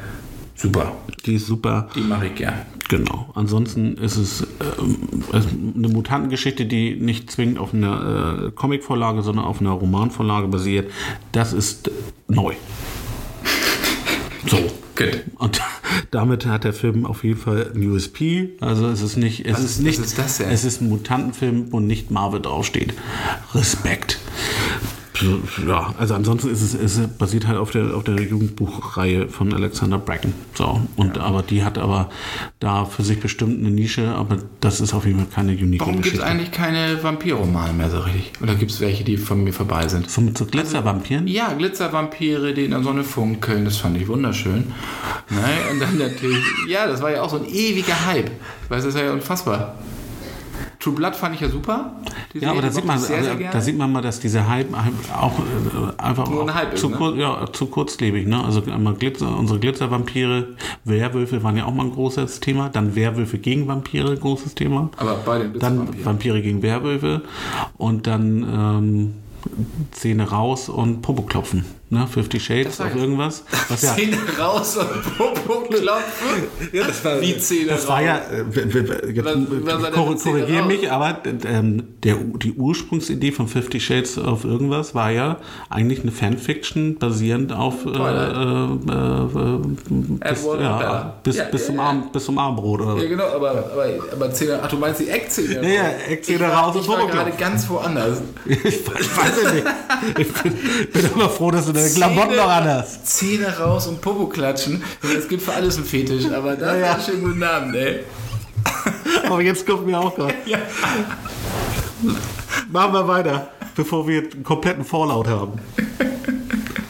super. 0.55 0.95
Die 1.25 1.35
ist 1.35 1.47
super. 1.47 1.89
Die 1.95 2.01
mache 2.01 2.27
ich 2.27 2.35
gern. 2.35 2.53
Genau. 2.89 3.29
Ansonsten 3.35 3.95
ist 3.97 4.17
es 4.17 4.47
ähm, 4.59 4.97
eine 5.75 5.87
Mutantengeschichte, 5.87 6.65
die 6.65 6.95
nicht 6.95 7.31
zwingend 7.31 7.59
auf 7.59 7.73
einer 7.73 8.47
äh, 8.47 8.51
Comicvorlage, 8.51 9.21
sondern 9.21 9.45
auf 9.45 9.61
einer 9.61 9.71
Romanvorlage 9.71 10.47
basiert. 10.47 10.91
Das 11.31 11.53
ist 11.53 11.89
neu. 12.27 12.53
So. 14.47 14.57
Gut. 14.95 15.23
Und 15.37 15.61
damit 16.11 16.45
hat 16.45 16.63
der 16.63 16.73
Film 16.73 17.05
auf 17.05 17.23
jeden 17.23 17.39
Fall 17.39 17.71
ein 17.73 17.89
USP. 17.89 18.49
Also 18.59 18.87
es 18.87 19.01
ist 19.01 19.17
nicht, 19.17 19.45
es 19.45 19.53
Was 19.53 19.63
ist 19.63 19.79
nicht, 19.79 19.99
ist 19.99 20.17
das 20.17 20.37
denn? 20.37 20.49
es 20.49 20.63
ist 20.63 20.81
ein 20.81 20.89
Mutantenfilm, 20.89 21.71
wo 21.71 21.79
nicht 21.79 22.11
Marvel 22.11 22.41
draufsteht. 22.41 22.93
Respekt. 23.53 24.19
Ja, 25.67 25.93
also 25.97 26.15
ansonsten 26.15 26.49
ist 26.49 26.61
es, 26.61 26.73
es 26.73 27.07
basiert 27.07 27.47
halt 27.47 27.57
auf 27.57 27.71
der, 27.71 27.95
auf 27.95 28.03
der 28.03 28.15
Jugendbuchreihe 28.21 29.29
von 29.29 29.53
Alexander 29.53 29.97
Bracken. 29.97 30.33
So, 30.53 30.81
und 30.95 31.17
aber 31.17 31.43
die 31.43 31.63
hat 31.63 31.77
aber 31.77 32.09
da 32.59 32.85
für 32.85 33.03
sich 33.03 33.19
bestimmt 33.19 33.59
eine 33.59 33.71
Nische, 33.71 34.09
aber 34.09 34.37
das 34.59 34.81
ist 34.81 34.93
auf 34.93 35.05
jeden 35.05 35.19
Fall 35.19 35.27
keine 35.33 35.51
unique 35.53 35.81
Warum 35.81 36.01
gibt 36.01 36.15
es 36.15 36.21
eigentlich 36.21 36.51
keine 36.51 37.01
Vampirromane 37.03 37.73
mehr 37.73 37.89
so 37.89 37.99
richtig? 37.99 38.31
Oder 38.41 38.55
gibt 38.55 38.71
es 38.71 38.81
welche, 38.81 39.03
die 39.03 39.17
von 39.17 39.43
mir 39.43 39.53
vorbei 39.53 39.87
sind? 39.87 40.17
Mit 40.19 40.37
so 40.37 40.45
Glitzervampiren? 40.45 41.27
Ja, 41.27 41.53
Glitzervampire, 41.53 42.53
die 42.53 42.65
in 42.65 42.71
der 42.71 42.83
Sonne 42.83 43.03
funkeln, 43.03 43.65
das 43.65 43.77
fand 43.77 43.97
ich 43.97 44.07
wunderschön. 44.07 44.73
Ne? 45.29 45.43
Und 45.71 45.79
dann 45.79 45.97
natürlich, 45.97 46.43
ja, 46.67 46.87
das 46.87 47.01
war 47.01 47.11
ja 47.11 47.21
auch 47.21 47.29
so 47.29 47.37
ein 47.37 47.45
ewiger 47.45 48.05
Hype. 48.05 48.31
Weißt 48.69 48.85
du, 48.85 48.89
das 48.89 48.95
ist 48.95 49.01
ja 49.01 49.11
unfassbar. 49.11 49.75
True 50.81 50.95
Blood 50.95 51.15
fand 51.15 51.35
ich 51.35 51.41
ja 51.41 51.49
super. 51.49 51.91
Ja, 52.33 52.51
aber 52.51 52.61
da 52.63 52.71
sieht, 52.71 52.85
man, 52.85 52.97
sehr, 52.97 53.07
sehr 53.07 53.17
also, 53.17 53.37
gerne. 53.37 53.53
da 53.53 53.61
sieht 53.61 53.77
man 53.77 53.91
mal, 53.91 54.01
dass 54.01 54.19
dieser 54.19 54.49
Hype, 54.49 54.67
auch 55.15 55.37
äh, 55.37 56.01
einfach 56.01 56.27
Nur 56.27 56.41
ein 56.41 56.55
Hype 56.55 56.73
ist, 56.73 56.79
zu, 56.79 56.89
ne? 56.89 56.97
kur 56.97 57.15
ja, 57.15 57.45
zu 57.53 57.67
kurzlebig. 57.67 58.25
Ne? 58.27 58.43
Also 58.43 58.63
einmal 58.63 58.95
Glitzer, 58.95 59.37
unsere 59.37 59.59
Glitzervampire, 59.59 60.47
Werwölfe 60.83 61.43
waren 61.43 61.55
ja 61.55 61.65
auch 61.65 61.73
mal 61.73 61.85
ein 61.85 61.91
großes 61.91 62.39
Thema. 62.39 62.69
Dann 62.69 62.95
Werwölfe 62.95 63.37
gegen 63.37 63.67
Vampire, 63.67 64.17
großes 64.17 64.55
Thema. 64.55 64.89
aber 64.97 65.17
bei 65.17 65.39
den 65.39 65.59
Dann. 65.59 66.03
Vampire 66.03 66.41
gegen 66.41 66.63
Werwölfe 66.63 67.21
und 67.77 68.07
dann 68.07 68.43
ähm, 68.43 69.13
Zähne 69.91 70.29
raus 70.29 70.67
und 70.67 71.03
Popo 71.03 71.21
klopfen. 71.21 71.63
Ne? 71.93 72.07
50 72.07 72.41
Shades 72.43 72.77
Das 72.77 72.87
auf 72.87 72.95
irgendwas. 72.95 73.43
Was 73.67 73.81
ja, 73.81 73.95
Zähne 73.95 74.17
raus 74.39 74.77
und 74.77 75.17
Popo 75.17 75.59
klopfen. 75.67 76.47
ja, 76.71 76.87
das 76.87 77.03
war, 77.03 77.19
Wie 77.21 77.37
Zähne 77.37 77.71
das 77.71 77.85
war 77.85 77.97
raus? 77.97 78.05
ja, 78.05 78.17
äh, 78.31 78.45
war 79.15 79.91
korri- 79.91 80.09
mit 80.11 80.19
Zähne 80.19 80.39
korrigiere 80.39 80.61
raus? 80.63 80.67
mich, 80.67 80.89
aber 80.91 81.17
ähm, 81.45 81.83
der, 82.03 82.15
die 82.15 82.53
Ursprungsidee 82.53 83.33
von 83.33 83.47
50 83.49 83.83
Shades 83.85 84.17
of 84.17 84.45
irgendwas 84.45 84.95
war 84.95 85.11
ja 85.11 85.37
eigentlich 85.69 86.01
eine 86.01 86.13
Fanfiction 86.13 86.95
basierend 86.97 87.51
auf 87.51 87.85
äh, 87.85 87.89
äh, 87.89 87.93
äh, 87.93 89.57
bis, 90.29 90.45
ja, 90.45 90.53
Ja, 90.61 91.15
ja, 91.25 91.51
zum 91.65 91.75
ja. 91.75 91.81
Arm, 91.81 92.09
bis 92.13 92.23
zum 92.25 92.37
Armbrot 92.37 92.81
oder 92.81 93.01
Ja, 93.03 93.09
genau, 93.09 93.25
aber, 93.25 93.49
aber, 93.51 93.85
aber 94.13 94.31
Zähne, 94.31 94.59
ach, 94.63 94.69
du 94.69 94.77
meinst 94.77 95.01
die 95.01 95.09
Eckzähne? 95.09 95.55
Ja, 95.67 95.69
ja, 95.83 95.89
Eckzähne 96.09 96.45
raus 96.47 96.75
und 96.75 96.81
Ich 96.83 96.87
war 96.87 96.99
Popo 96.99 97.11
gerade 97.11 97.31
ganz 97.37 97.69
woanders. 97.69 98.21
Ich 98.45 98.87
weiß 98.87 99.33
es 99.45 99.53
nicht. 99.53 99.65
Ich 100.17 100.33
bin, 100.33 100.53
bin 100.93 101.09
immer 101.13 101.29
froh, 101.29 101.51
dass 101.51 101.65
du 101.65 101.73
deine 101.81 101.93
Klamotten 101.93 102.35
noch 102.35 102.49
anders. 102.49 103.03
Zähne 103.03 103.57
raus 103.57 103.87
und 103.87 104.01
Popo 104.01 104.27
klatschen. 104.27 104.83
Es 105.17 105.27
gibt 105.27 105.41
für 105.43 105.53
alles 105.53 105.77
einen 105.77 105.85
Fetisch, 105.85 106.25
aber 106.31 106.55
das 106.55 106.69
Ja, 106.73 106.77
ja. 106.77 106.99
schon 106.99 107.21
guten 107.21 107.43
Abend, 107.43 107.75
ey. 107.75 107.99
Aber 109.27 109.41
jetzt 109.41 109.65
gucken 109.65 109.87
wir 109.87 109.99
auch 109.99 110.13
gerade. 110.15 110.33
Ja. 110.45 110.59
Machen 112.71 112.93
wir 112.93 113.07
weiter, 113.07 113.49
bevor 113.75 114.07
wir 114.07 114.21
einen 114.21 114.43
kompletten 114.43 114.83
Fallout 114.83 115.27
haben. 115.27 115.53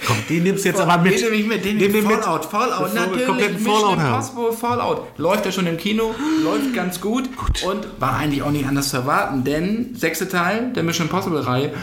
Komm, 0.06 0.18
den 0.30 0.44
nimmst 0.44 0.66
du 0.66 0.70
jetzt 0.70 0.82
aber 0.82 1.02
mit. 1.02 1.14
Den 1.14 1.22
nehme 1.24 1.36
ich 1.36 1.48
mit, 1.48 1.66
den, 1.66 1.80
Den 1.80 1.92
den 1.94 2.04
nimm 2.04 2.08
mit. 2.16 2.24
Fallout, 2.24 2.46
Fallout, 2.46 2.94
natürlich. 2.94 3.26
kompletten 3.26 3.60
Fallout 3.60 4.00
haben. 4.00 4.54
Fallout. 4.58 5.04
Läuft 5.18 5.46
ja 5.46 5.52
schon 5.52 5.68
im 5.68 5.78
Kino, 5.78 6.14
läuft 6.44 6.74
ganz 6.74 7.00
gut, 7.00 7.30
und 7.66 7.88
war 8.00 8.18
eigentlich 8.18 8.42
auch 8.44 8.52
nicht 8.52 8.66
anders 8.66 8.90
zu 8.90 8.98
erwarten, 8.98 9.44
denn 9.44 9.96
sechste 9.96 10.28
Teil 10.28 10.72
der 10.74 10.84
Mission 10.84 11.08
Impossible 11.08 11.40
Reihe 11.42 11.74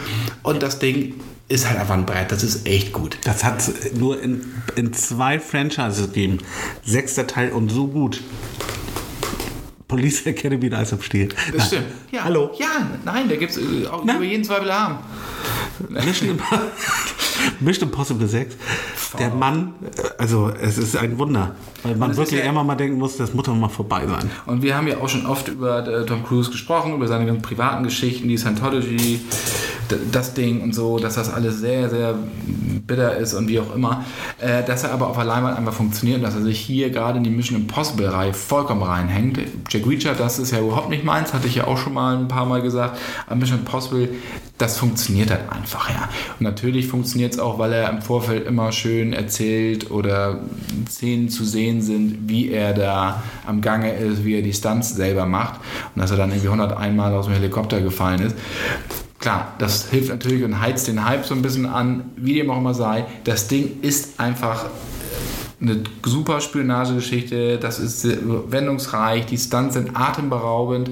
und 0.43 0.61
das 0.61 0.79
Ding 0.79 1.15
ist 1.49 1.67
halt 1.67 1.79
einfach 1.79 1.95
ein 1.95 2.05
Brett, 2.05 2.31
das 2.31 2.43
ist 2.43 2.67
echt 2.67 2.93
gut. 2.93 3.17
Das 3.23 3.43
hat 3.43 3.59
es 3.59 3.93
nur 3.93 4.21
in, 4.21 4.45
in 4.75 4.93
zwei 4.93 5.39
Franchises 5.39 6.07
gegeben. 6.07 6.37
Sechster 6.85 7.25
Teil 7.27 7.51
und 7.51 7.69
so 7.69 7.87
gut. 7.87 8.21
Police 9.87 10.27
Academy 10.27 10.69
da 10.69 10.81
ist 10.83 10.93
am 10.93 11.01
Stiel. 11.01 11.29
Das 11.55 11.67
stimmt. 11.67 11.85
Ja. 12.11 12.23
Hallo. 12.25 12.51
Ja, 12.59 12.67
nein, 13.03 13.27
da 13.27 13.35
gibt 13.35 13.51
es 13.57 13.87
auch 13.87 14.03
Na? 14.05 14.17
über 14.17 14.23
jeden 14.25 14.43
Zweifel 14.43 14.71
haben. 14.71 14.99
Mission, 15.89 16.29
Imp- 16.37 16.43
Mission 17.59 17.89
Impossible 17.89 18.27
6. 18.27 18.55
Der 19.17 19.31
Mann, 19.31 19.73
äh, 19.81 20.01
also 20.19 20.51
es 20.61 20.77
ist 20.77 20.95
ein 20.95 21.17
Wunder. 21.17 21.55
Weil 21.81 21.95
man 21.95 22.15
wirklich 22.15 22.39
ja- 22.43 22.49
immer 22.49 22.63
mal 22.63 22.75
denken 22.75 22.99
muss, 22.99 23.17
das 23.17 23.33
muss 23.33 23.45
doch 23.45 23.55
mal 23.55 23.69
vorbei 23.69 24.05
sein. 24.05 24.29
Und 24.45 24.61
wir 24.61 24.75
haben 24.77 24.87
ja 24.87 24.97
auch 24.97 25.09
schon 25.09 25.25
oft 25.25 25.47
über 25.47 25.87
äh, 25.87 26.05
Tom 26.05 26.23
Cruise 26.23 26.51
gesprochen, 26.51 26.93
über 26.93 27.07
seine 27.07 27.25
ganzen 27.25 27.41
privaten 27.41 27.83
Geschichten, 27.83 28.27
die 28.27 28.37
Scientology, 28.37 29.21
das 30.11 30.33
Ding 30.33 30.61
und 30.61 30.73
so, 30.73 30.99
dass 30.99 31.15
das 31.15 31.31
alles 31.31 31.59
sehr, 31.59 31.89
sehr 31.89 32.15
bitter 32.87 33.17
ist 33.17 33.33
und 33.33 33.47
wie 33.47 33.59
auch 33.59 33.73
immer. 33.73 34.05
Äh, 34.39 34.63
dass 34.63 34.83
er 34.83 34.91
aber 34.91 35.07
auf 35.07 35.15
der 35.15 35.25
Leinwand 35.25 35.57
einfach 35.57 35.73
funktioniert 35.73 36.17
und 36.17 36.23
dass 36.23 36.35
er 36.35 36.41
sich 36.41 36.59
hier 36.59 36.89
gerade 36.89 37.17
in 37.17 37.23
die 37.23 37.29
Mission 37.29 37.59
Impossible-Reihe 37.59 38.33
vollkommen 38.33 38.83
reinhängt. 38.83 39.39
Jack 39.69 39.87
Reacher, 39.87 40.13
das 40.15 40.39
ist 40.39 40.51
ja 40.51 40.59
überhaupt 40.59 40.89
nicht 40.89 41.03
meins, 41.03 41.33
hatte 41.33 41.47
ich 41.47 41.55
ja 41.55 41.67
auch 41.67 41.77
schon 41.77 41.93
mal 41.93 42.17
ein 42.17 42.27
paar 42.27 42.45
Mal 42.45 42.61
gesagt. 42.61 42.97
Aber 43.27 43.35
Mission 43.35 43.59
Impossible, 43.59 44.09
das 44.57 44.77
funktioniert 44.77 45.31
halt 45.31 45.49
einfach, 45.49 45.89
ja. 45.89 46.09
Und 46.37 46.43
natürlich 46.43 46.87
funktioniert 46.87 47.33
es 47.33 47.39
auch, 47.39 47.59
weil 47.59 47.71
er 47.73 47.89
im 47.89 48.01
Vorfeld 48.01 48.45
immer 48.45 48.71
schön 48.71 49.13
erzählt 49.13 49.89
oder 49.89 50.39
Szenen 50.89 51.29
zu 51.29 51.45
sehen 51.45 51.81
sind, 51.81 52.27
wie 52.27 52.49
er 52.49 52.73
da 52.73 53.23
am 53.45 53.61
Gange 53.61 53.93
ist, 53.93 54.25
wie 54.25 54.35
er 54.35 54.41
die 54.41 54.53
Stunts 54.53 54.95
selber 54.95 55.25
macht 55.25 55.59
und 55.95 56.01
dass 56.01 56.11
er 56.11 56.17
dann 56.17 56.31
irgendwie 56.31 56.49
101 56.49 56.95
Mal 56.95 57.13
aus 57.13 57.25
dem 57.25 57.35
Helikopter 57.35 57.79
gefallen 57.81 58.21
ist. 58.21 58.35
Klar, 59.19 59.53
das 59.59 59.89
hilft 59.89 60.09
natürlich 60.09 60.43
und 60.43 60.61
heizt 60.61 60.87
den 60.87 61.05
Hype 61.05 61.25
so 61.25 61.35
ein 61.35 61.41
bisschen 61.41 61.65
an, 61.65 62.11
wie 62.15 62.35
dem 62.35 62.49
auch 62.49 62.57
immer 62.57 62.73
sei. 62.73 63.05
Das 63.25 63.49
Ding 63.49 63.81
ist 63.81 64.19
einfach 64.19 64.65
eine 65.61 65.83
super 66.05 66.39
Spionagegeschichte, 66.39 67.57
das 67.57 67.79
ist 67.79 68.07
wendungsreich, 68.49 69.25
die 69.25 69.37
Stunts 69.37 69.73
sind 69.73 69.91
atemberaubend 69.93 70.91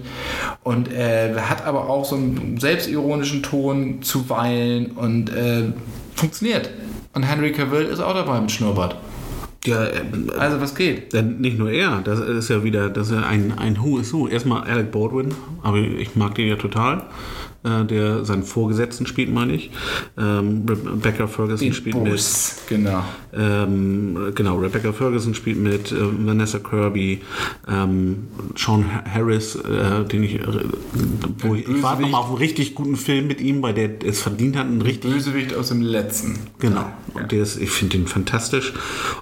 und 0.63 0.91
äh, 0.91 1.34
hat 1.39 1.65
aber 1.65 1.89
auch 1.89 2.03
so 2.03 2.15
einen 2.15 2.57
selbstironischen 2.59 3.43
Ton 3.43 4.01
zuweilen 4.01 4.88
und 4.91 5.30
äh, 5.30 5.71
funktioniert. 6.15 6.69
Und 7.13 7.23
Henry 7.23 7.53
Cavill 7.53 7.86
ist 7.86 8.01
auch 8.01 8.13
dabei 8.13 8.41
mit 8.41 8.51
Schnurrbart. 8.51 8.97
Ja, 9.65 9.86
äh, 9.86 10.01
Also 10.38 10.59
was 10.59 10.75
geht? 10.75 11.13
Denn 11.13 11.39
nicht 11.39 11.57
nur 11.57 11.71
er, 11.71 12.01
das 12.03 12.19
ist 12.19 12.49
ja 12.49 12.63
wieder 12.63 12.89
das 12.89 13.07
ist 13.09 13.15
ja 13.15 13.25
ein, 13.25 13.57
ein 13.57 13.82
Who 13.82 13.99
is 13.99 14.13
Who. 14.13 14.28
Erstmal 14.28 14.63
Alec 14.63 14.91
Baldwin, 14.91 15.34
aber 15.63 15.78
ich 15.78 16.15
mag 16.15 16.36
den 16.36 16.49
ja 16.49 16.57
total. 16.57 17.03
Äh, 17.64 17.86
der 17.86 18.24
seinen 18.24 18.43
Vorgesetzten 18.43 19.08
spielt, 19.08 19.34
meine 19.34 19.53
ich. 19.53 19.72
Ähm, 20.18 20.64
Rebecca 20.68 21.28
Ferguson 21.28 21.74
spielt 21.74 21.95
mit. 21.95 22.14
Boss, 22.14 22.58
genau. 22.70 23.03
Ähm, 23.34 24.32
genau, 24.36 24.58
Rebecca 24.58 24.93
Ferguson 24.93 25.34
spielt 25.34 25.58
mit, 25.58 25.91
äh, 25.91 25.95
Vanessa 25.99 26.60
Kirby, 26.60 27.22
ähm, 27.68 28.28
Sean 28.55 28.86
Harris, 29.12 29.55
äh, 29.55 30.05
den 30.05 30.24
ich, 30.24 30.36
äh, 30.36 30.41
wo 31.39 31.55
ich, 31.55 31.68
ich 31.68 31.82
warte 31.82 32.03
noch 32.03 32.10
mal 32.10 32.20
auf 32.20 32.28
einen 32.28 32.38
richtig 32.38 32.76
guten 32.76 32.95
Film 32.95 33.28
mit 33.28 33.41
ihm, 33.41 33.62
weil 33.64 33.74
der 33.74 33.89
es 34.05 34.22
verdient 34.22 34.55
hat, 34.55 34.68
einen 34.68 34.82
richtig 34.84 35.12
Bösewicht 35.12 35.55
aus 35.55 35.70
dem 35.70 35.82
letzten. 35.82 36.38
Genau. 36.60 36.86
Und 37.16 37.32
der 37.32 37.41
ist, 37.41 37.60
ich 37.60 37.72
finde 37.72 37.97
den 37.97 38.08
fantastisch. 38.08 38.74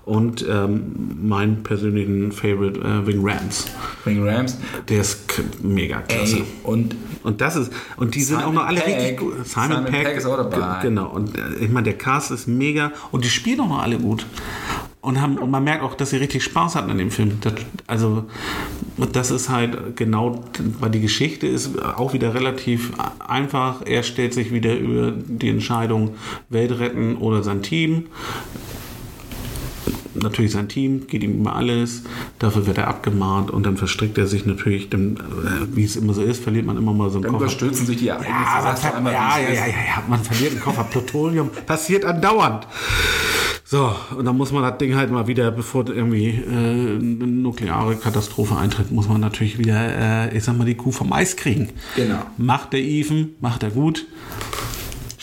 Und 0.03 0.45
ähm, 0.47 1.17
mein 1.23 1.63
persönlichen 1.63 2.33
Favorite, 2.33 2.79
äh, 2.81 3.07
Wing 3.07 3.21
Rams. 3.25 3.67
Ring 4.05 4.27
Rams. 4.27 4.57
Der 4.89 5.01
ist 5.01 5.23
mega 5.63 6.01
klasse. 6.01 6.37
Ey, 6.37 6.43
und 6.63 6.95
Und 7.23 7.41
das 7.41 7.55
ist, 7.55 7.71
und 7.97 8.13
die 8.13 8.21
sind 8.25 8.39
Simon 8.39 8.49
auch 8.49 8.61
noch 8.61 8.67
alle 8.67 8.81
Pegg. 8.81 8.97
richtig 8.97 9.17
gut. 9.17 9.47
Simon 9.47 9.85
Pegg 9.85 10.17
ist 10.17 10.25
auch 10.25 10.37
dabei. 10.37 10.81
Genau. 10.81 11.09
Und 11.09 11.37
äh, 11.37 11.55
ich 11.61 11.69
meine, 11.69 11.85
der 11.85 11.97
Cast 11.97 12.31
ist 12.31 12.47
mega 12.47 12.91
und 13.11 13.23
die 13.23 13.29
spielen 13.29 13.59
auch 13.61 13.69
noch 13.69 13.81
alle 13.81 13.97
gut. 13.97 14.25
Und, 15.01 15.21
haben, 15.21 15.37
und 15.37 15.51
man 15.51 15.63
merkt 15.63 15.83
auch, 15.83 15.93
dass 15.93 16.09
sie 16.09 16.17
richtig 16.17 16.43
Spaß 16.43 16.75
hatten 16.75 16.89
an 16.89 16.97
dem 16.97 17.11
Film. 17.11 17.37
Das, 17.41 17.53
also, 17.85 18.25
das 19.11 19.29
ist 19.29 19.49
halt 19.49 19.95
genau, 19.95 20.43
weil 20.79 20.89
die 20.89 21.01
Geschichte 21.01 21.45
ist 21.45 21.79
auch 21.79 22.13
wieder 22.13 22.33
relativ 22.33 22.91
einfach. 23.19 23.83
Er 23.85 24.01
stellt 24.01 24.33
sich 24.33 24.51
wieder 24.51 24.75
über 24.75 25.11
die 25.11 25.49
Entscheidung 25.49 26.15
Welt 26.49 26.79
retten 26.79 27.17
oder 27.17 27.43
sein 27.43 27.61
Team 27.61 28.07
natürlich 30.15 30.51
sein 30.51 30.67
Team, 30.67 31.07
geht 31.07 31.23
ihm 31.23 31.39
immer 31.39 31.55
alles, 31.55 32.03
dafür 32.39 32.65
wird 32.67 32.77
er 32.77 32.87
abgemahnt 32.87 33.51
und 33.51 33.65
dann 33.65 33.77
verstrickt 33.77 34.17
er 34.17 34.27
sich 34.27 34.45
natürlich, 34.45 34.89
dann, 34.89 35.17
äh, 35.17 35.75
wie 35.75 35.83
es 35.83 35.95
immer 35.95 36.13
so 36.13 36.21
ist, 36.21 36.43
verliert 36.43 36.65
man 36.65 36.77
immer 36.77 36.93
mal 36.93 37.09
so 37.09 37.15
einen 37.15 37.23
dann 37.23 37.31
Koffer. 37.33 37.45
überstürzen 37.45 37.85
sich 37.85 37.97
die 37.97 38.07
Ereignisse. 38.07 38.33
Ja, 38.33 38.61
man, 38.63 38.95
einmal, 38.95 39.13
ja, 39.13 39.39
ja, 39.39 39.49
ja, 39.49 39.65
ja, 39.67 40.03
man 40.07 40.23
verliert 40.23 40.51
einen 40.51 40.61
Koffer 40.61 40.83
Plutonium, 40.83 41.49
passiert 41.65 42.05
andauernd. 42.05 42.67
So, 43.67 43.91
und 44.15 44.25
dann 44.25 44.37
muss 44.37 44.51
man 44.51 44.61
das 44.61 44.77
Ding 44.77 44.95
halt 44.95 45.09
mal 45.09 45.25
wieder, 45.25 45.49
bevor 45.49 45.89
irgendwie 45.89 46.29
äh, 46.29 46.97
eine 46.97 46.99
nukleare 46.99 47.95
Katastrophe 47.95 48.55
eintritt, 48.55 48.91
muss 48.91 49.09
man 49.09 49.19
natürlich 49.19 49.57
wieder, 49.57 50.29
äh, 50.31 50.37
ich 50.37 50.43
sag 50.43 50.55
mal, 50.55 50.65
die 50.65 50.75
Kuh 50.75 50.91
vom 50.91 51.11
Eis 51.11 51.35
kriegen. 51.35 51.69
Genau. 51.95 52.19
Macht 52.37 52.73
der 52.73 52.81
Even, 52.81 53.35
macht 53.41 53.63
er 53.63 53.71
gut, 53.71 54.05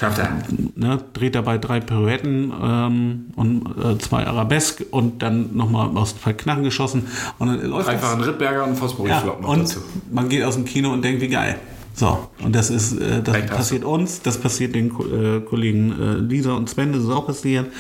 Schafft 0.02 0.18
er. 0.18 0.30
ne, 0.74 0.98
dreht 1.12 1.36
dabei 1.36 1.58
drei 1.58 1.78
Pirouetten 1.80 2.52
ähm, 2.60 3.26
und 3.36 3.66
äh, 3.82 3.96
zwei 3.98 4.26
Arabesque 4.26 4.84
und 4.90 5.22
dann 5.22 5.56
nochmal 5.56 5.96
aus 5.96 6.20
zwei 6.20 6.32
Knarren 6.32 6.64
geschossen 6.64 7.06
und 7.38 7.46
dann 7.46 7.62
läuft. 7.70 7.88
Einfach 7.88 8.12
einen 8.12 8.22
Rittberger 8.22 8.64
und 8.64 8.70
einen 8.82 9.06
Ja, 9.08 9.22
noch 9.24 9.46
und 9.48 9.60
dazu. 9.60 9.78
man 10.10 10.28
geht 10.28 10.42
aus 10.42 10.54
dem 10.56 10.64
Kino 10.64 10.92
und 10.92 11.02
denkt, 11.02 11.20
wie 11.22 11.28
geil. 11.28 11.56
So, 11.94 12.26
und 12.42 12.52
das 12.56 12.70
ist, 12.70 12.98
äh, 13.00 13.22
das 13.22 13.36
hast 13.36 13.46
passiert 13.50 13.84
uns, 13.84 14.22
das 14.22 14.38
passiert 14.38 14.74
den 14.74 14.88
äh, 14.90 15.40
Kollegen 15.40 15.92
äh, 15.92 16.14
Lisa 16.14 16.52
und 16.54 16.68
Sven, 16.68 16.92
das 16.92 17.02
ist 17.04 17.10
auch 17.10 17.26
passiert. 17.26 17.70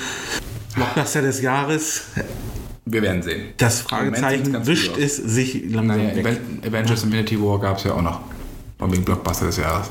Blockbuster 0.76 1.22
des 1.22 1.42
Jahres, 1.42 2.04
Wir 2.84 3.02
werden 3.02 3.22
sehen. 3.22 3.40
das 3.56 3.80
Fragezeichen 3.80 4.64
wischt 4.66 4.96
es 4.96 5.16
sich 5.16 5.64
langsam 5.70 5.96
Naja, 5.98 6.14
weg. 6.16 6.26
Aven- 6.26 6.68
Avengers 6.68 7.02
Infinity 7.04 7.40
War 7.42 7.58
gab 7.58 7.78
es 7.78 7.84
ja 7.84 7.94
auch 7.94 8.02
noch. 8.02 8.20
Und 8.78 8.92
wegen 8.92 9.04
Blockbuster 9.04 9.46
des 9.46 9.56
Jahres. 9.56 9.90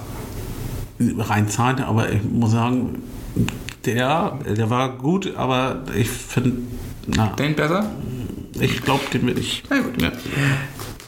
Rein 1.17 1.49
Zahlen, 1.49 1.79
aber 1.83 2.11
ich 2.11 2.23
muss 2.23 2.51
sagen, 2.51 3.01
der, 3.85 4.39
der 4.45 4.69
war 4.69 4.97
gut, 4.97 5.35
aber 5.35 5.83
ich 5.95 6.09
finde, 6.09 6.53
na, 7.07 7.27
Den 7.27 7.55
besser? 7.55 7.89
ich 8.59 8.81
glaube, 8.83 9.03
den 9.13 9.25
will 9.27 9.37
ich. 9.37 9.63
Na 9.69 9.79
gut. 9.79 10.01
Ja. 10.01 10.11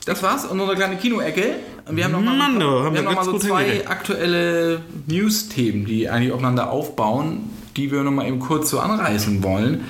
Das 0.05 0.21
war's 0.23 0.45
und 0.45 0.59
unsere 0.59 0.75
kleine 0.75 0.97
Kino-Ecke. 0.97 1.55
Wir 1.89 2.05
haben 2.05 2.11
noch 2.11 2.21
mal, 2.21 2.35
Mann, 2.35 2.59
du, 2.59 2.65
haben 2.65 2.93
wir 2.95 3.01
wir 3.01 3.09
haben 3.09 3.15
noch 3.15 3.15
mal 3.15 3.25
so 3.25 3.37
zwei 3.39 3.87
aktuelle 3.87 4.81
News-Themen, 5.07 5.85
die 5.85 6.09
eigentlich 6.09 6.31
aufeinander 6.31 6.71
aufbauen, 6.71 7.49
die 7.77 7.91
wir 7.91 8.03
noch 8.03 8.11
mal 8.11 8.27
eben 8.27 8.39
kurz 8.39 8.69
so 8.69 8.79
anreißen 8.79 9.43
wollen. 9.43 9.81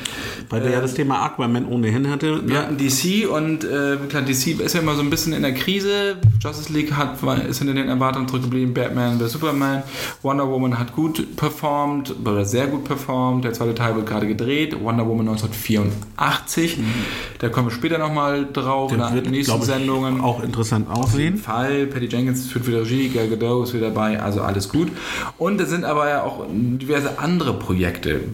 Weil 0.50 0.62
der 0.62 0.72
ja 0.72 0.82
das 0.82 0.94
Thema 0.94 1.24
Aquaman 1.24 1.66
ohnehin 1.66 2.10
hatte. 2.10 2.48
Wir 2.48 2.54
Ne? 2.54 2.60
hatten 2.60 2.78
DC 2.78 3.28
und 3.30 3.64
äh, 3.64 3.98
klar, 4.10 4.22
DC 4.24 4.60
ist 4.60 4.74
ja 4.74 4.82
immer 4.82 4.96
so 4.96 5.02
ein 5.02 5.10
bisschen 5.10 5.34
in 5.34 5.42
der 5.42 5.54
Krise. 5.54 6.18
Justice 6.42 6.72
League 6.72 6.94
hat, 6.94 7.18
ist 7.50 7.60
hinter 7.60 7.74
den 7.74 7.88
Erwartungen 7.90 8.28
zurückgeblieben. 8.28 8.74
Batman 8.74 9.20
vs. 9.20 9.34
Superman. 9.34 9.84
Wonder 10.22 10.48
Woman 10.50 10.78
hat 10.80 10.94
gut 10.94 11.36
performt 11.36 12.14
oder 12.26 12.46
sehr 12.46 12.68
gut 12.68 12.84
performt. 12.86 13.44
Der 13.46 13.54
zweite 13.54 13.76
Teil 13.76 13.96
wird 13.96 14.06
gerade 14.08 14.28
gedreht. 14.28 14.76
Wonder 14.82 15.08
Woman 15.08 15.28
1984. 15.30 16.78
Da 17.40 17.50
kommen 17.50 17.68
wir 17.68 17.72
später 17.72 17.98
nochmal 17.98 18.48
drauf 18.52 18.92
in 18.92 19.00
Der 19.00 19.08
den 19.08 19.16
wird, 19.16 19.30
nächsten 19.32 19.58
ich, 19.58 19.64
Sendungen. 19.66 20.22
auch 20.22 20.42
interessant 20.44 20.88
aussehen. 20.90 21.38
Fall. 21.38 21.88
Patty 21.88 22.06
Jenkins 22.08 22.48
führt 22.48 22.68
wieder 22.68 22.82
Regie, 22.82 23.10
Gal 23.10 23.28
Gadot 23.28 23.68
ist 23.68 23.74
wieder 23.74 23.90
dabei, 23.90 24.22
also 24.22 24.42
alles 24.42 24.70
gut. 24.70 24.90
Und 25.38 25.60
es 25.60 25.70
sind 25.70 25.84
aber 25.86 26.10
ja 26.10 26.24
auch 26.24 26.46
diverse 26.50 27.20
andere 27.20 27.54
Projekte 27.54 27.73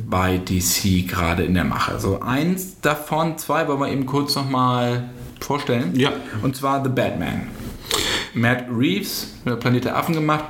bei 0.09 0.37
DC 0.37 1.07
gerade 1.07 1.43
in 1.43 1.53
der 1.53 1.63
Mache. 1.63 1.99
So 1.99 2.21
eins 2.21 2.79
davon, 2.81 3.37
zwei 3.37 3.67
wollen 3.67 3.79
wir 3.79 3.89
eben 3.89 4.05
kurz 4.05 4.35
nochmal 4.35 5.09
vorstellen. 5.39 5.95
Ja. 5.95 6.11
Und 6.41 6.55
zwar 6.55 6.83
The 6.83 6.89
Batman. 6.89 7.47
Matt 8.33 8.65
Reeves, 8.69 9.35
der 9.45 9.55
Planet 9.55 9.85
der 9.85 9.97
Affen 9.97 10.15
gemacht. 10.15 10.45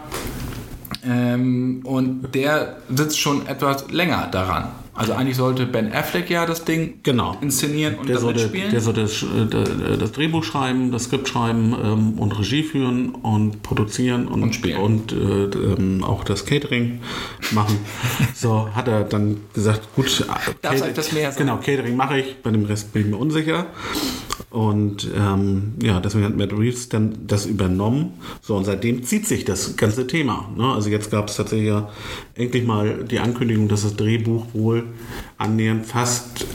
Ähm, 1.05 1.81
und 1.83 2.33
der 2.35 2.77
sitzt 2.89 3.19
schon 3.19 3.47
etwas 3.47 3.89
länger 3.89 4.27
daran. 4.31 4.69
Also 4.99 5.13
eigentlich 5.13 5.37
sollte 5.37 5.65
Ben 5.65 5.93
Affleck 5.93 6.29
ja 6.29 6.45
das 6.45 6.65
Ding 6.65 6.95
Genau. 7.03 7.37
inszenieren 7.39 7.95
und 7.95 8.09
Der 8.09 8.15
das 8.15 8.21
sollte, 8.23 8.39
mitspielen. 8.41 8.71
der 8.71 8.81
sollte 8.81 9.01
das, 9.03 9.23
äh, 9.23 9.97
das 9.97 10.11
Drehbuch 10.11 10.43
schreiben, 10.43 10.91
das 10.91 11.05
Skript 11.05 11.29
schreiben 11.29 11.73
ähm, 11.81 12.19
und 12.19 12.37
Regie 12.37 12.63
führen 12.63 13.09
und 13.15 13.63
produzieren 13.63 14.27
und, 14.27 14.43
Und 14.43 14.55
spielen. 14.55 14.77
und 14.77 15.13
äh, 15.13 15.15
ähm, 15.15 16.03
auch 16.03 16.25
das 16.25 16.45
Catering 16.45 16.99
machen. 17.51 17.77
so 18.35 18.69
hat 18.75 18.89
er 18.89 19.05
dann 19.05 19.37
gesagt, 19.53 19.87
gut, 19.95 20.07
äh, 20.19 20.23
Darf's 20.61 20.81
Cater- 20.81 20.89
etwas 20.89 21.11
mehr 21.13 21.31
sein? 21.31 21.45
Genau, 21.45 21.57
Catering 21.63 21.95
mache 21.95 22.19
ich, 22.19 22.35
bei 22.43 22.51
dem 22.51 22.65
Rest 22.65 22.91
bin 22.91 23.03
ich 23.03 23.07
mir 23.07 23.17
unsicher. 23.17 23.67
Und 24.49 25.09
ähm, 25.15 25.73
ja, 25.81 25.99
deswegen 25.99 26.25
hat 26.25 26.37
Matt 26.37 26.53
Reeves 26.53 26.89
dann 26.89 27.27
das 27.27 27.45
übernommen. 27.45 28.13
So, 28.41 28.55
und 28.55 28.65
seitdem 28.65 29.03
zieht 29.03 29.27
sich 29.27 29.45
das 29.45 29.75
ganze 29.75 30.07
Thema. 30.07 30.49
Ne? 30.55 30.65
Also 30.65 30.89
jetzt 30.89 31.11
gab 31.11 31.29
es 31.29 31.35
tatsächlich 31.35 31.69
ja 31.69 31.89
endlich 32.35 32.65
mal 32.65 33.03
die 33.03 33.19
Ankündigung, 33.19 33.67
dass 33.67 33.83
das 33.83 33.95
Drehbuch 33.95 34.47
wohl 34.53 34.83
annähernd 35.37 35.85
fast 35.85 36.45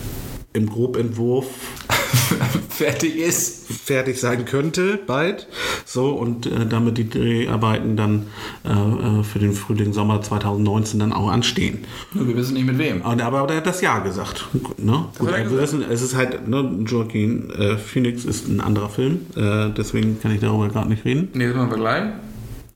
im 0.55 0.71
Grobentwurf 0.71 1.47
fertig 2.71 3.17
ist. 3.17 3.67
fertig 3.85 4.19
sein 4.21 4.45
könnte, 4.45 4.99
bald. 5.07 5.47
So, 5.85 6.11
und 6.11 6.47
äh, 6.47 6.65
damit 6.67 6.97
die 6.97 7.11
Dreharbeiten 7.11 7.97
dann 7.97 8.27
äh, 8.65 8.71
äh, 8.71 9.23
für 9.25 9.39
den 9.41 9.53
Frühling, 9.53 9.93
Sommer 9.93 10.23
2019 10.23 11.01
dann 11.01 11.13
auch 11.13 11.29
anstehen. 11.29 11.85
Wir 12.13 12.37
wissen 12.37 12.55
nicht 12.55 12.67
mit 12.67 12.79
wem. 12.79 13.03
Und, 13.03 13.21
aber 13.21 13.49
er 13.51 13.57
hat 13.59 13.67
das 13.67 13.81
Ja 13.81 13.99
gesagt. 13.99 14.47
Ne? 14.79 15.05
Gut, 15.19 15.29
hat 15.33 15.39
er 15.39 15.51
wir 15.51 15.59
wissen, 15.61 15.83
es 15.83 16.01
ist 16.03 16.15
halt, 16.17 16.49
ne, 16.49 16.79
Joaquin 16.87 17.51
äh, 17.51 17.77
Phoenix 17.77 18.25
ist 18.25 18.49
ein 18.49 18.61
anderer 18.61 18.89
Film, 18.89 19.27
äh, 19.37 19.71
deswegen 19.77 20.21
kann 20.21 20.33
ich 20.33 20.41
darüber 20.41 20.69
gerade 20.69 20.89
nicht 20.89 21.05
reden. 21.05 21.29
Nee, 21.35 21.49
das 21.49 21.57
machen 21.57 21.71
wir 21.71 21.79
gleich. 21.79 22.05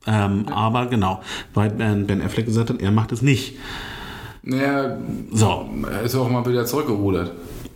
Ähm, 0.05 0.47
Aber 0.49 0.85
genau, 0.87 1.21
weil 1.53 1.69
Ben 1.71 2.07
Ben 2.07 2.21
Affleck 2.21 2.45
gesagt 2.45 2.69
hat, 2.69 2.81
er 2.81 2.91
macht 2.91 3.11
es 3.13 3.21
nicht. 3.21 3.55
Naja, 4.43 4.97
So. 5.31 5.69
er 5.91 6.01
ist 6.03 6.15
auch 6.15 6.29
mal 6.29 6.45
wieder 6.45 6.65
zurückgerudert. 6.65 7.31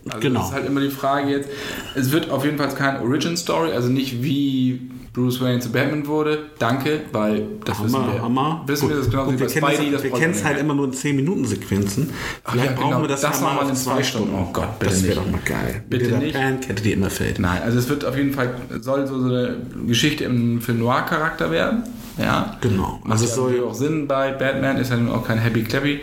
Also 0.08 0.20
Genau. 0.20 0.40
Das 0.40 0.48
ist 0.48 0.54
halt 0.54 0.66
immer 0.66 0.80
die 0.80 0.90
Frage 0.90 1.30
jetzt. 1.30 1.48
Es 1.94 2.12
wird 2.12 2.30
auf 2.30 2.44
jeden 2.44 2.58
Fall 2.58 2.68
kein 2.68 3.00
Origin 3.00 3.36
Story, 3.36 3.72
also 3.72 3.88
nicht 3.88 4.22
wie 4.22 4.90
Bruce 5.14 5.40
Wayne 5.40 5.60
zu 5.60 5.70
Batman 5.70 6.06
wurde. 6.08 6.46
Danke, 6.58 7.02
weil 7.12 7.46
das 7.64 7.82
wissen 7.82 7.94
Hammer, 7.94 8.12
wir. 8.14 8.22
Hammer. 8.22 8.64
Wissen 8.66 8.88
wir 8.88 8.96
das 8.96 9.08
genauso 9.08 9.30
Gut, 9.30 9.40
wie 9.40 9.42
wir 9.44 9.48
Spidey. 9.48 9.86
es 9.86 9.92
das 9.92 10.02
wir 10.02 10.10
kennen 10.10 10.32
es 10.34 10.44
halt 10.44 10.58
immer 10.58 10.74
nur 10.74 10.86
in 10.86 10.92
10 10.92 11.14
Minuten 11.14 11.44
Sequenzen. 11.44 12.10
Vielleicht 12.44 12.70
ja, 12.70 12.72
brauchen 12.72 12.90
genau. 12.90 13.02
wir 13.02 13.08
das, 13.08 13.20
Das 13.20 13.40
mal 13.40 13.68
in 13.68 13.76
zwei 13.76 14.02
Stunden. 14.02 14.34
Oh 14.34 14.48
Gott, 14.52 14.78
bitte 14.80 14.92
das 14.92 15.04
wäre 15.04 15.14
doch 15.16 15.30
mal 15.30 15.40
geil. 15.44 15.84
Bitte 15.88 16.04
Mit 16.04 16.12
der 16.12 16.18
nicht. 16.18 16.34
Bandkette, 16.34 16.82
die 16.82 16.92
immer 16.92 17.10
fällt. 17.10 17.38
Nein, 17.38 17.62
also 17.62 17.78
es 17.78 17.88
wird 17.88 18.04
auf 18.04 18.16
jeden 18.16 18.32
Fall, 18.32 18.54
soll 18.80 19.06
so 19.06 19.14
eine 19.14 19.56
Geschichte 19.86 20.24
im 20.24 20.60
Film 20.60 20.80
Noir-Charakter 20.80 21.50
werden. 21.52 21.84
Ja. 22.18 22.56
Genau. 22.60 23.00
Macht 23.02 23.12
Also 23.12 23.24
ja 23.24 23.30
es 23.30 23.34
soll 23.36 23.50
natürlich 23.50 23.70
auch 23.70 23.74
Sinn 23.74 24.06
bei 24.06 24.32
Batman, 24.32 24.76
ist 24.76 24.90
ja 24.90 24.96
nun 24.96 25.10
auch 25.10 25.26
kein 25.26 25.38
Happy 25.38 25.62
Clappy. 25.62 26.00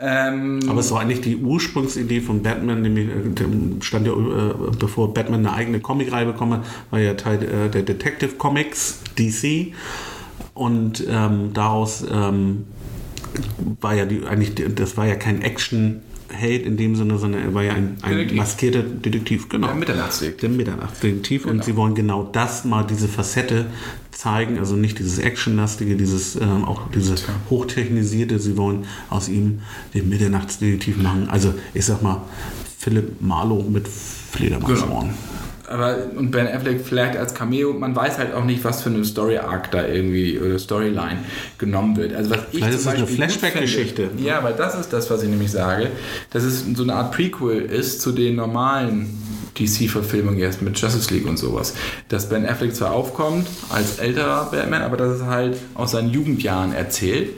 Ähm, 0.00 0.60
Aber 0.68 0.80
es 0.80 0.90
war 0.92 1.00
eigentlich 1.00 1.20
die 1.20 1.36
Ursprungsidee 1.36 2.20
von 2.20 2.42
Batman, 2.42 2.82
nämlich 2.82 3.08
äh, 3.08 3.82
stand 3.82 4.06
ja, 4.06 4.12
äh, 4.12 4.54
bevor 4.78 5.12
Batman 5.12 5.46
eine 5.46 5.54
eigene 5.54 5.80
Comicreihe 5.80 6.26
bekommen 6.26 6.54
hat, 6.54 6.64
war 6.90 7.00
ja 7.00 7.14
Teil 7.14 7.42
äh, 7.42 7.68
der 7.68 7.82
Detective 7.82 8.36
Comics 8.36 9.00
DC 9.18 9.72
und 10.54 11.04
ähm, 11.08 11.52
daraus 11.52 12.04
ähm, 12.10 12.66
war 13.80 13.94
ja 13.94 14.04
die, 14.04 14.24
eigentlich, 14.26 14.54
das 14.74 14.96
war 14.96 15.06
ja 15.06 15.16
kein 15.16 15.42
Action 15.42 16.02
Held 16.32 16.64
in 16.64 16.76
dem 16.76 16.94
Sinne, 16.94 17.18
sondern 17.18 17.42
er 17.42 17.54
war 17.54 17.64
ja 17.64 17.72
ein, 17.72 17.96
ein 18.02 18.10
Detektiv. 18.12 18.38
maskierter 18.38 18.82
Detektiv, 18.82 19.48
genau. 19.48 19.66
Der 19.66 19.76
Mitternachtsdetektiv. 19.76 20.40
Der 20.40 20.48
Mitternachtsdetektiv 20.50 21.46
und 21.46 21.64
sie 21.64 21.76
wollen 21.76 21.94
genau 21.94 22.22
das 22.22 22.64
mal, 22.64 22.84
diese 22.84 23.08
Facette 23.08 23.66
zeigen, 24.20 24.58
also 24.58 24.76
nicht 24.76 24.98
dieses 24.98 25.18
Actionlastige, 25.18 25.96
dieses 25.96 26.36
ähm, 26.36 26.64
auch 26.66 26.90
dieses 26.94 27.24
hochtechnisierte, 27.48 28.38
sie 28.38 28.56
wollen 28.58 28.84
aus 29.08 29.28
ihm 29.28 29.60
den 29.94 30.10
Mitternachtsdetektiv 30.10 30.98
machen. 30.98 31.28
Also 31.30 31.54
ich 31.72 31.86
sag 31.86 32.02
mal, 32.02 32.20
Philipp 32.78 33.22
Marlowe 33.22 33.70
mit 33.70 33.88
Fledermausohren. 33.88 35.10
Aber 35.70 35.96
und 36.16 36.32
Ben 36.32 36.48
Affleck 36.48 36.80
vielleicht 36.84 37.16
als 37.16 37.34
Cameo, 37.34 37.72
man 37.72 37.94
weiß 37.94 38.18
halt 38.18 38.34
auch 38.34 38.44
nicht, 38.44 38.64
was 38.64 38.82
für 38.82 38.90
eine 38.90 39.04
Story 39.04 39.38
Arc 39.38 39.70
da 39.70 39.86
irgendwie 39.86 40.38
oder 40.38 40.58
Storyline 40.58 41.18
genommen 41.58 41.96
wird. 41.96 42.12
Also 42.14 42.30
was 42.30 42.40
ich 42.50 42.58
Vielleicht 42.58 42.72
zum 42.72 42.80
ist 42.80 42.86
eine 42.86 42.98
Beispiel 42.98 43.16
gut 43.16 43.24
Flashback-Geschichte. 43.24 44.10
Ja, 44.18 44.42
weil 44.42 44.54
das 44.54 44.74
ist 44.74 44.92
das, 44.92 45.10
was 45.10 45.22
ich 45.22 45.28
nämlich 45.28 45.52
sage, 45.52 45.88
dass 46.30 46.42
es 46.42 46.64
so 46.74 46.82
eine 46.82 46.94
Art 46.94 47.12
Prequel 47.12 47.62
ist 47.62 48.02
zu 48.02 48.12
den 48.12 48.36
normalen 48.36 49.16
DC-Verfilmungen 49.58 50.38
jetzt 50.38 50.62
mit 50.62 50.78
Justice 50.78 51.12
League 51.12 51.26
und 51.26 51.38
sowas. 51.38 51.74
Dass 52.08 52.28
Ben 52.28 52.46
Affleck 52.46 52.74
zwar 52.74 52.92
aufkommt 52.92 53.46
als 53.68 53.98
älterer 53.98 54.48
Batman, 54.50 54.82
aber 54.82 54.96
dass 54.96 55.20
es 55.20 55.24
halt 55.24 55.56
aus 55.74 55.92
seinen 55.92 56.10
Jugendjahren 56.10 56.72
erzählt. 56.72 57.30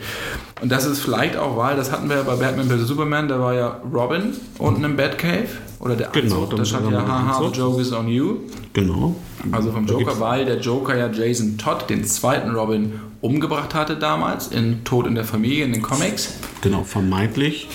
Und 0.61 0.71
das 0.71 0.87
ist 0.87 1.01
vielleicht 1.01 1.37
auch, 1.37 1.57
weil, 1.57 1.77
das 1.77 1.91
hatten 1.91 2.09
wir 2.09 2.17
ja 2.17 2.23
bei 2.23 2.37
Batman 2.37 2.69
vs. 2.69 2.87
Superman, 2.87 3.29
da 3.29 3.41
war 3.41 3.55
ja 3.55 3.81
Robin 3.93 4.35
unten 4.59 4.85
im 4.85 4.97
Batcave. 4.97 5.49
Oder 5.83 5.97
der 5.97 6.09
Genau, 6.09 6.37
Anzug, 6.37 6.51
da 6.51 6.57
dann 6.57 6.67
stand 6.67 6.91
ja, 6.93 7.07
haha, 7.07 7.51
the 7.53 7.59
joke 7.59 7.81
is 7.83 7.93
on 7.93 8.09
you. 8.09 8.37
Genau. 8.73 9.15
Also 9.51 9.73
vom 9.73 9.85
Da 9.87 9.93
Joker, 9.95 10.19
weil 10.21 10.45
der 10.47 10.61
Joker 10.61 10.97
ja 10.97 11.09
Jason 11.11 11.59
Todd, 11.59 11.91
den 11.91 12.05
zweiten 12.05 12.55
Robin, 12.55 12.93
umgebracht 13.21 13.75
hatte 13.75 13.97
damals 13.97 14.49
in 14.49 14.85
Tod 14.85 15.07
in 15.07 15.15
der 15.17 15.25
Familie 15.25 15.65
in 15.65 15.73
den 15.73 15.83
Comics. 15.83 16.35
Genau, 16.63 16.85
vermeintlich 16.85 17.69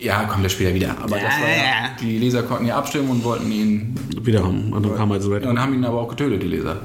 Ja, 0.00 0.24
kommt 0.24 0.42
er 0.44 0.50
später 0.50 0.74
wieder. 0.74 0.90
Aber 1.00 1.16
das 1.16 1.22
war 1.40 1.48
ja, 1.48 1.90
die 2.00 2.18
Leser 2.18 2.42
konnten 2.42 2.66
ja 2.66 2.76
abstimmen 2.76 3.08
und 3.10 3.24
wollten 3.24 3.50
ihn. 3.50 3.94
wieder 4.20 4.42
haben. 4.44 4.72
Und 4.72 4.84
dann 4.84 4.96
kam 4.96 5.12
als 5.12 5.24
Red 5.30 5.44
Und 5.44 5.50
Hood. 5.52 5.58
haben 5.58 5.74
ihn 5.74 5.84
aber 5.84 6.00
auch 6.00 6.08
getötet, 6.08 6.42
die 6.42 6.48
Leser. 6.48 6.76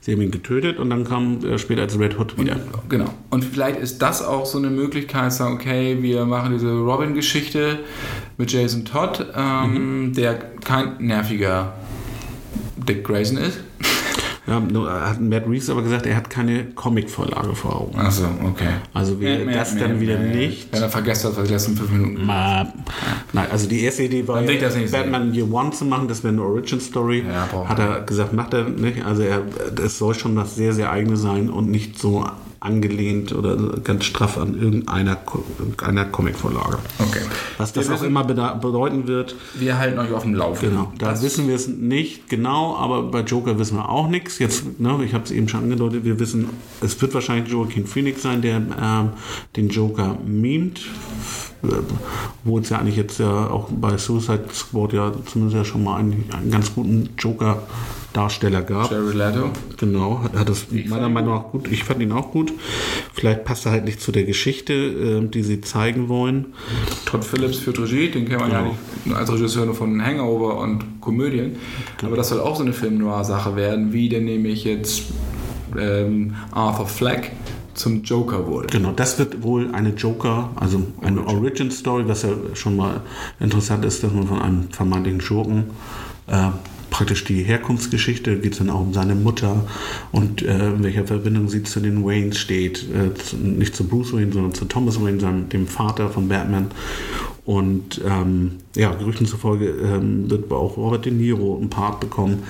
Sie 0.00 0.12
haben 0.12 0.22
ihn 0.22 0.30
getötet 0.30 0.78
und 0.78 0.88
dann 0.90 1.04
kam 1.04 1.38
er 1.44 1.58
später 1.58 1.82
als 1.82 1.98
Red 1.98 2.18
Hood 2.18 2.38
wieder. 2.38 2.56
Genau. 2.88 3.06
Und 3.30 3.44
vielleicht 3.44 3.78
ist 3.78 4.00
das 4.00 4.22
auch 4.24 4.46
so 4.46 4.56
eine 4.58 4.70
Möglichkeit, 4.70 5.32
zu 5.32 5.38
sagen, 5.38 5.54
okay, 5.56 5.98
wir 6.00 6.24
machen 6.24 6.52
diese 6.52 6.70
Robin-Geschichte 6.72 7.80
mit 8.38 8.52
Jason 8.52 8.84
Todd, 8.84 9.26
ähm, 9.34 10.12
der 10.14 10.34
kein 10.64 10.94
nerviger 10.98 11.72
Dick 12.88 13.04
Grayson 13.04 13.38
ist. 13.38 13.58
Ja, 14.46 14.60
nur 14.60 14.88
hat 14.88 15.20
Matt 15.20 15.44
Reeves 15.48 15.68
aber 15.70 15.82
gesagt, 15.82 16.06
er 16.06 16.14
hat 16.16 16.30
keine 16.30 16.66
Comic-Vorlage 16.66 17.52
vor 17.56 17.80
Augen. 17.80 17.98
Achso, 17.98 18.26
okay. 18.44 18.68
Also 18.94 19.20
wir, 19.20 19.44
das 19.44 19.76
dann 19.76 19.98
wieder 20.00 20.18
nicht. 20.20 20.72
Wenn 20.72 20.82
er 20.82 20.88
vergessen 20.88 21.30
hat, 21.30 21.36
was 21.36 21.48
die 21.48 21.52
letzten 21.54 21.76
fünf 21.76 21.90
Minuten. 21.90 22.24
Ma- 22.24 22.72
Nein, 23.32 23.46
also 23.50 23.68
die 23.68 23.80
erste 23.82 24.04
Idee 24.04 24.28
war, 24.28 24.40
ja, 24.42 24.60
das 24.60 24.76
nicht 24.76 24.88
sehen. 24.90 25.10
Batman 25.10 25.34
Year 25.34 25.50
One 25.52 25.72
zu 25.72 25.84
machen, 25.84 26.06
das 26.06 26.22
wäre 26.22 26.32
eine 26.32 26.42
Origin 26.44 26.78
Story. 26.78 27.24
Ja, 27.28 27.48
braucht 27.50 27.68
Hat 27.70 27.80
er 27.80 28.02
gesagt, 28.02 28.34
macht 28.34 28.54
er 28.54 28.68
nicht. 28.68 29.04
Also 29.04 29.22
er, 29.22 29.42
es 29.84 29.98
soll 29.98 30.14
schon 30.14 30.36
was 30.36 30.54
sehr, 30.54 30.72
sehr 30.72 30.92
eigenes 30.92 31.22
sein 31.22 31.50
und 31.50 31.68
nicht 31.68 31.98
so 31.98 32.24
angelehnt 32.60 33.32
oder 33.34 33.56
ganz 33.84 34.04
straff 34.04 34.38
an 34.38 34.54
irgendeiner, 34.60 35.16
irgendeiner 35.58 36.04
Comic-Vorlage. 36.06 36.78
Okay. 36.98 37.20
Was 37.58 37.72
das 37.72 37.86
wir 37.88 37.90
auch 37.94 37.98
wissen, 38.00 38.08
immer 38.08 38.24
bedeuten 38.24 39.06
wird, 39.06 39.36
Wir 39.54 39.78
halten 39.78 39.98
euch 39.98 40.12
auf 40.12 40.22
dem 40.22 40.34
Laufenden. 40.34 40.76
genau. 40.78 40.92
Da 40.98 41.10
Das- 41.10 41.22
wissen 41.22 41.48
wir 41.48 41.54
es 41.54 41.68
nicht 41.68 42.28
genau, 42.28 42.76
aber 42.76 43.02
bei 43.04 43.20
Joker 43.20 43.58
wissen 43.58 43.76
wir 43.76 43.88
auch 43.88 44.08
nichts. 44.08 44.38
Jetzt, 44.38 44.80
ne, 44.80 44.98
ich 45.04 45.14
habe 45.14 45.24
es 45.24 45.30
eben 45.30 45.48
schon 45.48 45.64
angedeutet, 45.64 46.04
wir 46.04 46.18
wissen, 46.18 46.48
es 46.80 47.00
wird 47.00 47.14
wahrscheinlich 47.14 47.50
Joaquin 47.52 47.86
Phoenix 47.86 48.22
sein, 48.22 48.42
der 48.42 48.56
ähm, 48.56 49.10
den 49.56 49.68
Joker 49.68 50.16
mimt. 50.26 50.80
Äh, 51.62 51.68
Wo 52.44 52.58
es 52.58 52.68
ja 52.68 52.78
eigentlich 52.78 52.96
jetzt 52.96 53.18
ja 53.18 53.48
auch 53.50 53.68
bei 53.70 53.96
Suicide 53.96 54.44
Squad 54.52 54.92
ja 54.92 55.10
zumindest 55.24 55.56
ja 55.56 55.64
schon 55.64 55.82
mal 55.82 55.96
einen, 55.96 56.24
einen 56.36 56.50
ganz 56.50 56.72
guten 56.74 57.08
Joker-Darsteller 58.16 58.62
gab. 58.62 58.90
Jared 58.90 59.14
Leto. 59.14 59.50
Genau, 59.76 60.22
hat, 60.22 60.34
hat 60.34 60.48
das 60.48 60.66
meiner 60.70 61.08
Meinung 61.08 61.34
nach 61.34 61.50
gut. 61.50 61.70
Ich 61.70 61.84
fand 61.84 62.00
ihn 62.00 62.12
auch 62.12 62.32
gut. 62.32 62.52
Vielleicht 63.12 63.44
passt 63.44 63.66
er 63.66 63.72
halt 63.72 63.84
nicht 63.84 64.00
zu 64.00 64.12
der 64.12 64.24
Geschichte, 64.24 64.72
äh, 64.72 65.28
die 65.28 65.42
sie 65.42 65.60
zeigen 65.60 66.08
wollen. 66.08 66.54
Todd 67.04 67.24
Phillips 67.24 67.58
führt 67.58 67.78
Regie, 67.78 68.10
den 68.10 68.26
kennt 68.26 68.40
man 68.40 68.50
ja 68.50 68.62
nicht 68.62 69.16
als 69.16 69.32
Regisseur 69.32 69.66
nur 69.66 69.74
von 69.74 70.02
Hangover 70.04 70.58
und 70.58 71.00
Komödien. 71.00 71.56
Aber 72.02 72.16
das 72.16 72.30
soll 72.30 72.40
auch 72.40 72.56
so 72.56 72.62
eine 72.62 72.72
Film-Noir-Sache 72.72 73.54
werden, 73.54 73.92
wie 73.92 74.08
denn 74.08 74.24
nämlich 74.24 74.64
jetzt 74.64 75.04
ähm, 75.78 76.34
Arthur 76.52 76.86
Fleck 76.86 77.32
zum 77.74 78.02
Joker 78.02 78.46
wurde. 78.46 78.68
Genau, 78.68 78.92
das 78.92 79.18
wird 79.18 79.42
wohl 79.42 79.70
eine 79.72 79.90
Joker, 79.90 80.50
also 80.56 80.82
eine 81.02 81.26
Origin 81.26 81.70
Story, 81.70 82.04
was 82.06 82.22
ja 82.22 82.30
schon 82.54 82.76
mal 82.76 83.02
interessant 83.38 83.84
ist, 83.84 84.02
dass 84.02 84.12
man 84.12 84.26
von 84.26 84.40
einem 84.40 84.70
vermeintlichen 84.70 85.20
Schurken 85.20 85.64
äh, 86.26 86.48
praktisch 86.90 87.24
die 87.24 87.42
Herkunftsgeschichte, 87.42 88.38
geht 88.38 88.52
es 88.52 88.58
dann 88.58 88.70
auch 88.70 88.80
um 88.80 88.92
seine 88.92 89.14
Mutter 89.14 89.66
und 90.12 90.42
äh, 90.42 90.68
in 90.68 90.82
welcher 90.82 91.06
Verbindung 91.06 91.48
sie 91.48 91.62
zu 91.62 91.80
den 91.80 92.04
Waynes 92.04 92.38
steht. 92.38 92.84
Äh, 92.84 93.36
nicht 93.36 93.74
zu 93.74 93.84
Bruce 93.84 94.12
Wayne, 94.12 94.32
sondern 94.32 94.54
zu 94.54 94.64
Thomas 94.64 95.00
Wayne, 95.02 95.20
seinem, 95.20 95.48
dem 95.48 95.66
Vater 95.66 96.08
von 96.10 96.28
Batman. 96.28 96.70
Und 97.46 98.00
ähm, 98.04 98.56
ja, 98.74 98.92
Gerüchten 98.92 99.24
zufolge 99.24 99.68
ähm, 99.68 100.28
wird 100.28 100.50
auch 100.50 100.76
Robert 100.76 101.04
De 101.04 101.12
Niro 101.12 101.56
einen 101.56 101.70
Part 101.70 102.00
bekommen. 102.00 102.42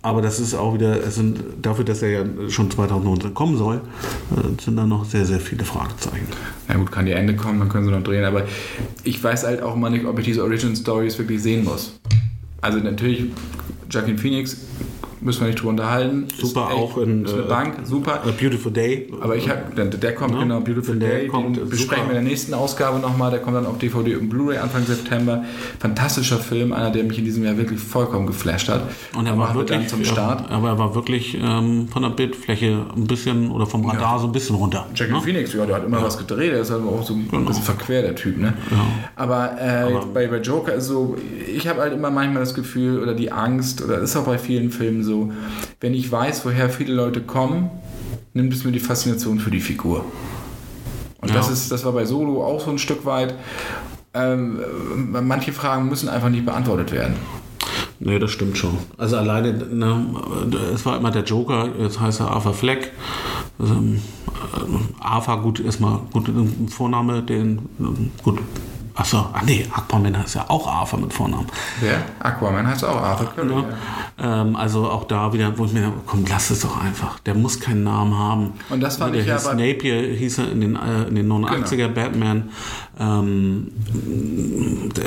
Aber 0.00 0.22
das 0.22 0.40
ist 0.40 0.54
auch 0.54 0.74
wieder, 0.74 1.02
es 1.04 1.16
sind, 1.16 1.40
dafür, 1.60 1.84
dass 1.84 2.00
er 2.00 2.10
ja 2.10 2.24
schon 2.48 2.70
2019 2.70 3.34
kommen 3.34 3.58
soll, 3.58 3.82
äh, 4.34 4.62
sind 4.62 4.76
da 4.76 4.86
noch 4.86 5.04
sehr, 5.04 5.26
sehr 5.26 5.40
viele 5.40 5.64
Fragezeichen. 5.64 6.26
Na 6.68 6.76
gut, 6.76 6.90
kann 6.90 7.04
die 7.04 7.12
Ende 7.12 7.36
kommen, 7.36 7.58
dann 7.58 7.68
können 7.68 7.84
sie 7.84 7.90
noch 7.90 8.02
drehen, 8.02 8.24
aber 8.24 8.44
ich 9.02 9.22
weiß 9.22 9.44
halt 9.44 9.62
auch 9.62 9.76
immer 9.76 9.90
nicht, 9.90 10.06
ob 10.06 10.18
ich 10.18 10.24
diese 10.24 10.42
Origin 10.42 10.74
Stories 10.74 11.18
wirklich 11.18 11.42
sehen 11.42 11.64
muss. 11.64 12.00
Also 12.64 12.78
natürlich, 12.78 13.26
Joaquin 13.92 14.16
Phoenix 14.16 14.56
müssen 15.24 15.40
wir 15.40 15.46
nicht 15.48 15.58
drüber 15.58 15.70
unterhalten. 15.70 16.28
Super 16.38 16.68
echt- 16.70 16.78
auch 16.78 16.98
in, 16.98 17.26
eine 17.26 17.38
äh, 17.42 17.48
Bank, 17.48 17.78
super. 17.84 18.22
A 18.24 18.30
Beautiful 18.38 18.70
Day. 18.70 19.08
Aber 19.20 19.34
ich 19.36 19.48
habe, 19.48 19.60
der, 19.76 19.86
der 19.86 20.14
kommt 20.14 20.34
Ne? 20.34 20.40
genau, 20.40 20.60
Beautiful 20.60 20.96
der 20.96 21.08
Day, 21.08 21.26
kommt, 21.28 21.56
den 21.56 21.68
besprechen 21.68 22.04
super. 22.04 22.12
wir 22.12 22.18
in 22.18 22.24
der 22.24 22.30
nächsten 22.30 22.54
Ausgabe 22.54 22.98
nochmal, 22.98 23.30
der 23.30 23.40
kommt 23.40 23.56
dann 23.56 23.66
auf 23.66 23.78
DVD 23.78 24.16
und 24.16 24.28
Blu-ray 24.28 24.58
Anfang 24.58 24.84
September. 24.84 25.44
Fantastischer 25.80 26.38
Film, 26.38 26.72
einer, 26.72 26.90
der 26.90 27.04
mich 27.04 27.18
in 27.18 27.24
diesem 27.24 27.44
Jahr 27.44 27.56
wirklich 27.56 27.80
vollkommen 27.80 28.26
geflasht 28.26 28.68
hat. 28.68 28.82
Und 29.16 29.26
er 29.26 29.36
war 29.38 29.54
wirklich, 29.54 29.78
dann 29.78 29.88
zum 29.88 30.04
Start. 30.04 30.50
Ja, 30.50 30.56
aber 30.56 30.68
er 30.68 30.78
war 30.78 30.94
wirklich 30.94 31.38
ähm, 31.42 31.88
von 31.88 32.02
der 32.02 32.10
Bildfläche 32.10 32.84
ein 32.96 33.06
bisschen 33.06 33.50
oder 33.50 33.66
vom 33.66 33.84
Radar 33.86 34.18
so 34.18 34.26
ein 34.26 34.32
bisschen 34.32 34.56
runter. 34.56 34.86
Jackie 34.94 35.12
ne? 35.12 35.20
Phoenix, 35.20 35.52
ja, 35.54 35.64
der 35.66 35.76
hat 35.76 35.84
immer 35.84 36.02
was 36.02 36.18
gedreht, 36.18 36.52
der 36.52 36.60
ist 36.60 36.70
halt 36.70 36.82
auch 36.84 37.02
so 37.02 37.14
ein 37.14 37.44
bisschen 37.46 37.62
verquer, 37.64 38.02
der 38.02 38.14
Typ, 38.14 38.36
ne? 38.38 38.54
Aber, 39.16 39.52
äh, 39.60 39.86
bei, 40.12 40.26
bei 40.26 40.38
Joker 40.38 40.74
ist 40.74 40.86
so, 40.86 41.16
ich 41.54 41.66
habe 41.68 41.80
halt 41.80 41.92
immer 41.94 42.10
manchmal 42.10 42.42
das 42.42 42.54
Gefühl 42.54 43.00
oder 43.02 43.14
die 43.14 43.30
Angst, 43.32 43.82
oder 43.82 43.98
ist 44.00 44.16
auch 44.16 44.24
bei 44.24 44.38
vielen 44.38 44.70
Filmen 44.70 45.02
so, 45.02 45.13
wenn 45.80 45.94
ich 45.94 46.10
weiß, 46.10 46.44
woher 46.44 46.68
viele 46.70 46.94
Leute 46.94 47.20
kommen, 47.20 47.70
nimmt 48.32 48.52
es 48.52 48.64
mir 48.64 48.72
die 48.72 48.80
Faszination 48.80 49.38
für 49.38 49.50
die 49.50 49.60
Figur. 49.60 50.04
Und 51.20 51.28
Ja. 51.30 51.36
das 51.36 51.50
ist, 51.50 51.72
das 51.72 51.84
war 51.84 51.92
bei 51.92 52.04
Solo 52.04 52.44
auch 52.44 52.60
so 52.60 52.70
ein 52.70 52.78
Stück 52.78 53.04
weit. 53.06 53.34
Ähm, 54.12 54.60
äh, 55.14 55.20
manche 55.20 55.52
Fragen 55.52 55.88
müssen 55.88 56.08
einfach 56.08 56.28
nicht 56.28 56.44
beantwortet 56.44 56.92
werden. 56.92 57.14
Nee, 58.00 58.18
das 58.18 58.30
stimmt 58.32 58.58
schon. 58.58 58.76
Also 58.98 59.16
alleine, 59.16 59.52
ne, 59.52 60.06
es 60.74 60.84
war 60.84 60.96
immer 60.98 61.10
der 61.10 61.22
Joker, 61.24 61.68
jetzt 61.78 62.00
heißt 62.00 62.20
er 62.20 62.30
Arthur 62.30 62.52
Fleck. 62.54 62.92
Also, 63.58 63.76
Arthur, 65.00 65.40
gut, 65.42 65.60
erstmal 65.60 66.00
gut, 66.12 66.28
ein 66.28 66.68
Vorname, 66.68 67.22
den, 67.22 67.60
ähm, 67.80 68.10
gut, 68.22 68.40
achso, 68.94 69.18
ah 69.32 69.40
nee, 69.44 69.66
Aquaman 69.72 70.16
heißt 70.16 70.36
ja 70.36 70.44
auch 70.48 70.66
Arthur 70.66 71.00
mit 71.00 71.12
Vornamen. 71.12 71.46
Wer? 71.80 72.02
Aquaman 72.20 72.66
heißt 72.66 72.84
auch 72.84 72.96
Arthur 72.96 73.34
Curry. 73.34 73.54
Ne? 73.54 73.64
Ähm, 74.22 74.56
also 74.56 74.88
auch 74.88 75.04
da 75.04 75.32
wieder, 75.32 75.56
wo 75.58 75.64
ich 75.64 75.72
mir, 75.72 75.92
komm, 76.06 76.24
lass 76.28 76.50
es 76.50 76.60
doch 76.60 76.80
einfach. 76.82 77.18
Der 77.20 77.34
muss 77.34 77.58
keinen 77.58 77.84
Namen 77.84 78.16
haben. 78.16 78.52
Und 78.70 78.80
das 78.80 78.96
fand 78.96 79.14
der 79.14 79.22
ich 79.22 79.26
ja 79.26 79.34
hieß 79.34 79.44
Genau. 79.50 79.66
Napier 79.66 80.02
hieß 80.16 80.38
er 80.38 80.52
in 80.52 80.60
den, 80.60 80.76
äh, 80.76 81.04
in 81.08 81.14
den 81.16 81.28
89er 81.30 81.88
Batman. 81.88 82.50
Ähm, 82.98 83.68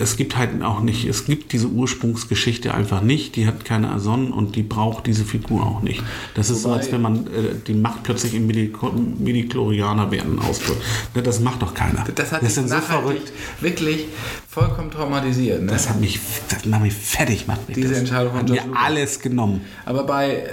es 0.01 0.17
gibt 0.17 0.35
halt 0.37 0.61
auch 0.61 0.81
nicht, 0.81 1.05
es 1.07 1.25
gibt 1.25 1.53
diese 1.53 1.67
Ursprungsgeschichte 1.67 2.73
einfach 2.73 3.01
nicht. 3.01 3.35
Die 3.35 3.47
hat 3.47 3.63
keine 3.65 3.91
Ason 3.91 4.31
und 4.33 4.55
die 4.55 4.63
braucht 4.63 5.07
diese 5.07 5.23
Figur 5.23 5.63
auch 5.65 5.81
nicht. 5.81 6.03
Das 6.35 6.49
ist 6.49 6.63
so, 6.63 6.71
als 6.71 6.91
wenn 6.91 7.01
man 7.01 7.27
äh, 7.27 7.55
die 7.65 7.73
Macht 7.73 8.03
plötzlich 8.03 8.33
im 8.35 8.47
Midi-Chlorianer 8.47 10.11
werden 10.11 10.39
ausdrückt. 10.39 10.81
Ne, 11.15 11.21
Das 11.23 11.39
macht 11.39 11.61
doch 11.61 11.73
keiner. 11.73 12.05
Das 12.15 12.31
hat 12.31 12.43
das 12.43 12.55
sind 12.55 12.69
so 12.69 12.77
verrückt. 12.77 13.31
wirklich 13.61 14.05
vollkommen 14.49 14.89
traumatisiert. 14.91 15.61
Ne? 15.61 15.71
Das 15.71 15.87
hat 15.87 16.01
mich, 16.01 16.19
das 16.49 16.65
macht 16.65 16.81
mich 16.81 16.93
fertig, 16.93 17.47
macht 17.47 17.67
mich 17.67 17.75
Diese 17.75 17.89
das. 17.89 17.99
Entscheidung 17.99 18.31
von 18.31 18.41
Hat 18.41 18.49
mir 18.49 18.63
Lucas. 18.65 18.81
alles 18.83 19.19
genommen. 19.19 19.61
Aber 19.85 20.03
bei, 20.03 20.31
äh, 20.37 20.49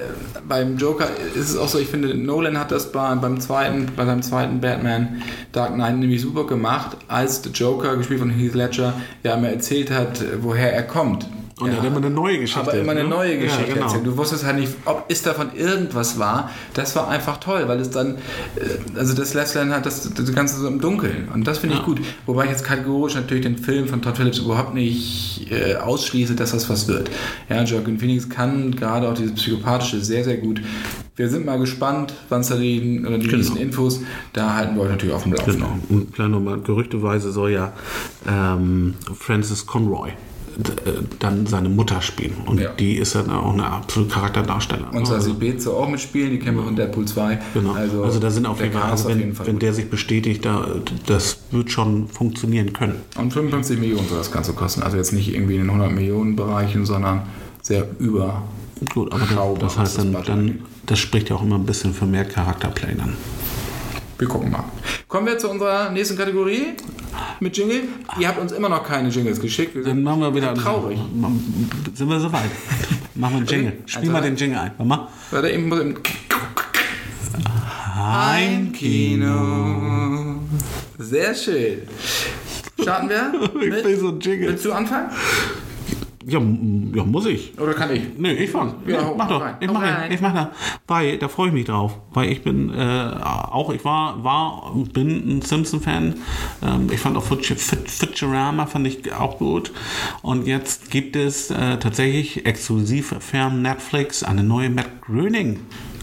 beim 0.46 0.76
Joker 0.76 1.08
ist 1.34 1.50
es 1.50 1.56
auch 1.56 1.68
so, 1.68 1.78
ich 1.78 1.88
finde, 1.88 2.14
Nolan 2.14 2.58
hat 2.58 2.70
das 2.70 2.92
bei, 2.92 3.14
beim 3.14 3.40
zweiten, 3.40 3.86
bei 3.96 4.04
seinem 4.04 4.22
zweiten 4.22 4.60
Batman 4.60 5.22
Dark 5.52 5.74
Knight 5.74 5.96
nämlich 5.96 6.20
super 6.20 6.46
gemacht, 6.46 6.98
als 7.08 7.23
der 7.24 7.52
Joker, 7.52 7.96
gespielt 7.96 8.20
von 8.20 8.30
Heath 8.30 8.54
Ledger, 8.54 8.94
ja 9.22 9.34
immer 9.34 9.48
erzählt 9.48 9.90
hat, 9.90 10.22
woher 10.40 10.72
er 10.72 10.82
kommt. 10.82 11.26
Und 11.60 11.68
er 11.68 11.74
ja. 11.74 11.80
hat 11.82 11.86
immer 11.86 11.98
eine 11.98 12.10
neue 12.10 12.38
Geschichte. 12.40 12.60
Aber 12.60 12.74
immer 12.74 12.92
eine 12.92 13.04
ne? 13.04 13.08
neue 13.10 13.38
Geschichte 13.38 13.68
Ja, 13.68 13.74
genau. 13.74 13.86
erzählen. 13.86 14.04
Du 14.04 14.16
wusstest 14.16 14.44
halt 14.44 14.56
nicht, 14.58 14.72
ob 14.86 15.04
es 15.08 15.22
davon 15.22 15.54
irgendwas 15.54 16.18
war. 16.18 16.50
Das 16.74 16.96
war 16.96 17.08
einfach 17.08 17.38
toll, 17.38 17.64
weil 17.68 17.78
es 17.78 17.90
dann, 17.90 18.16
äh, 18.56 18.98
also 18.98 19.14
das 19.14 19.34
lässt 19.34 19.54
dann 19.54 19.72
halt 19.72 19.86
das, 19.86 20.12
das 20.12 20.32
Ganze 20.34 20.56
so 20.60 20.66
im 20.66 20.80
Dunkeln. 20.80 21.28
Und 21.32 21.46
das 21.46 21.58
finde 21.58 21.76
ich 21.76 21.80
Ja. 21.80 21.86
gut. 21.86 22.00
Wobei 22.26 22.44
ich 22.44 22.50
jetzt 22.50 22.64
kategorisch 22.64 23.14
natürlich 23.14 23.44
den 23.44 23.56
Film 23.56 23.86
von 23.86 24.02
Todd 24.02 24.16
Phillips 24.16 24.38
überhaupt 24.38 24.74
nicht 24.74 25.46
äh, 25.52 25.76
ausschließe, 25.76 26.34
dass 26.34 26.50
das 26.50 26.68
was 26.68 26.88
wird. 26.88 27.08
Ja, 27.48 27.62
Joaquin 27.62 27.98
Phoenix 28.00 28.28
kann 28.28 28.74
gerade 28.74 29.08
auch 29.08 29.14
dieses 29.14 29.34
Psychopathische 29.34 30.00
sehr, 30.00 30.24
sehr 30.24 30.38
gut. 30.38 30.60
Wir 31.16 31.28
sind 31.28 31.46
mal 31.46 31.60
gespannt, 31.60 32.12
wann 32.30 32.40
es 32.40 32.48
da 32.48 32.56
die, 32.56 33.00
oder 33.06 33.18
die 33.18 33.26
Genau. 33.26 33.36
nächsten 33.36 33.56
Infos, 33.58 34.00
da 34.32 34.54
halten 34.54 34.74
wir 34.74 34.82
euch 34.82 34.90
natürlich 34.90 35.14
auf 35.14 35.22
dem 35.22 35.34
Laufenden. 35.34 35.60
Genau. 35.62 35.78
Und 35.88 36.12
klein 36.12 36.32
nochmal, 36.32 36.58
gerüchteweise 36.58 37.30
soll 37.30 37.52
ja 37.52 37.72
ähm, 38.28 38.94
Francis 39.16 39.64
Conroy 39.66 40.10
dann 41.18 41.46
seine 41.46 41.68
Mutter 41.68 42.00
spielen. 42.02 42.36
Und 42.46 42.60
Ja. 42.60 42.70
die 42.72 42.96
ist 42.96 43.14
dann 43.14 43.30
auch 43.30 43.52
eine 43.52 43.66
absolute 43.66 44.12
Charakterdarstellerin. 44.12 44.90
Und 44.90 44.98
also, 45.00 45.14
Sassy 45.14 45.32
Beetz 45.32 45.64
soll 45.64 45.74
auch 45.74 45.88
mitspielen, 45.88 46.30
die 46.30 46.38
kennen 46.38 46.56
wir 46.58 46.64
von 46.64 46.76
Deadpool 46.76 47.06
2. 47.06 47.38
genau. 47.54 47.72
also, 47.72 48.18
da 48.18 48.30
sind 48.30 48.46
auf 48.46 48.60
jeden 48.60 48.72
Fall, 48.72 48.90
also 48.90 49.08
wenn, 49.08 49.18
jeden 49.18 49.34
Fall 49.34 49.46
wenn 49.46 49.58
der 49.58 49.72
sich 49.74 49.90
bestätigt, 49.90 50.44
da, 50.44 50.66
das 51.06 51.38
wird 51.50 51.70
schon 51.70 52.08
funktionieren 52.08 52.72
können. 52.72 52.96
Und 53.16 53.32
55 53.32 53.78
Millionen 53.78 54.08
soll 54.08 54.18
das 54.18 54.30
Ganze 54.30 54.52
kosten. 54.52 54.82
Also 54.82 54.96
jetzt 54.96 55.12
nicht 55.12 55.32
irgendwie 55.34 55.54
in 55.54 55.62
den 55.62 55.70
100 55.70 55.92
Millionen 55.92 56.36
Bereichen, 56.36 56.86
sondern 56.86 57.22
sehr 57.62 57.86
über. 57.98 58.42
Gut, 58.92 59.12
aber 59.12 59.24
das, 59.24 59.58
das 59.60 59.78
heißt 59.78 59.98
das 59.98 60.04
dann, 60.12 60.24
dann, 60.24 60.58
das 60.86 60.98
spricht 60.98 61.30
ja 61.30 61.36
auch 61.36 61.42
immer 61.42 61.56
ein 61.56 61.64
bisschen 61.66 61.94
für 61.94 62.06
mehr 62.06 62.24
Charakterplay 62.24 62.94
dann. 62.96 63.14
Wir 64.24 64.30
gucken 64.30 64.50
mal. 64.52 64.64
Kommen 65.06 65.26
wir 65.26 65.36
zu 65.36 65.50
unserer 65.50 65.90
nächsten 65.90 66.16
Kategorie 66.16 66.68
mit 67.40 67.54
Jingle. 67.58 67.82
Ihr 68.18 68.26
habt 68.26 68.40
uns 68.40 68.52
immer 68.52 68.70
noch 68.70 68.82
keine 68.82 69.10
Jingles 69.10 69.38
geschickt. 69.38 69.76
Dann 69.86 70.02
machen 70.02 70.22
wir 70.22 70.34
wieder. 70.34 70.54
traurig. 70.54 70.98
Sind 71.92 72.08
wir 72.08 72.18
soweit? 72.18 72.40
machen 73.14 73.32
wir 73.34 73.36
einen 73.40 73.46
Jingle. 73.46 73.72
Spiel 73.84 74.00
Also, 74.00 74.12
mal 74.12 74.22
den 74.22 74.34
Jingle 74.36 74.58
ein. 74.60 74.70
Mal. 74.88 75.08
Warte, 75.30 75.50
ich 75.50 75.62
muss 75.62 75.78
im 75.78 75.94
Heimkino. 77.94 79.26
Sehr 80.96 81.34
schön. 81.34 81.82
Starten 82.80 83.10
wir? 83.10 83.30
Ich 83.60 83.68
Mit, 83.70 83.84
will 83.84 83.98
so 83.98 84.08
einen 84.08 84.20
Jingle. 84.20 84.48
willst 84.48 84.64
du 84.64 84.72
anfangen? 84.72 85.10
Ja, 86.26 86.38
ja, 86.40 87.04
muss 87.04 87.26
ich. 87.26 87.58
Oder 87.58 87.74
kann 87.74 87.94
ich? 87.94 88.02
Nee, 88.16 88.32
ich 88.32 88.50
fang. 88.50 88.74
Ja, 88.86 89.02
nee, 89.02 89.14
mach 89.16 89.28
doch. 89.28 89.40
rein. 89.42 89.56
Ich 89.60 89.68
Hau 89.68 89.74
mach, 89.74 89.82
ja, 89.82 89.94
rein. 89.94 90.12
ich 90.12 90.20
mach 90.20 90.32
da. 90.34 90.52
Weil, 90.86 91.18
da 91.18 91.28
freue 91.28 91.48
ich 91.48 91.54
mich 91.54 91.64
drauf. 91.66 91.98
Weil 92.12 92.30
ich 92.32 92.42
bin 92.42 92.72
äh, 92.72 93.10
auch, 93.20 93.70
ich 93.72 93.84
war, 93.84 94.24
war, 94.24 94.72
bin 94.92 95.38
ein 95.38 95.42
Simpson-Fan. 95.42 96.14
Ähm, 96.62 96.88
ich 96.92 97.00
fand 97.00 97.16
auch 97.16 97.24
Futur- 97.24 97.56
Fut- 97.56 97.90
Futurama 97.90 98.66
fand 98.66 98.86
ich 98.86 99.12
auch 99.12 99.38
gut. 99.38 99.72
Und 100.22 100.46
jetzt 100.46 100.90
gibt 100.90 101.14
es 101.16 101.50
äh, 101.50 101.78
tatsächlich 101.78 102.46
exklusiv 102.46 103.14
für 103.20 103.50
Netflix 103.50 104.22
eine 104.22 104.42
neue 104.44 104.70
Matt 104.70 105.02
Groening 105.02 105.56
Z- 105.56 105.93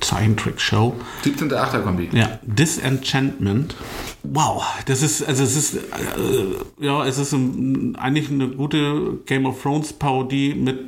Zeichentrick-Show. 0.00 0.94
17.8. 1.24 1.82
kommt 1.82 2.00
die. 2.00 2.16
Ja, 2.16 2.38
Disenchantment. 2.42 3.76
Wow, 4.22 4.64
das 4.86 5.02
ist, 5.02 5.22
also 5.22 5.42
es 5.42 5.56
ist, 5.56 5.74
äh, 5.74 5.80
ja, 6.84 7.04
es 7.06 7.18
ist 7.18 7.32
ein, 7.32 7.96
eigentlich 7.96 8.30
eine 8.30 8.48
gute 8.48 9.18
Game 9.26 9.46
of 9.46 9.62
Thrones 9.62 9.92
Parodie 9.92 10.54
mit 10.54 10.78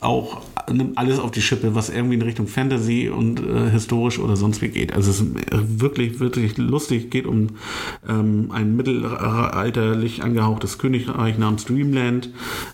auch 0.00 0.42
nimmt 0.70 0.98
alles 0.98 1.18
auf 1.18 1.30
die 1.30 1.42
Schippe, 1.42 1.74
was 1.74 1.88
irgendwie 1.88 2.14
in 2.14 2.22
Richtung 2.22 2.46
Fantasy 2.46 3.08
und 3.08 3.40
äh, 3.40 3.70
historisch 3.70 4.18
oder 4.18 4.36
sonst 4.36 4.62
wie 4.62 4.68
geht. 4.68 4.92
Also 4.92 5.10
es 5.10 5.20
ist 5.20 5.80
wirklich, 5.80 6.20
wirklich 6.20 6.58
lustig. 6.58 7.10
Geht 7.10 7.26
um 7.26 7.48
ähm, 8.08 8.50
ein 8.52 8.76
mittelalterlich 8.76 10.22
angehauchtes 10.22 10.78
Königreich 10.78 11.38
namens 11.38 11.64
Dreamland. 11.64 12.30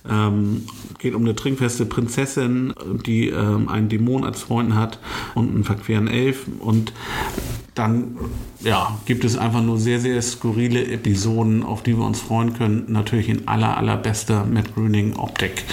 Ähm, 0.08 0.62
geht 0.98 1.14
um 1.14 1.22
eine 1.22 1.34
trinkfeste 1.34 1.86
Prinzessin, 1.86 2.74
die 3.06 3.28
ähm, 3.28 3.68
einen 3.68 3.88
Dämon 3.88 4.24
als 4.24 4.42
Freund 4.42 4.74
hat 4.74 4.98
und 5.34 5.54
einen 5.54 5.64
verqueren 5.64 6.08
Elf. 6.08 6.46
Und 6.60 6.92
dann 7.74 8.16
ja, 8.60 8.98
gibt 9.06 9.24
es 9.24 9.38
einfach 9.38 9.62
nur 9.62 9.78
sehr, 9.78 10.00
sehr 10.00 10.20
skurrile 10.20 10.84
Episoden, 10.86 11.62
auf 11.62 11.82
die 11.82 11.96
wir 11.96 12.04
uns 12.04 12.20
freuen 12.20 12.54
können. 12.54 12.86
Natürlich 12.88 13.28
in 13.28 13.46
aller, 13.46 13.76
allerbester 13.76 14.44
Matt 14.44 14.74
Groening 14.74 15.14
Optik. 15.14 15.64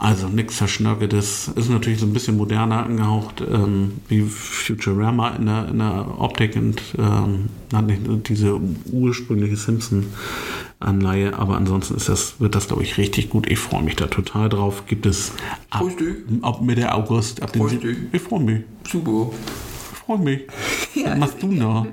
Also 0.00 0.28
nichts 0.28 0.56
Verschnörkeltes. 0.56 1.48
Ist 1.48 1.68
natürlich 1.68 2.00
so 2.00 2.06
ein 2.06 2.14
bisschen 2.14 2.38
moderner 2.38 2.86
angehaucht, 2.86 3.42
ähm, 3.42 4.00
wie 4.08 4.22
Futurama 4.22 5.28
in 5.36 5.44
der, 5.44 5.68
in 5.68 5.78
der 5.78 6.18
Optik 6.18 6.56
und 6.56 6.80
ähm, 6.98 7.50
hat 7.70 7.86
nicht 7.86 8.00
diese 8.30 8.58
ursprüngliche 8.90 9.56
Simpson-Anleihe, 9.56 11.38
aber 11.38 11.58
ansonsten 11.58 11.96
ist 11.96 12.08
das, 12.08 12.40
wird 12.40 12.54
das, 12.54 12.68
glaube 12.68 12.82
ich, 12.82 12.96
richtig 12.96 13.28
gut. 13.28 13.46
Ich 13.50 13.58
freue 13.58 13.82
mich 13.82 13.96
da 13.96 14.06
total 14.06 14.48
drauf. 14.48 14.84
Gibt 14.86 15.04
es 15.04 15.32
ab, 15.68 15.84
ab 16.40 16.62
Mitte 16.62 16.94
August. 16.94 17.42
Ab 17.42 17.52
den 17.52 18.08
ich 18.10 18.22
freue 18.22 18.40
mich. 18.40 18.60
Super. 18.90 19.30
Ich 19.92 19.98
freue 19.98 20.18
mich. 20.18 20.40
Was 21.04 21.18
machst 21.18 21.42
du 21.42 21.46
noch? 21.52 21.86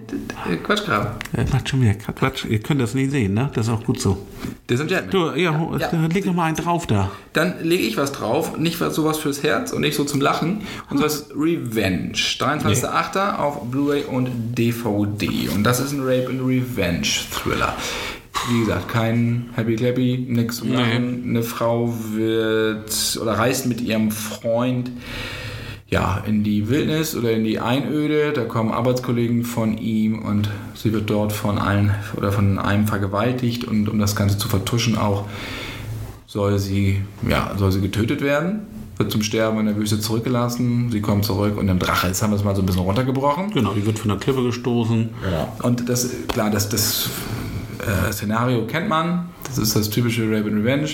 Äh, 0.50 0.56
Quatschkram. 0.58 1.08
Er 1.34 1.46
macht 1.52 1.70
schon 1.70 1.82
wieder 1.82 1.94
Quatsch. 1.94 2.46
Ihr 2.46 2.60
könnt 2.60 2.82
das 2.82 2.94
nicht 2.94 3.12
sehen, 3.12 3.34
ne? 3.34 3.50
Das 3.54 3.68
ist 3.68 3.74
auch 3.74 3.84
gut 3.84 4.00
so. 4.02 4.18
Disenchantment. 4.70 5.14
Du, 5.14 5.40
ja, 5.40 5.52
Ja. 5.80 6.08
leg 6.08 6.26
noch 6.26 6.34
mal 6.34 6.46
einen 6.46 6.56
drauf 6.58 6.88
da. 6.88 7.12
Dann 7.34 7.56
lege 7.64 7.84
ich 7.84 7.98
was 7.98 8.12
drauf, 8.12 8.58
nicht 8.58 8.80
was 8.82 8.96
sowas 8.96 9.18
fürs 9.18 9.44
Herz 9.44 9.72
und 9.72 9.82
nicht 9.82 9.96
so 9.96 10.04
zum 10.04 10.22
Lachen. 10.22 10.62
Und 10.90 10.98
zwar 10.98 11.08
ist 11.08 11.32
Revenge. 11.36 12.14
23.08. 12.14 13.38
auf 13.38 13.62
Blu-ray 13.70 14.04
und 14.04 14.56
DVD. 14.58 15.50
Und 15.54 15.64
das 15.64 15.80
ist 15.80 15.92
ein 15.94 16.02
Rape 16.02 16.28
and 16.30 16.42
Revenge 16.42 17.08
Thriller. 17.32 17.76
Wie 18.50 18.60
gesagt, 18.62 18.88
kein 18.90 19.50
Happy 19.56 19.76
Clappy, 19.76 20.26
nix 20.30 20.64
Lachen. 20.64 21.24
Eine 21.28 21.44
Frau 21.44 21.94
wird 22.14 23.18
oder 23.22 23.34
reist 23.34 23.66
mit 23.66 23.82
ihrem 23.82 24.12
Freund 24.12 24.92
ja, 25.90 26.22
in 26.26 26.44
die 26.44 26.70
Wildnis 26.70 27.16
oder 27.16 27.32
in 27.32 27.44
die 27.44 27.60
Einöde. 27.60 28.34
Da 28.34 28.44
kommen 28.44 28.72
Arbeitskollegen 28.72 29.44
von 29.44 29.78
ihm 29.78 30.20
und 30.20 30.50
sie 30.76 30.92
wird 30.92 31.10
dort 31.10 31.32
von 31.32 31.58
allen 31.58 31.96
oder 32.16 32.32
von 32.32 32.60
einem 32.60 32.88
vergewaltigt 32.88 33.64
und 33.64 33.88
um 33.88 34.00
das 34.00 34.16
Ganze 34.16 34.38
zu 34.38 34.50
vertuschen 34.50 34.98
auch 34.98 35.26
soll 36.26 36.60
sie, 36.60 37.02
ja, 37.28 37.54
soll 37.58 37.72
sie 37.72 37.80
getötet 37.80 38.22
werden, 38.22 38.68
wird 38.98 39.12
zum 39.12 39.24
Sterben 39.24 39.60
in 39.60 39.66
der 39.66 39.78
Wüste 39.78 40.00
zurückgelassen, 40.00 40.92
sie 40.92 41.00
kommt 41.00 41.24
zurück 41.24 41.58
und 41.58 41.70
im 41.70 41.80
Drache, 41.80 42.08
jetzt 42.08 42.22
haben 42.22 42.32
wir 42.32 42.36
es 42.36 42.44
mal 42.44 42.56
so 42.56 42.62
ein 42.62 42.66
bisschen 42.66 42.82
runtergebrochen. 42.82 43.52
Genau, 43.52 43.74
die 43.74 43.86
wird 43.86 43.98
von 43.98 44.10
der 44.10 44.18
Klippe 44.18 44.44
gestoßen. 44.44 45.10
Und 45.64 45.88
das, 45.88 46.10
klar, 46.28 46.50
das, 46.50 46.68
das 46.68 47.10
äh, 47.80 48.12
Szenario 48.12 48.68
kennt 48.68 48.90
man, 48.90 49.30
das 49.46 49.58
ist 49.58 49.76
das 49.76 49.90
typische 49.90 50.24
Rape 50.24 50.50
and 50.50 50.58
Revenge. 50.58 50.90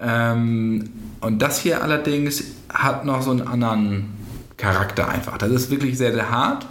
Ähm, 0.00 0.84
und 1.22 1.40
das 1.40 1.58
hier 1.60 1.82
allerdings 1.82 2.44
hat 2.68 3.04
noch 3.04 3.22
so 3.22 3.30
einen 3.30 3.46
anderen 3.46 4.10
Charakter 4.56 5.08
einfach. 5.08 5.38
Das 5.38 5.50
ist 5.50 5.70
wirklich 5.70 5.96
sehr, 5.96 6.12
sehr 6.12 6.30
hart. 6.30 6.66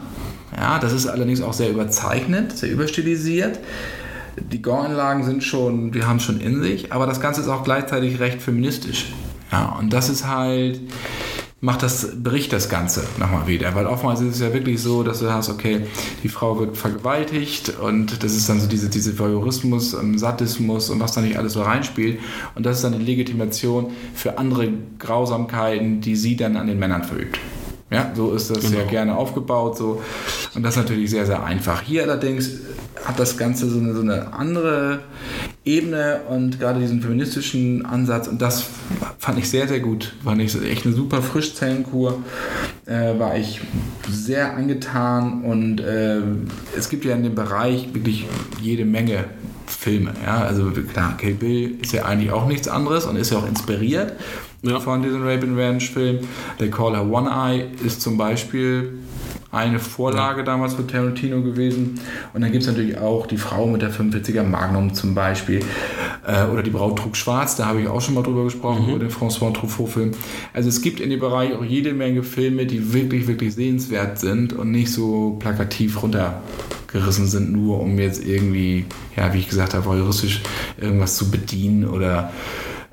Ja, 0.56 0.78
das 0.80 0.92
ist 0.92 1.08
allerdings 1.08 1.42
auch 1.42 1.54
sehr 1.54 1.70
überzeichnet, 1.70 2.58
sehr 2.58 2.70
überstilisiert. 2.72 3.60
Die 4.38 4.62
Gore-Anlagen 4.62 5.24
sind 5.24 5.44
schon, 5.44 5.92
die 5.92 6.04
haben 6.04 6.18
es 6.18 6.24
schon 6.24 6.42
in 6.42 6.62
sich, 6.62 6.92
aber 6.92 7.06
das 7.06 7.22
Ganze 7.22 7.42
ist 7.42 7.48
auch 7.48 7.64
gleichzeitig 7.64 8.20
recht 8.20 8.42
feministisch. 8.42 9.14
Ja, 9.52 9.78
und 9.80 9.92
das 9.92 10.10
ist 10.10 10.28
halt, 10.28 10.80
macht 11.62 11.84
das, 11.84 12.22
bricht 12.22 12.52
das 12.52 12.70
Ganze 12.70 13.04
nochmal 13.20 13.48
wieder. 13.48 13.74
Weil 13.76 13.86
oftmals 13.86 14.20
ist 14.20 14.36
es 14.36 14.42
ja 14.42 14.52
wirklich 14.52 14.82
so, 14.82 15.04
dass 15.04 15.20
du 15.20 15.32
hast, 15.32 15.50
okay, 15.50 15.82
die 16.24 16.30
Frau 16.30 16.60
wird 16.60 16.76
vergewaltigt 16.76 17.78
und 17.80 18.24
das 18.24 18.34
ist 18.34 18.50
dann 18.50 18.60
so 18.60 18.68
diese, 18.68 18.90
diese 18.90 19.18
Voyeurismus, 19.18 19.94
ähm, 19.94 20.18
Sadismus 20.18 20.90
und 20.90 21.00
was 21.00 21.14
da 21.14 21.22
nicht 21.22 21.38
alles 21.38 21.54
so 21.54 21.62
reinspielt. 21.62 22.20
Und 22.56 22.66
das 22.66 22.78
ist 22.78 22.84
dann 22.84 22.98
die 22.98 23.06
Legitimation 23.06 23.92
für 24.16 24.40
andere 24.40 24.70
Grausamkeiten, 24.98 26.02
die 26.02 26.16
sie 26.16 26.36
dann 26.36 26.58
an 26.58 26.68
den 26.68 26.80
Männern 26.80 27.04
verübt. 27.04 27.40
Ja, 27.92 28.10
so 28.16 28.32
ist 28.32 28.50
das 28.50 28.72
ja 28.72 28.84
gerne 28.86 29.18
aufgebaut. 29.18 29.78
So. 29.78 30.02
Und 30.56 30.64
das 30.64 30.76
ist 30.76 30.84
natürlich 30.84 31.10
sehr, 31.10 31.26
sehr 31.26 31.44
einfach. 31.44 31.82
Hier 31.82 32.04
allerdings 32.04 32.52
hat 33.04 33.20
das 33.20 33.38
Ganze 33.38 33.70
so 33.70 33.80
eine, 33.80 33.94
so 33.94 34.02
eine 34.02 34.34
andere 34.34 35.02
Ebene 35.66 36.22
und 36.30 36.60
gerade 36.60 36.80
diesen 36.80 37.02
feministischen 37.02 37.86
Ansatz 37.86 38.28
und 38.28 38.42
das 38.42 38.66
fand 39.20 39.40
ich 39.40 39.50
sehr, 39.50 39.68
sehr 39.68 39.82
gut. 39.82 40.14
Fand 40.24 40.42
ich 40.42 40.56
echt 40.64 40.86
eine 40.86 40.96
super 40.96 41.22
Frischzellenkur. 41.22 42.24
Äh, 42.86 43.20
war 43.20 43.38
ich 43.38 43.60
sehr 44.10 44.56
angetan 44.56 45.44
und 45.44 45.82
äh, 45.82 46.22
es 46.78 46.90
gibt 46.90 47.04
ja 47.04 47.14
in 47.14 47.24
dem 47.24 47.36
Bereich 47.36 47.94
wirklich 47.94 48.26
jede 48.62 48.86
Menge 48.86 49.26
Filme. 49.68 50.14
Ja? 50.26 50.44
Also 50.44 50.72
klar, 50.72 51.18
Kill 51.18 51.34
Bill 51.34 51.76
ist 51.82 51.92
ja 51.92 52.06
eigentlich 52.06 52.32
auch 52.32 52.48
nichts 52.48 52.68
anderes 52.68 53.06
und 53.06 53.18
ist 53.18 53.32
ja 53.32 53.38
auch 53.38 53.48
inspiriert 53.48 54.14
ja. 54.64 54.80
von 54.80 55.02
diesem 55.02 55.24
Rape 55.24 55.44
and 55.44 55.58
Revenge 55.58 55.82
Film. 55.82 56.20
They 56.58 56.70
Call 56.70 56.94
Her 56.94 57.10
One 57.10 57.30
Eye 57.30 57.66
ist 57.86 58.02
zum 58.02 58.18
Beispiel 58.18 59.00
eine 59.52 59.80
Vorlage 59.80 60.44
damals 60.44 60.76
für 60.76 60.88
Tarantino 60.88 61.42
gewesen. 61.42 62.00
Und 62.34 62.42
dann 62.42 62.52
gibt 62.52 62.64
es 62.64 62.70
natürlich 62.70 62.98
auch 62.98 63.28
die 63.28 63.38
Frau 63.38 63.68
mit 63.68 63.82
der 63.82 63.92
45er 63.92 64.44
Magnum 64.44 64.94
zum 64.94 65.14
Beispiel. 65.14 65.60
Äh, 66.26 66.46
oder 66.46 66.64
die 66.64 66.70
Braut 66.70 67.00
trug 67.00 67.18
schwarz, 67.18 67.58
da 67.58 67.66
habe 67.66 67.82
ich 67.82 67.88
auch 67.88 68.00
schon 68.00 68.14
mal 68.14 68.24
drüber 68.24 68.46
gesprochen, 68.46 68.86
mhm. 68.86 68.90
über 68.92 69.00
den 69.00 69.10
François 69.10 69.54
Truffaut-Film. 69.54 70.12
Also 70.54 70.70
es 70.70 70.82
gibt 70.82 71.02
in 71.02 71.10
dem 71.10 71.20
Bereich 71.20 71.54
auch 71.54 71.66
jede 71.66 71.94
Menge 71.94 72.24
Filme, 72.24 72.66
die 72.66 72.94
wirklich, 72.94 73.28
wirklich 73.28 73.54
sehenswert 73.54 74.20
sind 74.20 74.54
und 74.54 74.72
nicht 74.72 74.92
so 74.92 75.36
plakativ 75.40 76.02
runtergerissen 76.02 77.28
sind, 77.28 77.52
nur 77.52 77.82
um 77.82 78.00
jetzt 78.00 78.26
irgendwie, 78.26 78.86
ja, 79.18 79.34
wie 79.34 79.40
ich 79.40 79.50
gesagt 79.50 79.74
habe, 79.74 79.86
heuristisch 79.86 80.42
irgendwas 80.80 81.18
zu 81.18 81.30
bedienen 81.30 81.86
oder 81.86 82.32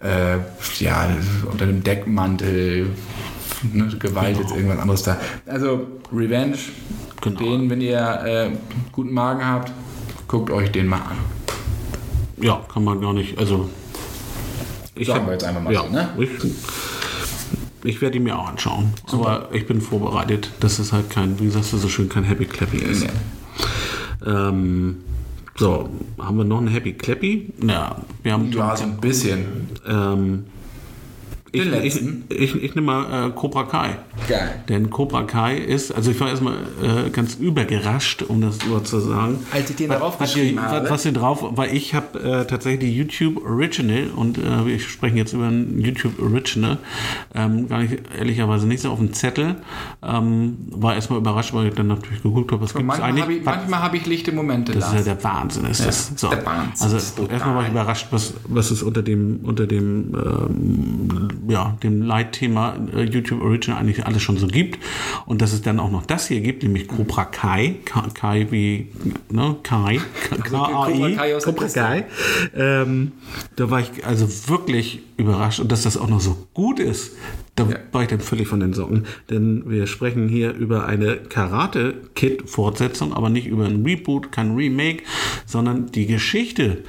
äh, 0.03 0.37
ja, 0.79 1.09
unter 1.51 1.67
dem 1.67 1.83
Deckmantel 1.83 2.91
ne, 3.73 3.89
Gewalt, 3.99 4.37
genau. 4.37 4.49
jetzt 4.49 4.57
irgendwas 4.57 4.79
anderes 4.79 5.03
da. 5.03 5.17
Also 5.47 5.87
Revenge, 6.13 6.59
genau. 7.21 7.39
den, 7.39 7.71
wenn 7.71 7.81
ihr 7.81 8.23
äh, 8.25 8.51
guten 8.93 9.13
Magen 9.13 9.45
habt, 9.45 9.73
guckt 10.27 10.51
euch 10.51 10.71
den 10.71 10.87
mal 10.87 10.99
an. 11.01 11.19
Ja, 12.41 12.63
kann 12.73 12.85
man 12.85 13.01
gar 13.01 13.13
nicht, 13.13 13.39
also 13.39 13.69
ich 14.95 15.07
Sagen 15.07 15.21
hab, 15.21 15.27
wir 15.27 15.33
jetzt 15.33 15.45
einfach 15.45 15.63
mal 15.63 15.73
ja, 15.73 15.83
so, 15.83 15.91
ne? 15.91 16.09
Ich, 16.19 16.31
ich 17.85 18.03
werde 18.03 18.17
ihn 18.17 18.25
mir 18.25 18.37
auch 18.37 18.49
anschauen. 18.49 18.93
Super. 19.07 19.29
Aber 19.29 19.55
ich 19.55 19.67
bin 19.67 19.81
vorbereitet, 19.81 20.51
dass 20.61 20.79
es 20.81 20.93
halt 20.93 21.09
kein, 21.11 21.39
wie 21.39 21.49
sagst 21.51 21.73
du 21.73 21.77
so 21.77 21.89
schön, 21.89 22.09
kein 22.09 22.25
Happy 22.25 22.47
Clappy 22.47 22.79
ist. 22.79 23.05
Nee. 23.05 23.11
Ähm, 24.27 24.97
so, 25.59 25.89
haben 26.19 26.37
wir 26.37 26.45
noch 26.45 26.61
ein 26.61 26.69
Happy 26.69 26.93
Clappy? 26.93 27.53
Ja, 27.67 27.97
wir 28.23 28.33
haben. 28.33 28.53
Ja, 28.53 28.77
so 28.77 28.85
ein 28.85 28.99
bisschen. 28.99 29.71
Ähm, 29.87 30.45
ich, 31.53 31.67
ich, 31.67 32.03
ich, 32.29 32.63
ich, 32.63 32.75
nehme 32.75 32.87
mal 32.87 33.29
äh, 33.29 33.31
Cobra 33.31 33.65
Kai. 33.65 33.97
Geil. 34.29 34.63
Denn 34.69 34.91
Cobra 34.91 35.23
Kai 35.23 35.57
ist, 35.57 35.93
also 35.93 36.11
ich 36.11 36.21
war 36.21 36.29
erstmal 36.29 36.55
äh, 36.83 37.11
ganz 37.11 37.37
übergerascht, 37.37 38.23
um 38.23 38.41
das 38.41 38.59
so 38.59 38.81
zu 38.81 39.01
sagen. 39.01 39.39
Als 39.51 39.71
ich 39.71 39.77
den 39.77 39.89
darauf 39.89 40.19
geschrieben 40.19 40.61
habe. 40.61 40.91
Was, 40.91 41.05
was 41.07 41.13
drauf, 41.13 41.45
weil 41.53 41.75
ich 41.75 41.95
habe 41.95 42.19
äh, 42.19 42.45
tatsächlich 42.47 42.91
die 42.91 42.97
YouTube 42.97 43.45
Original 43.45 44.09
und 44.15 44.39
äh, 44.39 44.67
wir 44.67 44.79
sprechen 44.79 45.17
jetzt 45.17 45.33
über 45.33 45.47
ein 45.47 45.81
YouTube 45.81 46.21
Original, 46.21 46.79
ähm, 47.35 47.69
gar 47.69 47.83
nicht, 47.83 47.99
ehrlicherweise 48.19 48.67
nicht 48.67 48.83
so 48.83 48.91
auf 48.91 48.99
dem 48.99 49.13
Zettel. 49.13 49.57
Ähm, 50.03 50.59
war 50.71 50.95
erstmal 50.95 51.19
überrascht, 51.19 51.55
weil 51.55 51.69
ich 51.69 51.75
dann 51.75 51.89
natürlich 51.89 52.23
geguckt 52.23 52.53
habe, 52.53 52.63
was 52.63 52.75
gibt 52.75 52.93
es 52.93 53.01
eigentlich. 53.01 53.25
Hab 53.25 53.31
ich, 53.31 53.45
manchmal 53.45 53.81
habe 53.81 53.97
ich 53.97 54.07
lichte 54.07 54.33
Momente. 54.33 54.73
Das 54.73 54.83
Lars. 54.83 55.01
ist 55.01 55.07
ja 55.07 55.15
der 55.15 55.25
Wahnsinn, 55.25 55.65
ist 55.65 55.81
ja, 55.81 55.87
das. 55.87 56.13
So. 56.17 56.29
Der 56.29 56.45
Wahnsinn. 56.45 56.93
Also 56.93 57.27
erstmal 57.27 57.55
war 57.55 57.63
ich 57.63 57.71
überrascht, 57.71 58.09
was, 58.11 58.35
was 58.47 58.71
es 58.71 58.83
unter 58.83 59.03
dem, 59.03 59.41
unter 59.45 59.67
dem 59.67 60.15
ähm, 60.15 61.29
ja, 61.49 61.76
dem 61.82 62.03
Leitthema 62.03 62.76
äh, 62.95 63.03
YouTube 63.03 63.43
Original 63.43 63.80
eigentlich 63.80 64.07
alles 64.07 64.22
schon 64.22 64.39
so 64.39 64.47
gibt. 64.47 64.78
Und 65.26 65.43
dass 65.43 65.53
es 65.53 65.62
dann 65.62 65.78
auch 65.78 65.91
noch 65.91 66.07
das 66.07 66.28
hier 66.28 66.41
gibt, 66.41 66.62
nämlich 66.62 66.89
Cobra 66.89 67.24
Kai. 67.24 67.76
Kai 68.14 68.47
wie, 68.51 68.89
ne, 69.30 69.57
Kai. 69.62 70.01
K-A-I. 70.45 71.39
Cobra 71.43 71.68
Kai. 71.68 72.07
Ähm, 72.57 73.12
da 73.57 73.70
war 73.70 73.80
ich 73.80 74.07
also 74.07 74.28
wirklich 74.49 75.01
überrascht 75.16 75.61
und 75.61 75.70
dass 75.70 75.82
das 75.82 75.97
auch 75.97 76.09
noch 76.09 76.20
so 76.20 76.49
gut 76.55 76.78
ist. 76.80 77.12
Da 77.59 77.65
ja. 77.65 77.77
war 77.91 78.03
ich 78.03 78.09
dann 78.09 78.21
völlig 78.21 78.47
von 78.47 78.61
den 78.61 78.73
Socken, 78.73 79.05
denn 79.31 79.69
wir 79.69 79.89
sprechen 79.89 80.29
hier 80.29 80.53
über 80.53 80.87
eine 80.87 81.17
Karate-Kid-Fortsetzung, 81.17 83.13
aber 83.13 83.31
nicht 83.31 83.49
über 83.49 83.65
ein 83.67 83.85
Reboot, 83.85 84.31
kein 84.31 84.55
Remake, 84.55 85.03
sondern 85.45 85.91
die 85.91 86.07
Geschichte 86.07 86.85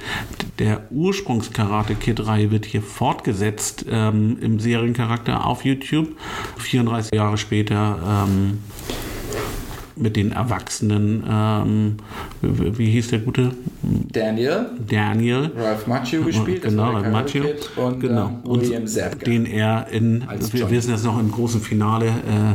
der 0.60 0.86
Ursprungs-Karate-Kid-Reihe 0.92 2.52
wird 2.52 2.66
hier 2.66 2.82
fortgesetzt 2.82 3.84
ähm, 3.90 4.38
im 4.40 4.60
Seriencharakter 4.60 5.44
auf 5.44 5.64
YouTube. 5.64 6.16
34 6.58 7.14
Jahre 7.14 7.36
später 7.36 8.26
ähm, 8.28 8.58
mit 9.96 10.14
den 10.14 10.30
Erwachsenen, 10.30 11.24
ähm, 11.28 11.96
wie, 12.42 12.78
wie, 12.78 12.90
hieß 12.90 13.08
der 13.08 13.18
gute? 13.18 13.52
Daniel. 13.82 14.66
Daniel. 14.86 15.50
Ralph 15.56 15.86
Macchio 15.86 16.22
gespielt. 16.22 16.62
Genau, 16.62 16.90
Ralph 16.90 17.08
Macchio. 17.08 17.44
Und, 17.76 18.00
genau. 18.00 18.38
und 18.44 18.60
William 18.60 18.86
Zabka. 18.86 19.24
Den 19.24 19.46
er 19.46 19.86
in, 19.90 20.24
wir 20.52 20.70
wissen 20.70 20.90
das 20.90 21.04
noch 21.04 21.18
im 21.18 21.30
großen 21.30 21.60
Finale 21.60 22.06
äh, 22.08 22.54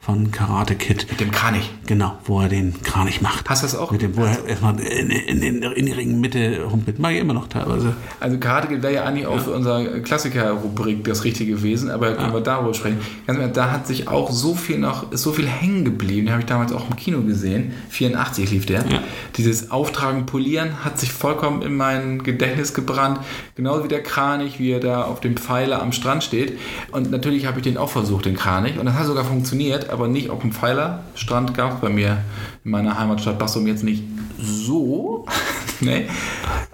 von 0.00 0.30
Karate 0.30 0.74
Kid. 0.74 1.06
Mit 1.10 1.20
dem 1.20 1.30
Kranich. 1.30 1.70
Genau, 1.86 2.18
wo 2.24 2.40
er 2.40 2.48
den 2.48 2.82
Kranich 2.82 3.22
macht. 3.22 3.48
Hast 3.48 3.62
du 3.62 3.66
das 3.66 3.76
auch? 3.76 3.90
Mit 3.90 4.02
dem, 4.02 4.16
wo 4.16 4.24
er 4.24 4.44
erstmal 4.46 4.78
in, 4.80 5.10
in, 5.10 5.42
in, 5.42 5.62
in 5.62 5.86
der 5.86 5.96
Ringmitte 5.96 6.62
rumpelt. 6.62 6.98
Mag 6.98 7.12
ich 7.12 7.20
immer 7.20 7.34
noch 7.34 7.48
teilweise. 7.48 7.94
Also 8.20 8.38
Karate 8.38 8.68
Kid 8.68 8.82
wäre 8.82 8.94
ja 8.94 9.04
eigentlich 9.04 9.26
auch 9.26 9.40
für 9.40 9.52
unsere 9.52 10.02
Klassiker-Rubrik 10.02 11.04
das 11.04 11.24
Richtige 11.24 11.54
gewesen, 11.54 11.90
aber 11.90 12.12
können 12.12 12.28
ja. 12.28 12.34
wir 12.34 12.40
darüber 12.40 12.74
sprechen. 12.74 12.98
Ganz 13.26 13.38
ehrlich, 13.38 13.54
da 13.54 13.70
hat 13.70 13.86
sich 13.86 14.08
auch 14.08 14.30
so 14.30 14.54
viel 14.54 14.78
noch, 14.78 15.10
ist 15.12 15.22
so 15.22 15.32
viel 15.32 15.46
hängen 15.46 15.84
geblieben. 15.84 16.26
Den 16.26 16.32
habe 16.32 16.42
ich 16.42 16.46
damals 16.46 16.72
auch 16.72 16.88
im 16.90 16.96
Kino 16.96 17.22
gesehen. 17.22 17.72
84 17.88 18.50
lief 18.50 18.66
der. 18.66 18.86
Ja. 18.86 19.02
Dieses 19.36 19.70
Auftragen, 19.70 20.26
Polieren 20.26 20.65
hat 20.84 20.98
sich 20.98 21.12
vollkommen 21.12 21.62
in 21.62 21.76
mein 21.76 22.22
Gedächtnis 22.22 22.74
gebrannt. 22.74 23.20
Genauso 23.54 23.84
wie 23.84 23.88
der 23.88 24.02
Kranich, 24.02 24.58
wie 24.58 24.70
er 24.70 24.80
da 24.80 25.02
auf 25.02 25.20
dem 25.20 25.36
Pfeiler 25.36 25.82
am 25.82 25.92
Strand 25.92 26.24
steht. 26.24 26.58
Und 26.92 27.10
natürlich 27.10 27.46
habe 27.46 27.58
ich 27.58 27.64
den 27.64 27.76
auch 27.76 27.90
versucht, 27.90 28.24
den 28.24 28.36
Kranich. 28.36 28.78
Und 28.78 28.86
das 28.86 28.94
hat 28.94 29.06
sogar 29.06 29.24
funktioniert, 29.24 29.90
aber 29.90 30.08
nicht 30.08 30.30
auf 30.30 30.40
dem 30.40 30.52
Pfeiler. 30.52 31.04
Strand 31.14 31.54
gab 31.54 31.74
es 31.74 31.80
bei 31.80 31.88
mir 31.88 32.18
in 32.64 32.70
meiner 32.70 32.98
Heimatstadt 32.98 33.38
Bassum 33.38 33.66
jetzt 33.66 33.84
nicht 33.84 34.04
so. 34.38 35.26
nee. 35.80 36.06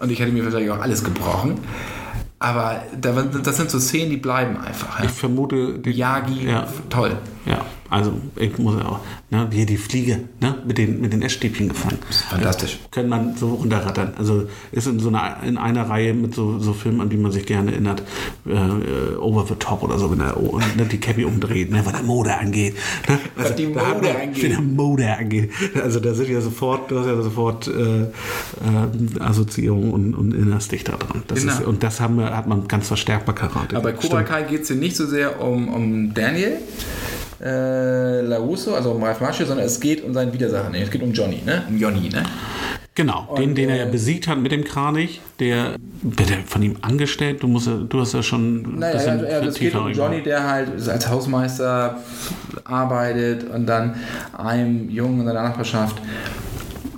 Und 0.01 0.11
ich 0.11 0.21
hätte 0.21 0.33
mir 0.33 0.45
wahrscheinlich 0.45 0.71
auch 0.71 0.81
alles 0.81 1.05
gebrochen. 1.05 1.61
Aber 2.39 2.83
das 3.01 3.57
sind 3.57 3.71
so 3.71 3.79
Szenen, 3.79 4.11
die 4.11 4.17
bleiben 4.17 4.57
einfach. 4.57 4.99
Ja. 4.99 5.05
Ich 5.05 5.13
vermute. 5.13 5.79
Die, 5.79 5.93
Yagi, 5.93 6.49
ja. 6.49 6.67
toll. 6.91 7.17
Ja, 7.47 7.65
also 7.93 8.15
ich 8.37 8.57
muss 8.57 8.77
ja 8.81 8.89
auch, 8.89 9.01
ne, 9.31 9.47
wie 9.51 9.67
die 9.67 9.77
Fliege, 9.77 10.21
ne, 10.41 10.55
mit 10.67 10.79
den, 10.79 11.01
mit 11.03 11.13
den 11.13 11.21
Essstäbchen 11.21 11.69
gefangen. 11.69 11.99
Fantastisch. 12.31 12.79
Ja, 12.81 12.89
kann 12.91 13.09
man 13.11 13.37
so 13.37 13.51
runterrattern. 13.51 14.15
Also 14.17 14.49
ist 14.73 14.87
in 14.87 14.99
so 14.99 15.09
einer, 15.09 15.43
in 15.47 15.59
einer 15.59 15.91
Reihe 15.91 16.15
mit 16.15 16.35
so, 16.35 16.59
so 16.59 16.73
Filmen, 16.73 17.03
an 17.03 17.11
die 17.11 17.19
man 17.19 17.33
sich 17.33 17.45
gerne 17.45 17.73
erinnert, 17.73 18.03
äh, 18.47 19.17
Over 19.17 19.45
the 19.47 19.57
Top 19.57 19.83
oder 19.83 19.99
so, 19.99 20.11
wenn 20.11 20.21
er 20.21 20.37
ne, 20.77 20.87
die 20.91 20.99
Cappy 20.99 21.25
umdreht, 21.25 21.71
ne, 21.71 21.83
was 21.85 22.01
die 22.01 22.07
Mode 22.07 22.35
angeht. 22.35 22.77
Ne? 23.09 23.19
Also, 23.37 23.51
was 23.51 23.57
die 23.57 23.67
Mode 23.67 23.81
da, 24.03 24.11
angeht. 24.23 24.51
Was 24.51 24.59
die 24.59 24.63
Mode 24.63 25.17
angeht. 25.17 25.51
Also 25.83 26.01
da 26.01 26.15
sind 26.15 26.31
ja 26.31 26.41
sofort, 26.41 26.91
du 26.91 26.99
hast 26.99 27.07
ja 27.07 27.21
sofort 27.21 27.69
äh, 27.69 28.05
äh, 28.05 28.09
Assoziierungen 29.21 29.93
und, 29.93 30.15
und 30.15 30.33
erinnerst 30.33 30.73
dich 30.73 30.85
daran. 30.85 31.25
Das 31.29 31.41
genau. 31.41 31.53
ist, 31.53 31.65
und 31.65 31.83
das 31.83 32.01
haben 32.01 32.17
wir, 32.17 32.35
hat 32.35 32.47
man 32.47 32.69
ganz 32.69 32.89
verstärkt 32.89 33.27
bei 33.27 33.35
Karate. 33.35 33.77
Aber 33.77 33.91
bei 33.91 33.93
Cobra 33.93 34.23
Kai 34.23 34.45
geht 34.45 34.63
es 34.63 34.69
hier 34.69 34.79
nicht 34.79 34.97
so 34.97 35.07
sehr 35.07 35.43
um, 35.43 35.69
um 35.69 36.15
Daniel, 36.15 36.57
äh, 37.43 38.21
Larusso, 38.21 38.75
also 38.75 38.93
um 38.93 39.03
Ralf 39.03 39.21
Macchio, 39.21 39.47
sondern 39.47 39.67
es 39.67 39.81
geht 39.81 40.05
um 40.05 40.13
seinen 40.15 40.33
Widersacher. 40.33 40.71
Nee, 40.71 40.83
es 40.83 40.91
geht 40.91 41.03
um 41.03 41.13
Johnny, 41.13 41.43
ne? 41.45 41.63
Um 41.69 41.79
Johnny, 41.79 42.09
ne? 42.09 42.23
Genau, 42.95 43.27
und, 43.31 43.41
den, 43.41 43.55
den 43.55 43.71
er 43.71 43.77
ja 43.77 43.87
äh, 43.87 43.91
besiegt 43.91 44.29
hat 44.29 44.39
mit 44.39 44.53
dem 44.53 44.65
Kranich, 44.65 45.23
der 45.41 45.77
wird 46.03 46.31
er 46.31 46.39
von 46.45 46.63
ihm 46.63 46.77
angestellt. 46.83 47.43
Du 47.43 47.49
musst, 47.49 47.67
du 47.67 48.01
hast 48.01 48.13
ja 48.13 48.23
schon. 48.23 48.79
Naja, 48.79 49.01
ja, 49.03 49.13
also, 49.13 49.49
es 49.49 49.59
geht 49.59 49.75
um 49.75 49.91
Johnny, 49.91 50.23
der 50.23 50.47
halt 50.47 50.89
als 50.89 51.09
Hausmeister 51.09 51.99
arbeitet 52.65 53.49
und 53.49 53.67
dann 53.67 53.95
einem 54.37 54.91
Jungen 54.91 55.21
in 55.21 55.27
seiner 55.27 55.43
Nachbarschaft 55.43 55.97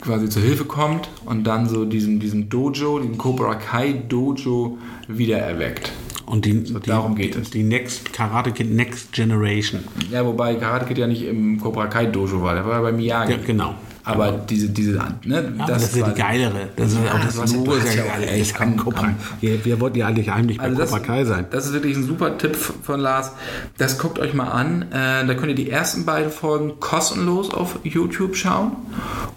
quasi 0.00 0.28
zur 0.28 0.42
Hilfe 0.42 0.64
kommt 0.64 1.08
und 1.24 1.44
dann 1.44 1.68
so 1.68 1.84
diesen, 1.84 2.18
diesen 2.18 2.48
Dojo, 2.48 2.98
den 2.98 3.16
Cobra 3.16 3.54
Kai 3.54 4.02
Dojo 4.08 4.78
wiedererweckt. 5.06 5.92
Und 6.26 6.44
die, 6.44 6.64
so, 6.64 6.78
darum 6.78 7.14
geht 7.14 7.36
es. 7.36 7.50
Die 7.50 7.62
Next 7.62 8.12
Karate 8.12 8.52
Kid 8.52 8.70
Next 8.70 9.12
Generation. 9.12 9.84
Ja, 10.10 10.24
wobei 10.24 10.54
Karate 10.54 10.86
Kid 10.86 10.98
ja 10.98 11.06
nicht 11.06 11.22
im 11.22 11.60
Cobra 11.60 11.86
Kai 11.86 12.06
Dojo 12.06 12.42
war, 12.42 12.54
der 12.54 12.66
war 12.66 12.80
bei 12.82 12.92
Miyagi. 12.92 13.32
Ja, 13.32 13.38
genau. 13.44 13.74
Aber 14.06 14.32
genau. 14.32 14.44
diese, 14.44 14.68
diese, 14.68 14.92
ne, 15.24 15.54
ja, 15.58 15.66
das, 15.66 15.66
das, 15.66 15.82
ist 15.84 15.96
ja 15.96 16.10
die 16.10 16.20
geilere. 16.20 16.68
Das 16.76 16.92
ist 16.92 16.98
ja, 17.02 17.14
auch 17.14 17.20
das, 17.20 17.36
das 17.36 17.54
Logo 17.54 17.72
ist 17.72 17.94
ja 17.94 18.04
geil. 18.04 18.28
Ey, 18.28 18.42
kann, 18.44 18.76
Cobra. 18.76 19.14
Wir, 19.40 19.64
wir 19.64 19.80
wollten 19.80 19.96
ja 19.96 20.06
eigentlich 20.06 20.28
heimlich 20.28 20.60
also 20.60 20.76
bei 20.76 20.84
Cobra 20.84 20.98
Kai 20.98 21.24
sein. 21.24 21.46
Das 21.50 21.66
ist 21.66 21.72
wirklich 21.72 21.96
ein 21.96 22.06
super 22.06 22.36
Tipp 22.36 22.54
von 22.54 23.00
Lars. 23.00 23.32
Das 23.78 23.98
guckt 23.98 24.18
euch 24.18 24.34
mal 24.34 24.48
an. 24.48 24.82
Äh, 24.92 25.26
da 25.26 25.34
könnt 25.34 25.48
ihr 25.48 25.54
die 25.54 25.70
ersten 25.70 26.04
beiden 26.04 26.30
Folgen 26.30 26.80
kostenlos 26.80 27.52
auf 27.54 27.78
YouTube 27.82 28.36
schauen. 28.36 28.72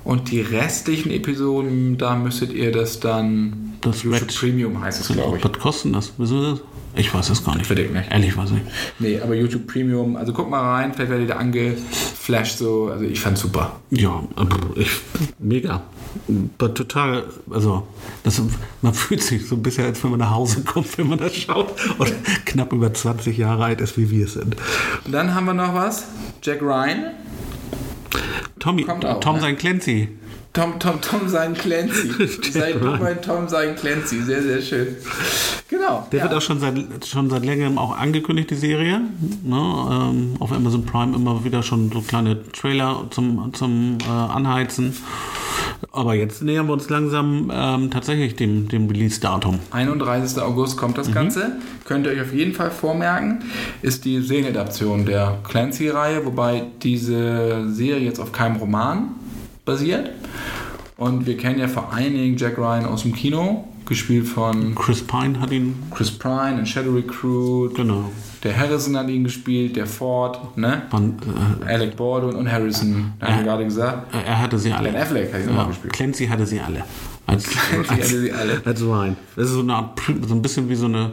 Und 0.03 0.31
die 0.31 0.41
restlichen 0.41 1.11
Episoden, 1.11 1.97
da 1.97 2.15
müsstet 2.15 2.51
ihr 2.51 2.73
das 2.73 2.99
dann 2.99 3.67
das 3.81 4.03
Red 4.05 4.27
Premium 4.35 4.81
heißt 4.81 5.01
es, 5.01 5.07
glaube 5.15 5.37
ich. 5.37 5.43
Was 5.43 5.53
kostet 5.53 5.95
das? 5.95 6.11
Wieso 6.17 6.41
das? 6.41 6.61
Ich 6.97 7.13
weiß 7.13 7.29
es 7.29 7.43
gar 7.43 7.55
nicht. 7.55 7.67
Verdammt 7.67 7.93
nicht. 7.93 8.11
Ehrlich 8.11 8.35
weiß 8.35 8.49
ich 8.49 8.55
nicht. 8.55 8.65
Nee, 8.99 9.19
aber 9.19 9.35
YouTube 9.35 9.67
Premium, 9.67 10.15
also 10.15 10.33
guck 10.33 10.49
mal 10.49 10.61
rein, 10.61 10.93
vielleicht 10.93 11.11
werdet 11.11 11.29
ihr 11.29 11.37
angeflasht 11.37 12.57
so. 12.57 12.89
Also 12.91 13.05
ich 13.05 13.19
fand's 13.19 13.41
super. 13.41 13.79
Ja, 13.91 14.23
aber 14.35 14.57
ich, 14.75 14.89
mega. 15.39 15.83
Aber 16.57 16.73
total, 16.73 17.25
also 17.49 17.87
das, 18.23 18.41
man 18.81 18.93
fühlt 18.93 19.21
sich 19.21 19.47
so 19.47 19.55
ein 19.55 19.63
bisschen, 19.63 19.85
als 19.85 20.03
wenn 20.03 20.11
man 20.11 20.19
nach 20.19 20.31
Hause 20.31 20.61
kommt, 20.63 20.97
wenn 20.97 21.07
man 21.07 21.19
das 21.19 21.35
schaut 21.35 21.73
und 21.97 22.13
knapp 22.45 22.73
über 22.73 22.93
20 22.93 23.37
Jahre 23.37 23.65
alt 23.65 23.81
ist, 23.81 23.97
wie 23.97 24.09
wir 24.09 24.27
sind. 24.27 24.55
Und 25.05 25.11
dann 25.11 25.35
haben 25.35 25.45
wir 25.45 25.53
noch 25.53 25.73
was. 25.75 26.07
Jack 26.41 26.61
Ryan. 26.61 27.11
Tommy, 28.59 28.83
Kommt 28.83 29.05
auch, 29.05 29.19
Tom 29.19 29.35
ne? 29.35 29.41
sein 29.41 29.57
Clancy. 29.57 30.09
Tom, 30.57 30.79
Tom, 30.79 30.99
Tom 31.01 31.29
sein 31.29 31.53
Clancy. 31.53 32.09
Sei 32.51 32.73
Ryan. 32.73 32.99
mein 32.99 33.21
Tom 33.21 33.47
sein 33.47 33.75
Clancy. 33.75 34.23
Sehr, 34.23 34.41
sehr 34.41 34.59
schön. 34.59 34.87
Genau. 35.67 36.07
Der 36.11 36.17
ja. 36.17 36.25
wird 36.25 36.33
auch 36.33 36.41
schon 36.41 36.59
seit, 36.59 36.75
schon 37.05 37.29
seit 37.29 37.45
längerem 37.45 37.77
auch 37.77 37.95
angekündigt, 37.95 38.49
die 38.49 38.55
Serie. 38.55 39.01
Ne? 39.43 39.55
Ähm, 39.55 40.35
auf 40.39 40.51
Amazon 40.51 40.83
Prime 40.83 41.15
immer 41.15 41.43
wieder 41.45 41.61
schon 41.61 41.91
so 41.91 42.01
kleine 42.01 42.41
Trailer 42.53 43.05
zum, 43.11 43.53
zum 43.53 43.99
äh, 44.01 44.09
Anheizen. 44.09 44.97
Aber 45.91 46.15
jetzt 46.15 46.41
nähern 46.41 46.65
wir 46.65 46.73
uns 46.73 46.89
langsam 46.89 47.51
ähm, 47.53 47.91
tatsächlich 47.91 48.35
dem, 48.35 48.67
dem 48.67 48.89
Release-Datum. 48.89 49.59
31. 49.69 50.41
August 50.41 50.75
kommt 50.75 50.97
das 50.97 51.11
Ganze. 51.11 51.57
Könnt 51.85 52.07
ihr 52.07 52.13
euch 52.13 52.21
auf 52.21 52.33
jeden 52.33 52.53
Fall 52.53 52.71
vormerken. 52.71 53.43
Ist 53.83 54.05
die 54.05 54.21
Serienadaption 54.21 55.05
der 55.05 55.37
Clancy-Reihe, 55.43 56.25
wobei 56.25 56.63
diese 56.81 57.71
Serie 57.71 58.05
jetzt 58.05 58.19
auf 58.19 58.31
keinem 58.31 58.55
Roman 58.55 59.09
basiert. 59.67 60.09
Und 60.97 61.27
wir 61.27 61.37
kennen 61.37 61.59
ja 61.59 61.67
vor 61.67 61.93
allen 61.93 62.13
Dingen 62.15 62.37
Jack 62.37 62.57
Ryan 62.57 62.85
aus 62.85 63.03
dem 63.03 63.13
Kino, 63.13 63.67
gespielt 63.85 64.27
von 64.27 64.73
Chris 64.73 65.01
Pine 65.05 65.39
hat 65.39 65.51
ihn, 65.51 65.75
Chris 65.95 66.09
Pine 66.09 66.55
in 66.59 66.65
Shadow 66.65 66.93
Recruit. 66.95 67.75
genau, 67.75 68.09
Der 68.43 68.57
Harrison 68.57 68.97
hat 68.97 69.07
ihn 69.07 69.23
gespielt, 69.23 69.75
der 69.75 69.85
Ford, 69.85 70.57
ne? 70.57 70.81
man, 70.91 71.17
äh, 71.61 71.71
Alec 71.71 71.95
Baldwin 71.95 72.35
und 72.35 72.51
Harrison, 72.51 73.13
haben 73.21 73.35
wir 73.35 73.41
Äh, 73.41 73.43
gerade 73.43 73.63
gesagt. 73.65 74.11
er 74.11 74.39
hatte 74.41 74.57
sie 74.57 74.71
alle. 74.73 74.91
Ben 74.91 74.99
Affleck 75.01 75.31
hat 75.31 75.41
ihn 75.43 75.55
Ja, 75.55 75.65
gespielt. 75.65 75.93
Clancy 75.93 76.25
hatte 76.27 76.45
sie 76.47 76.59
alle. 76.59 76.83
Als, 77.27 77.45
Clancy 77.47 77.87
hatte 77.89 78.05
sie 78.21 78.31
alle. 78.31 78.61
Als 78.65 78.81
Ryan. 78.81 79.15
Das 79.35 79.45
ist 79.45 79.51
so 79.53 79.59
eine 79.61 79.75
Art, 79.75 80.01
so 80.27 80.33
ein 80.33 80.41
bisschen 80.41 80.67
wie 80.67 80.75
so 80.75 80.85
eine 80.87 81.11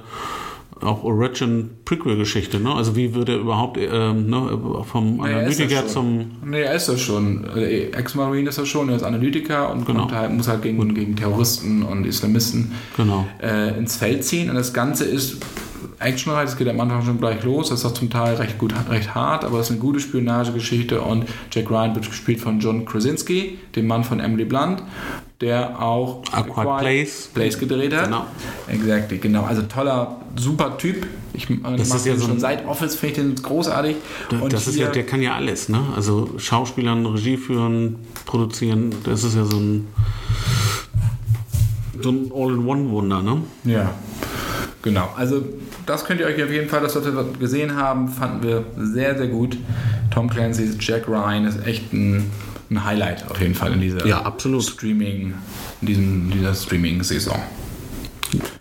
auch 0.80 1.04
Origin-Prequel-Geschichte. 1.04 2.60
Ne? 2.60 2.74
Also 2.74 2.96
wie 2.96 3.14
wird 3.14 3.28
er 3.28 3.36
überhaupt 3.36 3.78
ähm, 3.80 4.28
ne, 4.28 4.58
vom 4.84 5.16
Nee, 5.16 5.30
er 5.30 5.38
Analytiker 5.38 5.82
das 5.82 5.92
zum... 5.92 6.32
Nee, 6.44 6.62
er 6.62 6.74
ist 6.74 6.88
das 6.88 7.00
schon. 7.00 7.44
Äh, 7.56 7.90
Ex-Marine 7.90 8.48
ist 8.48 8.58
das 8.58 8.68
schon, 8.68 8.88
er 8.88 8.96
ist 8.96 9.02
Analytiker 9.02 9.70
und 9.70 9.86
Genau. 9.86 10.10
halt, 10.10 10.32
muss 10.32 10.48
halt 10.48 10.62
gegen, 10.62 10.94
gegen 10.94 11.16
Terroristen 11.16 11.82
und 11.82 12.06
Islamisten 12.06 12.72
Genau. 12.96 13.26
äh, 13.42 13.76
ins 13.78 13.96
Feld 13.96 14.24
ziehen. 14.24 14.50
Und 14.50 14.56
das 14.56 14.72
Ganze 14.74 15.04
ist 15.04 15.38
actionreich, 16.00 16.50
es 16.50 16.56
geht 16.56 16.68
am 16.68 16.80
Anfang 16.80 17.02
schon 17.04 17.18
gleich 17.18 17.42
los. 17.44 17.68
Das 17.70 17.80
ist 17.80 17.86
auch 17.86 17.94
zum 17.94 18.10
Teil 18.10 18.34
recht 18.36 18.58
gut, 18.58 18.74
recht 18.90 19.14
hart, 19.14 19.44
aber 19.44 19.58
es 19.60 19.66
ist 19.66 19.72
eine 19.72 19.80
gute 19.80 20.00
Spionagegeschichte. 20.00 21.00
Und 21.00 21.24
Jack 21.52 21.70
Ryan 21.70 21.94
wird 21.94 22.06
gespielt 22.08 22.40
von 22.40 22.60
John 22.60 22.84
Krasinski, 22.84 23.58
dem 23.76 23.86
Mann 23.86 24.04
von 24.04 24.20
Emily 24.20 24.44
Blunt, 24.44 24.82
der 25.44 25.80
auch 25.80 26.22
A 26.32 26.42
Quiet 26.42 26.78
Place. 26.80 27.28
Place 27.34 27.58
gedreht 27.58 27.94
hat. 27.94 28.04
Genau. 28.06 28.24
Exactly, 28.68 29.18
genau. 29.18 29.44
Also 29.44 29.62
toller, 29.62 30.16
super 30.36 30.76
Typ. 30.78 31.06
Ich 31.34 31.50
äh, 31.50 31.56
Das 31.76 31.88
ist 31.94 32.06
ja 32.06 32.14
so 32.16 32.22
schon 32.26 32.36
ein- 32.36 32.40
seit 32.40 32.66
Office, 32.66 32.94
finde 32.96 33.20
ich 33.20 33.20
den 33.20 33.34
großartig. 33.42 33.96
Und 34.40 34.52
das 34.52 34.66
ist 34.66 34.76
ja, 34.76 34.88
der 34.88 35.04
kann 35.04 35.20
ja 35.20 35.34
alles, 35.34 35.68
ne? 35.68 35.80
Also 35.94 36.30
Schauspielern, 36.38 37.04
Regie 37.06 37.36
führen, 37.36 37.96
produzieren, 38.24 38.94
das 39.04 39.22
ist 39.24 39.36
ja 39.36 39.44
so 39.44 39.58
ein 39.58 39.86
so 42.00 42.10
ein 42.10 42.30
All-in-One-Wunder, 42.34 43.22
ne? 43.22 43.42
Ja, 43.64 43.92
genau. 44.82 45.08
Also 45.16 45.42
das 45.86 46.04
könnt 46.04 46.20
ihr 46.20 46.26
euch 46.26 46.42
auf 46.42 46.50
jeden 46.50 46.68
Fall, 46.68 46.80
das, 46.80 46.96
was 46.96 47.04
wir 47.04 47.24
gesehen 47.38 47.76
haben, 47.76 48.08
fanden 48.08 48.42
wir 48.42 48.64
sehr, 48.76 49.16
sehr 49.16 49.28
gut. 49.28 49.56
Tom 50.10 50.28
Clancy's 50.28 50.76
Jack 50.80 51.08
Ryan 51.08 51.44
ist 51.46 51.64
echt 51.66 51.92
ein, 51.92 52.30
ein 52.74 52.84
Highlight 52.84 53.30
auf 53.30 53.40
jeden 53.40 53.54
Fall 53.54 53.72
in 53.72 53.80
dieser 53.80 54.06
Ja, 54.06 54.22
absolut. 54.22 54.64
Streaming, 54.64 55.34
in 55.80 55.86
diesem, 55.86 56.30
dieser 56.30 56.54
Streaming-Saison. 56.54 57.40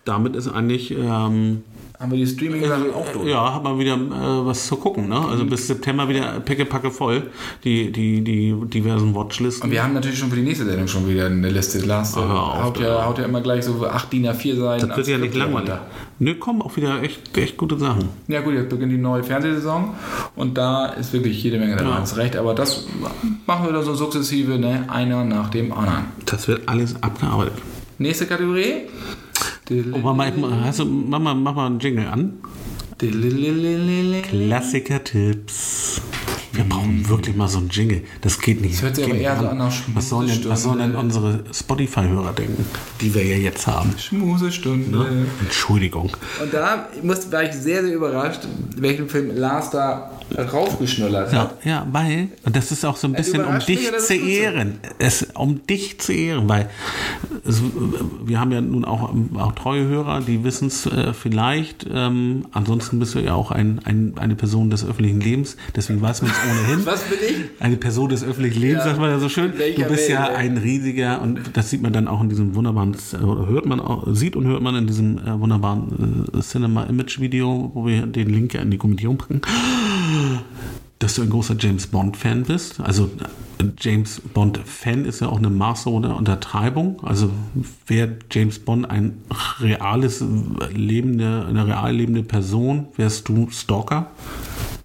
Damit 0.05 0.35
ist 0.35 0.47
eigentlich 0.47 0.91
ähm, 0.91 1.63
Haben 2.03 2.11
wir 2.11 2.17
die 2.17 2.27
Streaming-Sachen 2.27 2.93
auch 2.93 3.07
durch? 3.13 3.29
ja, 3.29 3.53
hat 3.55 3.63
man 3.63 3.79
wieder 3.79 3.93
äh, 3.93 4.45
was 4.45 4.67
zu 4.67 4.75
gucken, 4.75 5.07
ne? 5.07 5.17
Also 5.25 5.45
bis 5.45 5.67
September 5.67 6.09
wieder 6.09 6.41
pickepacke 6.41 6.91
voll 6.91 7.23
die 7.63 7.93
die 7.93 8.21
die 8.21 8.53
diversen 8.65 9.15
Watchlisten. 9.15 9.63
Und 9.67 9.71
wir 9.71 9.81
haben 9.81 9.93
natürlich 9.93 10.19
schon 10.19 10.29
für 10.29 10.35
die 10.35 10.41
nächste 10.41 10.65
Sendung 10.65 10.89
schon 10.89 11.07
wieder 11.07 11.27
eine 11.27 11.49
Liste. 11.49 11.79
Lars 11.79 12.17
äh, 12.17 12.19
auf, 12.19 12.61
haut, 12.63 12.79
ja, 12.81 13.05
haut 13.05 13.19
ja 13.19 13.23
immer 13.23 13.39
gleich 13.39 13.63
so 13.63 13.87
8 13.87 14.11
DIN 14.11 14.27
A4 14.27 14.57
Seiten. 14.57 14.87
das 14.89 14.97
wird 14.97 15.07
ja 15.07 15.17
nicht 15.17 15.33
langweilig. 15.33 15.71
Nö, 16.19 16.35
kommen 16.35 16.61
auch 16.61 16.75
wieder 16.75 17.01
echt 17.01 17.37
echt 17.37 17.55
gute 17.55 17.77
Sachen. 17.77 18.09
Ja 18.27 18.41
gut, 18.41 18.53
jetzt 18.53 18.67
beginnt 18.69 18.91
die 18.91 18.97
neue 18.97 19.23
Fernsehsaison 19.23 19.93
und 20.35 20.57
da 20.57 20.87
ist 20.87 21.13
wirklich 21.13 21.41
jede 21.41 21.57
Menge 21.57 21.77
dabei, 21.77 21.89
Ja. 21.91 21.99
hast 22.01 22.17
recht, 22.17 22.35
aber 22.35 22.53
das 22.53 22.85
machen 23.45 23.65
wir 23.65 23.71
da 23.71 23.81
so 23.81 23.95
sukzessive, 23.95 24.59
ne? 24.59 24.85
einer 24.89 25.23
nach 25.23 25.49
dem 25.49 25.71
anderen. 25.71 26.05
Das 26.25 26.49
wird 26.49 26.67
alles 26.67 27.01
abgearbeitet. 27.01 27.53
Nächste 27.97 28.25
Kategorie. 28.25 28.87
Oh, 29.93 29.97
Mama, 29.99 30.25
hast 30.65 30.79
du, 30.79 30.85
Mama, 30.85 31.33
mach 31.33 31.55
mal 31.55 31.67
einen 31.67 31.79
Jingle 31.79 32.07
an. 32.07 32.39
Klassiker-Tipps. 34.21 36.01
Wir 36.53 36.63
brauchen 36.65 37.09
wirklich 37.09 37.35
mal 37.35 37.47
so 37.47 37.57
einen 37.57 37.69
Jingle. 37.69 38.03
Das 38.21 38.39
geht 38.39 38.61
nicht. 38.61 38.75
Das 38.75 38.83
hört 38.83 38.95
sich 38.95 39.05
aber 39.05 39.15
eher 39.15 39.39
so 39.39 39.47
an. 39.47 39.57
nach 39.57 39.73
was 39.95 40.09
sollen, 40.09 40.27
denn, 40.27 40.49
was 40.49 40.61
sollen 40.61 40.77
denn 40.77 40.95
unsere 40.95 41.43
Spotify-Hörer 41.51 42.33
denken, 42.33 42.63
die 43.01 43.13
wir 43.15 43.25
ja 43.25 43.37
jetzt 43.37 43.65
haben? 43.65 43.95
Schmusestunde. 43.97 44.91
Ne? 44.91 45.25
Entschuldigung. 45.41 46.15
Und 46.41 46.53
da 46.53 46.89
muss, 47.01 47.31
war 47.31 47.43
ich 47.43 47.53
sehr, 47.53 47.83
sehr 47.83 47.95
überrascht, 47.95 48.41
welchen 48.77 49.09
Film 49.09 49.35
Lars 49.35 49.71
da 49.71 50.11
raufgeschnullert 50.37 51.33
hat. 51.33 51.63
Ja, 51.63 51.71
ja, 51.71 51.87
weil, 51.91 52.29
und 52.43 52.55
das 52.55 52.71
ist 52.71 52.85
auch 52.85 52.97
so 52.97 53.07
ein 53.07 53.13
bisschen, 53.13 53.43
um 53.43 53.59
dich 53.59 53.91
zu 53.97 54.15
ehren. 54.15 54.79
Es, 54.99 55.27
um 55.33 55.65
dich 55.65 55.99
zu 55.99 56.13
ehren, 56.13 56.47
weil 56.49 56.69
es, 57.45 57.61
wir 58.23 58.39
haben 58.39 58.51
ja 58.51 58.61
nun 58.61 58.85
auch, 58.85 59.13
auch 59.37 59.51
treue 59.53 59.87
Hörer, 59.87 60.21
die 60.21 60.43
wissen 60.43 60.67
es 60.67 60.85
äh, 60.85 61.13
vielleicht. 61.13 61.87
Ähm, 61.91 62.45
ansonsten 62.51 62.99
bist 62.99 63.15
du 63.15 63.19
ja 63.19 63.33
auch 63.33 63.51
ein, 63.51 63.81
ein, 63.85 64.13
eine 64.17 64.35
Person 64.35 64.69
des 64.69 64.85
öffentlichen 64.85 65.21
Lebens, 65.21 65.57
deswegen 65.75 66.01
weiß 66.01 66.21
man 66.21 66.31
es 66.31 66.42
ohnehin. 66.49 66.85
Was 66.85 67.03
bin 67.03 67.17
ich? 67.27 67.35
Eine 67.61 67.77
Person 67.77 68.09
des 68.09 68.23
öffentlichen 68.23 68.59
Lebens, 68.61 68.79
Ja. 68.83 68.89
sagt 68.89 68.99
man 68.99 69.09
ja 69.09 69.19
so 69.19 69.29
schön. 69.29 69.53
Welcher 69.57 69.83
Du 69.83 69.89
bist 69.89 70.09
ja 70.09 70.27
ey? 70.27 70.35
ein 70.35 70.57
riesiger, 70.57 71.21
und 71.21 71.39
das 71.53 71.69
sieht 71.69 71.81
man 71.81 71.93
dann 71.93 72.07
auch 72.07 72.21
in 72.21 72.29
diesem 72.29 72.55
wunderbaren, 72.55 72.95
äh, 73.13 73.17
oder 73.23 73.47
hört 73.47 73.65
man 73.65 73.79
auch, 73.79 74.05
sieht 74.13 74.35
und 74.35 74.45
hört 74.47 74.61
man 74.61 74.75
in 74.75 74.87
diesem 74.87 75.17
äh, 75.19 75.39
wunderbaren 75.39 76.27
äh, 76.33 76.39
Cinema 76.41 76.83
Image 76.83 77.19
Video, 77.19 77.71
wo 77.73 77.85
wir 77.85 78.05
den 78.05 78.29
Link 78.29 78.53
ja 78.53 78.61
in 78.61 78.71
die 78.71 78.77
Kommentierung 78.77 79.17
packen, 79.17 79.41
dass 80.99 81.15
du 81.15 81.21
ein 81.21 81.29
großer 81.29 81.55
James 81.59 81.87
Bond 81.87 82.15
Fan 82.17 82.43
bist. 82.43 82.79
Also 82.79 83.09
James 83.79 84.21
Bond 84.33 84.59
Fan 84.65 85.05
ist 85.05 85.21
ja 85.21 85.27
auch 85.29 85.37
eine 85.37 85.49
Maße 85.49 85.89
oder 85.89 86.17
Untertreibung. 86.17 87.01
Also 87.03 87.29
wäre 87.87 88.17
James 88.31 88.59
Bond 88.59 88.89
ein 88.89 89.17
reales 89.59 90.23
lebende, 90.73 91.45
eine 91.47 91.67
real 91.67 91.93
lebende 91.95 92.23
Person, 92.23 92.87
wärst 92.95 93.27
du 93.29 93.47
Stalker, 93.51 94.11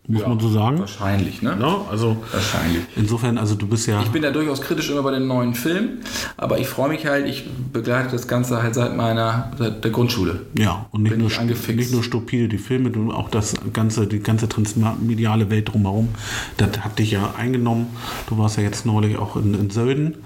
muss 0.09 0.27
man 0.27 0.41
so 0.41 0.49
sagen. 0.49 0.79
Wahrscheinlich, 0.79 1.43
ne? 1.43 1.57
Ja, 1.61 1.83
also 1.91 2.17
Wahrscheinlich. 2.33 2.83
insofern, 2.97 3.37
also 3.39 3.55
du 3.55 3.67
bist 3.67 3.87
ja. 3.87 4.01
Ich 4.03 4.09
bin 4.11 4.23
da 4.23 4.31
durchaus 4.31 4.61
kritisch 4.63 4.91
immer 4.91 5.03
bei 5.03 5.11
den 5.13 5.27
neuen 5.27 5.55
Filmen, 5.55 5.99
aber 6.37 6.59
ich 6.59 6.67
freue 6.67 6.89
mich 6.89 7.07
halt, 7.07 7.27
ich 7.29 7.45
begleite 7.73 8.11
das 8.13 8.27
Ganze 8.27 8.63
halt 8.63 8.75
seit 8.75 8.97
meiner, 8.97 9.53
seit 9.59 9.85
der 9.85 9.91
Grundschule. 9.91 10.41
ja, 10.59 10.87
und 10.93 11.03
nicht 11.03 11.11
bin 11.13 11.21
nur, 11.21 11.31
angefixt. 11.39 11.77
nicht 11.77 11.93
nur 11.93 12.03
stupide 12.03 12.49
die 12.49 12.59
Filme, 12.59 12.91
du 12.91 13.13
auch 13.13 13.29
das 13.29 13.55
ganze, 13.75 14.07
die 14.07 14.21
ganze 14.21 14.49
transmediale 14.49 15.51
Welt 15.51 15.73
drumherum, 15.73 16.09
das 16.57 16.79
hat 16.81 16.99
dich 16.99 17.11
ja 17.11 17.35
eingenommen. 17.37 17.89
Du 18.29 18.39
warst 18.39 18.57
ja 18.57 18.63
jetzt 18.63 18.87
neulich 18.87 19.19
auch 19.19 19.37
in, 19.37 19.53
in 19.55 19.71
Sölden 19.71 20.17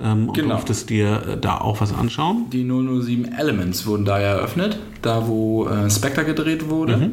ähm, 0.00 0.28
und 0.28 0.34
Genau. 0.36 0.54
durftest 0.54 0.88
dir 0.90 1.22
äh, 1.28 1.36
da 1.40 1.58
auch 1.58 1.80
was 1.80 1.92
anschauen. 1.92 2.46
Die 2.52 2.64
007 2.64 3.32
Elements 3.32 3.86
wurden 3.86 4.04
da 4.06 4.18
ja 4.20 4.28
eröffnet, 4.28 4.78
da 5.02 5.26
wo 5.28 5.66
äh, 5.68 5.90
Spectre 5.90 6.24
gedreht 6.24 6.68
wurde. 6.70 6.96
Mhm. 6.96 7.12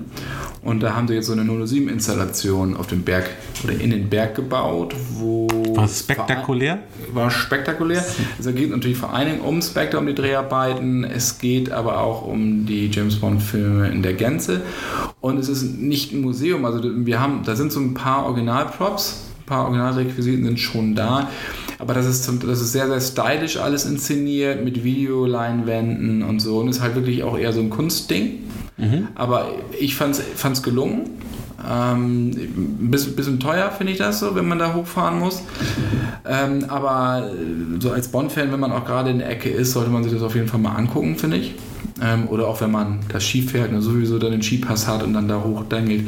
Und 0.61 0.81
da 0.81 0.95
haben 0.95 1.09
sie 1.09 1.15
jetzt 1.15 1.25
so 1.27 1.33
eine 1.33 1.43
007-Installation 2.13 2.75
auf 2.75 2.87
dem 2.87 3.03
Berg 3.03 3.29
oder 3.63 3.73
in 3.79 3.91
den 3.91 4.09
Berg 4.09 4.35
gebaut, 4.35 4.95
wo. 5.15 5.47
War 5.75 5.87
spektakulär? 5.87 6.79
War 7.13 7.31
spektakulär. 7.31 8.03
Es 8.39 8.45
geht 8.55 8.69
natürlich 8.69 8.97
vor 8.97 9.13
allen 9.13 9.27
Dingen 9.27 9.41
um 9.41 9.61
Spectre, 9.61 9.99
um 9.99 10.07
die 10.07 10.15
Dreharbeiten. 10.15 11.03
Es 11.03 11.39
geht 11.39 11.71
aber 11.71 11.99
auch 11.99 12.25
um 12.25 12.65
die 12.65 12.89
James 12.91 13.17
Bond-Filme 13.17 13.89
in 13.89 14.03
der 14.03 14.13
Gänze. 14.13 14.61
Und 15.21 15.37
es 15.37 15.49
ist 15.49 15.63
nicht 15.63 16.13
ein 16.13 16.21
Museum. 16.21 16.65
Also 16.65 16.81
wir 16.83 17.19
haben, 17.19 17.41
da 17.45 17.55
sind 17.55 17.71
so 17.71 17.79
ein 17.79 17.93
paar 17.93 18.25
Originalprops, 18.25 19.23
ein 19.39 19.45
paar 19.45 19.63
Originalrequisiten 19.65 20.45
sind 20.45 20.59
schon 20.59 20.95
da. 20.95 21.29
Aber 21.79 21.93
das 21.93 22.05
ist, 22.05 22.27
das 22.27 22.61
ist 22.61 22.71
sehr, 22.71 22.87
sehr 22.87 23.01
stylisch 23.01 23.57
alles 23.57 23.85
inszeniert 23.85 24.63
mit 24.63 24.83
Videoleinwänden 24.83 26.23
und 26.23 26.39
so. 26.39 26.59
Und 26.59 26.69
ist 26.69 26.81
halt 26.81 26.95
wirklich 26.95 27.23
auch 27.23 27.37
eher 27.37 27.51
so 27.51 27.59
ein 27.59 27.69
Kunstding. 27.69 28.39
Aber 29.15 29.49
ich 29.79 29.95
fand 29.95 30.15
es 30.17 30.63
gelungen. 30.63 31.09
Ähm, 31.69 32.29
ein 32.31 32.91
bisschen, 32.91 33.15
bisschen 33.15 33.39
teuer 33.39 33.71
finde 33.71 33.93
ich 33.93 33.99
das 33.99 34.19
so, 34.19 34.35
wenn 34.35 34.47
man 34.47 34.59
da 34.59 34.73
hochfahren 34.73 35.19
muss. 35.19 35.41
Ähm, 36.25 36.65
aber 36.67 37.29
äh, 37.29 37.79
so 37.81 37.91
als 37.91 38.09
Bond-Fan, 38.09 38.51
wenn 38.51 38.59
man 38.59 38.71
auch 38.71 38.85
gerade 38.85 39.11
in 39.11 39.19
der 39.19 39.29
Ecke 39.29 39.49
ist, 39.49 39.71
sollte 39.71 39.89
man 39.89 40.03
sich 40.03 40.11
das 40.11 40.21
auf 40.21 40.35
jeden 40.35 40.47
Fall 40.47 40.59
mal 40.59 40.75
angucken, 40.75 41.15
finde 41.15 41.37
ich. 41.37 41.55
Ähm, 42.01 42.27
oder 42.27 42.47
auch 42.47 42.59
wenn 42.61 42.71
man 42.71 42.99
das 43.11 43.23
Ski 43.23 43.41
fährt 43.41 43.71
und 43.71 43.81
sowieso 43.81 44.19
dann 44.19 44.31
den 44.31 44.41
Skipass 44.41 44.87
hat 44.87 45.03
und 45.03 45.13
dann 45.13 45.27
da 45.27 45.41
hochdengelt. 45.41 46.07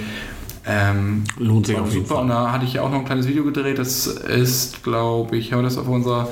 Ähm, 0.67 1.23
Lohnt 1.37 1.67
sich 1.67 1.77
auf 1.77 1.91
jeden 1.93 2.03
super. 2.03 2.15
Fall. 2.15 2.23
Und 2.23 2.29
da 2.29 2.51
hatte 2.51 2.65
ich 2.65 2.73
ja 2.73 2.81
auch 2.81 2.89
noch 2.89 2.99
ein 2.99 3.05
kleines 3.05 3.27
Video 3.27 3.43
gedreht. 3.43 3.77
Das 3.77 4.07
ist, 4.07 4.83
glaube 4.83 5.37
ich, 5.37 5.53
haben 5.53 5.59
wir 5.59 5.63
das 5.63 5.77
auf 5.77 5.87
unserer 5.87 6.27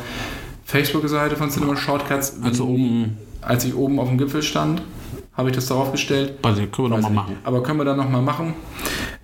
Facebook-Seite 0.65 1.35
von 1.35 1.49
Cinema 1.49 1.75
Shortcuts. 1.75 2.37
Also 2.41 2.65
oben, 2.65 3.17
Als 3.41 3.63
ich 3.63 3.75
oben 3.75 3.99
auf 3.99 4.09
dem 4.09 4.17
Gipfel 4.17 4.41
stand, 4.41 4.81
habe 5.33 5.49
ich 5.49 5.55
das 5.55 5.67
darauf 5.67 5.91
gestellt. 5.91 6.33
ich, 6.41 6.71
können 6.71 6.89
wir 6.89 6.97
Weiß 6.97 7.01
noch 7.01 7.01
mal 7.01 7.09
ich 7.09 7.15
machen. 7.15 7.35
Aber 7.43 7.61
können 7.61 7.79
wir 7.79 7.85
dann 7.85 7.97
nochmal 7.97 8.21
machen 8.21 8.53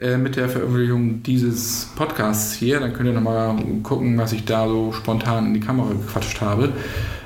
äh, 0.01 0.17
mit 0.17 0.35
der 0.35 0.49
Veröffentlichung 0.49 1.23
dieses 1.23 1.89
Podcasts 1.95 2.53
hier. 2.53 2.79
Dann 2.79 2.93
könnt 2.93 3.07
ihr 3.07 3.13
nochmal 3.13 3.55
gucken, 3.83 4.17
was 4.17 4.33
ich 4.33 4.45
da 4.45 4.67
so 4.67 4.91
spontan 4.91 5.47
in 5.47 5.53
die 5.53 5.59
Kamera 5.59 5.89
gequatscht 5.89 6.41
habe. 6.41 6.69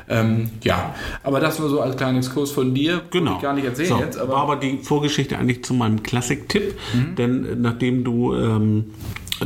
Ähm, 0.09 0.49
ja, 0.63 0.93
aber 1.23 1.39
das 1.39 1.59
nur 1.59 1.69
so 1.69 1.81
als 1.81 1.95
kleinen 1.95 2.17
Exkurs 2.17 2.51
von 2.51 2.73
dir. 2.73 3.01
Genau. 3.11 3.37
Ich 3.37 3.41
gar 3.41 3.53
nicht 3.53 3.65
erzählen 3.65 3.89
so, 3.89 3.97
jetzt, 3.99 4.17
war 4.17 4.23
aber 4.23 4.37
aber 4.37 4.55
die 4.57 4.79
Vorgeschichte 4.79 5.37
eigentlich 5.37 5.63
zu 5.63 5.73
meinem 5.73 6.03
Klassik-Tipp, 6.03 6.75
Mhm. 6.93 7.15
denn 7.15 7.45
äh, 7.45 7.55
nachdem 7.55 8.03
du 8.03 8.35
ähm, 8.35 8.85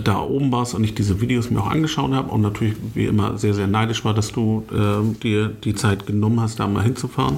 da 0.03 0.19
oben 0.19 0.51
warst 0.51 0.73
und 0.75 0.84
ich 0.84 0.93
diese 0.95 1.21
Videos 1.21 1.49
mir 1.49 1.61
auch 1.61 1.69
angeschaut 1.69 2.11
habe 2.11 2.32
und 2.32 2.41
natürlich 2.41 2.75
wie 2.93 3.05
immer 3.05 3.38
sehr, 3.38 3.53
sehr 3.53 3.67
neidisch 3.67 4.03
war, 4.03 4.13
dass 4.13 4.32
du 4.32 4.63
ähm, 4.71 5.19
dir 5.21 5.47
die 5.63 5.75
Zeit 5.75 6.05
genommen 6.05 6.41
hast, 6.41 6.59
da 6.59 6.67
mal 6.67 6.84
hinzufahren, 6.84 7.38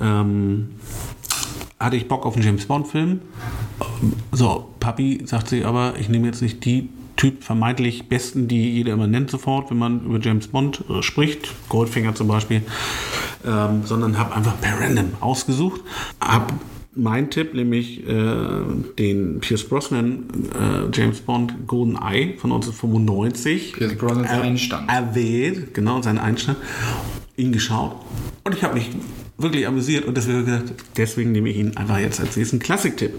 ähm, 0.00 0.68
hatte 1.78 1.96
ich 1.96 2.08
Bock 2.08 2.24
auf 2.24 2.34
einen 2.36 2.44
James 2.44 2.66
Bond-Film. 2.66 3.20
So, 4.32 4.68
Papi 4.80 5.22
sagt 5.24 5.48
sie 5.48 5.64
aber, 5.64 5.94
ich 5.98 6.08
nehme 6.08 6.26
jetzt 6.26 6.42
nicht 6.42 6.64
die 6.64 6.88
Typ 7.16 7.42
vermeintlich 7.42 8.08
besten, 8.08 8.46
die 8.46 8.70
jeder 8.72 8.92
immer 8.92 9.06
nennt 9.06 9.30
sofort, 9.30 9.70
wenn 9.70 9.78
man 9.78 10.04
über 10.04 10.18
James 10.20 10.48
Bond 10.48 10.84
äh, 10.90 11.02
spricht, 11.02 11.50
Goldfinger 11.70 12.14
zum 12.14 12.28
Beispiel, 12.28 12.62
ähm, 13.46 13.82
sondern 13.84 14.18
habe 14.18 14.34
einfach 14.34 14.60
per 14.60 14.78
random 14.80 15.12
ausgesucht. 15.20 15.80
Hab 16.20 16.52
mein 16.94 17.30
Tipp, 17.30 17.54
nämlich 17.54 18.06
äh, 18.06 18.62
den 18.98 19.40
Pierce 19.40 19.64
Brosnan 19.68 20.24
äh, 20.58 20.90
James 20.94 21.20
Bond 21.20 21.66
Golden 21.66 21.96
Eye 21.96 22.34
von 22.38 22.52
1995 22.52 23.72
Pierce 23.74 23.96
Brosnans 23.96 24.30
er- 24.30 24.42
Einstand. 24.42 24.90
erwähnt, 24.90 25.74
genau, 25.74 26.00
seinen 26.02 26.18
Einstand, 26.18 26.58
ihn 27.36 27.52
geschaut 27.52 27.96
und 28.44 28.54
ich 28.54 28.62
habe 28.62 28.74
mich 28.74 28.90
wirklich 29.38 29.66
amüsiert 29.66 30.04
und 30.04 30.16
deswegen 30.16 30.44
gesagt, 30.44 30.72
deswegen 30.96 31.32
nehme 31.32 31.48
ich 31.50 31.56
ihn 31.56 31.76
einfach 31.76 31.98
jetzt 31.98 32.20
als 32.20 32.36
nächsten 32.36 32.58
Klassiktipp. 32.58 33.12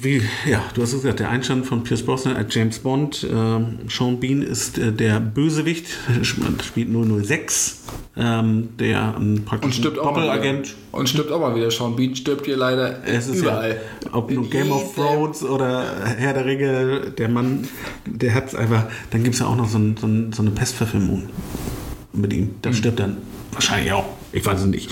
Wie, 0.00 0.22
ja, 0.48 0.62
du 0.72 0.80
hast 0.80 0.94
es 0.94 1.02
gesagt, 1.02 1.20
der 1.20 1.28
Einstand 1.28 1.66
von 1.66 1.84
Pierce 1.84 2.02
Brosnan 2.06 2.36
als 2.36 2.54
James 2.54 2.78
Bond. 2.78 3.26
Ähm, 3.30 3.80
Sean 3.90 4.18
Bean 4.18 4.40
ist 4.40 4.78
äh, 4.78 4.92
der 4.92 5.20
Bösewicht, 5.20 5.88
spielt 6.22 6.88
006, 6.90 7.82
ähm, 8.16 8.70
der 8.78 9.14
ein 9.18 9.44
praktisch 9.44 9.66
und 9.66 9.74
stirbt 9.74 9.98
auch 9.98 10.16
mal 10.16 10.26
Doppelagent. 10.26 10.68
wieder. 10.68 10.98
Und 10.98 11.08
stirbt 11.10 11.30
auch 11.30 11.38
mal 11.40 11.54
wieder. 11.54 11.70
Sean 11.70 11.96
Bean 11.96 12.16
stirbt 12.16 12.46
hier 12.46 12.56
leider 12.56 13.06
Es 13.06 13.28
ist 13.28 13.40
überall. 13.40 13.78
ja, 14.06 14.14
ob 14.14 14.30
nun 14.30 14.48
Game 14.48 14.72
of 14.72 14.94
Thrones 14.94 15.42
oder 15.42 15.84
Herr 16.16 16.32
der 16.32 16.46
Ringe, 16.46 17.10
der 17.18 17.28
Mann, 17.28 17.68
der 18.06 18.34
hat 18.34 18.46
es 18.48 18.54
einfach. 18.54 18.86
Dann 19.10 19.22
gibt 19.22 19.34
es 19.34 19.40
ja 19.40 19.46
auch 19.48 19.56
noch 19.56 19.68
so, 19.68 19.76
ein, 19.76 19.98
so, 20.00 20.06
ein, 20.06 20.32
so 20.32 20.40
eine 20.40 20.52
Pestverfilmung 20.52 21.24
mit 22.14 22.32
ihm. 22.32 22.54
Da 22.62 22.70
Hm. 22.70 22.76
stirbt 22.76 23.00
dann 23.00 23.18
wahrscheinlich 23.52 23.92
auch. 23.92 24.06
Ich 24.34 24.44
weiß 24.44 24.60
es 24.60 24.66
nicht. 24.66 24.90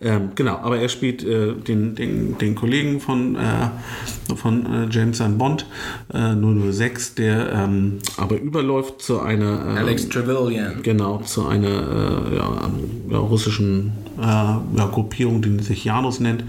Ähm, 0.00 0.30
genau, 0.34 0.56
aber 0.58 0.78
er 0.78 0.88
spielt 0.88 1.24
äh, 1.24 1.52
den, 1.54 1.94
den, 1.94 2.38
den 2.38 2.54
Kollegen 2.54 3.00
von, 3.00 3.34
äh, 3.36 4.36
von 4.36 4.66
äh, 4.66 4.88
James 4.90 5.18
Bond 5.18 5.38
Bond 5.38 5.66
äh, 6.12 6.72
006, 6.72 7.14
der 7.16 7.52
ähm, 7.52 7.98
aber 8.16 8.38
überläuft 8.40 9.02
zu 9.02 9.20
einer. 9.20 9.66
ähm, 9.68 9.76
Alex 9.76 10.08
Trevelyan. 10.08 10.82
Genau, 10.82 11.18
zu 11.18 11.46
einer 11.46 11.68
äh, 11.68 12.36
ja, 12.36 12.70
ja, 13.10 13.18
russischen 13.18 13.92
äh, 14.18 14.22
ja, 14.22 14.90
Gruppierung, 14.92 15.42
die 15.42 15.62
sich 15.62 15.84
Janus 15.84 16.20
nennt. 16.20 16.44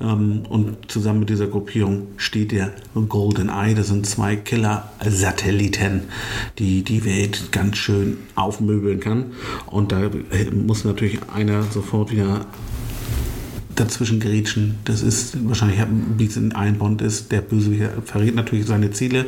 Ähm, 0.00 0.42
und 0.48 0.90
zusammen 0.90 1.20
mit 1.20 1.30
dieser 1.30 1.46
Gruppierung 1.46 2.08
steht 2.16 2.52
der 2.52 2.72
Golden 3.08 3.48
Eye. 3.48 3.74
Das 3.74 3.88
sind 3.88 4.06
zwei 4.06 4.36
Killer-Satelliten, 4.36 6.02
die 6.58 6.82
die 6.82 7.04
Welt 7.04 7.52
ganz 7.52 7.76
schön 7.76 8.18
aufmöbeln 8.34 9.00
kann. 9.00 9.32
Und 9.66 9.92
da 9.92 10.04
äh, 10.04 10.50
muss 10.50 10.84
natürlich 10.84 11.20
einer 11.34 11.62
sofort 11.76 12.10
wieder 12.10 12.46
dazwischen 13.74 14.18
gerätschen. 14.18 14.76
Das 14.84 15.02
ist 15.02 15.46
wahrscheinlich, 15.46 15.78
wie 16.16 16.24
es 16.24 16.36
in 16.36 16.54
allen 16.54 16.78
Bond 16.78 17.02
ist, 17.02 17.30
der 17.30 17.42
Bösewicht 17.42 17.84
verrät 18.04 18.34
natürlich 18.34 18.66
seine 18.66 18.90
Ziele. 18.90 19.26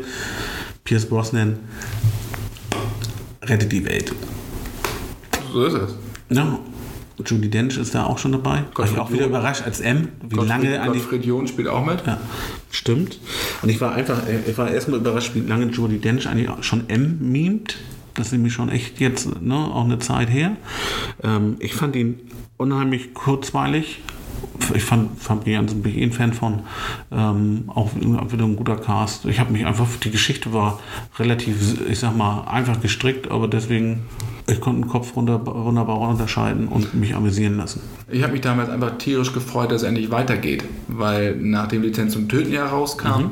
Pierce 0.85 1.07
Brosnan 1.07 1.59
rettet 3.43 3.71
die 3.71 3.85
Welt. 3.85 4.15
So 5.53 5.65
ist 5.65 5.75
es. 5.75 5.95
Ja. 6.31 6.59
Judy 7.27 7.51
Dench 7.51 7.77
ist 7.77 7.95
da 7.95 8.05
auch 8.05 8.17
schon 8.17 8.33
dabei. 8.33 8.51
War 8.51 8.61
ich 8.61 8.75
Gottfried 8.75 8.99
auch 8.99 9.11
wieder 9.11 9.23
John. 9.23 9.31
überrascht 9.31 9.63
als 9.65 9.81
M, 9.81 10.09
wie 10.23 10.37
Gottfried, 10.37 10.49
lange 10.49 10.81
an 10.81 10.93
die. 10.93 11.01
Gottfried 11.01 11.25
John 11.25 11.49
spielt 11.49 11.69
auch 11.69 11.85
mit. 11.85 12.07
Ja, 12.07 12.21
stimmt. 12.71 13.19
Und 13.61 13.69
ich 13.69 13.81
war 13.81 13.93
einfach, 13.93 14.23
ich 14.47 14.57
war 14.57 14.71
erstmal 14.71 15.01
überrascht, 15.01 15.35
wie 15.35 15.41
lange 15.41 15.67
Judy 15.67 15.99
Dench 15.99 16.29
eigentlich 16.29 16.49
schon 16.65 16.89
M 16.89 17.19
mimt. 17.21 17.77
Das 18.15 18.29
ist 18.29 18.33
nämlich 18.33 18.53
schon 18.53 18.69
echt 18.69 19.01
jetzt 19.01 19.41
ne, 19.43 19.55
auch 19.55 19.85
eine 19.85 19.99
Zeit 19.99 20.31
her. 20.31 20.57
Ähm, 21.23 21.57
ich 21.59 21.75
fand 21.75 21.97
ihn 21.97 22.21
unheimlich 22.59 23.15
kurzweilig. 23.15 24.01
Ich 24.75 24.85
fand 24.85 25.19
Fabian 25.21 25.67
bin 25.67 25.93
ich 25.93 25.99
eh 25.99 26.03
ein 26.05 26.13
Fan 26.13 26.33
von. 26.33 26.61
Ähm, 27.11 27.65
auch 27.69 27.91
wieder 27.95 28.45
ein 28.45 28.57
guter 28.57 28.77
Cast. 28.77 29.25
Ich 29.25 29.41
habe 29.41 29.53
mich 29.53 29.65
einfach, 29.65 29.87
die 30.03 30.11
Geschichte 30.11 30.53
war 30.53 30.79
relativ, 31.19 31.89
ich 31.89 31.99
sag 31.99 32.17
mal, 32.17 32.43
einfach 32.43 32.81
gestrickt, 32.81 33.31
aber 33.31 33.49
deswegen, 33.49 34.03
ich 34.49 34.61
konnte 34.61 34.83
den 34.83 34.89
Kopf 34.89 35.15
runter, 35.17 35.41
wunderbar 35.45 36.01
unterscheiden 36.01 36.69
und 36.69 36.95
mich 36.95 37.15
amüsieren 37.15 37.57
lassen. 37.59 37.81
Ich 38.11 38.23
habe 38.23 38.33
mich 38.33 38.41
damals 38.41 38.71
einfach 38.71 38.97
tierisch 38.99 39.33
gefreut, 39.33 39.71
dass 39.71 39.83
es 39.83 39.89
endlich 39.89 40.11
weitergeht, 40.11 40.65
weil 40.89 41.37
nachdem 41.37 41.83
Lizenz 41.83 42.15
zum 42.15 42.29
Töten 42.29 42.53
ja 42.53 42.67
rauskam, 42.67 43.31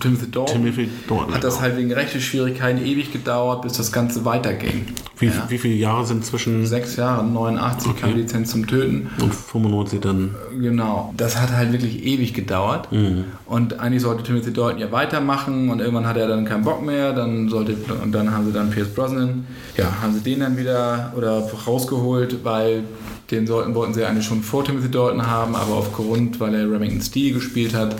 Timothy 0.00 0.30
Dalton, 0.30 0.60
Mhm. 0.60 0.64
Timothy 0.64 0.88
Dalton, 1.08 1.34
hat 1.34 1.44
das 1.44 1.54
genau. 1.54 1.62
halt 1.62 1.76
wegen 1.78 1.92
Rechteschwierigkeiten 1.92 2.84
ewig 2.84 3.12
gedauert, 3.12 3.62
bis 3.62 3.74
das 3.74 3.92
Ganze 3.92 4.24
weiterging. 4.24 4.86
Wie, 5.18 5.26
Ja. 5.26 5.46
wie 5.48 5.58
viele 5.58 5.74
Jahre 5.74 6.04
sind 6.04 6.24
zwischen 6.26 6.66
Sechs 6.66 6.96
Jahre, 6.96 7.24
89 7.24 7.96
kam 7.96 8.10
die 8.14 8.20
Lizenz 8.22 8.50
zum 8.50 8.66
Töten. 8.66 9.08
und 9.22 9.32
95 9.32 10.00
dann? 10.00 10.34
Genau. 10.60 11.14
Das 11.16 11.40
hat 11.40 11.52
halt 11.52 11.72
wirklich 11.72 12.04
ewig 12.04 12.34
gedauert. 12.34 12.90
Mhm. 12.92 13.24
Und 13.46 13.78
eigentlich 13.78 14.02
sollte 14.02 14.24
Timothy 14.24 14.52
Dalton 14.52 14.80
ja 14.80 14.90
weitermachen 14.90 15.70
und 15.70 15.78
irgendwann 15.80 16.06
hatte 16.06 16.20
er 16.20 16.28
dann 16.28 16.44
keinen 16.44 16.64
Bock 16.64 16.84
mehr. 16.84 17.12
Dann 17.12 17.48
sollte, 17.48 17.76
und 18.02 18.12
dann 18.12 18.32
haben 18.32 18.44
sie 18.46 18.52
dann 18.52 18.70
Pierce 18.70 18.88
Brosnan, 18.92 19.46
ja, 19.76 19.86
haben 20.02 20.12
sie 20.14 20.20
den 20.24 20.40
dann 20.40 20.56
wieder 20.56 21.12
oder 21.16 21.40
rausgeholt, 21.66 22.44
weil 22.44 22.84
den 23.30 23.46
sollten, 23.46 23.74
wollten 23.74 23.94
sie 23.94 24.04
eigentlich 24.04 24.26
schon 24.26 24.42
vor 24.42 24.64
Timothy 24.64 24.90
Dalton 24.90 25.26
haben, 25.26 25.54
aber 25.54 25.74
aufgrund, 25.74 26.40
weil 26.40 26.54
er 26.54 26.70
Remington 26.70 27.00
Steele 27.00 27.34
gespielt 27.34 27.74
hat, 27.74 27.96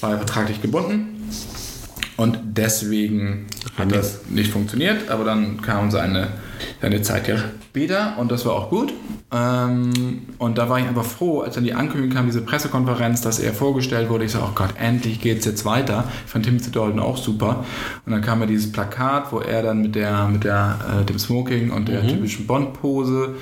war 0.00 0.12
er 0.12 0.18
vertraglich 0.18 0.60
gebunden. 0.60 1.14
Und 2.16 2.38
deswegen 2.44 3.46
hat 3.76 3.92
das 3.92 4.20
nicht 4.28 4.50
funktioniert, 4.50 5.08
aber 5.08 5.24
dann 5.24 5.62
kam 5.62 5.90
seine, 5.90 6.28
seine 6.82 7.00
Zeit 7.02 7.28
ja 7.28 7.36
später 7.68 8.16
und 8.18 8.32
das 8.32 8.44
war 8.44 8.54
auch 8.54 8.70
gut. 8.70 8.92
Ähm, 9.30 10.22
und 10.38 10.56
da 10.56 10.70
war 10.70 10.78
ich 10.78 10.86
einfach 10.86 11.04
froh, 11.04 11.40
als 11.40 11.54
dann 11.54 11.64
die 11.64 11.74
Ankündigung 11.74 12.16
kam, 12.16 12.26
diese 12.26 12.40
Pressekonferenz, 12.40 13.20
dass 13.20 13.38
er 13.38 13.52
vorgestellt 13.52 14.08
wurde. 14.08 14.24
Ich 14.24 14.32
so, 14.32 14.38
oh 14.38 14.52
Gott, 14.54 14.70
endlich 14.78 15.20
geht's 15.20 15.44
jetzt 15.44 15.64
weiter. 15.66 16.04
Ich 16.24 16.32
fand 16.32 16.46
Timothy 16.46 16.70
Dalton 16.70 16.98
auch 16.98 17.18
super. 17.18 17.64
Und 18.06 18.12
dann 18.12 18.22
kam 18.22 18.40
ja 18.40 18.46
dieses 18.46 18.72
Plakat, 18.72 19.30
wo 19.32 19.40
er 19.40 19.62
dann 19.62 19.82
mit 19.82 19.94
der, 19.94 20.28
mit 20.28 20.44
der, 20.44 20.78
äh, 21.00 21.04
dem 21.04 21.18
Smoking 21.18 21.70
und 21.70 21.88
der 21.88 22.06
typischen 22.06 22.46
Bond-Pose 22.46 23.34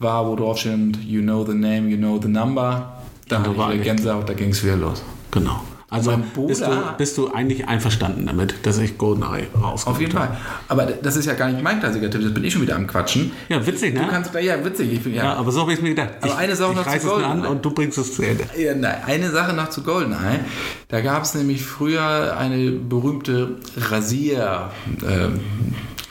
war, 0.00 0.26
wo 0.26 0.34
drauf 0.34 0.58
stand, 0.58 0.98
you 1.04 1.22
know 1.22 1.44
the 1.44 1.54
name, 1.54 1.88
you 1.88 1.96
know 1.96 2.20
the 2.20 2.28
number. 2.28 2.94
Da 3.28 3.40
hatte 3.40 3.74
ich 3.74 3.82
Gänsehaut, 3.82 4.28
da 4.28 4.32
ging's 4.32 4.64
wieder 4.64 4.76
los. 4.76 5.04
Genau. 5.30 5.60
Also 5.90 6.18
bist 6.46 6.60
du, 6.60 6.66
bist 6.98 7.16
du 7.16 7.32
eigentlich 7.32 7.66
einverstanden 7.66 8.26
damit, 8.26 8.54
dass 8.64 8.76
ich 8.78 8.98
GoldenEye 8.98 9.46
rausgeholt 9.54 9.86
Auf 9.86 10.00
jeden 10.00 10.12
Fall. 10.12 10.36
Aber 10.68 10.84
das 10.84 11.16
ist 11.16 11.24
ja 11.24 11.32
gar 11.32 11.48
nicht 11.50 11.62
mein 11.62 11.80
klassischer 11.80 12.10
Tipp, 12.10 12.20
das 12.22 12.34
bin 12.34 12.44
ich 12.44 12.52
schon 12.52 12.60
wieder 12.60 12.76
am 12.76 12.86
Quatschen. 12.86 13.30
Ja, 13.48 13.66
witzig, 13.66 13.94
ne? 13.94 14.00
Du 14.00 14.06
kannst, 14.08 14.34
ja, 14.34 14.62
witzig. 14.62 14.92
Ich, 14.92 15.00
bin- 15.02 15.14
Ja, 15.14 15.24
ja, 15.24 15.34
aber 15.36 15.50
so 15.50 15.62
habe 15.62 15.72
ich 15.72 15.78
es 15.78 15.82
mir 15.82 15.88
gedacht. 15.90 16.10
Aber 16.20 16.32
ich, 16.32 16.38
eine 16.38 16.54
Sache 16.56 16.74
noch 16.74 16.84
zu 16.86 16.90
mir 17.06 17.12
an 17.14 17.22
GoldenEye. 17.40 17.48
und 17.50 17.64
du 17.64 17.70
bringst 17.70 17.96
es 17.96 18.14
zu 18.14 18.22
Ende. 18.22 18.44
Ja, 18.58 18.74
nein, 18.74 18.96
eine 19.06 19.30
Sache 19.30 19.54
noch 19.54 19.70
zu 19.70 19.82
GoldenEye. 19.82 20.40
Da 20.88 21.00
gab 21.00 21.22
es 21.22 21.34
nämlich 21.34 21.62
früher 21.62 22.36
eine 22.36 22.70
berühmte 22.70 23.56
Rasier, 23.78 24.70
ähm, 25.08 25.40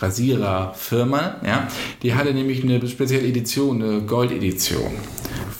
Rasiererfirma. 0.01 1.36
Ja? 1.45 1.67
Die 2.03 2.15
hatte 2.15 2.34
nämlich 2.34 2.63
eine 2.63 2.86
spezielle 2.88 3.28
Edition, 3.28 3.82
eine 3.84 4.01
Goldedition 4.01 4.91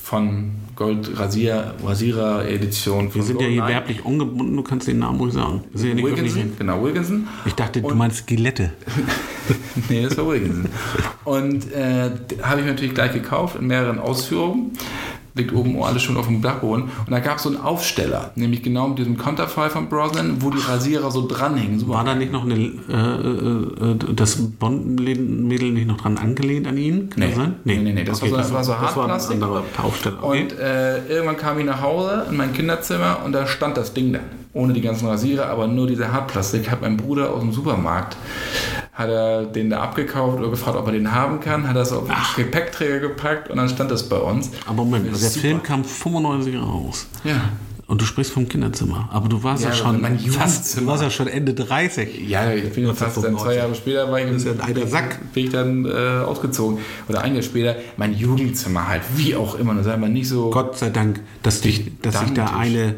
von 0.04 0.52
Gold 0.78 1.20
Rasier, 1.20 1.74
Rasierer 1.84 2.48
Edition. 2.48 3.14
Wir 3.14 3.24
sind 3.24 3.42
ja 3.42 3.48
hier 3.48 3.66
werblich 3.66 4.06
ungebunden, 4.06 4.56
du 4.56 4.62
kannst 4.62 4.88
den 4.88 5.00
Namen 5.00 5.20
ruhig 5.20 5.34
sagen. 5.34 5.64
Ja 5.74 5.98
Wilkinson, 5.98 6.52
genau, 6.58 6.84
Wilkinson. 6.84 7.28
Ich 7.48 7.54
dachte, 7.54 7.82
du 7.82 7.96
meinst 7.96 8.20
Skelette. 8.20 8.74
nee, 9.90 10.04
das 10.04 10.16
war 10.18 10.28
Wilkinson. 10.28 10.70
Und 11.24 11.74
äh, 11.74 12.12
habe 12.44 12.60
ich 12.60 12.66
mir 12.66 12.74
natürlich 12.74 12.94
gleich 12.94 13.12
gekauft 13.12 13.56
in 13.60 13.66
mehreren 13.66 13.98
Ausführungen. 13.98 14.74
Liegt 15.38 15.54
oben 15.54 15.82
alles 15.84 16.02
schon 16.04 16.18
auf 16.18 16.28
dem 16.28 16.42
Dachboden. 16.42 16.84
Und 16.86 17.12
da 17.12 17.20
gab 17.20 17.38
es 17.38 17.44
so 17.44 17.50
einen 17.50 17.62
Aufsteller, 17.62 18.32
nämlich 18.36 18.64
genau 18.64 18.88
mit 18.90 19.00
diesem 19.00 19.18
Konterfei 19.18 19.70
von 19.70 19.88
Brosnan, 19.90 20.42
wo 20.42 20.50
die 20.50 20.60
Rasierer 20.60 21.12
so 21.12 21.28
dranhängen. 21.28 21.80
So 21.80 21.88
War 21.90 22.04
da 22.04 22.16
nicht 22.16 22.32
noch 22.32 22.44
eine, 22.46 22.56
äh, 22.56 22.62
äh, 22.92 23.92
äh, 23.92 24.14
das 24.16 24.36
Bond-Mädel 24.38 25.72
nicht 25.72 25.88
noch 25.88 25.98
dran 25.98 26.18
angelehnt 26.18 26.68
an 26.68 26.78
ihn? 26.78 27.10
Kann 27.10 27.20
Nee. 27.20 27.28
das 27.28 27.36
sein? 27.36 27.56
Nee, 27.64 27.78
nee, 27.78 27.94
nee, 27.94 28.04
das 28.04 28.22
war 28.22 28.30
so- 28.30 28.38
das 28.38 28.54
war 28.54 28.64
so 28.64 28.72
Das 28.74 28.82
war 28.96 29.06
ein 29.06 29.12
Hartplastik. 29.12 29.34
anderer 29.36 29.64
Aufsteller. 29.84 30.18
Okay. 30.24 30.42
Und 30.42 30.60
äh, 30.60 31.08
irgendwann 31.08 31.38
kam 31.38 31.60
ich 31.60 31.66
nach 31.66 31.82
Hause 31.82 32.26
in 32.30 32.38
mein 32.38 32.54
Kinderzimmer 32.54 33.20
und 33.26 33.32
da 33.34 33.46
stand 33.48 33.78
das 33.78 33.94
Ding 33.94 34.14
dann. 34.14 34.24
Ohne 34.54 34.74
die 34.74 34.82
ganzen 34.82 35.08
Rasierer, 35.08 35.48
aber 35.50 35.68
nur 35.68 35.86
diese 35.86 36.12
Hartplastik. 36.12 36.72
Hat 36.72 36.82
mein 36.82 36.98
Bruder 36.98 37.32
aus 37.32 37.42
dem 37.42 37.52
Supermarkt, 37.52 38.18
hat 38.98 39.10
er 39.10 39.46
den 39.46 39.70
da 39.70 39.80
abgekauft 39.82 40.40
oder 40.40 40.50
gefragt, 40.50 40.76
ob 40.76 40.88
er 40.88 40.92
den 40.94 41.14
haben 41.14 41.40
kann. 41.40 41.68
Hat 41.68 41.76
er 41.76 41.84
es 41.84 41.92
auf 41.92 42.08
den 42.08 42.16
Gepäckträger 42.46 43.00
gepackt 43.00 43.50
und 43.50 43.58
dann 43.58 43.70
stand 43.70 43.92
das 43.92 44.10
bei 44.10 44.18
uns. 44.18 44.50
Aber 44.66 44.84
Moment, 44.84 45.12
Das 45.12 45.20
der 45.20 45.30
ist 45.30 45.38
Film 45.38 45.58
super. 45.58 45.68
kam 45.68 45.84
95 45.84 46.60
raus. 46.60 47.08
Ja. 47.24 47.36
Und 47.88 48.02
du 48.02 48.06
sprichst 48.06 48.34
vom 48.34 48.50
Kinderzimmer. 48.50 49.08
Aber 49.14 49.30
du 49.30 49.44
warst 49.44 49.64
ja, 49.64 49.70
Ja, 49.70 49.76
schon 49.76 50.04
fast, 50.30 50.78
du 50.78 50.86
warst 50.86 51.04
ja 51.04 51.10
schon 51.10 51.28
Ende 51.28 51.54
30. 51.54 52.28
Ja, 52.28 52.52
ich 52.52 52.74
bin 52.74 52.86
ja 52.86 52.94
fast 52.94 53.24
dann 53.24 53.38
zwei 53.38 53.56
Jahre 53.56 53.74
später 53.76 54.12
war 54.12 54.20
ich, 54.20 54.30
ist 54.30 54.46
ja 54.46 54.88
Sack. 54.88 55.34
bin 55.34 55.46
ich 55.46 55.52
dann 55.52 55.86
äh, 55.86 56.26
ausgezogen. 56.26 56.80
Oder 57.08 57.22
ein 57.22 57.34
Jahr 57.34 57.44
später, 57.44 57.78
mein 57.96 58.14
Jugendzimmer 58.14 58.90
halt, 58.90 59.04
wie 59.16 59.38
auch 59.38 59.56
immer. 59.56 59.74
Das 59.74 59.86
sei 59.86 59.96
mal 59.96 60.10
nicht 60.10 60.28
so. 60.28 60.50
Gott 60.50 60.78
sei 60.78 60.90
Dank, 60.90 61.22
dass 61.44 61.62
dich, 61.62 61.90
dass 62.02 62.20
sich 62.20 62.34
da 62.34 62.58
eine 62.58 62.96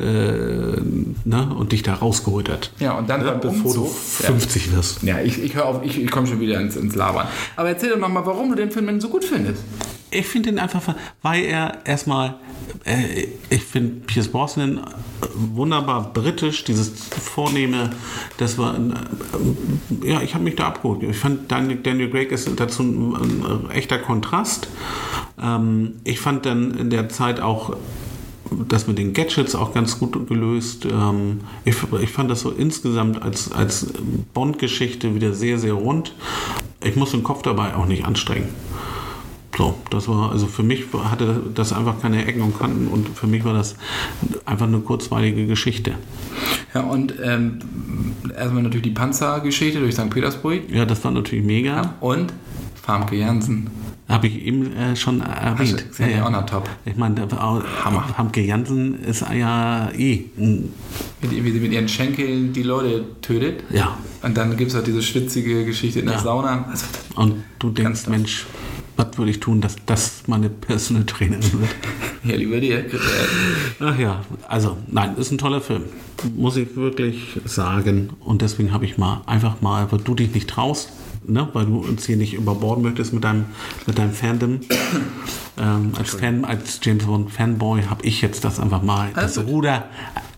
äh, 0.00 0.02
ne, 0.02 1.54
und 1.56 1.70
dich 1.70 1.84
da 1.84 1.94
rausgeholt 1.94 2.48
hat. 2.48 2.72
Ja, 2.80 2.98
und 2.98 3.08
dann 3.08 3.22
ne, 3.22 3.38
bevor 3.40 3.72
du 3.72 3.82
Umzug, 3.82 3.94
50 3.94 4.74
wirst. 4.74 5.02
Ja, 5.04 5.20
ich, 5.20 5.40
ich 5.40 5.54
höre 5.54 5.66
auf, 5.66 5.84
ich, 5.84 6.02
ich 6.02 6.10
komme 6.10 6.26
schon 6.26 6.40
wieder 6.40 6.60
ins, 6.60 6.74
ins 6.74 6.96
Labern. 6.96 7.28
Aber 7.54 7.68
erzähl 7.68 7.90
doch 7.90 7.98
nochmal, 7.98 8.26
warum 8.26 8.48
du 8.50 8.56
den 8.56 8.72
Film 8.72 8.88
denn 8.88 9.00
so 9.00 9.08
gut 9.08 9.24
findest. 9.24 9.62
Ich 10.14 10.26
finde 10.26 10.50
ihn 10.50 10.58
einfach, 10.60 10.94
weil 11.22 11.44
er 11.44 11.78
erstmal, 11.84 12.36
äh, 12.84 13.26
ich 13.50 13.64
finde 13.64 14.06
Pierce 14.06 14.28
Brosnan 14.28 14.80
wunderbar 15.34 16.12
britisch, 16.12 16.62
dieses 16.64 16.90
Vornehme, 17.08 17.90
das 18.36 18.56
war, 18.56 18.76
äh, 18.76 20.08
ja, 20.08 20.22
ich 20.22 20.34
habe 20.34 20.44
mich 20.44 20.54
da 20.54 20.68
abgeholt. 20.68 21.02
Ich 21.02 21.16
fand 21.16 21.50
Daniel, 21.50 21.78
Daniel 21.82 22.10
Craig 22.10 22.30
ist 22.30 22.48
dazu 22.56 22.82
ein, 22.82 23.44
ein 23.44 23.70
echter 23.70 23.98
Kontrast. 23.98 24.68
Ähm, 25.42 25.96
ich 26.04 26.20
fand 26.20 26.46
dann 26.46 26.70
in 26.78 26.90
der 26.90 27.08
Zeit 27.08 27.40
auch 27.40 27.76
das 28.68 28.86
mit 28.86 28.98
den 28.98 29.14
Gadgets 29.14 29.56
auch 29.56 29.74
ganz 29.74 29.98
gut 29.98 30.28
gelöst. 30.28 30.84
Ähm, 30.84 31.40
ich, 31.64 31.74
ich 32.00 32.10
fand 32.10 32.30
das 32.30 32.40
so 32.40 32.50
insgesamt 32.50 33.20
als, 33.20 33.50
als 33.50 33.88
Bond-Geschichte 34.32 35.16
wieder 35.16 35.32
sehr, 35.32 35.58
sehr 35.58 35.72
rund. 35.72 36.14
Ich 36.84 36.94
muss 36.94 37.10
den 37.10 37.24
Kopf 37.24 37.42
dabei 37.42 37.74
auch 37.74 37.86
nicht 37.86 38.04
anstrengen. 38.04 38.48
So, 39.56 39.78
das 39.90 40.08
war, 40.08 40.32
also 40.32 40.46
für 40.46 40.62
mich 40.64 40.84
hatte 40.92 41.40
das 41.54 41.72
einfach 41.72 42.00
keine 42.00 42.24
Ecken 42.26 42.42
und 42.42 42.58
Kanten 42.58 42.88
und 42.88 43.08
für 43.16 43.26
mich 43.28 43.44
war 43.44 43.54
das 43.54 43.76
einfach 44.44 44.66
eine 44.66 44.80
kurzweilige 44.80 45.46
Geschichte. 45.46 45.92
Ja, 46.74 46.80
und 46.82 47.14
ähm, 47.22 47.60
erstmal 48.36 48.64
natürlich 48.64 48.82
die 48.82 48.90
Panzergeschichte 48.90 49.78
durch 49.78 49.94
St. 49.94 50.10
Petersburg. 50.10 50.62
Ja, 50.72 50.84
das 50.84 51.04
war 51.04 51.12
natürlich 51.12 51.44
mega. 51.44 51.94
Und 52.00 52.32
Famke 52.82 53.16
Jansen. 53.16 53.70
Habe 54.08 54.26
ich 54.26 54.44
eben 54.44 54.76
äh, 54.76 54.94
schon 54.96 55.22
erwähnt. 55.22 55.86
Du- 55.96 56.02
ja, 56.02 56.08
ja, 56.08 56.26
auch 56.26 56.30
noch 56.30 56.44
top. 56.44 56.68
Ich 56.84 56.96
meine, 56.96 57.26
Hammer. 57.84 58.04
Hamke 58.18 58.42
Jansen 58.42 59.02
ist 59.02 59.22
ja 59.32 59.88
eh. 59.96 60.24
Mit, 60.36 60.66
wie 61.22 61.50
sie 61.52 61.60
mit 61.60 61.72
ihren 61.72 61.88
Schenkeln 61.88 62.52
die 62.52 62.64
Leute 62.64 63.04
tötet. 63.22 63.62
Ja. 63.70 63.96
Und 64.22 64.36
dann 64.36 64.56
gibt 64.58 64.70
es 64.72 64.74
halt 64.76 64.86
diese 64.88 65.00
schwitzige 65.00 65.64
Geschichte 65.64 66.00
in 66.00 66.06
der 66.06 66.16
Ja. 66.16 66.20
Sauna. 66.20 66.66
Also, 66.70 66.84
Und 67.14 67.36
du 67.60 67.70
denkst. 67.70 68.06
Mensch, 68.08 68.44
was 68.96 69.18
würde 69.18 69.30
ich 69.30 69.40
tun, 69.40 69.60
dass 69.60 69.76
das 69.86 70.22
meine 70.26 70.48
Personal 70.48 71.04
Trainerin 71.04 71.60
wird? 71.60 71.74
ja, 72.24 72.36
lieber 72.36 72.60
dir. 72.60 72.84
Ach 73.80 73.98
ja, 73.98 74.22
also 74.48 74.76
nein, 74.88 75.16
ist 75.16 75.30
ein 75.30 75.38
toller 75.38 75.60
Film. 75.60 75.84
Muss 76.36 76.56
ich 76.56 76.76
wirklich 76.76 77.40
sagen. 77.44 78.10
Und 78.20 78.42
deswegen 78.42 78.72
habe 78.72 78.84
ich 78.84 78.98
mal 78.98 79.22
einfach 79.26 79.60
mal, 79.60 79.90
weil 79.90 80.00
du 80.00 80.14
dich 80.14 80.32
nicht 80.34 80.48
traust, 80.48 80.90
ne, 81.26 81.48
weil 81.52 81.66
du 81.66 81.78
uns 81.78 82.06
hier 82.06 82.16
nicht 82.16 82.34
überborden 82.34 82.82
möchtest 82.82 83.12
mit 83.12 83.24
deinem, 83.24 83.46
mit 83.86 83.98
deinem 83.98 84.12
Fandom. 84.12 84.60
ähm, 85.58 85.92
als 85.98 86.14
Fan, 86.14 86.44
als 86.44 86.80
James 86.82 87.04
Bond 87.04 87.30
Fanboy 87.30 87.82
habe 87.82 88.04
ich 88.04 88.22
jetzt 88.22 88.44
das 88.44 88.60
einfach 88.60 88.82
mal 88.82 89.10
das 89.14 89.36
gut. 89.36 89.46
Ruder 89.46 89.88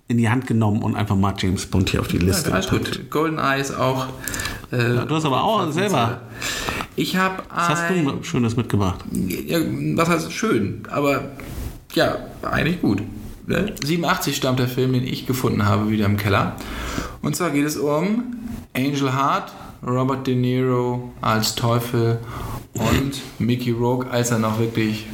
in 0.08 0.18
die 0.18 0.28
Hand 0.28 0.46
genommen 0.46 0.82
und 0.82 0.94
einfach 0.94 1.16
mal 1.16 1.34
James 1.36 1.66
Bond 1.66 1.90
hier 1.90 2.00
auf 2.00 2.08
die 2.08 2.18
Liste. 2.18 2.48
Ja, 2.50 2.54
alles 2.56 2.68
gut. 2.68 3.10
Golden 3.10 3.38
Eyes 3.38 3.74
auch. 3.74 4.06
Äh, 4.70 5.06
Du 5.06 5.14
hast 5.14 5.24
aber 5.24 5.42
auch 5.42 5.70
selber. 5.72 6.20
Ich 6.94 7.16
habe 7.16 7.42
Was 7.54 7.68
hast 7.68 7.90
du 7.90 8.22
Schönes 8.22 8.56
mitgebracht? 8.56 9.04
Ja, 9.12 9.58
was 9.94 10.08
heißt 10.08 10.32
schön, 10.32 10.82
aber 10.90 11.30
ja, 11.94 12.16
eigentlich 12.42 12.80
gut. 12.80 13.02
Ne? 13.46 13.74
87 13.84 14.36
stammt 14.36 14.58
der 14.58 14.68
Film, 14.68 14.92
den 14.92 15.04
ich 15.04 15.26
gefunden 15.26 15.66
habe, 15.66 15.90
wieder 15.90 16.06
im 16.06 16.16
Keller. 16.16 16.56
Und 17.22 17.36
zwar 17.36 17.50
geht 17.50 17.64
es 17.66 17.76
um 17.76 18.24
Angel 18.74 19.12
Heart, 19.14 19.52
Robert 19.86 20.26
De 20.26 20.34
Niro 20.34 21.12
als 21.20 21.54
Teufel 21.54 22.18
und 22.74 23.20
Mickey 23.38 23.72
Rourke, 23.72 24.10
als 24.10 24.30
er 24.30 24.38
noch 24.38 24.58
wirklich. 24.58 25.06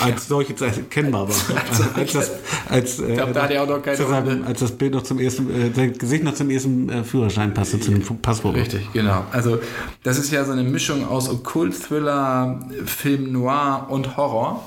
Als 0.00 0.28
solches 0.28 0.60
erkennbar 0.60 1.28
war. 1.28 1.34
als 1.94 2.12
das, 2.12 2.30
als, 2.68 2.98
äh, 3.00 3.14
glaub, 3.14 3.32
da 3.32 3.42
hat 3.42 3.56
auch 3.56 3.68
noch 3.68 3.82
keine 3.82 3.96
zu 3.96 4.06
seinem- 4.06 4.28
Runde. 4.28 4.46
als 4.46 4.60
das 4.60 4.72
Bild 4.72 4.94
noch 4.94 5.02
zum 5.02 5.18
ersten, 5.18 5.74
äh, 5.76 5.88
Gesicht 5.90 6.24
noch 6.24 6.34
zum 6.34 6.50
ersten 6.50 6.88
äh, 6.88 7.04
Führerschein 7.04 7.52
passte, 7.54 7.80
zu 7.80 7.90
dem 7.90 8.02
Passwort. 8.18 8.56
Richtig, 8.56 8.92
genau. 8.92 9.24
Also, 9.32 9.58
das 10.02 10.18
ist 10.18 10.30
ja 10.30 10.44
so 10.44 10.52
eine 10.52 10.62
Mischung 10.62 11.06
aus 11.06 11.28
Okkult-Thriller, 11.28 12.60
Film 12.86 13.32
Noir 13.32 13.86
und 13.88 14.16
Horror. 14.16 14.64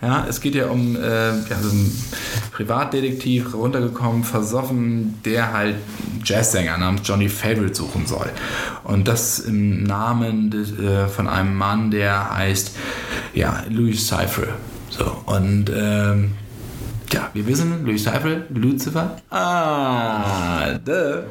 Ja, 0.00 0.26
es 0.28 0.40
geht 0.40 0.54
ja 0.54 0.66
um 0.68 0.94
äh, 0.94 1.00
ja, 1.00 1.58
so 1.60 1.70
einen 1.70 1.90
Privatdetektiv, 2.52 3.54
runtergekommen, 3.54 4.22
versoffen, 4.24 5.14
der 5.24 5.52
halt 5.52 5.76
Jazzsänger 6.24 6.76
namens 6.78 7.02
Johnny 7.04 7.28
Favorite 7.28 7.74
suchen 7.74 8.06
soll. 8.06 8.28
Und 8.84 9.08
das 9.08 9.40
im 9.40 9.82
Namen 9.82 10.50
des, 10.50 10.78
äh, 10.78 11.08
von 11.08 11.26
einem 11.28 11.56
Mann, 11.56 11.90
der 11.90 12.34
heißt 12.36 12.76
ja, 13.34 13.64
Louis 13.70 14.06
Cypher. 14.06 14.37
So, 14.90 15.04
und 15.26 15.70
ähm, 15.74 16.32
ja, 17.12 17.30
wir 17.32 17.46
wissen, 17.46 17.84
Louis 17.84 18.02
Cypher, 18.02 18.42
Lucifer. 18.54 19.16
Ah, 19.30 20.74
duh. 20.84 21.22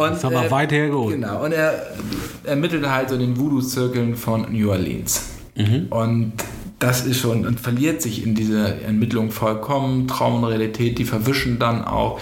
Und, 0.00 0.12
ist 0.12 0.24
aber 0.24 0.50
weit 0.50 0.72
hergeholt. 0.72 1.14
Genau, 1.14 1.44
und 1.44 1.52
er 1.52 1.86
ermittelt 2.44 2.88
halt 2.88 3.08
so 3.08 3.16
in 3.16 3.20
den 3.20 3.38
Voodoo-Zirkeln 3.38 4.16
von 4.16 4.46
New 4.52 4.70
Orleans. 4.70 5.30
Und 5.90 6.32
das 6.78 7.04
ist 7.04 7.18
schon, 7.18 7.46
und 7.46 7.60
verliert 7.60 8.00
sich 8.00 8.24
in 8.24 8.34
dieser 8.34 8.80
Ermittlung 8.82 9.30
vollkommen. 9.30 10.08
Traum 10.08 10.42
und 10.42 10.44
Realität, 10.44 10.98
die 10.98 11.04
verwischen 11.04 11.58
dann 11.58 11.84
auch. 11.84 12.18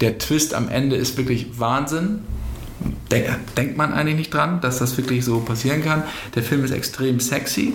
Der 0.00 0.18
Twist 0.18 0.54
am 0.54 0.68
Ende 0.68 0.96
ist 0.96 1.16
wirklich 1.16 1.58
Wahnsinn. 1.58 2.20
Denk, 3.10 3.28
denkt 3.56 3.76
man 3.76 3.92
eigentlich 3.92 4.16
nicht 4.16 4.34
dran, 4.34 4.60
dass 4.60 4.78
das 4.78 4.96
wirklich 4.96 5.24
so 5.24 5.40
passieren 5.40 5.82
kann. 5.82 6.02
Der 6.34 6.42
Film 6.42 6.64
ist 6.64 6.72
extrem 6.72 7.20
sexy. 7.20 7.74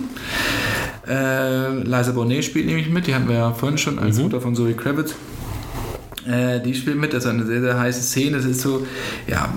Äh, 1.08 1.82
Liza 1.82 2.12
Bonet 2.12 2.44
spielt 2.44 2.66
nämlich 2.66 2.88
mit, 2.90 3.06
die 3.06 3.14
hatten 3.14 3.28
wir 3.28 3.36
ja 3.36 3.52
vorhin 3.52 3.78
schon 3.78 3.98
als 3.98 4.18
Mutter 4.18 4.40
von 4.40 4.54
Zoe 4.54 4.74
Kravitz. 4.74 5.14
Äh, 6.26 6.60
die 6.60 6.74
spielt 6.74 6.98
mit, 6.98 7.12
das 7.12 7.24
ist 7.24 7.30
eine 7.30 7.46
sehr, 7.46 7.60
sehr 7.60 7.78
heiße 7.78 8.02
Szene. 8.02 8.36
Das 8.36 8.44
ist 8.44 8.60
so, 8.60 8.86
ja, 9.26 9.52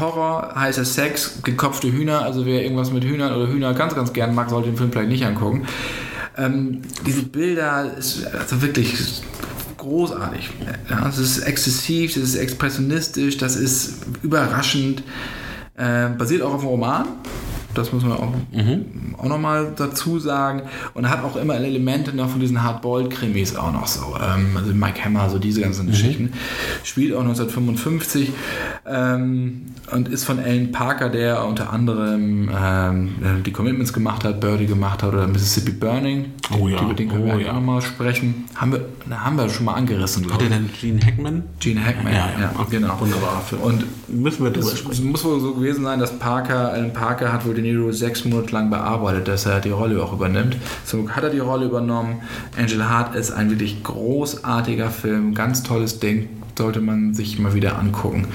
Horror, 0.00 0.54
heißer 0.54 0.84
Sex, 0.84 1.40
gekopfte 1.42 1.92
Hühner. 1.92 2.22
Also 2.22 2.44
wer 2.46 2.62
irgendwas 2.62 2.90
mit 2.92 3.04
Hühnern 3.04 3.34
oder 3.34 3.48
Hühner 3.48 3.74
ganz, 3.74 3.94
ganz 3.94 4.12
gern 4.12 4.34
mag, 4.34 4.50
sollte 4.50 4.70
den 4.70 4.76
Film 4.76 4.92
vielleicht 4.92 5.10
nicht 5.10 5.24
angucken. 5.24 5.66
Ähm, 6.36 6.82
diese 7.06 7.22
Bilder, 7.22 7.92
also 7.96 8.62
wirklich 8.62 9.22
großartig. 9.84 10.50
Ja, 10.90 11.08
es 11.08 11.18
ist 11.18 11.38
exzessiv, 11.38 12.16
es 12.16 12.22
ist 12.22 12.36
expressionistisch, 12.36 13.38
das 13.38 13.56
ist 13.56 14.00
überraschend. 14.22 15.02
Äh, 15.76 16.10
basiert 16.10 16.42
auch 16.42 16.54
auf 16.54 16.60
einem 16.60 16.68
Roman. 16.70 17.06
Das 17.74 17.92
muss 17.92 18.02
man 18.02 18.12
auch, 18.12 18.32
auch 19.18 19.28
nochmal 19.28 19.72
dazu 19.76 20.18
sagen. 20.18 20.62
Und 20.94 21.04
er 21.04 21.10
hat 21.10 21.24
auch 21.24 21.36
immer 21.36 21.54
Elemente 21.56 22.14
noch 22.14 22.28
von 22.30 22.40
diesen 22.40 22.62
Hardboiled-Krimis 22.62 23.56
auch 23.56 23.72
noch 23.72 23.86
so. 23.86 24.16
Ähm, 24.20 24.56
also 24.56 24.72
Mike 24.72 25.04
Hammer, 25.04 25.28
so 25.28 25.38
diese 25.38 25.60
ganzen 25.60 25.86
Geschichten. 25.88 26.32
Spielt 26.82 27.14
auch 27.14 27.20
1955 27.20 28.30
ähm, 28.86 29.62
und 29.90 30.08
ist 30.08 30.24
von 30.24 30.38
Alan 30.38 30.72
Parker, 30.72 31.08
der 31.08 31.44
unter 31.46 31.72
anderem 31.72 32.50
ähm, 32.56 33.42
die 33.44 33.52
Commitments 33.52 33.92
gemacht 33.92 34.24
hat, 34.24 34.40
Birdie 34.40 34.66
gemacht 34.66 35.02
hat 35.02 35.12
oder 35.12 35.26
Mississippi 35.26 35.72
Burning. 35.72 36.26
Oh 36.58 36.68
ja, 36.68 36.82
Über 36.82 36.94
den 36.94 37.08
können 37.08 37.24
wir 37.24 37.30
oh 37.32 37.34
eigentlich 37.34 37.46
ja. 37.46 37.52
auch 37.52 37.56
nochmal 37.56 37.82
sprechen. 37.82 38.44
Haben 38.54 38.72
wir, 38.72 38.84
haben 39.10 39.36
wir 39.36 39.48
schon 39.48 39.66
mal 39.66 39.74
angerissen, 39.74 40.22
Hat 40.24 40.38
glaube 40.38 40.44
er 40.44 40.50
ich. 40.50 40.56
denn 40.56 40.70
Gene 40.80 41.04
Hackman? 41.04 41.42
Gene 41.60 41.84
Hackman, 41.84 42.12
Ja, 42.12 42.28
ja. 42.38 42.52
ja, 42.56 42.66
genau. 42.70 43.00
Wunderbarer 43.00 43.40
Film. 43.40 43.62
Und 43.62 43.84
Müssen 44.08 44.44
wir 44.44 44.50
drüber 44.50 44.66
es, 44.68 44.78
sprechen. 44.78 44.92
es 44.92 45.00
muss 45.02 45.24
wohl 45.24 45.40
so 45.40 45.54
gewesen 45.54 45.84
sein, 45.84 45.98
dass 45.98 46.18
Parker, 46.18 46.72
Alan 46.72 46.92
Parker 46.92 47.32
hat 47.32 47.44
wohl 47.46 47.54
De 47.54 47.63
Niro 47.64 47.90
sechs 47.92 48.24
Monate 48.24 48.52
lang 48.52 48.70
bearbeitet, 48.70 49.26
dass 49.26 49.46
er 49.46 49.60
die 49.60 49.70
Rolle 49.70 50.02
auch 50.02 50.12
übernimmt. 50.12 50.56
So 50.84 51.08
hat 51.10 51.24
er 51.24 51.30
die 51.30 51.40
Rolle 51.40 51.66
übernommen. 51.66 52.22
Angel 52.56 52.88
Heart 52.88 53.16
ist 53.16 53.30
ein 53.32 53.50
wirklich 53.50 53.82
großartiger 53.82 54.90
Film, 54.90 55.34
ganz 55.34 55.62
tolles 55.62 55.98
Ding, 55.98 56.28
sollte 56.56 56.80
man 56.80 57.14
sich 57.14 57.38
mal 57.38 57.54
wieder 57.54 57.78
angucken. 57.78 58.28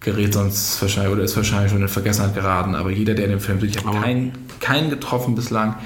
Gerät 0.00 0.32
sonst 0.34 0.80
wahrscheinlich 0.80 1.12
oder 1.12 1.22
ist 1.22 1.36
wahrscheinlich 1.36 1.70
schon 1.70 1.82
in 1.82 1.88
Vergessenheit 1.88 2.34
geraten, 2.34 2.74
aber 2.74 2.90
jeder, 2.90 3.14
der 3.14 3.28
den 3.28 3.38
Film 3.40 3.60
sieht, 3.60 3.76
ich 3.76 3.84
habe 3.84 4.00
keinen, 4.00 4.32
keinen 4.58 4.88
getroffen 4.90 5.34
bislang. 5.34 5.76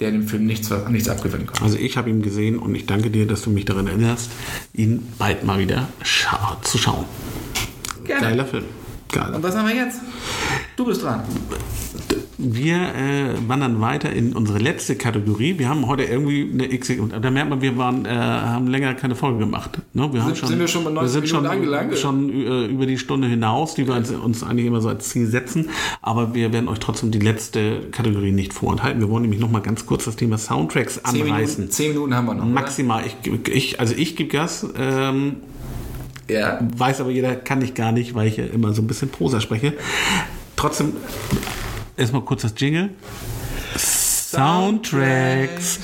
der 0.00 0.10
dem 0.10 0.28
Film 0.28 0.44
nichts, 0.46 0.70
nichts 0.90 1.08
abgewinnen 1.08 1.46
kann. 1.46 1.62
Also 1.62 1.78
ich 1.78 1.96
habe 1.96 2.10
ihn 2.10 2.22
gesehen 2.22 2.58
und 2.58 2.74
ich 2.74 2.86
danke 2.86 3.10
dir, 3.10 3.26
dass 3.26 3.42
du 3.42 3.50
mich 3.50 3.64
daran 3.64 3.86
erinnerst, 3.86 4.30
ihn 4.74 5.12
bald 5.18 5.44
mal 5.44 5.58
wieder 5.58 5.88
scha 6.02 6.58
zu 6.62 6.76
schauen. 6.76 7.04
Gerne. 8.04 8.26
Geiler 8.26 8.44
Film. 8.44 8.64
Geiler. 9.10 9.36
Und 9.36 9.42
was 9.42 9.56
haben 9.56 9.68
wir 9.68 9.74
jetzt? 9.74 10.00
Du 10.76 10.84
bist 10.84 11.02
dran. 11.02 11.22
Wir 12.38 12.76
äh, 12.76 13.48
wandern 13.48 13.80
weiter 13.80 14.12
in 14.12 14.34
unsere 14.34 14.58
letzte 14.58 14.94
Kategorie. 14.94 15.58
Wir 15.58 15.70
haben 15.70 15.86
heute 15.86 16.02
irgendwie 16.04 16.50
eine 16.52 16.70
X. 16.70 16.92
Da 17.22 17.30
merkt 17.30 17.48
man, 17.48 17.62
wir 17.62 17.78
waren, 17.78 18.04
äh, 18.04 18.10
haben 18.10 18.66
länger 18.66 18.92
keine 18.92 19.14
Folge 19.14 19.38
gemacht. 19.38 19.80
Ne? 19.94 20.12
Wir 20.12 20.22
haben 20.22 20.34
Sind- 20.34 20.48
sind 20.48 20.58
wir 20.58 20.68
schon 20.68 20.84
bei 20.84 20.90
90 20.90 21.02
wir 21.14 21.20
sind 21.20 21.28
schon, 21.30 21.46
angelangt? 21.46 21.96
schon 21.96 22.28
äh, 22.28 22.66
über 22.66 22.84
die 22.84 22.98
Stunde 22.98 23.26
hinaus, 23.26 23.74
die 23.74 23.86
wir 23.86 23.94
uns, 23.94 24.10
uns 24.10 24.42
eigentlich 24.42 24.66
immer 24.66 24.82
so 24.82 24.90
als 24.90 25.08
Ziel 25.08 25.26
setzen. 25.26 25.70
Aber 26.02 26.34
wir 26.34 26.52
werden 26.52 26.68
euch 26.68 26.78
trotzdem 26.78 27.10
die 27.10 27.20
letzte 27.20 27.80
Kategorie 27.90 28.32
nicht 28.32 28.52
vorenthalten. 28.52 29.00
Wir 29.00 29.08
wollen 29.08 29.22
nämlich 29.22 29.40
noch 29.40 29.50
mal 29.50 29.60
ganz 29.62 29.86
kurz 29.86 30.04
das 30.04 30.16
Thema 30.16 30.36
Soundtracks 30.36 31.00
Zehn 31.02 31.22
anreißen. 31.22 31.56
Minuten, 31.56 31.70
zehn 31.72 31.92
Minuten 31.94 32.14
haben 32.14 32.26
wir 32.26 32.34
noch. 32.34 32.44
Maximal. 32.44 33.02
Ich, 33.06 33.48
ich, 33.48 33.80
also 33.80 33.94
ich 33.96 34.14
gebe 34.14 34.28
Gas. 34.28 34.66
Ähm, 34.78 35.36
Ja. 36.28 36.58
weiß 36.76 37.00
aber 37.00 37.10
jeder, 37.10 37.34
kann 37.34 37.62
ich 37.62 37.72
gar 37.72 37.92
nicht, 37.92 38.14
weil 38.14 38.28
ich 38.28 38.36
ja 38.36 38.44
immer 38.44 38.74
so 38.74 38.82
ein 38.82 38.86
bisschen 38.86 39.08
Prosa 39.08 39.40
spreche. 39.40 39.72
Trotzdem, 40.56 40.94
erstmal 41.96 42.22
kurz 42.22 42.42
das 42.42 42.54
Jingle. 42.56 42.90
Soundtracks. 43.76 45.80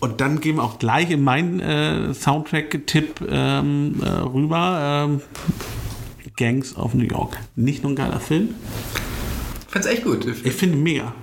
Und 0.00 0.20
dann 0.20 0.40
gehen 0.40 0.56
wir 0.56 0.64
auch 0.64 0.78
gleich 0.78 1.10
in 1.10 1.22
meinen 1.22 1.60
äh, 1.60 2.14
Soundtrack-Tipp 2.14 3.20
ähm, 3.28 4.00
äh, 4.02 4.08
rüber. 4.08 5.08
Ähm, 5.08 5.20
Gangs 6.36 6.76
of 6.76 6.94
New 6.94 7.04
York. 7.04 7.38
Nicht 7.54 7.82
nur 7.82 7.92
ein 7.92 7.96
geiler 7.96 8.20
Film. 8.20 8.54
Find's 9.68 9.86
echt 9.86 10.04
gut. 10.04 10.26
Ich 10.26 10.52
finde 10.52 10.76
mega. 10.76 11.14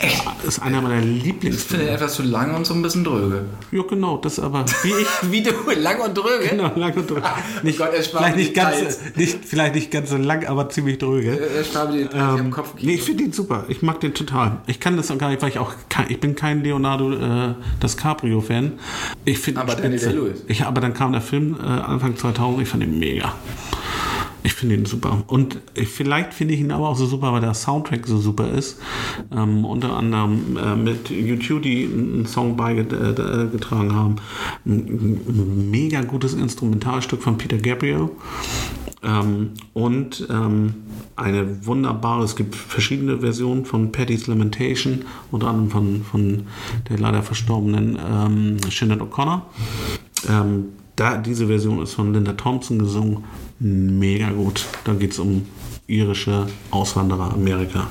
Echt? 0.00 0.24
Das 0.44 0.58
ist 0.58 0.62
einer 0.62 0.80
meiner 0.80 0.96
Ich 0.98 1.02
finde 1.02 1.18
ihn 1.18 1.24
Lieblingsfilme. 1.24 1.90
etwas 1.90 2.14
zu 2.14 2.22
lang 2.22 2.54
und 2.54 2.64
so 2.64 2.72
ein 2.72 2.82
bisschen 2.82 3.02
dröge. 3.02 3.46
Ja, 3.72 3.82
genau, 3.82 4.16
das 4.18 4.38
aber 4.38 4.64
wie 4.84 4.88
ich. 4.90 5.08
Wie 5.32 5.42
du, 5.42 5.50
lang 5.76 6.00
und 6.00 6.16
dröge? 6.16 6.48
Genau, 6.50 6.70
lang 6.76 6.94
und 6.94 7.10
dröge. 7.10 7.22
Nicht, 7.64 7.78
Gott, 7.78 7.88
vielleicht, 7.92 8.36
nicht 8.36 8.54
ganz, 8.54 9.00
nicht, 9.16 9.44
vielleicht 9.44 9.74
nicht 9.74 9.90
ganz 9.90 10.10
so 10.10 10.16
lang, 10.16 10.46
aber 10.46 10.68
ziemlich 10.68 10.98
dröge. 10.98 11.38
Er 11.38 11.64
spart 11.64 11.92
mir 11.92 12.06
den 12.06 12.16
Ähm, 12.18 12.36
im 12.38 12.50
Kopf. 12.52 12.74
nee, 12.80 12.94
ich 12.94 13.02
finde 13.02 13.24
ihn 13.24 13.32
super. 13.32 13.64
Ich 13.68 13.82
mag 13.82 13.98
den 14.00 14.14
total. 14.14 14.60
Ich 14.68 14.78
kann 14.78 14.96
das 14.96 15.10
auch 15.10 15.18
gar 15.18 15.30
nicht, 15.30 15.42
weil 15.42 15.48
ich 15.50 15.58
auch 15.58 15.72
kein, 15.88 16.08
ich 16.10 16.20
bin 16.20 16.36
kein 16.36 16.62
Leonardo 16.62 17.12
äh, 17.12 17.54
DiCaprio 17.82 18.40
Fan. 18.40 18.78
Ich 19.24 19.38
finde 19.40 19.60
ihn 19.60 19.62
Aber 19.68 19.72
spitze. 19.76 20.06
Day-Lewis. 20.10 20.44
Ich, 20.46 20.62
aber 20.64 20.80
dann 20.80 20.94
kam 20.94 21.10
der 21.12 21.20
Film 21.22 21.56
äh, 21.60 21.66
Anfang 21.66 22.16
2000. 22.16 22.62
Ich 22.62 22.68
fand 22.68 22.84
ihn 22.84 22.98
mega. 23.00 23.34
Ich 24.42 24.54
finde 24.54 24.76
ihn 24.76 24.86
super. 24.86 25.24
Und 25.26 25.58
ich, 25.74 25.88
vielleicht 25.88 26.32
finde 26.32 26.54
ich 26.54 26.60
ihn 26.60 26.70
aber 26.70 26.88
auch 26.88 26.96
so 26.96 27.06
super, 27.06 27.32
weil 27.32 27.40
der 27.40 27.54
Soundtrack 27.54 28.06
so 28.06 28.18
super 28.18 28.50
ist. 28.50 28.78
Ähm, 29.32 29.64
unter 29.64 29.96
anderem 29.96 30.56
äh, 30.56 30.76
mit 30.76 31.10
YouTube, 31.10 31.62
die 31.62 31.84
einen 31.84 32.26
Song 32.26 32.56
beigetragen 32.56 33.94
haben. 33.94 34.16
Ein, 34.64 35.70
mega 35.70 36.02
gutes 36.02 36.34
Instrumentalstück 36.34 37.22
von 37.22 37.36
Peter 37.36 37.58
Gabriel. 37.58 38.10
Ähm, 39.02 39.50
und 39.74 40.26
ähm, 40.30 40.74
eine 41.16 41.66
wunderbare, 41.66 42.24
es 42.24 42.36
gibt 42.36 42.54
verschiedene 42.54 43.18
Versionen 43.18 43.64
von 43.64 43.92
Paddy's 43.92 44.26
Lamentation, 44.26 45.04
unter 45.30 45.48
anderem 45.48 45.70
von, 45.70 46.04
von 46.04 46.46
der 46.88 46.98
leider 46.98 47.22
verstorbenen 47.22 47.98
ähm, 47.98 48.56
Shannon 48.70 49.02
O'Connor. 49.02 49.42
Da, 50.98 51.16
diese 51.16 51.46
Version 51.46 51.80
ist 51.80 51.94
von 51.94 52.12
Linda 52.12 52.32
Thompson 52.32 52.80
gesungen. 52.80 53.22
Mega 53.60 54.30
gut. 54.30 54.66
Da 54.82 54.94
geht 54.94 55.12
es 55.12 55.20
um 55.20 55.46
irische 55.86 56.48
Auswanderer 56.72 57.32
Amerika. 57.34 57.86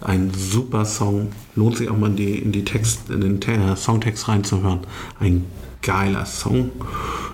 Ein 0.00 0.30
super 0.32 0.84
Song. 0.84 1.32
Lohnt 1.56 1.76
sich 1.76 1.90
auch 1.90 1.98
mal 1.98 2.10
in, 2.10 2.16
die, 2.16 2.38
in, 2.38 2.52
die 2.52 2.64
Text, 2.64 3.10
in 3.10 3.20
den 3.20 3.40
Te- 3.40 3.74
Songtext 3.76 4.28
reinzuhören. 4.28 4.80
Ein 5.18 5.44
geiler 5.82 6.24
Song. 6.24 6.70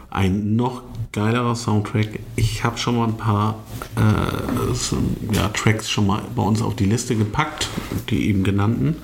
Ein 0.08 0.56
noch 0.56 0.82
geilerer 1.12 1.56
Soundtrack. 1.56 2.18
Ich 2.36 2.64
habe 2.64 2.78
schon 2.78 2.96
mal 2.96 3.08
ein 3.08 3.18
paar 3.18 3.58
äh, 3.96 5.34
ja, 5.34 5.48
Tracks 5.48 5.90
schon 5.90 6.06
mal 6.06 6.22
bei 6.34 6.42
uns 6.42 6.62
auf 6.62 6.74
die 6.74 6.86
Liste 6.86 7.16
gepackt, 7.16 7.68
die 8.08 8.28
eben 8.28 8.44
genannten. 8.44 8.96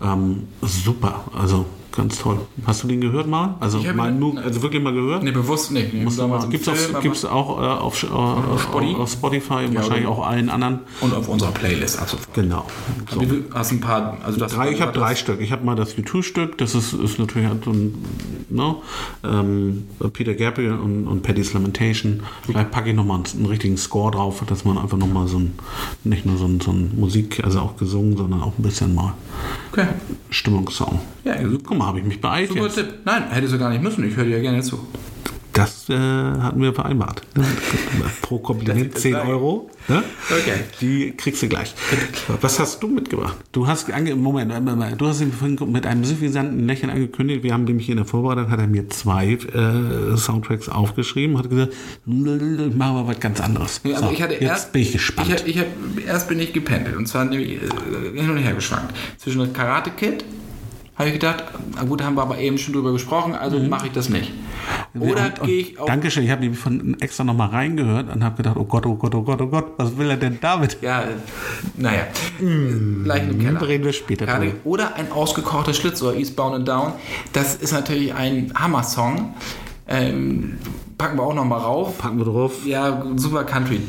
Ähm, 0.00 0.44
super, 0.62 1.24
also 1.36 1.66
ganz 1.92 2.18
toll. 2.18 2.38
Hast 2.66 2.82
du 2.82 2.88
den 2.88 3.00
gehört 3.00 3.26
mal? 3.26 3.56
Also 3.60 3.78
Ich 3.78 3.88
hab 3.88 3.96
mal 3.96 4.12
nur, 4.12 4.38
also 4.38 4.62
wirklich 4.62 4.82
mal 4.82 4.92
gehört? 4.92 5.22
Nee, 5.22 5.32
bewusst 5.32 5.70
nicht. 5.72 5.92
Nee, 5.92 6.04
du 6.04 6.10
mal- 6.26 6.38
aber- 6.38 6.48
gibt's 6.48 7.24
auch 7.24 7.60
äh, 7.60 7.64
auf, 7.66 8.02
äh, 8.02 8.06
auf, 8.08 8.62
Spotify? 8.62 8.94
auf 8.96 9.10
Spotify 9.12 9.64
und 9.66 9.74
wahrscheinlich 9.74 10.06
oder- 10.06 10.16
auch 10.18 10.26
allen 10.26 10.48
anderen. 10.50 10.80
Und 11.00 11.14
auf 11.14 11.28
unserer 11.28 11.50
Playlist 11.52 11.96
sofort. 11.98 12.34
Genau. 12.34 12.66
So. 13.12 13.20
Viel- 13.20 13.44
Hast 13.52 13.72
ein 13.72 13.80
paar, 13.80 14.18
also 14.24 14.38
das 14.38 14.52
Drei, 14.52 14.70
ich 14.70 14.80
habe 14.80 14.92
das- 14.92 15.00
drei 15.02 15.14
Stück. 15.14 15.40
Ich 15.40 15.52
habe 15.52 15.64
mal 15.64 15.74
das 15.76 15.96
YouTube-Stück, 15.96 16.58
das 16.58 16.74
ist, 16.74 16.92
ist 16.92 17.18
natürlich 17.18 17.48
halt 17.48 17.64
so 17.64 17.70
ein, 17.72 17.94
ne, 18.48 18.76
ähm, 19.24 19.84
Peter 20.12 20.34
Gabriel 20.34 20.72
und, 20.74 21.06
und 21.06 21.22
Paddy's 21.22 21.52
Lamentation. 21.52 22.22
Vielleicht 22.44 22.70
packe 22.70 22.90
ich 22.90 22.96
nochmal 22.96 23.16
einen, 23.18 23.26
einen 23.36 23.46
richtigen 23.46 23.76
Score 23.76 24.10
drauf, 24.12 24.42
dass 24.46 24.64
man 24.64 24.78
einfach 24.78 24.96
nochmal 24.98 25.26
so 25.28 25.38
ein, 25.38 25.52
nicht 26.04 26.26
nur 26.26 26.36
so 26.36 26.46
ein, 26.46 26.60
so 26.60 26.70
ein 26.70 26.92
Musik, 26.96 27.42
also 27.44 27.60
auch 27.60 27.76
gesungen, 27.76 28.16
sondern 28.16 28.42
auch 28.42 28.52
ein 28.58 28.62
bisschen 28.62 28.94
mal 28.94 29.14
Okay. 29.72 29.86
Stimmungssong. 30.30 31.00
Ja, 31.24 31.36
super. 31.48 31.74
Mal, 31.80 31.86
habe 31.86 31.98
ich 32.00 32.04
mich 32.04 32.20
beeilt 32.20 32.50
Super 32.50 32.64
jetzt. 32.64 32.74
Tipp. 32.74 32.88
Nein, 33.06 33.24
hättest 33.30 33.54
du 33.54 33.58
gar 33.58 33.70
nicht 33.70 33.82
müssen. 33.82 34.06
Ich 34.06 34.14
höre 34.14 34.24
dir 34.24 34.36
ja 34.36 34.42
gerne 34.42 34.60
zu. 34.62 34.86
Das 35.54 35.88
äh, 35.88 35.94
hatten 35.96 36.60
wir 36.62 36.72
vereinbart. 36.74 37.22
ne? 37.34 37.44
Pro 38.20 38.38
Kompliment 38.38 38.96
10 38.98 39.14
Euro. 39.16 39.68
Ne? 39.88 40.02
Okay. 40.30 40.60
Die 40.80 41.12
kriegst 41.16 41.42
du 41.42 41.48
gleich. 41.48 41.74
Was 42.40 42.60
hast 42.60 42.82
du 42.82 42.86
mitgebracht? 42.88 43.36
Du 43.50 43.66
hast 43.66 43.90
ange 43.90 44.14
Moment, 44.14 44.52
du 44.98 45.06
hast 45.08 45.22
mit 45.66 45.86
einem 45.86 46.04
suffisanten 46.04 46.66
Lächeln 46.66 46.90
angekündigt. 46.90 47.42
Wir 47.42 47.52
haben 47.54 47.64
nämlich 47.64 47.88
in 47.88 47.96
der 47.96 48.04
Vorbereitung 48.04 48.50
hat 48.50 48.60
er 48.60 48.68
mir 48.68 48.88
zwei 48.90 49.32
äh, 49.32 50.16
Soundtracks 50.16 50.68
aufgeschrieben, 50.68 51.36
hat 51.38 51.50
gesagt, 51.50 51.72
machen 52.06 52.76
wir 52.76 53.06
was 53.08 53.18
ganz 53.18 53.40
anderes. 53.40 53.80
Ja, 53.84 53.96
also 53.96 54.06
So, 54.08 54.12
ich 54.12 54.22
hatte 54.22 54.34
jetzt 54.34 54.42
erst, 54.42 54.72
bin 54.72 54.82
ich 54.82 54.92
gespannt. 54.92 55.30
Ich, 55.46 55.56
ich 55.56 55.58
hab, 55.58 55.66
erst 56.06 56.28
bin 56.28 56.38
ich 56.40 56.52
gependelt 56.52 56.96
und 56.96 57.06
zwar 57.06 57.24
nämlich 57.24 57.54
äh, 57.54 58.20
hin 58.20 58.30
und 58.30 58.36
her 58.36 58.52
geschwankt. 58.54 58.94
Zwischen 59.16 59.40
das 59.40 59.52
Karate 59.52 59.90
Kid 59.90 60.24
habe 61.00 61.08
ich 61.08 61.14
gedacht, 61.14 61.44
gut, 61.88 62.02
haben 62.02 62.14
wir 62.14 62.22
aber 62.22 62.38
eben 62.38 62.58
schon 62.58 62.74
drüber 62.74 62.92
gesprochen, 62.92 63.34
also 63.34 63.58
mache 63.58 63.86
ich 63.86 63.92
das 63.92 64.10
nicht. 64.10 64.32
Oder 64.98 65.30
gehe 65.30 65.60
ich 65.60 65.78
auf. 65.78 65.86
Dankeschön, 65.86 66.24
ich 66.24 66.30
habe 66.30 66.42
nämlich 66.42 66.60
von 66.60 67.00
extra 67.00 67.24
nochmal 67.24 67.48
reingehört 67.48 68.14
und 68.14 68.22
habe 68.22 68.36
gedacht, 68.36 68.56
oh 68.58 68.64
Gott, 68.64 68.84
oh 68.84 68.96
Gott, 68.96 69.14
oh 69.14 69.22
Gott, 69.22 69.40
oh 69.40 69.46
Gott, 69.46 69.64
was 69.78 69.96
will 69.96 70.10
er 70.10 70.18
denn 70.18 70.38
damit? 70.42 70.76
Ja, 70.82 71.02
äh, 71.02 71.06
naja, 71.78 72.06
gleich 72.38 73.22
im 73.28 73.38
Keller. 73.38 73.66
Reden 73.66 73.84
wir 73.84 73.94
später 73.94 74.26
drüber. 74.26 74.52
oder 74.64 74.94
ein 74.96 75.10
ausgekochter 75.10 75.72
Schlitzohr, 75.72 76.14
Eastbound 76.16 76.54
and 76.54 76.68
Down. 76.68 76.92
Das 77.32 77.54
ist 77.54 77.72
natürlich 77.72 78.12
ein 78.12 78.52
Hammer-Song. 78.54 79.34
Ähm, 79.88 80.58
packen 81.00 81.16
wir 81.16 81.22
auch 81.22 81.34
noch 81.34 81.46
mal 81.46 81.56
rauf. 81.58 81.96
Packen 81.96 82.18
wir 82.18 82.26
drauf. 82.26 82.66
Ja, 82.66 83.02
super 83.16 83.44
Country. 83.44 83.80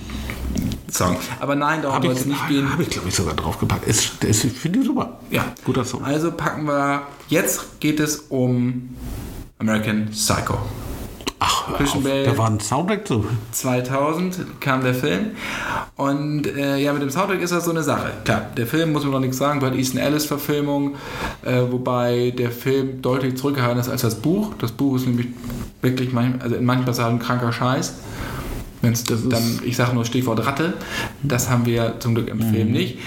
Song. 0.90 1.18
Aber 1.40 1.56
nein, 1.56 1.82
darum 1.82 1.96
Habe 1.96 2.08
soll 2.08 2.16
ich, 2.16 2.22
es 2.22 2.26
nicht 2.26 2.48
gehen. 2.48 2.72
hab 2.72 2.80
ich 2.80 2.90
glaube 2.90 3.10
ich, 3.10 3.16
sogar 3.16 3.34
draufgepackt. 3.34 3.86
Ist, 3.86 4.24
ist, 4.24 4.44
ich 4.46 4.54
finde 4.54 4.80
die 4.80 4.86
super. 4.86 5.20
Ja. 5.30 5.46
Guter 5.66 5.84
Song. 5.84 6.04
Also 6.04 6.32
packen 6.32 6.66
wir. 6.66 7.04
Jetzt 7.28 7.80
geht 7.82 8.00
es 8.00 8.18
um 8.30 8.96
American 9.60 10.10
Psycho. 10.12 10.58
Ach, 11.40 11.70
hör 11.70 11.78
Christian 11.78 12.04
auf, 12.04 12.10
Bale. 12.10 12.24
da 12.24 12.38
war 12.38 12.50
ein 12.50 12.60
Soundtrack 12.60 13.08
zu. 13.08 13.26
2000 13.52 14.62
kam 14.62 14.84
der 14.84 14.94
Film. 14.94 15.32
Und 15.96 16.48
äh, 16.48 16.78
ja, 16.78 16.94
mit 16.94 17.02
dem 17.02 17.10
Soundtrack 17.10 17.42
ist 17.42 17.52
das 17.52 17.66
so 17.66 17.72
eine 17.72 17.84
Sache. 17.84 18.12
Klar, 18.24 18.48
der 18.56 18.68
Film 18.68 18.92
muss 18.92 19.04
man 19.04 19.12
noch 19.14 19.20
nichts 19.20 19.38
sagen, 19.38 19.60
gehört 19.60 19.76
Easton 19.76 20.00
Ellis-Verfilmung, 20.00 20.96
äh, 21.44 21.62
wobei 21.70 22.34
der 22.38 22.52
Film 22.52 23.02
deutlich 23.02 23.38
zurückgehalten 23.38 23.80
ist 23.80 23.90
als 23.90 24.02
das 24.02 24.16
Buch. 24.16 24.54
Das 24.60 24.72
Buch 24.72 24.96
ist 24.96 25.08
nämlich 25.08 25.28
wirklich 25.82 26.14
manch, 26.14 26.42
also 26.42 26.56
in 26.56 26.66
manchen 26.66 26.86
Passagen 26.86 27.20
kranker 27.20 27.52
Scheiß. 27.52 27.96
Wenn's 28.82 29.04
das 29.04 29.28
dann, 29.30 29.60
ich 29.64 29.76
sage 29.76 29.94
nur 29.94 30.06
Stichwort 30.06 30.46
Ratte, 30.46 30.74
das 31.22 31.50
haben 31.50 31.66
wir 31.68 31.96
zum 32.00 32.16
Glück 32.16 32.30
im 32.30 32.42
Film 32.42 32.72
nicht. 32.72 32.98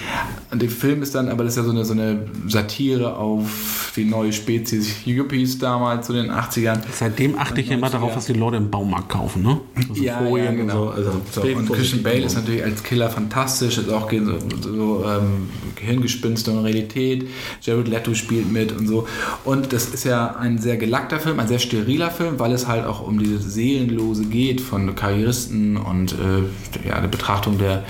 Und 0.51 0.61
der 0.61 0.69
Film 0.69 1.01
ist 1.01 1.15
dann, 1.15 1.27
aber 1.27 1.43
das 1.43 1.53
ist 1.53 1.57
ja 1.57 1.63
so 1.63 1.71
eine, 1.71 1.83
so 1.83 1.93
eine 1.93 2.27
Satire 2.47 3.17
auf 3.17 3.91
die 3.97 4.05
neue 4.05 4.31
Spezies 4.31 5.05
Yuppies 5.05 5.59
damals, 5.59 6.07
so 6.07 6.13
in 6.13 6.23
den 6.23 6.31
80ern. 6.31 6.79
Seitdem 6.93 7.37
achte 7.37 7.59
ich 7.59 7.71
immer 7.71 7.89
darauf, 7.89 8.15
was 8.15 8.25
die 8.25 8.33
Leute 8.33 8.57
im 8.57 8.69
Baumarkt 8.69 9.09
kaufen, 9.09 9.43
ne? 9.43 9.59
Also 9.75 10.01
Ja, 10.01 10.19
Folien 10.19 10.45
ja, 10.45 10.51
genau. 10.51 10.87
und 10.87 10.95
so. 10.95 11.09
Also 11.09 11.21
So, 11.31 11.41
und 11.41 11.71
Christian 11.71 12.03
Bale 12.03 12.23
ist 12.23 12.35
natürlich 12.35 12.63
als 12.63 12.81
Killer 12.81 13.09
fantastisch, 13.09 13.77
ist 13.77 13.89
auch 13.89 14.09
so, 14.09 14.39
so 14.61 15.05
ähm, 15.05 15.49
Gehirngespinste 15.75 16.51
und 16.51 16.59
Realität. 16.59 17.27
Jared 17.61 17.89
Leto 17.89 18.13
spielt 18.13 18.49
mit 18.49 18.71
und 18.71 18.87
so. 18.87 19.07
Und 19.43 19.73
das 19.73 19.89
ist 19.89 20.05
ja 20.05 20.35
ein 20.37 20.57
sehr 20.57 20.77
gelackter 20.77 21.19
Film, 21.19 21.39
ein 21.39 21.49
sehr 21.49 21.59
steriler 21.59 22.11
Film, 22.11 22.39
weil 22.39 22.53
es 22.53 22.65
halt 22.65 22.85
auch 22.85 23.05
um 23.05 23.19
dieses 23.19 23.53
Seelenlose 23.53 24.23
geht 24.25 24.61
von 24.61 24.95
Karrieristen 24.95 25.64
und 25.77 26.13
äh, 26.13 26.87
ja, 26.87 27.01
der 27.01 27.07
Betrachtung 27.07 27.57
der, 27.57 27.83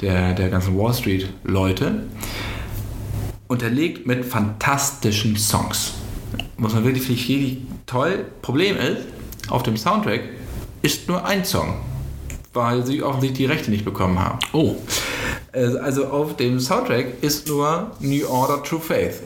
der, 0.00 0.34
der 0.34 0.48
ganzen 0.48 0.76
Wall 0.78 0.94
Street-Leute. 0.94 2.04
Unterlegt 3.48 4.06
mit 4.06 4.24
fantastischen 4.24 5.36
Songs. 5.36 5.94
Muss 6.56 6.74
man 6.74 6.84
wirklich, 6.84 7.04
finde 7.04 7.20
ich, 7.20 7.28
richtig 7.28 7.58
toll. 7.86 8.26
Problem 8.42 8.76
ist, 8.76 9.02
auf 9.48 9.62
dem 9.62 9.76
Soundtrack 9.76 10.20
ist 10.82 11.08
nur 11.08 11.24
ein 11.24 11.44
Song, 11.44 11.74
weil 12.52 12.84
sie 12.84 13.02
offensichtlich 13.02 13.38
die 13.38 13.52
Rechte 13.52 13.70
nicht 13.70 13.84
bekommen 13.84 14.18
haben. 14.18 14.38
Oh, 14.52 14.76
Äh, 15.52 15.78
Also 15.78 16.06
auf 16.08 16.36
dem 16.36 16.60
Soundtrack 16.60 17.22
ist 17.22 17.48
nur 17.48 17.90
New 18.00 18.26
Order 18.28 18.62
True 18.62 18.80
Faith. 18.80 19.20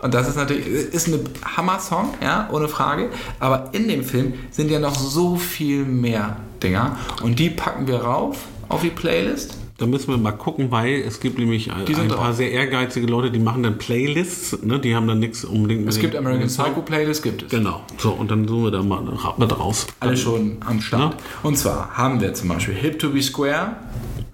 Und 0.00 0.14
das 0.14 0.28
ist 0.28 0.36
natürlich, 0.36 0.66
ist 0.66 1.06
ein 1.08 1.20
Hammer-Song, 1.56 2.14
ja, 2.20 2.48
ohne 2.52 2.68
Frage. 2.68 3.10
Aber 3.38 3.68
in 3.72 3.86
dem 3.88 4.02
Film 4.04 4.34
sind 4.50 4.70
ja 4.70 4.80
noch 4.80 4.96
so 4.96 5.36
viel 5.36 5.84
mehr 5.84 6.36
Dinger. 6.62 6.96
Und 7.22 7.38
die 7.38 7.50
packen 7.50 7.86
wir 7.86 7.98
rauf 7.98 8.46
auf 8.68 8.82
die 8.82 8.90
Playlist. 8.90 9.58
Da 9.78 9.86
müssen 9.86 10.12
wir 10.12 10.16
mal 10.16 10.32
gucken, 10.32 10.70
weil 10.70 11.00
es 11.00 11.18
gibt 11.18 11.38
nämlich 11.38 11.72
ein, 11.72 11.84
ein 11.92 12.08
paar 12.08 12.32
sehr 12.34 12.52
ehrgeizige 12.52 13.06
Leute, 13.06 13.32
die 13.32 13.40
machen 13.40 13.64
dann 13.64 13.78
Playlists, 13.78 14.62
ne? 14.62 14.78
die 14.78 14.94
haben 14.94 15.08
dann 15.08 15.18
nichts 15.18 15.44
unbedingt 15.44 15.88
Es 15.88 15.98
gibt 15.98 16.14
American 16.14 16.46
dem 16.46 16.48
Psycho 16.48 16.82
Playlist, 16.82 17.22
gibt 17.24 17.42
es. 17.42 17.50
Genau. 17.50 17.80
So, 17.98 18.12
und 18.12 18.30
dann 18.30 18.46
suchen 18.46 18.64
wir 18.64 18.70
da 18.70 18.82
mal 18.82 19.02
mit 19.38 19.58
raus. 19.58 19.88
Alle 19.98 20.16
schon 20.16 20.58
am 20.64 20.80
Start. 20.80 21.16
Und 21.42 21.58
zwar 21.58 21.96
haben 21.96 22.20
wir 22.20 22.32
zum 22.34 22.50
Beispiel 22.50 22.74
Hip 22.74 23.00
to 23.00 23.10
be 23.10 23.20
Square, 23.20 23.76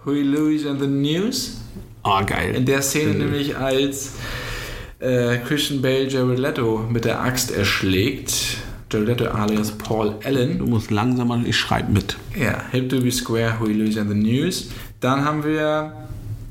Huey 0.05 0.23
Lewis 0.23 0.67
and 0.67 0.81
the 0.81 0.87
News. 0.87 1.57
Ah, 2.03 2.23
geil. 2.23 2.55
In 2.55 2.67
der 2.67 2.83
Szene 2.83 3.15
nämlich 3.15 3.57
als 3.57 4.17
äh, 4.99 5.39
Christian 5.39 5.81
Bale 5.81 6.09
Jared 6.09 6.39
Leto 6.39 6.85
mit 6.91 7.05
der 7.05 7.23
Axt 7.23 7.51
erschlägt. 7.53 8.59
Leto 8.97 9.27
alias 9.27 9.73
Paul 9.73 10.15
Allen. 10.25 10.59
Du 10.59 10.67
musst 10.67 10.91
langsamer, 10.91 11.43
ich 11.45 11.57
schreibe 11.57 11.93
mit. 11.93 12.17
Ja, 12.39 12.63
Hip 12.71 12.89
to 12.89 13.01
be 13.01 13.13
Square, 13.13 13.61
Huey 13.61 13.75
Lewis 13.75 13.99
and 13.99 14.11
the 14.11 14.17
News. 14.17 14.71
Dann 15.01 15.25
haben 15.25 15.45
wir 15.45 15.93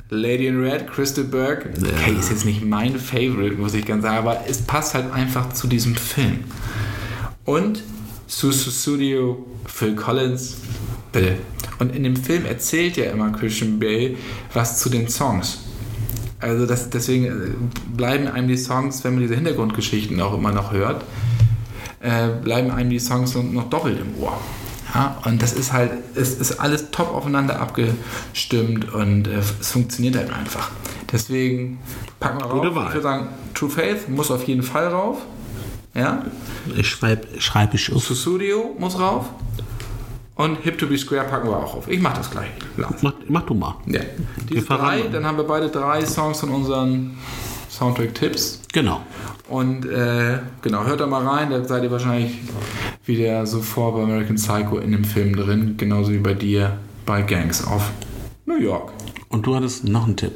Lady 0.09 0.47
in 0.47 0.61
Red, 0.61 0.87
Crystal 0.87 1.23
Burke. 1.23 1.69
Okay, 1.75 2.15
ist 2.17 2.29
jetzt 2.29 2.45
nicht 2.45 2.63
mein 2.63 2.97
Favorite, 2.97 3.55
muss 3.55 3.73
ich 3.73 3.85
ganz 3.85 4.03
sagen, 4.03 4.17
aber 4.17 4.45
es 4.47 4.61
passt 4.61 4.93
halt 4.93 5.11
einfach 5.11 5.51
zu 5.53 5.67
diesem 5.67 5.95
Film. 5.95 6.45
Und 7.43 7.81
Susu 8.27 8.71
Studio, 8.71 9.45
Phil 9.65 9.95
Collins, 9.95 10.57
bitte. 11.11 11.37
Und 11.79 11.95
in 11.95 12.03
dem 12.03 12.15
Film 12.15 12.45
erzählt 12.45 12.97
ja 12.97 13.05
immer 13.05 13.31
Christian 13.31 13.79
Bale 13.79 14.15
was 14.53 14.79
zu 14.79 14.89
den 14.89 15.07
Songs. 15.07 15.59
Also 16.39 16.65
das, 16.65 16.89
deswegen 16.89 17.25
äh, 17.25 17.31
bleiben 17.95 18.27
einem 18.27 18.47
die 18.47 18.57
Songs, 18.57 19.03
wenn 19.03 19.13
man 19.13 19.23
diese 19.23 19.35
Hintergrundgeschichten 19.35 20.19
auch 20.21 20.37
immer 20.37 20.51
noch 20.51 20.71
hört, 20.71 21.03
äh, 22.07 22.29
bleiben 22.41 22.71
einem 22.71 22.89
die 22.89 22.99
Songs 22.99 23.35
noch, 23.35 23.69
doppelt 23.69 23.99
im 23.99 24.21
Ohr. 24.23 24.37
Ja, 24.93 25.17
und 25.25 25.41
das 25.41 25.51
ist 25.51 25.73
halt, 25.73 25.91
es 26.15 26.35
ist 26.39 26.59
alles 26.59 26.91
top 26.91 27.13
aufeinander 27.13 27.59
abgestimmt 27.59 28.93
und 28.93 29.27
äh, 29.27 29.39
es 29.39 29.71
funktioniert 29.71 30.15
halt 30.15 30.31
einfach. 30.31 30.71
Deswegen 31.11 31.79
packen 32.19 32.39
wir 32.39 32.45
rauf. 32.45 32.61
Gute 32.61 32.75
Wahl. 32.75 32.87
Ich 32.87 32.93
würde 32.93 33.03
sagen, 33.03 33.27
True 33.53 33.69
Faith 33.69 34.07
muss 34.07 34.31
auf 34.31 34.43
jeden 34.45 34.63
Fall 34.63 34.87
rauf. 34.87 35.17
Ja, 35.93 36.23
Ich 36.77 36.87
schreibe 36.87 37.27
schreib 37.39 37.73
ich 37.73 37.91
auf. 37.91 38.05
Studio 38.05 38.75
muss 38.79 38.97
rauf. 38.97 39.25
Und 40.35 40.57
Hip 40.61 40.77
to 40.77 40.85
be 40.85 40.97
Square 40.97 41.25
packen 41.25 41.49
wir 41.49 41.57
auch 41.57 41.75
auf. 41.75 41.87
Ich 41.87 41.99
mach 41.99 42.13
das 42.15 42.29
gleich. 42.29 42.49
Mach, 42.77 43.13
mach 43.27 43.41
du 43.41 43.55
mal. 43.55 43.75
Ja. 43.87 44.01
Diese 44.49 44.65
drei, 44.65 45.01
dann 45.11 45.25
haben 45.25 45.37
wir 45.37 45.43
beide 45.43 45.69
drei 45.69 46.05
Songs 46.05 46.39
von 46.39 46.49
unseren 46.49 47.17
Soundtrack-Tipps. 47.71 48.61
Genau. 48.71 49.01
Und 49.49 49.85
äh, 49.85 50.39
genau, 50.61 50.83
hört 50.83 50.99
da 50.99 51.07
mal 51.07 51.25
rein, 51.25 51.49
da 51.49 51.63
seid 51.63 51.83
ihr 51.83 51.91
wahrscheinlich 51.91 52.37
wieder 53.05 53.45
sofort 53.45 53.95
bei 53.95 54.03
American 54.03 54.35
Psycho 54.35 54.77
in 54.79 54.91
dem 54.91 55.05
Film 55.05 55.35
drin, 55.35 55.75
genauso 55.77 56.11
wie 56.11 56.17
bei 56.17 56.33
dir 56.33 56.77
bei 57.05 57.21
Gangs 57.21 57.65
auf 57.65 57.91
New 58.45 58.59
York. 58.59 58.91
Und 59.29 59.45
du 59.45 59.55
hattest 59.55 59.85
noch 59.85 60.05
einen 60.05 60.17
Tipp. 60.17 60.33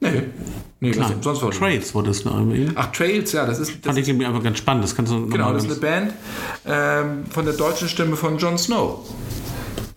Nee, 0.00 0.22
nee, 0.80 0.90
Klar. 0.90 1.12
was, 1.16 1.24
sonst 1.24 1.42
was. 1.42 1.58
Trails 1.58 1.94
wolltest 1.94 2.24
du 2.24 2.30
irgendwie. 2.30 2.70
Ach, 2.74 2.90
Trails, 2.92 3.32
ja, 3.32 3.46
das 3.46 3.58
ist, 3.60 3.70
das 3.70 3.86
Fand 3.86 3.98
ich 3.98 4.08
irgendwie 4.08 4.26
einfach 4.26 4.42
ganz 4.42 4.58
spannend. 4.58 4.84
Das 4.84 4.94
kannst 4.94 5.12
du 5.12 5.18
noch 5.18 5.30
genau, 5.30 5.52
das 5.52 5.64
ist 5.64 5.70
eine 5.70 5.80
Band 5.80 6.12
ähm, 6.66 7.24
von 7.30 7.44
der 7.44 7.54
deutschen 7.54 7.88
Stimme 7.88 8.16
von 8.16 8.38
Jon 8.38 8.58
Snow. 8.58 9.08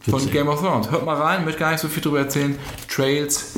Von 0.01 0.13
Witzig. 0.15 0.31
Game 0.31 0.47
of 0.47 0.59
Thrones. 0.61 0.89
Hört 0.89 1.05
mal 1.05 1.15
rein, 1.15 1.45
möchte 1.45 1.59
gar 1.59 1.71
nicht 1.71 1.81
so 1.81 1.87
viel 1.87 2.01
drüber 2.01 2.19
erzählen. 2.19 2.57
Trails. 2.87 3.53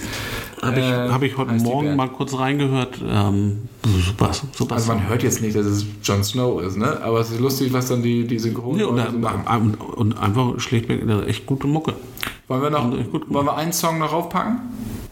Habe 0.66 0.80
ich, 0.80 0.86
äh, 0.86 1.10
hab 1.10 1.22
ich 1.24 1.38
heute 1.38 1.54
Morgen 1.54 1.96
mal 1.96 2.10
kurz 2.10 2.38
reingehört. 2.38 3.00
Ähm, 3.08 3.70
super, 4.06 4.32
super. 4.54 4.76
Also 4.76 4.94
man 4.94 5.08
hört 5.08 5.24
jetzt 5.24 5.42
nicht, 5.42 5.56
dass 5.56 5.66
es 5.66 5.86
Jon 6.04 6.24
Snow 6.24 6.62
ist, 6.62 6.78
ne? 6.78 7.00
Aber 7.02 7.20
es 7.20 7.30
ist 7.32 7.40
lustig, 7.40 7.74
was 7.74 7.88
dann 7.88 8.02
die, 8.04 8.26
die 8.26 8.40
Synchron 8.40 8.78
Nee, 8.78 8.84
und, 8.84 8.98
so 9.00 9.18
machen. 9.18 9.62
und, 9.62 9.76
und 9.76 10.18
einfach 10.18 10.60
schlichtweg 10.60 11.02
eine 11.02 11.26
echt 11.26 11.46
gute 11.46 11.68
Mucke. 11.68 11.94
Wollen 12.48 12.62
wir 12.62 12.70
noch, 12.70 12.92
wollen 13.30 13.46
wir 13.46 13.56
einen 13.56 13.74
Song 13.74 14.00
noch 14.00 14.12
raufpacken? 14.12 14.60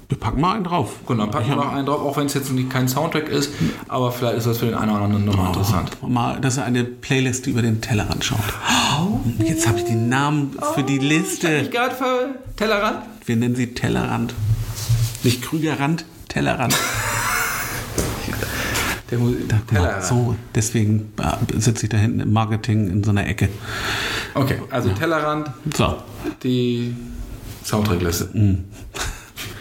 Wir 0.10 0.18
packen 0.18 0.42
mal 0.42 0.56
einen 0.56 0.66
drauf. 0.66 0.96
Gut, 1.06 1.18
dann 1.18 1.32
packen 1.32 1.46
Ich 1.46 1.50
wir 1.52 1.56
noch 1.56 1.72
einen 1.72 1.86
drauf, 1.86 2.02
auch 2.02 2.18
wenn 2.18 2.26
es 2.26 2.34
jetzt 2.34 2.52
nicht 2.52 2.70
kein 2.70 2.90
Soundtrack 2.90 3.30
ist, 3.30 3.54
aber 3.88 4.12
vielleicht 4.12 4.40
ist 4.40 4.46
das 4.48 4.58
für 4.58 4.66
den 4.66 4.76
einen 4.76 4.92
oder 4.92 5.04
anderen 5.04 5.24
nochmal 5.24 5.48
interessant. 5.48 5.90
Mal, 6.06 6.38
das 6.42 6.58
ist 6.58 6.64
eine 6.64 6.84
Playlist, 6.84 7.48
über 7.48 7.62
den 7.62 7.80
Tellerrand 7.80 8.26
schaut. 8.26 8.40
Und 9.00 9.48
Jetzt 9.48 9.70
habe 9.70 9.78
ich 9.78 9.86
die 9.86 9.96
Namen 9.96 10.52
für 10.76 10.84
die 10.84 10.98
Liste. 10.98 11.60
Ich 11.64 11.72
gerade 11.72 11.96
für 11.96 12.36
Tellerrand? 12.58 12.98
Wir 13.26 13.38
nennen 13.38 13.56
sie 13.56 13.68
Tellerrand. 13.74 14.34
Nicht 15.24 15.42
Krügerrand, 15.42 16.06
Tellerrand. 16.28 16.76
Der 19.12 19.20
Mu 19.20 19.34
Tellerrand. 19.70 20.04
So, 20.06 20.36
deswegen 20.56 21.12
äh, 21.20 21.60
sitze 21.60 21.86
ich 21.86 21.90
da 21.90 21.98
hinten 21.98 22.22
im 22.22 22.32
Marketing 22.34 22.90
in 22.90 23.04
so 23.04 23.10
einer 23.12 23.28
Ecke. 23.28 23.50
Okay, 24.34 24.60
also 24.70 24.90
Tellerrand, 24.90 25.52
So, 25.76 25.98
die 26.44 26.96
Soundtrackliste. 27.66 28.30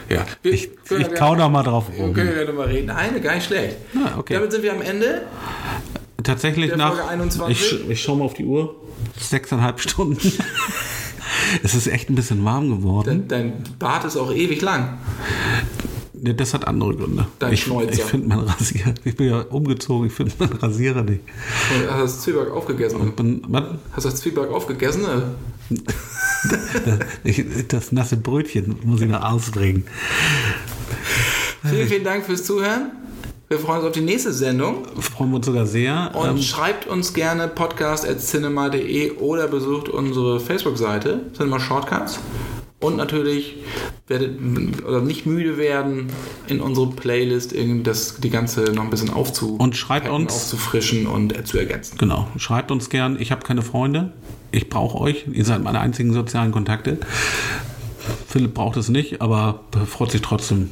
Ja, 0.08 0.24
wir 0.42 0.52
Mhm. 0.52 0.56
ich, 0.56 0.70
können 0.86 1.00
ich 1.02 1.08
ja 1.08 1.14
kau 1.14 1.34
da 1.36 1.48
mal 1.48 1.62
drauf 1.64 1.86
Wir 1.92 2.04
rum. 2.04 2.14
können 2.14 2.28
ja 2.28 2.34
gerne 2.34 2.52
mal 2.52 2.66
reden. 2.68 2.90
Eine, 2.90 3.20
gar 3.20 3.34
nicht 3.34 3.46
schlecht. 3.46 3.76
Ja, 3.94 4.16
okay. 4.18 4.34
Damit 4.34 4.52
sind 4.52 4.62
wir 4.62 4.72
am 4.72 4.82
Ende. 4.82 5.22
Tatsächlich 6.22 6.74
nach. 6.76 6.94
Folge 6.94 7.08
21? 7.08 7.72
Ich, 7.72 7.90
ich 7.90 8.02
schaue 8.02 8.18
mal 8.18 8.24
auf 8.26 8.34
die 8.34 8.44
Uhr. 8.44 8.74
Sechseinhalb 9.18 9.80
Stunden. 9.80 10.18
es 11.62 11.74
ist 11.74 11.86
echt 11.86 12.10
ein 12.10 12.14
bisschen 12.14 12.44
warm 12.44 12.70
geworden. 12.70 13.24
Dein 13.28 13.62
Bart 13.78 14.04
ist 14.04 14.16
auch 14.16 14.32
ewig 14.32 14.60
lang. 14.62 14.98
Das 16.12 16.52
hat 16.52 16.66
andere 16.66 16.94
Gründe. 16.96 17.26
Dein 17.38 17.54
ich 17.54 17.62
Schnäuzer. 17.62 17.92
ich 17.92 18.02
finde 18.02 18.28
mein 18.28 18.40
Rasierer. 18.40 18.94
Ich 19.04 19.16
bin 19.16 19.30
ja 19.30 19.40
umgezogen, 19.40 20.08
ich 20.08 20.12
finde 20.12 20.32
meinen 20.38 20.52
Rasierer 20.52 21.02
nicht. 21.02 21.20
Und 21.74 21.90
Hast 21.90 22.00
du 22.00 22.02
das 22.02 22.20
Zwieback 22.20 22.50
aufgegessen? 22.50 23.12
Bin? 23.16 23.42
Hast 23.92 24.04
du 24.04 24.10
das 24.10 24.20
Zwieback 24.20 24.50
aufgegessen? 24.50 25.04
Ich, 27.24 27.44
das 27.68 27.92
nasse 27.92 28.16
Brötchen 28.16 28.76
muss 28.84 29.00
ich 29.00 29.08
noch 29.08 29.22
ausbringen. 29.22 29.84
Vielen, 31.62 31.88
vielen 31.88 32.04
Dank 32.04 32.24
fürs 32.24 32.44
Zuhören. 32.44 32.92
Wir 33.52 33.58
freuen 33.58 33.78
uns 33.80 33.86
auf 33.88 33.92
die 33.94 34.00
nächste 34.00 34.32
Sendung. 34.32 34.84
Freuen 35.00 35.30
wir 35.30 35.36
uns 35.38 35.46
sogar 35.46 35.66
sehr. 35.66 36.12
Und 36.14 36.28
Ähm, 36.28 36.38
schreibt 36.40 36.86
uns 36.86 37.12
gerne 37.14 37.48
podcast.cinema.de 37.48 39.16
oder 39.16 39.48
besucht 39.48 39.88
unsere 39.88 40.38
Facebook-Seite, 40.38 41.22
Cinema 41.36 41.58
Shortcuts. 41.58 42.20
Und 42.78 42.96
natürlich 42.96 43.56
werdet 44.06 44.38
oder 44.86 45.00
nicht 45.00 45.26
müde 45.26 45.58
werden, 45.58 46.06
in 46.46 46.60
unsere 46.60 46.90
Playlist 46.90 47.52
das, 47.82 48.20
die 48.20 48.30
ganze 48.30 48.62
noch 48.72 48.84
ein 48.84 48.90
bisschen 48.90 49.10
aufzu 49.10 49.56
Und 49.56 49.76
schreibt 49.76 50.08
uns- 50.08 50.32
aufzufrischen 50.32 51.08
und 51.08 51.36
äh, 51.36 51.42
zu 51.42 51.58
ergänzen. 51.58 51.98
genau, 51.98 52.28
schreibt 52.36 52.70
uns 52.70 52.88
gern. 52.88 53.16
Ich 53.20 53.32
habe 53.32 53.42
keine 53.42 53.62
Freunde. 53.62 54.12
Ich 54.52 54.68
brauche 54.68 54.96
euch. 55.00 55.26
Ihr 55.32 55.44
seid 55.44 55.64
meine 55.64 55.80
einzigen 55.80 56.12
sozialen 56.12 56.52
Kontakte. 56.52 56.98
Philipp 58.28 58.54
braucht 58.54 58.76
es 58.76 58.88
nicht, 58.88 59.20
aber 59.20 59.64
freut 59.86 60.12
sich 60.12 60.22
trotzdem, 60.22 60.70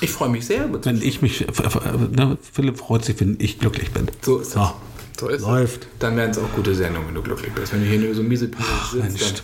Ich 0.00 0.10
freue 0.10 0.28
mich 0.28 0.46
sehr. 0.46 0.68
wenn 0.84 1.02
ich 1.02 1.22
mich. 1.22 1.48
f- 1.48 1.58
f- 1.60 1.80
Ne, 2.12 2.38
Philipp 2.52 2.78
freut 2.78 3.04
sich, 3.04 3.18
wenn 3.20 3.36
ich 3.40 3.58
glücklich 3.58 3.90
bin. 3.90 4.06
So 4.22 4.38
ist 4.38 4.52
So. 4.52 4.60
es. 4.60 5.20
So 5.20 5.28
ist 5.28 5.42
Läuft. 5.42 5.82
es. 5.82 5.88
Dann 5.98 6.16
werden 6.16 6.30
es 6.30 6.38
auch 6.38 6.52
gute 6.54 6.74
Sendungen, 6.74 7.08
wenn 7.08 7.14
du 7.16 7.22
glücklich 7.22 7.52
bist. 7.52 7.72
Wenn 7.72 7.80
du 7.82 7.86
hier 7.88 7.98
nur 7.98 8.14
so 8.14 8.22
miesepierig 8.22 8.66
sitzt, 8.92 9.04
Mensch. 9.04 9.20
dann, 9.20 9.34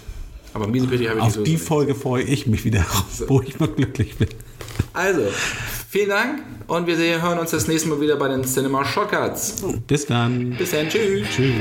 aber 0.54 0.68
miesepierig 0.68 1.08
habe 1.08 1.18
ich 1.18 1.22
Auf 1.22 1.28
nicht 1.30 1.36
so. 1.38 1.42
die 1.44 1.56
Folge 1.56 1.94
freue 1.96 2.22
ich 2.22 2.46
mich 2.46 2.64
wieder, 2.64 2.86
wo 3.26 3.40
ich 3.42 3.58
mal 3.58 3.68
glücklich 3.68 4.16
bin. 4.16 4.28
Also, 4.92 5.22
vielen 5.88 6.08
Dank 6.10 6.42
und 6.68 6.86
wir 6.86 6.96
sehen, 6.96 7.20
hören 7.22 7.38
uns 7.40 7.50
das 7.50 7.66
nächste 7.66 7.88
Mal 7.88 8.00
wieder 8.00 8.14
bei 8.16 8.28
den 8.28 8.44
Cinema 8.44 8.84
Shortcuts. 8.84 9.56
Bis 9.88 10.06
dann. 10.06 10.50
Bis 10.56 10.70
dann, 10.70 10.88
tschüss. 10.88 11.26
Tschüss. 11.34 11.52